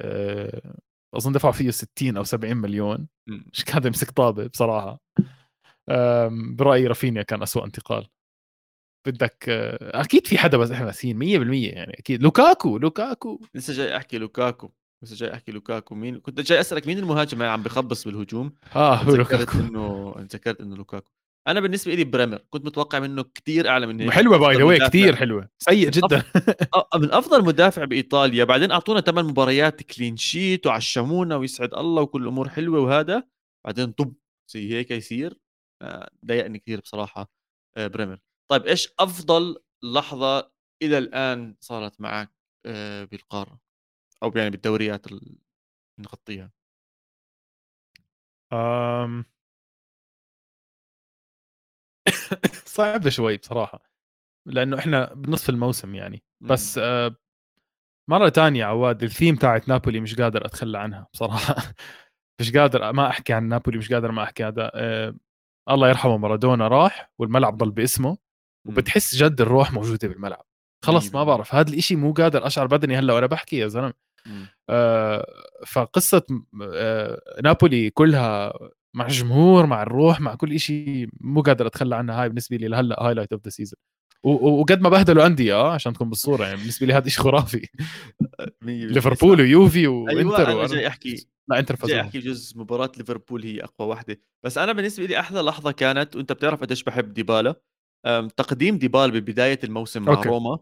آه 0.00 0.74
أظن 1.14 1.32
دفعوا 1.32 1.52
فيه 1.52 1.70
60 1.70 2.16
أو 2.16 2.24
70 2.24 2.56
مليون. 2.56 3.08
مش 3.28 3.64
كان 3.64 3.86
يمسك 3.86 4.10
طابة 4.10 4.46
بصراحة. 4.46 5.00
برايي 6.56 6.86
رافينيا 6.86 7.22
كان 7.22 7.42
أسوأ 7.42 7.64
انتقال. 7.64 8.06
بدك 9.06 9.44
أكيد 9.82 10.26
في 10.26 10.38
حدا 10.38 10.58
بس 10.58 10.70
إحنا 10.70 10.86
ناسيين 10.86 11.18
100% 11.18 11.74
يعني 11.74 11.98
أكيد. 11.98 12.22
لوكاكو 12.22 12.78
لوكاكو. 12.78 13.40
لسه 13.54 13.72
جاي 13.72 13.96
أحكي 13.96 14.18
لوكاكو 14.18 14.70
لسه 15.02 15.16
جاي 15.16 15.34
أحكي 15.34 15.52
لوكاكو. 15.52 15.94
مين 15.94 16.20
كنت 16.20 16.40
جاي 16.40 16.60
أسألك 16.60 16.86
مين 16.86 16.98
المهاجم 16.98 17.38
اللي 17.38 17.50
عم 17.52 17.62
بخبص 17.62 18.04
بالهجوم؟ 18.04 18.52
آه 18.76 19.04
تذكرت 19.04 19.54
إنه 19.54 20.14
تذكرت 20.28 20.60
إنه 20.60 20.76
لوكاكو. 20.76 21.10
أنا 21.48 21.60
بالنسبة 21.60 21.94
لي 21.94 22.04
بريمر 22.04 22.38
كنت 22.50 22.66
متوقع 22.66 22.98
منه 22.98 23.24
كثير 23.34 23.68
أعلى 23.68 23.86
من 23.86 24.00
هيك. 24.00 24.10
حلوة 24.10 24.38
by 24.38 24.78
the 24.78 24.83
way 24.83 24.88
كثير 24.88 25.16
حلوة. 25.16 25.48
سيء 25.58 25.90
جدا. 25.90 26.22
من 27.02 27.12
أفضل 27.12 27.44
مدافع 27.44 27.84
بإيطاليا. 27.84 28.44
بعدين 28.44 28.70
أعطونا 28.70 29.00
ثمان 29.00 29.24
مباريات 29.24 29.82
clean 29.82 30.16
sheet 30.16 30.66
وعشمونا 30.66 31.36
ويسعد 31.36 31.74
الله 31.74 32.02
وكل 32.02 32.22
الأمور 32.22 32.48
حلوة 32.48 32.80
وهذا. 32.80 33.22
بعدين 33.64 33.92
طب 33.92 34.14
زي 34.52 34.72
هيك 34.74 34.90
يصير. 34.90 35.32
آه، 35.32 35.45
ضايقني 36.26 36.58
كثير 36.58 36.80
بصراحة 36.80 37.30
آه، 37.76 37.86
بريمر 37.86 38.18
طيب 38.50 38.66
إيش 38.66 38.94
أفضل 38.98 39.56
لحظة 39.84 40.50
إلى 40.82 40.98
الآن 40.98 41.56
صارت 41.60 42.00
معك 42.00 42.32
آه، 42.66 43.04
بالقارة؟ 43.04 43.60
أو 44.22 44.32
يعني 44.36 44.50
بالدوريات 44.50 45.06
اللي 45.06 45.38
نغطيها. 46.00 46.52
أم... 48.52 49.24
صعبة 52.66 53.10
شوي 53.10 53.36
بصراحة 53.36 53.82
لأنه 54.46 54.78
إحنا 54.78 55.14
بنصف 55.14 55.50
الموسم 55.50 55.94
يعني. 55.94 56.22
بس 56.40 56.78
آه 56.78 57.16
مرة 58.10 58.28
تانية 58.28 58.64
عواد 58.64 59.02
الثيم 59.02 59.36
تاعت 59.36 59.68
نابولي 59.68 60.00
مش 60.00 60.14
قادر 60.16 60.46
أتخلى 60.46 60.78
عنها 60.78 61.06
بصراحة. 61.14 61.56
مش 62.40 62.52
قادر 62.56 62.92
ما 62.92 63.08
أحكي 63.10 63.32
عن 63.32 63.48
نابولي 63.48 63.78
مش 63.78 63.92
قادر 63.92 64.12
ما 64.12 64.22
أحكي 64.22 64.44
هذا 64.44 64.70
آه 64.74 65.14
الله 65.70 65.88
يرحمه 65.88 66.16
مارادونا 66.16 66.68
راح 66.68 67.12
والملعب 67.18 67.56
ضل 67.56 67.70
باسمه 67.70 68.18
وبتحس 68.68 69.14
جد 69.14 69.40
الروح 69.40 69.72
موجودة 69.72 70.08
بالملعب. 70.08 70.44
خلص 70.84 71.14
ما 71.14 71.24
بعرف 71.24 71.54
هذا 71.54 71.70
الإشي 71.70 71.96
مو 71.96 72.12
قادر 72.12 72.46
أقشعر 72.46 72.66
بدني 72.66 72.96
هلأ 72.98 73.14
وأنا 73.14 73.26
بحكي 73.26 73.56
يا 73.56 73.68
زلمة. 73.68 73.92
آه 74.70 75.26
فقصة 75.66 76.22
آه 76.62 77.20
نابولي 77.42 77.90
كلها 77.90 78.52
مع 78.94 79.06
الجمهور 79.06 79.66
مع 79.66 79.82
الروح 79.82 80.20
مع 80.20 80.34
كل 80.34 80.60
شيء 80.60 81.08
مو 81.20 81.42
قادر 81.42 81.66
أتخلى 81.66 81.96
عنها. 81.96 82.22
هاي 82.22 82.28
بالنسبة 82.28 82.56
لي 82.56 82.68
لهلأ 82.68 83.02
highlight 83.02 83.32
of 83.32 83.42
the 83.44 83.50
season 83.50 83.78
وقد 84.24 84.80
ما 84.80 84.88
بهدلوا 84.88 85.26
أندية 85.26 85.54
آه 85.54 85.72
عشان 85.72 85.92
تكون 85.92 86.08
بالصورة 86.08 86.44
يعني 86.44 86.56
بالنسبة 86.56 86.86
لي 86.86 86.92
هذا 86.92 87.08
شيء 87.08 87.22
خرافي. 87.24 87.68
ليفربول 88.62 89.40
ويوفي 89.40 89.86
وإنتر 89.86 90.48
أيوة 90.48 90.64
أنا 90.64 90.74
جاي 90.74 90.86
أحكي 90.86 91.26
لا 91.48 91.58
إنتر 91.58 91.76
جاي 91.86 92.00
أحكي 92.00 92.18
جزء 92.18 92.58
مباراة 92.58 92.92
ليفربول 92.96 93.44
هي 93.44 93.64
أقوى 93.64 93.88
واحدة. 93.88 94.20
بس 94.42 94.58
أنا 94.58 94.72
بالنسبة 94.72 95.06
لي 95.06 95.20
أحلى 95.20 95.40
لحظة 95.40 95.72
كانت 95.72 96.16
وأنت 96.16 96.32
بتعرف 96.32 96.60
قديش 96.60 96.82
بحب 96.82 97.12
ديبالا. 97.12 97.54
تقديم 98.36 98.78
ديبالا 98.78 99.12
ببداية 99.12 99.58
الموسم 99.64 100.02
مع 100.02 100.12
okay. 100.12 100.28
روما. 100.28 100.58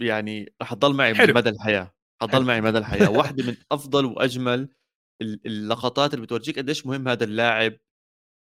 يعني 0.00 0.54
رح 0.62 0.74
تضل 0.74 0.94
معي 0.94 1.14
حلو. 1.14 1.34
مدى 1.34 1.48
الحياة. 1.48 1.94
حتضل 2.22 2.44
معي 2.44 2.60
مدى 2.60 2.78
الحياة. 2.78 3.10
واحدة 3.18 3.44
من 3.46 3.56
أفضل 3.72 4.04
وأجمل 4.04 4.68
اللقطات 5.22 6.14
اللي 6.14 6.26
بتورجيك 6.26 6.58
قديش 6.58 6.86
مهم 6.86 7.08
هذا 7.08 7.24
اللاعب 7.24 7.72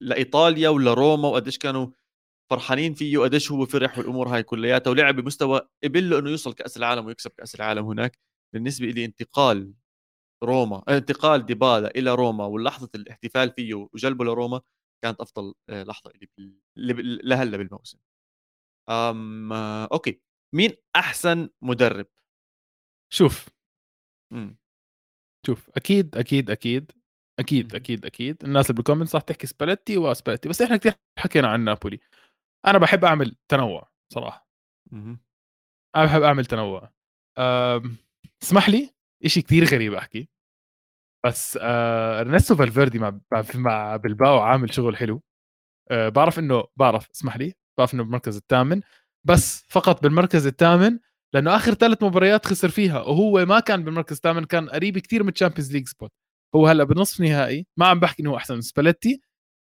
لإيطاليا 0.01 0.69
ولروما 0.69 1.27
وقديش 1.27 1.57
كانوا 1.57 1.87
فرحانين 2.51 2.93
فيه 2.93 3.17
وقديش 3.17 3.51
هو 3.51 3.65
فرح 3.65 3.97
والأمور 3.97 4.27
هاي 4.27 4.43
كلياتها. 4.43 4.91
ولعب 4.91 5.15
بمستوى 5.15 5.61
قبل 5.83 6.09
له 6.09 6.19
إنه 6.19 6.29
يوصل 6.29 6.53
كأس 6.53 6.77
العالم 6.77 7.05
ويكسب 7.05 7.31
كأس 7.37 7.55
العالم 7.55 7.85
هناك. 7.85 8.19
بالنسبة 8.53 8.85
لي 8.87 9.05
انتقال 9.05 9.73
روما 10.45 10.83
انتقال 10.89 11.45
ديبالا 11.45 11.87
إلى 11.87 12.15
روما 12.15 12.45
ولحظة 12.45 12.89
الاحتفال 12.95 13.51
فيه 13.51 13.73
وجلبه 13.73 14.25
لروما 14.25 14.61
كانت 15.03 15.21
أفضل 15.21 15.53
آه، 15.69 15.83
لحظة 15.83 16.11
لي 16.77 17.19
لهلا 17.23 17.57
بالموسم. 17.57 17.97
أم 18.89 19.53
okay. 19.53 20.21
مين 20.55 20.71
أحسن 20.95 21.49
مدرب؟ 21.61 22.07
شوف. 23.13 23.49
مم. 24.33 24.57
شوف 25.47 25.69
أكيد 25.69 26.17
أكيد 26.17 26.51
أكيد 26.51 26.91
أكيد 27.39 27.75
أكيد 27.75 28.05
أكيد. 28.05 28.43
الناس 28.43 28.65
اللي 28.65 28.75
بال 28.75 28.83
comments 28.83 29.15
راح 29.15 29.23
تحكي 29.23 29.47
سباليتي 29.47 29.97
وسباليتي 29.97 30.49
بس 30.49 30.61
إحنا 30.61 30.77
كثير 30.77 30.93
حكينا 31.19 31.47
عن 31.47 31.63
نابولي. 31.63 31.99
أنا 32.67 32.77
بحب 32.77 33.05
أعمل 33.05 33.35
تنوع 33.47 33.91
صراحة. 34.13 34.49
أنا 35.95 36.05
بحب 36.05 36.21
أعمل 36.21 36.45
تنوع. 36.45 36.91
اسمح 38.43 38.69
لي 38.69 38.95
شيء 39.25 39.43
كثير 39.43 39.65
غريب 39.65 39.93
أحكي. 39.93 40.29
بس 41.25 41.59
آه 41.61 42.21
ارنستو 42.21 42.55
فالفيردي 42.55 42.99
مع 42.99 43.19
مع 43.55 43.95
بلباو 43.95 44.39
عامل 44.39 44.73
شغل 44.73 44.97
حلو. 44.97 45.21
أه 45.91 46.09
بعرف 46.09 46.39
إنه 46.39 46.63
بعرف 46.75 47.09
اسمح 47.15 47.37
لي 47.37 47.53
بعرف 47.79 47.93
إنه 47.93 48.03
بالمركز 48.03 48.35
الثامن 48.37 48.81
بس 49.27 49.65
فقط 49.69 50.03
بالمركز 50.03 50.47
الثامن 50.47 50.99
لأنه 51.33 51.55
آخر 51.55 51.73
ثلاث 51.73 52.03
مباريات 52.03 52.45
خسر 52.45 52.69
فيها 52.69 52.99
وهو 53.01 53.45
ما 53.45 53.59
كان 53.59 53.83
بالمركز 53.83 54.15
الثامن 54.15 54.45
كان 54.45 54.69
قريب 54.69 54.97
كثير 54.99 55.23
من 55.23 55.29
ال 55.29 55.34
Champions 55.34 55.71
League 55.73 55.87
spot 55.87 56.11
هو 56.55 56.67
هلأ 56.67 56.83
بنصف 56.83 57.21
نهائي 57.21 57.67
ما 57.77 57.87
عم 57.87 57.99
بحكي 57.99 58.21
إنه 58.23 58.31
هو 58.31 58.37
أحسن 58.37 58.55
من 58.55 58.61
سباليتي 58.61 59.21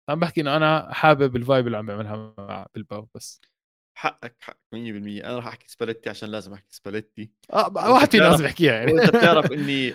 عم 0.08 0.20
بحكي 0.20 0.40
إنه 0.40 0.56
أنا 0.56 0.94
حابب 0.94 1.36
ال 1.36 1.42
vibe 1.42 1.66
اللي 1.66 1.78
عم 1.78 1.86
بيعملها 1.86 2.34
مع 2.38 2.66
بلباو 2.74 3.08
بس. 3.14 3.40
حقك 3.98 4.36
حق 4.40 4.58
100% 4.74 4.76
أنا 5.24 5.36
راح 5.36 5.46
أحكي 5.46 5.68
سباليتي 5.68 6.10
عشان 6.10 6.28
لازم 6.28 6.52
أحكي 6.52 6.66
سباليتي 6.74 7.30
آه 7.52 7.92
واحد 7.92 8.10
فينا 8.10 8.22
لازم 8.24 8.44
يحكيها 8.44 8.72
يعني. 8.72 8.92
انت 8.92 9.16
بتعرف 9.16 9.52
إني 9.52 9.94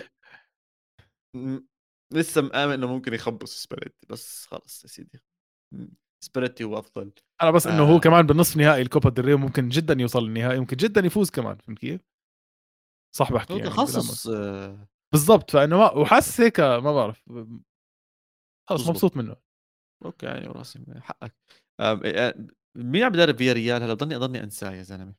لسه 2.12 2.42
مآمن 2.42 2.72
إنه 2.72 2.86
ممكن 2.86 3.14
يخبص 3.14 3.62
سباليتي 3.62 4.06
بس 4.08 4.46
خلص 4.46 4.82
يا 4.84 4.88
سيدي. 4.88 5.22
سباليتي 6.24 6.64
هو 6.64 6.78
أفضل. 6.78 7.12
أنا 7.42 7.50
بس 7.50 7.66
إنه 7.66 7.82
آه. 7.82 7.94
هو 7.94 8.00
كمان 8.00 8.26
بالنصف 8.26 8.56
نهائي 8.56 8.82
الكوبا 8.82 9.10
ديل 9.10 9.36
ممكن 9.36 9.68
جدا 9.68 9.96
يوصل 10.00 10.24
للنهائي 10.24 10.58
ممكن 10.60 10.76
جدا 10.76 11.00
يفوز 11.00 11.30
كمان 11.30 11.56
فهمت 11.56 11.78
كيف؟ 11.78 12.00
صح 13.16 13.32
بحكي 13.32 13.56
يعني 13.56 13.64
تخصص 13.64 14.26
آه. 14.26 14.88
بالضبط 15.12 15.50
فإنه 15.50 15.78
ما 15.78 15.92
وحاسس 15.92 16.40
هيك 16.40 16.60
ما 16.60 16.92
بعرف. 16.92 17.24
خلص 18.68 18.88
مبسوط 18.88 19.16
منه. 19.16 19.36
okay 20.04 20.26
يعني 20.26 20.48
وراسي 20.48 20.84
حقك. 21.00 21.34
آه، 21.80 22.34
مين 22.76 23.02
عم 23.02 23.12
بدرب 23.12 23.36
فيا 23.36 23.52
ريال؟ 23.52 23.82
هلا 23.82 23.94
ضلني 23.94 24.16
اضلني 24.16 24.42
أنساه 24.42 24.72
يا 24.72 24.82
زلمة. 24.82 25.14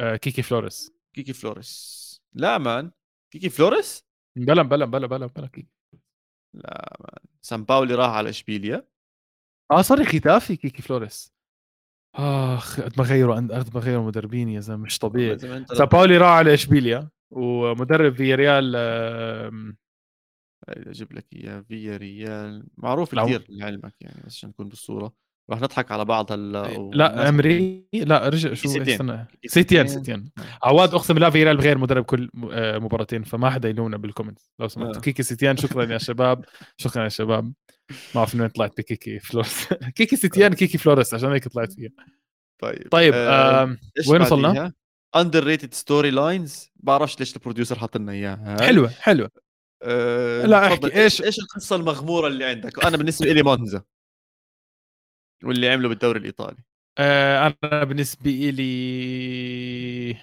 آه 0.00 0.16
كيكي 0.16 0.42
فلوريس. 0.42 0.92
كيكي 1.14 1.32
فلوريس. 1.32 2.22
لا 2.32 2.58
man 2.58 2.90
كيكي 3.32 3.48
فلوريس؟ 3.48 4.07
بلا 4.36 4.62
بلا 4.62 4.84
بلا 4.84 5.06
بلا 5.06 5.26
بلا 5.26 5.46
كيكي 5.46 5.68
لا 6.54 7.20
سان 7.42 7.64
باولي 7.64 7.94
راح 7.94 8.10
على 8.10 8.28
إشبيليا. 8.28 8.88
آه 9.70 9.82
صار 9.82 10.04
ختافي 10.04 10.56
كيكي 10.56 10.82
فلوريس. 10.82 11.32
آخ 12.14 12.80
قد 12.80 12.92
ما 12.98 13.04
غيروا 13.04 13.34
قد 13.34 13.74
ما 13.74 13.80
غيروا 13.80 14.06
مدربين 14.06 14.48
يا 14.48 14.60
زلمة 14.60 14.84
مش 14.84 14.98
طبيعي. 14.98 15.38
سان 15.38 15.86
باولي 15.92 16.16
راح 16.16 16.30
على 16.30 16.54
إشبيليا 16.54 17.08
ومدرب 17.30 18.14
في 18.14 18.34
ريال 18.34 18.76
أجيب 20.68 21.12
لك 21.12 21.26
إياه 21.32 21.60
في 21.60 21.96
ريال 21.96 22.66
معروف 22.76 23.14
كثير 23.14 23.46
لعلمك 23.48 23.94
يعني 24.00 24.22
بس 24.26 24.32
عشان 24.36 24.48
نكون 24.48 24.68
بالصورة. 24.68 25.12
راح 25.50 25.60
نضحك 25.60 25.92
على 25.92 26.04
بعض 26.04 26.32
هلا 26.32 26.66
إيه، 26.68 26.90
لا 26.92 27.28
أمري؟ 27.28 27.88
لا 27.92 28.28
رجع 28.28 28.54
شو 28.54 28.68
سيتيان. 28.68 29.26
سيتيان. 29.46 29.86
سيتيان 29.86 30.28
عواد 30.62 30.94
أقسم 30.94 31.14
بالله 31.14 31.30
في 31.30 31.44
ريال 31.44 31.56
بغير 31.56 31.78
مدرب 31.78 32.04
كل 32.04 32.30
آه، 32.52 32.78
مباراتين 32.78 33.22
فما 33.22 33.50
حدا 33.50 33.68
يلومنا 33.68 33.96
بال 33.96 34.06
comments. 34.06 34.52
لو 34.60 34.68
سمحت. 34.68 34.96
آه. 34.96 35.00
كيكي 35.00 35.22
سيتيان 35.22 35.56
شكرا 35.56 35.92
يا 35.92 35.98
شباب. 35.98 36.44
شكرا 36.76 37.04
يا 37.04 37.08
شباب. 37.08 37.44
ما 37.90 37.96
بعرف 38.14 38.34
من 38.34 38.40
وين 38.40 38.50
طلعت 38.50 38.78
بكيكي 38.78 39.18
فلورس. 39.18 39.68
كيكي 39.96 40.16
سيتيان 40.16 40.54
كيكي 40.54 40.78
فلورس 40.78 41.14
عشان 41.14 41.32
هيك 41.32 41.48
طلعت 41.48 41.72
فيها. 41.72 41.90
طيب 42.62 42.88
طيب 42.90 43.14
آه 43.16 43.76
وين 44.08 44.22
وصلنا؟ 44.22 44.72
underrated 45.16 45.74
storylines 45.74 46.70
بعرفش 46.76 47.18
ليش 47.20 47.36
ال 47.36 47.41
producer 47.41 47.78
حاط 47.78 47.96
لنا 47.96 48.12
إياها. 48.12 48.56
حلوة 48.66 48.88
حلوة. 48.88 49.30
أه 49.82 50.46
لا 50.46 50.66
أحكي 50.66 51.02
إيش 51.02 51.22
إيش 51.22 51.38
القصة 51.38 51.76
المغمورة 51.76 52.26
اللي 52.26 52.44
عندك؟ 52.44 52.84
أنا 52.84 52.96
بالنسبة 52.96 53.32
لي 53.32 53.42
مونزا. 53.42 53.82
واللي 55.44 55.68
عمله 55.68 55.88
بالدوري 55.88 56.18
الإيطالي. 56.18 56.56
أه 56.98 57.56
أنا 57.64 57.84
بالنسبة 57.84 58.30
لي 58.30 60.16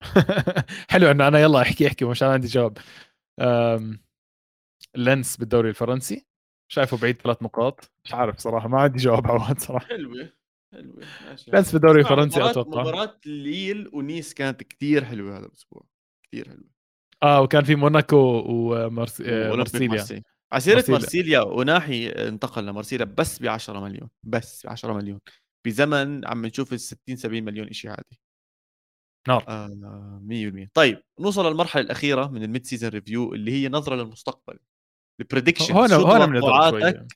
حلو 0.90 1.10
إنه 1.10 1.28
أنا 1.28 1.38
يلا 1.38 1.62
أحكي 1.62 1.86
أحكي 1.86 2.04
مش 2.04 2.22
أنا 2.22 2.32
عندي 2.32 2.46
جواب. 2.46 2.78
لينس 4.96 5.36
بالدوري 5.36 5.68
الفرنسي. 5.68 6.26
شايفه 6.72 6.96
بعيد 6.96 7.16
ثلاث 7.22 7.42
نقاط. 7.42 7.90
مش 8.04 8.14
عارف 8.14 8.38
صراحة 8.38 8.68
ما 8.68 8.80
عندي 8.80 8.98
جواب 8.98 9.26
عواد 9.26 9.58
صراحة. 9.58 9.86
حلوة 9.86 10.32
حلوة 10.72 10.96
بس 11.52 11.72
بالدوري 11.72 12.00
الفرنسي 12.00 12.50
أتوقع. 12.50 12.80
مباراة 12.80 13.20
ليل 13.26 13.90
ونيس 13.92 14.34
كانت 14.34 14.62
كثير 14.62 15.04
حلوة 15.04 15.38
هذا 15.38 15.46
الأسبوع 15.46 15.86
كثير 16.22 16.48
حلوة. 16.48 16.70
آه 17.22 17.42
وكان 17.42 17.64
في 17.64 17.74
موناكو 17.74 18.44
ومارسيليا 18.46 20.22
آه، 20.52 20.54
على 20.54 20.60
سيرة 20.60 20.84
مارسيليا 20.88 21.40
أوناحي 21.40 22.08
انتقل 22.08 22.66
لمارسيليا 22.66 23.04
بس 23.04 23.38
ب 23.38 23.46
10 23.46 23.80
مليون 23.80 24.10
بس 24.22 24.66
ب 24.66 24.70
10 24.70 24.92
مليون. 24.92 25.20
بزمن 25.66 26.26
عم 26.26 26.46
نشوف 26.46 26.72
ال 26.72 26.80
60 26.80 27.16
70 27.16 27.44
مليون 27.44 27.72
شيء 27.72 27.90
عادي. 27.90 28.20
نار. 29.28 29.44
آه 29.48 30.22
100% 30.22 30.70
طيب 30.74 31.02
نوصل 31.20 31.46
للمرحلة 31.46 31.82
الأخيرة 31.82 32.26
من 32.26 32.42
ال 32.42 32.66
mid-season 32.66 32.90
review 32.90 33.34
اللي 33.34 33.52
هي 33.52 33.68
نظرة 33.68 33.96
للمستقبل. 33.96 34.58
ال 35.20 35.25
prediction 35.25 35.74
هون 35.74 35.92
هون 35.92 36.30
من 36.30 37.06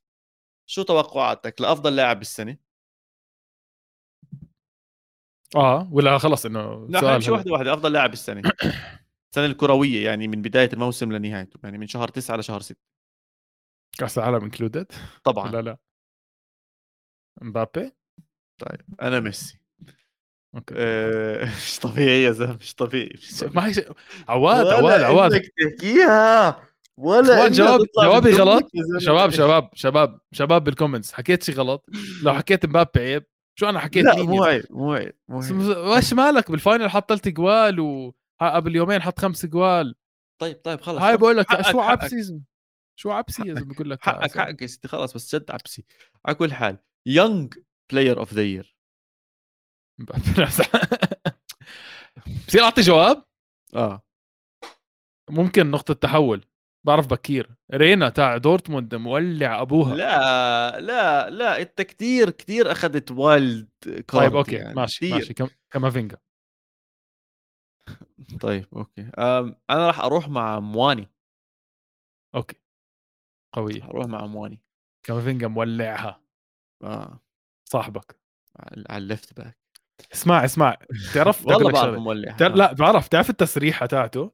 شو 0.66 0.82
توقعاتك 0.82 1.60
لأفضل 1.60 1.96
لاعب 1.96 2.18
بالسنة؟ 2.18 2.56
آه 5.56 5.88
ولا 5.92 6.18
خلص 6.18 6.46
إنه 6.46 6.86
لا 6.88 7.14
نمشي 7.14 7.30
واحدة 7.30 7.52
واحدة 7.52 7.74
أفضل 7.74 7.92
لاعب 7.92 8.10
بالسنة. 8.10 8.42
السنة 9.30 9.46
الكروية 9.46 10.04
يعني 10.04 10.28
من 10.28 10.42
بداية 10.42 10.70
الموسم 10.72 11.12
لنهايته 11.12 11.60
يعني 11.64 11.78
من 11.78 11.86
شهر 11.86 12.08
9 12.08 12.36
لشهر 12.36 12.60
6 12.60 12.89
كأس 14.00 14.18
العالم 14.18 14.44
included 14.44 14.92
طبعا. 15.24 15.50
لا 15.52 15.62
لا. 15.62 15.76
مبابي؟ 17.42 17.92
طيب 18.58 18.80
أنا 19.02 19.20
ميسي. 19.20 19.60
okay. 20.54 20.74
آه، 20.78 21.44
مش 21.56 21.78
طبيعي 21.78 22.22
يا 22.22 22.30
زلمة 22.30 22.56
مش 22.60 22.74
طبيعي 22.74 23.12
ما 23.54 23.66
هي 23.66 23.84
عواد 24.28 24.66
عواد 24.66 25.02
عواد. 25.02 25.40
تحكيها! 25.40 26.62
ولا 26.96 27.48
جواب 27.48 27.80
جوابي 28.04 28.32
غلط؟ 28.32 28.70
شباب 28.98 29.30
شباب 29.30 29.70
شباب 29.74 30.20
شباب 30.32 30.64
بال 30.64 30.74
comments 30.74 31.12
حكيت 31.12 31.42
شيء 31.42 31.54
غلط؟ 31.54 31.84
لو 32.22 32.34
حكيت 32.38 32.66
مبابي 32.66 33.00
عيب. 33.00 33.26
شو 33.58 33.68
أنا 33.68 33.78
حكيت؟ 33.80 34.04
لا 34.04 34.22
مو 34.22 34.44
عيب 34.44 34.64
مو 34.70 34.92
عيب 34.92 35.14
وش 35.28 36.12
مالك؟ 36.12 36.50
بال 36.50 36.62
final 36.62 36.90
حط 36.90 37.08
ثلاث 37.08 37.28
جوال 37.28 37.80
وقبل 37.80 38.76
يومين 38.76 39.02
حط 39.02 39.18
خمس 39.18 39.46
جوال. 39.46 39.94
طيب 40.40 40.56
طيب 40.64 40.80
خلص 40.80 41.02
هاي 41.02 41.16
بقول 41.16 41.36
لك 41.36 41.62
شو 41.70 41.80
عبسي 41.80 42.40
شو 43.00 43.10
عبسي؟ 43.10 43.48
يا 43.48 43.54
زلمه 43.54 43.74
بقول 43.74 43.90
لك 43.90 44.02
حقك 44.02 44.38
حقك 44.38 44.62
يا 44.62 44.66
ستي 44.66 44.88
خلص 44.88 45.12
بس 45.12 45.34
جد 45.34 45.50
عبسي. 45.50 45.84
على 46.26 46.34
كل 46.34 46.52
حال 46.52 46.78
young 47.06 47.54
player 47.92 48.18
of 48.18 48.34
the 48.34 48.42
year 48.42 48.76
بصير 52.48 52.62
أعطي 52.62 52.80
جواب؟ 52.80 53.24
آه. 53.74 54.02
ممكن 55.30 55.70
نقطة 55.70 55.94
تحول. 55.94 56.44
بعرف 56.86 57.06
بكير. 57.06 57.56
رينا 57.74 58.08
تاع 58.08 58.36
دورتموند 58.36 58.94
مولع 58.94 59.60
أبوها. 59.60 59.94
لا 59.94 60.80
لا 60.80 61.30
لا 61.30 61.60
أنت 61.60 61.82
كثير 61.82 62.30
كثير 62.30 62.72
أخذت 62.72 63.10
wild 63.10 63.68
card 63.84 64.04
طيب 64.04 64.36
okay 64.36 64.56
يعني. 64.56 64.74
ماشي 64.74 64.96
كتير. 64.96 65.14
ماشي 65.14 65.54
كمافينجا. 65.70 66.16
طيب 68.40 68.66
okay. 68.72 69.10
أنا 69.18 69.56
راح 69.70 70.00
أروح 70.00 70.28
مع 70.28 70.60
مواني. 70.60 71.10
okay. 72.34 72.56
قوية. 73.52 73.84
أروح 73.84 74.06
مع 74.06 74.26
مواني 74.26 74.62
كامافينجا 75.06 75.48
مولعها. 75.48 76.20
آه. 76.84 77.20
صاحبك. 77.68 78.20
على 78.90 79.02
ال 79.02 79.09
left 79.09 79.36
back. 79.40 79.58
اسمع 80.12 80.44
اسمع 80.44 80.76
تعرف 81.14 81.40
والله 81.46 81.72
بعرف 81.72 81.98
مولع. 81.98 82.32
تعرف 82.32 82.54
لا 82.56 82.72
بعرف 82.72 83.08
تعرف 83.08 83.30
التسريحة 83.30 83.86
تاعته؟ 83.86 84.32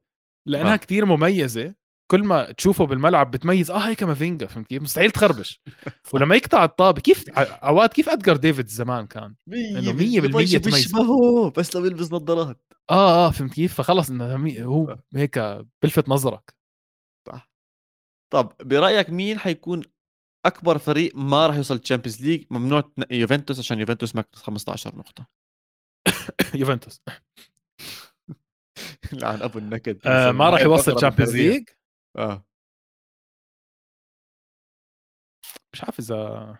لأنها 0.48 0.72
آه. 0.72 0.76
كثير 0.76 1.04
مميزة. 1.04 1.74
كل 2.10 2.24
ما 2.24 2.52
تشوفه 2.52 2.84
بالملعب 2.86 3.30
بتميز 3.30 3.70
آه 3.70 3.78
هي 3.78 3.94
كامافينجا. 3.94 4.46
فهمت 4.46 4.66
كيف؟ 4.66 4.82
مستحيل 4.82 5.10
تخربش. 5.10 5.62
ولما 6.14 6.36
يقطع 6.36 6.64
الطابة 6.64 7.00
كيف 7.00 7.30
أوقات 7.38 7.94
كيف 7.94 8.08
إدجار 8.08 8.36
ديفيدز 8.36 8.66
زمان 8.68 9.06
كان؟ 9.06 9.34
إنه 9.52 9.92
100% 9.92 9.96
بيشبهه 10.56 11.50
بس 11.50 11.76
لو 11.76 11.84
يلبس 11.84 12.12
نظارات. 12.12 12.62
آه 12.90 13.26
آه 13.26 13.30
فهمت 13.30 13.52
كيف؟ 13.54 13.74
فخلص 13.74 14.10
إنه 14.10 14.64
هو 14.64 14.90
آه. 14.90 15.02
هيك 15.14 15.38
بلفت 15.82 16.08
نظرك. 16.08 16.55
طب 18.30 18.52
برأيك 18.62 19.10
مين 19.10 19.38
حيكون 19.38 19.82
أكبر 20.46 20.78
فريق 20.78 21.16
ما 21.16 21.46
راح 21.46 21.56
يوصل 21.56 21.78
Champions 21.78 22.22
League 22.22 22.46
ممنوع 22.50 22.80
تنقي 22.80 23.16
يوفنتوس 23.16 23.58
عشان 23.58 23.80
يوفنتوس 23.80 24.16
minus 24.16 24.38
15 24.38 24.96
نقطة؟ 24.96 25.26
يوفنتوس 26.60 27.02
لعن 29.22 29.42
أبو 29.42 29.58
النكد 29.58 30.06
آه 30.06 30.32
ما 30.32 30.50
راح 30.50 30.60
يوصل 30.60 30.96
Champions 30.96 31.36
League 31.36 31.68
آه. 32.16 32.44
مش 35.72 35.84
عارف 35.84 35.98
إذا 35.98 36.58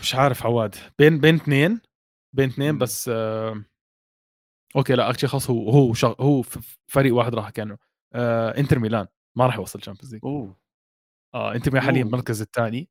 مش 0.00 0.14
عارف 0.14 0.46
عواد. 0.46 0.74
بين 0.98 1.20
بين 1.20 1.34
اثنين 1.34 1.80
بين 2.36 2.48
اثنين 2.48 2.78
بس 2.78 3.08
آه... 3.08 3.64
okay 4.76 4.94
لا 4.94 5.10
actually 5.10 5.28
خلص 5.28 5.50
هو 5.50 5.70
هو 5.70 5.94
شغ... 5.94 6.14
هو 6.20 6.42
فريق 6.86 7.14
واحد 7.14 7.34
راح 7.34 7.50
كأنه 7.50 7.78
آه... 8.14 8.58
إنتر 8.58 8.78
ميلان 8.78 9.06
ما 9.36 9.46
راح 9.46 9.56
يوصل 9.56 9.80
Champions 9.80 10.14
League 10.14 10.24
أوه. 10.24 10.56
آه 11.34 11.54
إنتر 11.54 11.70
ميلان 11.70 11.86
حاليا 11.86 12.02
المركز 12.02 12.40
الثاني. 12.40 12.88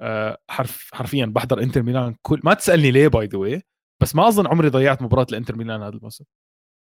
آه 0.00 0.38
حرف 0.50 0.90
حرفيا 0.94 1.26
بحضر 1.26 1.62
إنتر 1.62 1.82
ميلان 1.82 2.16
كل 2.22 2.40
ما 2.44 2.54
تسألني 2.54 2.90
ليه 2.90 3.08
by 3.08 3.26
the 3.26 3.38
way 3.38 3.62
بس 4.02 4.14
ما 4.14 4.28
أظن 4.28 4.46
عمري 4.46 4.68
ضيعت 4.68 5.02
مباراة 5.02 5.26
الانتر 5.30 5.56
ميلان 5.56 5.82
هذا 5.82 5.96
الموسم. 5.96 6.24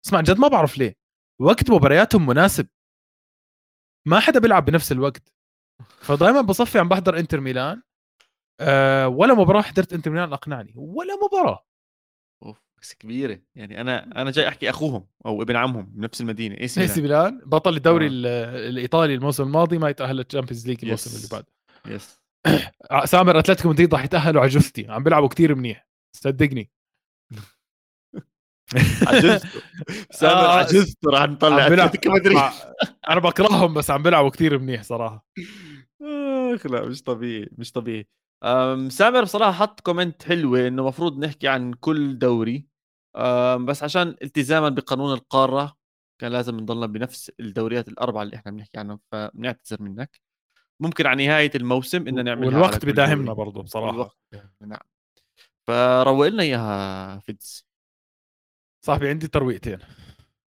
اسمع 0.06 0.20
جد 0.20 0.38
ما 0.38 0.48
بعرف 0.48 0.78
ليه. 0.78 0.96
وقت 1.40 1.70
مبارياتهم 1.70 2.26
مناسب. 2.26 2.68
ما 4.06 4.20
حدا 4.20 4.40
بيلعب 4.40 4.64
بنفس 4.64 4.92
الوقت. 4.92 5.32
فدائما 6.00 6.40
بصفي 6.40 6.78
عم 6.78 6.88
بحضر 6.88 7.18
إنتر 7.18 7.40
ميلان. 7.40 7.82
أه 8.60 9.08
ولا 9.08 9.34
مباراة 9.34 9.62
حضرت 9.62 9.92
إنتر 9.92 10.10
ميلان 10.10 10.32
أقنعني. 10.32 10.72
ولا 10.76 11.14
مباراة. 11.26 11.66
بس 12.82 12.94
كبيرة. 12.94 13.38
يعني 13.54 13.80
أنا 13.80 14.22
أنا 14.22 14.30
جاي 14.30 14.48
أحكي 14.48 14.70
أخوهم 14.70 15.06
أو 15.26 15.42
ابن 15.42 15.56
عمهم 15.56 15.84
بنفس 15.94 16.20
المدينة. 16.20 16.60
AC 16.60 17.02
ميلان 17.02 17.40
بطل 17.46 17.76
الدوري 17.76 18.06
آه. 18.06 18.10
الإيطالي 18.68 19.14
الموسم 19.14 19.42
الماضي 19.42 19.78
ما 19.78 19.88
يتأهل 19.88 20.16
لل 20.16 20.25
Champions 20.25 20.66
League 20.68 20.78
الموسم 20.82 21.16
اللي 21.16 21.28
بعد. 21.32 21.44
yes. 21.86 22.20
سامر 23.12 23.38
أتلتيكو 23.38 23.68
مدريد 23.68 23.94
راح 23.94 24.04
يتأهلوا 24.04 24.42
على 24.42 24.50
جثتي. 24.50 24.86
عم 24.88 25.02
بيلعبوا 25.02 25.28
كثير 25.28 25.54
منيح. 25.54 25.88
صدقني. 26.16 26.70
عجزت 29.06 29.46
سامر 30.20 30.32
آه 30.32 30.58
عجزت 30.58 31.06
راح 31.06 31.22
نطلع 31.22 31.66
أتلتيكو 31.66 32.10
مدريد. 32.10 32.38
أنا 33.08 33.20
بكرههم 33.20 33.74
بس 33.74 33.90
عم 33.90 34.02
بيلعبوا 34.02 34.30
كثير 34.30 34.58
منيح 34.58 34.82
صراحة. 34.82 35.26
آخ 36.54 36.66
لا 36.66 36.86
مش 36.86 37.02
طبيعي 37.02 37.48
مش 37.58 37.72
طبيعي. 37.72 38.08
سامر 38.88 39.22
بصراحة 39.22 39.52
حط 39.52 39.80
كومنت 39.80 40.22
حلوة 40.22 40.68
إنه 40.68 40.82
المفروض 40.82 41.18
نحكي 41.24 41.48
عن 41.48 41.72
كل 41.72 42.18
دوري. 42.18 42.71
بس 43.56 43.82
عشان 43.82 44.16
التزاما 44.22 44.68
بقانون 44.68 45.12
القارة 45.12 45.76
كان 46.18 46.32
لازم 46.32 46.56
نضلنا 46.56 46.86
بنفس 46.86 47.32
الدوريات 47.40 47.88
الأربعة 47.88 48.22
اللي 48.22 48.36
إحنا 48.36 48.52
بنحكي 48.52 48.78
عنهم 48.78 49.00
فبنعتذر 49.12 49.82
منك. 49.82 50.20
ممكن 50.80 51.06
على 51.06 51.26
نهاية 51.26 51.50
الموسم 51.54 52.08
إن 52.08 52.24
نعمل 52.24 52.46
والوقت 52.46 52.86
بداهمنا 52.86 53.32
برضه 53.32 53.62
بصراحة. 53.62 53.94
الوقت. 53.94 54.18
نعم. 54.60 54.80
فروق 55.66 56.26
لنا 56.28 56.42
إياها 56.42 57.18
فيدز 57.18 57.66
صاحبي 58.86 59.08
عندي 59.08 59.28
ترويقتين. 59.28 59.78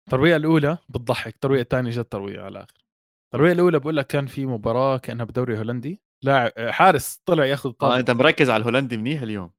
الترويقة 0.07 0.37
الأولى 0.37 0.79
بتضحك 0.89 1.35
الترويقة 1.35 1.63
الثانية 1.63 1.91
جد 1.91 2.05
ترويقة 2.05 2.45
على 2.45 2.49
الآخر. 2.49 2.85
الترويقة 3.25 3.53
الأولى 3.53 3.79
بقول 3.79 3.97
لك 3.97 4.07
كان 4.07 4.27
في 4.27 4.47
مباراة 4.47 4.97
كأنها 4.97 5.25
بدوري 5.25 5.59
هولندي. 5.59 6.01
لاعب 6.23 6.53
حارس 6.59 7.21
طلع 7.25 7.45
ياخذ 7.45 7.71
طابة. 7.71 7.97
آه 7.97 7.99
أنت 7.99 8.11
مركز 8.11 8.51
على 8.51 8.61
الهولندي 8.61 8.97
منيح 8.97 9.23
اليوم. 9.23 9.51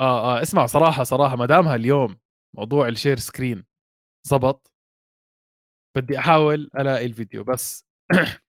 آه 0.00 0.38
آه 0.38 0.42
اسمع 0.42 0.66
صراحة 0.66 1.04
صراحة 1.04 1.36
ما 1.36 1.46
دامها 1.46 1.74
اليوم 1.74 2.16
موضوع 2.56 2.88
ال 2.88 2.93
share 2.93 3.16
screen 3.16 3.64
زبط 4.26 4.72
بدي 5.96 6.18
أحاول 6.18 6.70
ألاقي 6.78 7.06
الفيديو 7.06 7.44
بس. 7.44 7.86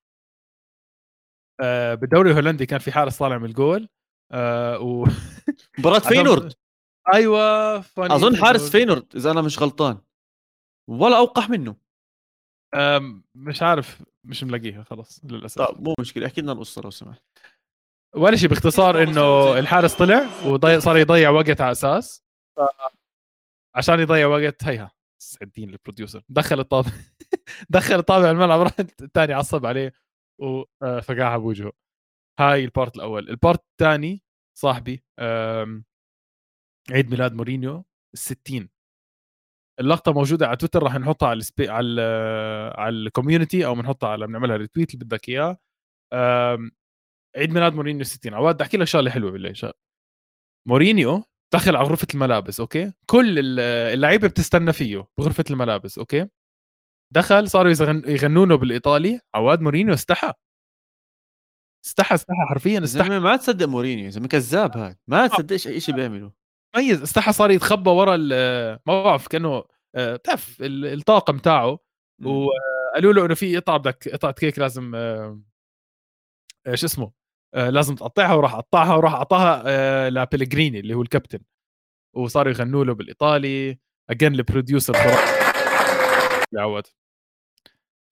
آه 1.60 1.94
بالدوري 1.94 2.30
الهولندي 2.30 2.66
كان 2.66 2.78
في 2.78 2.92
حارس 2.92 3.18
طالع 3.18 3.38
من 3.38 3.44
الجول 3.44 3.88
آه 4.32 4.78
و 4.78 5.04
مباراة 5.78 5.98
فينورد. 5.98 6.52
أيوه 7.14 7.78
أظن 7.98 8.36
حارس 8.36 8.70
فينورد 8.70 9.16
إذا 9.16 9.30
أنا 9.30 9.42
مش 9.42 9.58
غلطان. 9.58 10.00
ولا 10.90 11.18
أوقح 11.18 11.50
منه. 11.50 11.76
مش 13.34 13.62
عارف 13.62 14.02
مش 14.24 14.44
ملاقيها 14.44 14.82
خلص 14.82 15.24
للأسف. 15.24 15.62
طيب 15.62 15.80
مو 15.82 15.94
مشكلة 16.00 16.26
احكي 16.26 16.40
لنا 16.40 16.52
القصة 16.52 16.82
لو 16.82 16.90
سمحت. 16.90 17.22
ولا 18.16 18.36
شيء 18.36 18.48
باختصار 18.48 19.02
إنه 19.02 19.58
الحارس 19.58 19.94
طلع 19.94 20.28
وضيع 20.46 20.78
صار 20.78 20.96
يضيع 20.96 21.30
وقت 21.30 21.60
على 21.60 21.72
أساس. 21.72 22.24
عشان 23.76 24.00
يضيع 24.00 24.26
وقت. 24.26 24.64
هيها. 24.64 24.92
يسعد 25.22 25.49
دين 25.49 25.70
ال 25.70 25.75
producer. 25.75 26.22
دخل 26.28 26.60
الطابة. 26.60 26.90
دخل 27.70 27.94
الطابة 27.94 28.30
الملعب 28.30 28.60
راح 28.60 28.72
الثاني 28.80 29.32
عصب 29.32 29.66
عليه 29.66 29.92
وفقعها 30.40 31.38
بوجهه. 31.38 31.72
هاي 32.40 32.64
ال 32.64 32.70
part 32.70 32.96
الأول. 32.96 33.28
ال 33.30 33.37
part 33.37 33.64
الثاني 33.70 34.22
صاحبي 34.58 35.04
عيد 36.90 37.10
ميلاد 37.10 37.32
مورينيو 37.34 37.84
ال 38.14 38.18
60 38.18 38.68
اللقطة 39.80 40.12
موجودة 40.12 40.46
على 40.46 40.56
تويتر 40.56 40.82
راح 40.82 40.94
نحطها 40.94 41.28
على 41.28 41.38
السبي... 41.38 41.68
على 41.68 42.02
على 42.78 42.96
ال 42.96 43.03
community 43.03 43.66
أو 43.66 43.74
بنحطها 43.74 44.08
على 44.08 44.26
بنعملها 44.26 44.56
retweet 44.56 44.94
اللي 44.94 45.04
بدك 45.04 45.28
إياه. 45.28 45.58
عيد 47.36 47.50
ميلاد 47.50 47.74
مورينيو 47.74 48.04
60 48.04 48.34
عواد 48.34 48.54
بدي 48.54 48.64
أحكي 48.64 48.76
لك 48.76 48.86
شغلة 48.86 49.10
حلوة 49.10 49.30
بالله. 49.30 49.72
مورينيو 50.68 51.24
دخل 51.54 51.76
على 51.76 51.86
غرفة 51.86 52.06
الملابس 52.14 52.60
أوكي؟ 52.60 52.92
كل 53.06 53.58
اللعيبة 53.58 54.28
بتستنى 54.28 54.72
فيه 54.72 55.08
بغرفة 55.18 55.44
الملابس 55.50 55.98
أوكي؟ 55.98 56.28
دخل 57.14 57.50
صاروا 57.50 57.72
يغنوا 58.06 58.46
له 58.46 58.56
بالإيطالي. 58.56 59.20
عواد 59.34 59.60
مورينيو 59.60 59.94
استحى. 59.94 60.32
استحى 61.86 62.14
استحى 62.14 62.46
حرفيا 62.48 62.84
استحى. 62.84 63.18
ما 63.18 63.36
تصدق 63.36 63.66
مورينيو 63.66 64.10
زلمة 64.10 64.28
كذاب 64.28 64.76
هذا 64.76 64.96
ما 65.06 65.26
تصدقش 65.26 65.68
أي 65.68 65.80
شيء 65.80 65.94
بيعمله. 65.94 66.32
ميز 66.76 67.02
استحى 67.02 67.32
صار 67.32 67.50
يتخبى 67.50 67.90
ورا 67.90 68.16
ما 68.16 68.78
بعرف 68.86 69.28
كأنه 69.28 69.64
آه، 69.94 70.16
بتعرف 70.16 70.56
الطاقم 70.60 71.38
تاعه. 71.38 71.78
وقالوا 72.24 73.12
له 73.12 73.26
إنه 73.26 73.34
في 73.34 73.56
قطعه 73.56 73.78
بدك 73.78 74.08
قطعه 74.08 74.32
كيك 74.32 74.58
لازم 74.58 74.94
إيش 76.66 76.84
اسمه؟ 76.84 77.04
آه 77.06 77.23
لازم 77.54 77.94
تقطعها 77.94 78.34
وراح 78.34 78.54
قطعها 78.54 78.94
وراح 78.94 79.12
اعطاها 79.12 79.62
آه 79.66 80.08
لبلغريني 80.08 80.80
اللي 80.80 80.94
هو 80.94 81.02
الكابتن. 81.02 81.38
وصاروا 82.16 82.52
يغنوا 82.52 82.84
له 82.84 82.92
بالإيطالي 82.94 83.78
اجين 84.10 84.34
البروديوسر 84.34 84.94
يا 86.52 86.60
عواد 86.60 86.86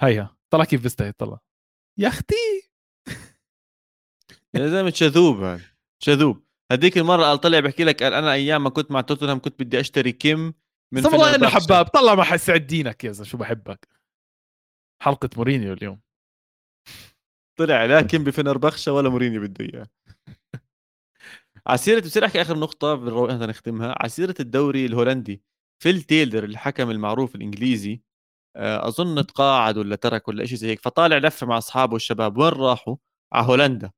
هيها 0.03 0.37
طلع 0.51 0.65
كيف 0.65 0.83
بيستهي 0.83 1.13
طلع. 1.13 1.39
يا 1.99 2.09
أختي! 2.09 2.35
يا 4.55 4.69
زلمة 4.69 4.91
شذوب 4.91 5.61
شذوب. 5.99 6.45
هذيك 6.73 6.99
المرة 6.99 7.23
قال 7.23 7.39
طلع 7.41 7.61
بحكي 7.61 7.85
لك 7.85 8.03
قال 8.03 8.15
أنا 8.15 8.33
أيام 8.33 8.65
ما 8.65 8.71
كنت 8.71 8.91
مع 8.91 9.01
توتنهام 9.01 9.39
كنت 9.39 9.63
بدي 9.63 9.81
أشتري 9.81 10.13
كيم 10.13 10.55
من 10.93 11.07
والله 11.07 11.35
إنه 11.35 11.49
حباب. 11.49 11.87
طلع 11.87 12.15
ما 12.15 12.23
حسعد 12.23 12.67
دينك 12.67 13.05
يا 13.05 13.13
زلمة 13.13 13.29
شو 13.29 13.39
بحبك؟ 13.39 13.89
حلقة 15.03 15.31
مورينيو 15.37 15.73
اليوم. 15.73 16.01
طلع 17.57 17.85
لا 17.85 18.03
كيم 18.03 18.25
بفنربخشة 18.25 18.93
ولا 18.93 19.09
مورينيو 19.09 19.41
بده 19.43 19.65
إياه. 19.65 19.87
على 21.67 21.79
سيرة 21.79 22.01
بصير 22.01 22.25
أحكي 22.25 22.43
آخر 22.43 22.59
نقطة 22.59 22.95
بالروقان 22.95 23.39
نختمها. 23.49 23.95
على 24.01 24.09
سيرة 24.09 24.35
الدوري 24.41 24.87
الهولندي 24.87 25.43
فيل 25.83 26.03
تيلر 26.03 26.45
الحكم 26.45 26.91
المعروف 26.91 27.35
الإنجليزي 27.35 28.03
آه، 28.57 28.89
أظن 28.89 29.27
تقاعد 29.27 29.79
ولا 29.79 29.97
ترك 29.97 30.29
ولا 30.29 30.47
شيء 30.47 30.59
زي 30.59 30.69
هيك 30.71 30.81
فطالع 30.81 31.19
لفه 31.19 31.47
مع 31.47 31.59
أصحابه 31.59 31.93
والشباب 31.95 32.39
وين 32.39 32.49
راحوا؟ 32.53 32.97
على 33.33 33.47
هولندا. 33.47 33.93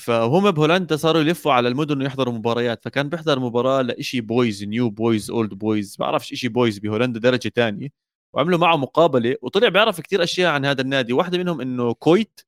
فهم 0.00 0.50
بهولندا 0.50 0.96
صاروا 0.96 1.22
يلفوا 1.22 1.52
على 1.52 1.68
المدن 1.68 2.02
ويحضروا 2.02 2.34
مباريات. 2.34 2.84
فكان 2.84 3.08
بيحضر 3.08 3.40
مباراة 3.40 3.82
لإشي 3.82 4.20
boys 4.20 4.64
new 4.64 4.90
boys 4.90 5.30
old 5.30 5.54
boys. 5.54 5.96
بعرفش 5.96 6.32
إشي 6.32 6.48
boys 6.48 6.78
بهولندا 6.78 7.20
درجة 7.20 7.48
ثانية 7.56 7.88
وعملوا 8.34 8.58
معه 8.58 8.76
مقابلة. 8.76 9.36
وطلع 9.42 9.68
بيعرف 9.68 10.00
كثير 10.00 10.22
أشياء 10.22 10.52
عن 10.54 10.64
هذا 10.66 10.82
النادي. 10.82 11.12
واحدة 11.12 11.38
منهم 11.38 11.60
إنه 11.60 11.94
كويت 11.94 12.40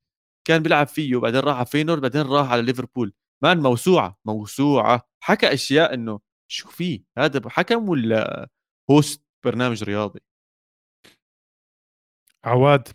كان 0.49 0.62
بيلعب 0.62 0.87
فيه 0.87 1.16
بعدين 1.16 1.41
راح 1.41 1.57
على 1.57 1.66
فينور 1.66 2.01
بعدين 2.01 2.23
راح 2.23 2.51
على 2.51 2.62
ليفربول. 2.62 3.12
مان 3.43 3.59
موسوعة 3.59 4.19
موسوعة. 4.25 5.09
حكى 5.20 5.53
أشياء 5.53 5.95
إنه 5.95 6.20
شو 6.51 6.69
في 6.69 7.05
هذا؟ 7.19 7.49
حكم 7.49 7.89
ولا 7.89 8.49
host 8.91 9.25
برنامج 9.45 9.85
رياضي. 9.85 10.20
عواد. 12.45 12.89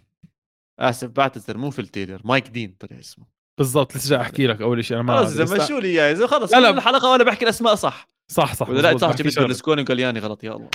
آسف 0.80 1.10
بعتذر 1.10 1.58
مو 1.58 1.72
فيل 1.72 1.88
تيلر 1.88 2.22
مايك 2.26 2.48
دين 2.48 2.76
طلع 2.80 3.00
اسمه. 3.00 3.26
بالضبط 3.58 3.96
لسه 3.96 4.22
أحكي 4.22 4.48
لك 4.48 4.62
أول 4.62 4.86
شيء 4.86 4.98
أنا 4.98 5.06
ما 5.06 5.26
خلص 5.26 5.52
مشوا 5.52 5.80
لي 5.80 5.88
إياه 5.88 6.28
خلص 6.28 6.54
لا 6.54 6.60
لا. 6.60 6.70
الحلقة 6.70 7.12
وأنا 7.12 7.24
بحكي 7.24 7.44
الأسماء 7.44 7.76
صح. 7.76 8.08
صح 8.32 8.54
صح 8.54 8.70
ولا 8.70 8.82
لا 8.82 8.98
صح 8.98 9.16
جبت 9.16 9.40
برلسكوني 9.40 9.82
وقالياني 9.82 10.20
غلط 10.20 10.44
يا 10.44 10.52
الله 10.52 10.70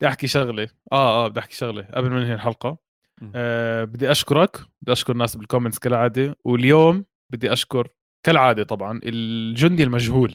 بدي 0.00 0.08
احكي 0.08 0.26
شغله 0.26 0.68
آه 0.92 1.24
آه 1.24 1.28
بدي 1.28 1.40
أحكي 1.40 1.54
شغله 1.54 1.82
قبل 1.94 2.10
ما 2.10 2.20
ننهي 2.20 2.34
الحلقة 2.34 2.89
آه 3.34 3.84
بدي 3.84 4.10
أشكرك 4.10 4.60
بدي 4.82 4.92
أشكر 4.92 5.12
الناس 5.12 5.36
بال 5.36 5.44
comments 5.44 5.78
كالعادة 5.78 6.36
واليوم 6.44 7.04
بدي 7.30 7.52
أشكر 7.52 7.88
كالعادة 8.26 8.62
طبعا 8.64 9.00
الجندي 9.04 9.82
المجهول 9.82 10.34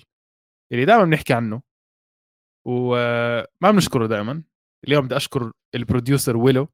اللي 0.72 0.86
دائما 0.86 1.04
بنحكي 1.04 1.34
عنه 1.34 1.62
وما 2.66 3.72
بنشكره 3.72 4.08
دائما 4.08 4.44
اليوم 4.88 5.06
بدي 5.06 5.16
أشكر 5.16 5.52
ال 5.76 5.83
producer 5.83 6.38
ويلو 6.38 6.68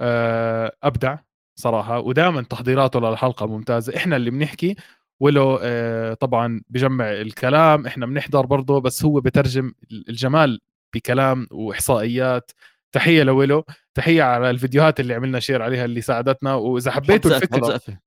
آه 0.00 0.76
أبدع 0.82 1.18
صراحة 1.58 1.98
ودائما 2.00 2.42
تحضيراته 2.42 3.00
للحلقة 3.00 3.46
ممتازة. 3.46 3.96
إحنا 3.96 4.16
اللي 4.16 4.30
بنحكي 4.30 4.76
ولو 5.20 5.58
آه 5.62 6.14
طبعا 6.14 6.62
بجمع 6.68 7.12
الكلام 7.12 7.86
إحنا 7.86 8.06
بنحضر 8.06 8.46
برضه 8.46 8.80
بس 8.80 9.04
هو 9.04 9.20
بترجم 9.20 9.72
الجمال 9.92 10.60
بكلام 10.94 11.46
وإحصائيات 11.50 12.50
تحية 12.94 13.22
لولو 13.22 13.64
تحية 13.94 14.22
على 14.22 14.50
الفيديوهات 14.50 15.00
اللي 15.00 15.14
عملنا 15.14 15.40
share 15.40 15.62
عليها 15.62 15.84
اللي 15.84 16.00
ساعدتنا 16.00 16.54
وإذا 16.54 16.90
حبيتوا 16.90 17.36
الفكرة 17.36 17.56
حط 17.56 17.64
زقفة. 17.64 17.98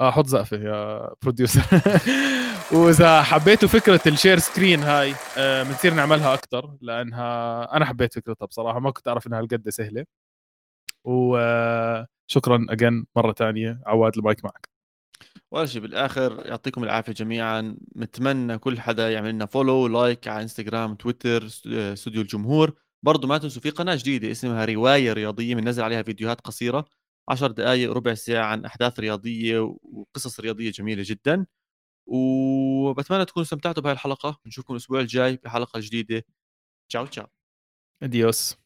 آه 0.00 0.10
حط 0.10 0.26
زقفة 0.26 0.56
يا 0.56 1.08
producer 1.22 1.62
وإذا 2.72 3.22
حبيتوا 3.22 3.68
فكرة 3.68 4.00
ال 4.06 4.11
share 4.11 4.38
screen 4.38 4.82
هاي 4.82 5.14
آه 5.38 5.62
بنصير 5.62 5.94
نعملها 5.94 6.34
أكثر 6.34 6.76
لأنها 6.80 7.76
أنا 7.76 7.84
حبيت 7.84 8.14
فكرتها 8.14 8.46
بصراحة 8.46 8.78
ما 8.78 8.90
كنت 8.90 9.08
أعرف 9.08 9.26
إنها 9.26 9.38
هالقد 9.38 9.68
سهلة. 9.68 10.04
وشكرا 11.04 12.66
again 12.70 13.06
مرة 13.16 13.32
ثانية 13.32 13.80
عواد 13.86 14.16
المايك 14.16 14.44
معك. 14.44 14.68
ولا 15.50 15.66
شيء 15.66 15.82
بالآخر 15.82 16.46
يعطيكم 16.46 16.84
العافية 16.84 17.12
جميعا 17.12 17.76
نتمنى 17.96 18.58
كل 18.58 18.80
حدا 18.80 19.10
يعمل 19.10 19.30
لنا 19.30 19.46
follow 19.46 19.86
like 19.86 20.28
على 20.28 20.42
انستغرام 20.42 20.94
تويتر 20.94 21.46
استوديو 21.46 22.22
الجمهور. 22.22 22.85
برضو 23.04 23.26
ما 23.26 23.38
تنسوا 23.38 23.62
في 23.62 23.70
قناة 23.70 23.94
جديدة 23.96 24.30
اسمها 24.30 24.64
رواية 24.64 25.12
رياضية 25.12 25.54
بننزل 25.54 25.82
عليها 25.82 26.02
فيديوهات 26.02 26.40
قصيرة 26.40 26.84
10 27.28 27.48
دقائق 27.48 27.92
ربع 27.92 28.14
ساعة 28.14 28.46
عن 28.46 28.64
أحداث 28.64 29.00
رياضية 29.00 29.60
وقصص 29.82 30.40
رياضية 30.40 30.70
جميلة 30.70 31.02
جدا. 31.06 31.46
وبتمنى 32.06 33.24
تكونوا 33.24 33.44
استمتعتوا 33.44 33.82
بهاي 33.82 33.94
الحلقة 33.94 34.40
نشوفكم 34.46 34.74
الأسبوع 34.74 35.00
الجاي 35.00 35.36
بحلقة 35.44 35.80
جديدة. 35.80 36.24
تشاو 36.90 37.06
تشاو. 37.06 37.26
اديوس 38.02 38.56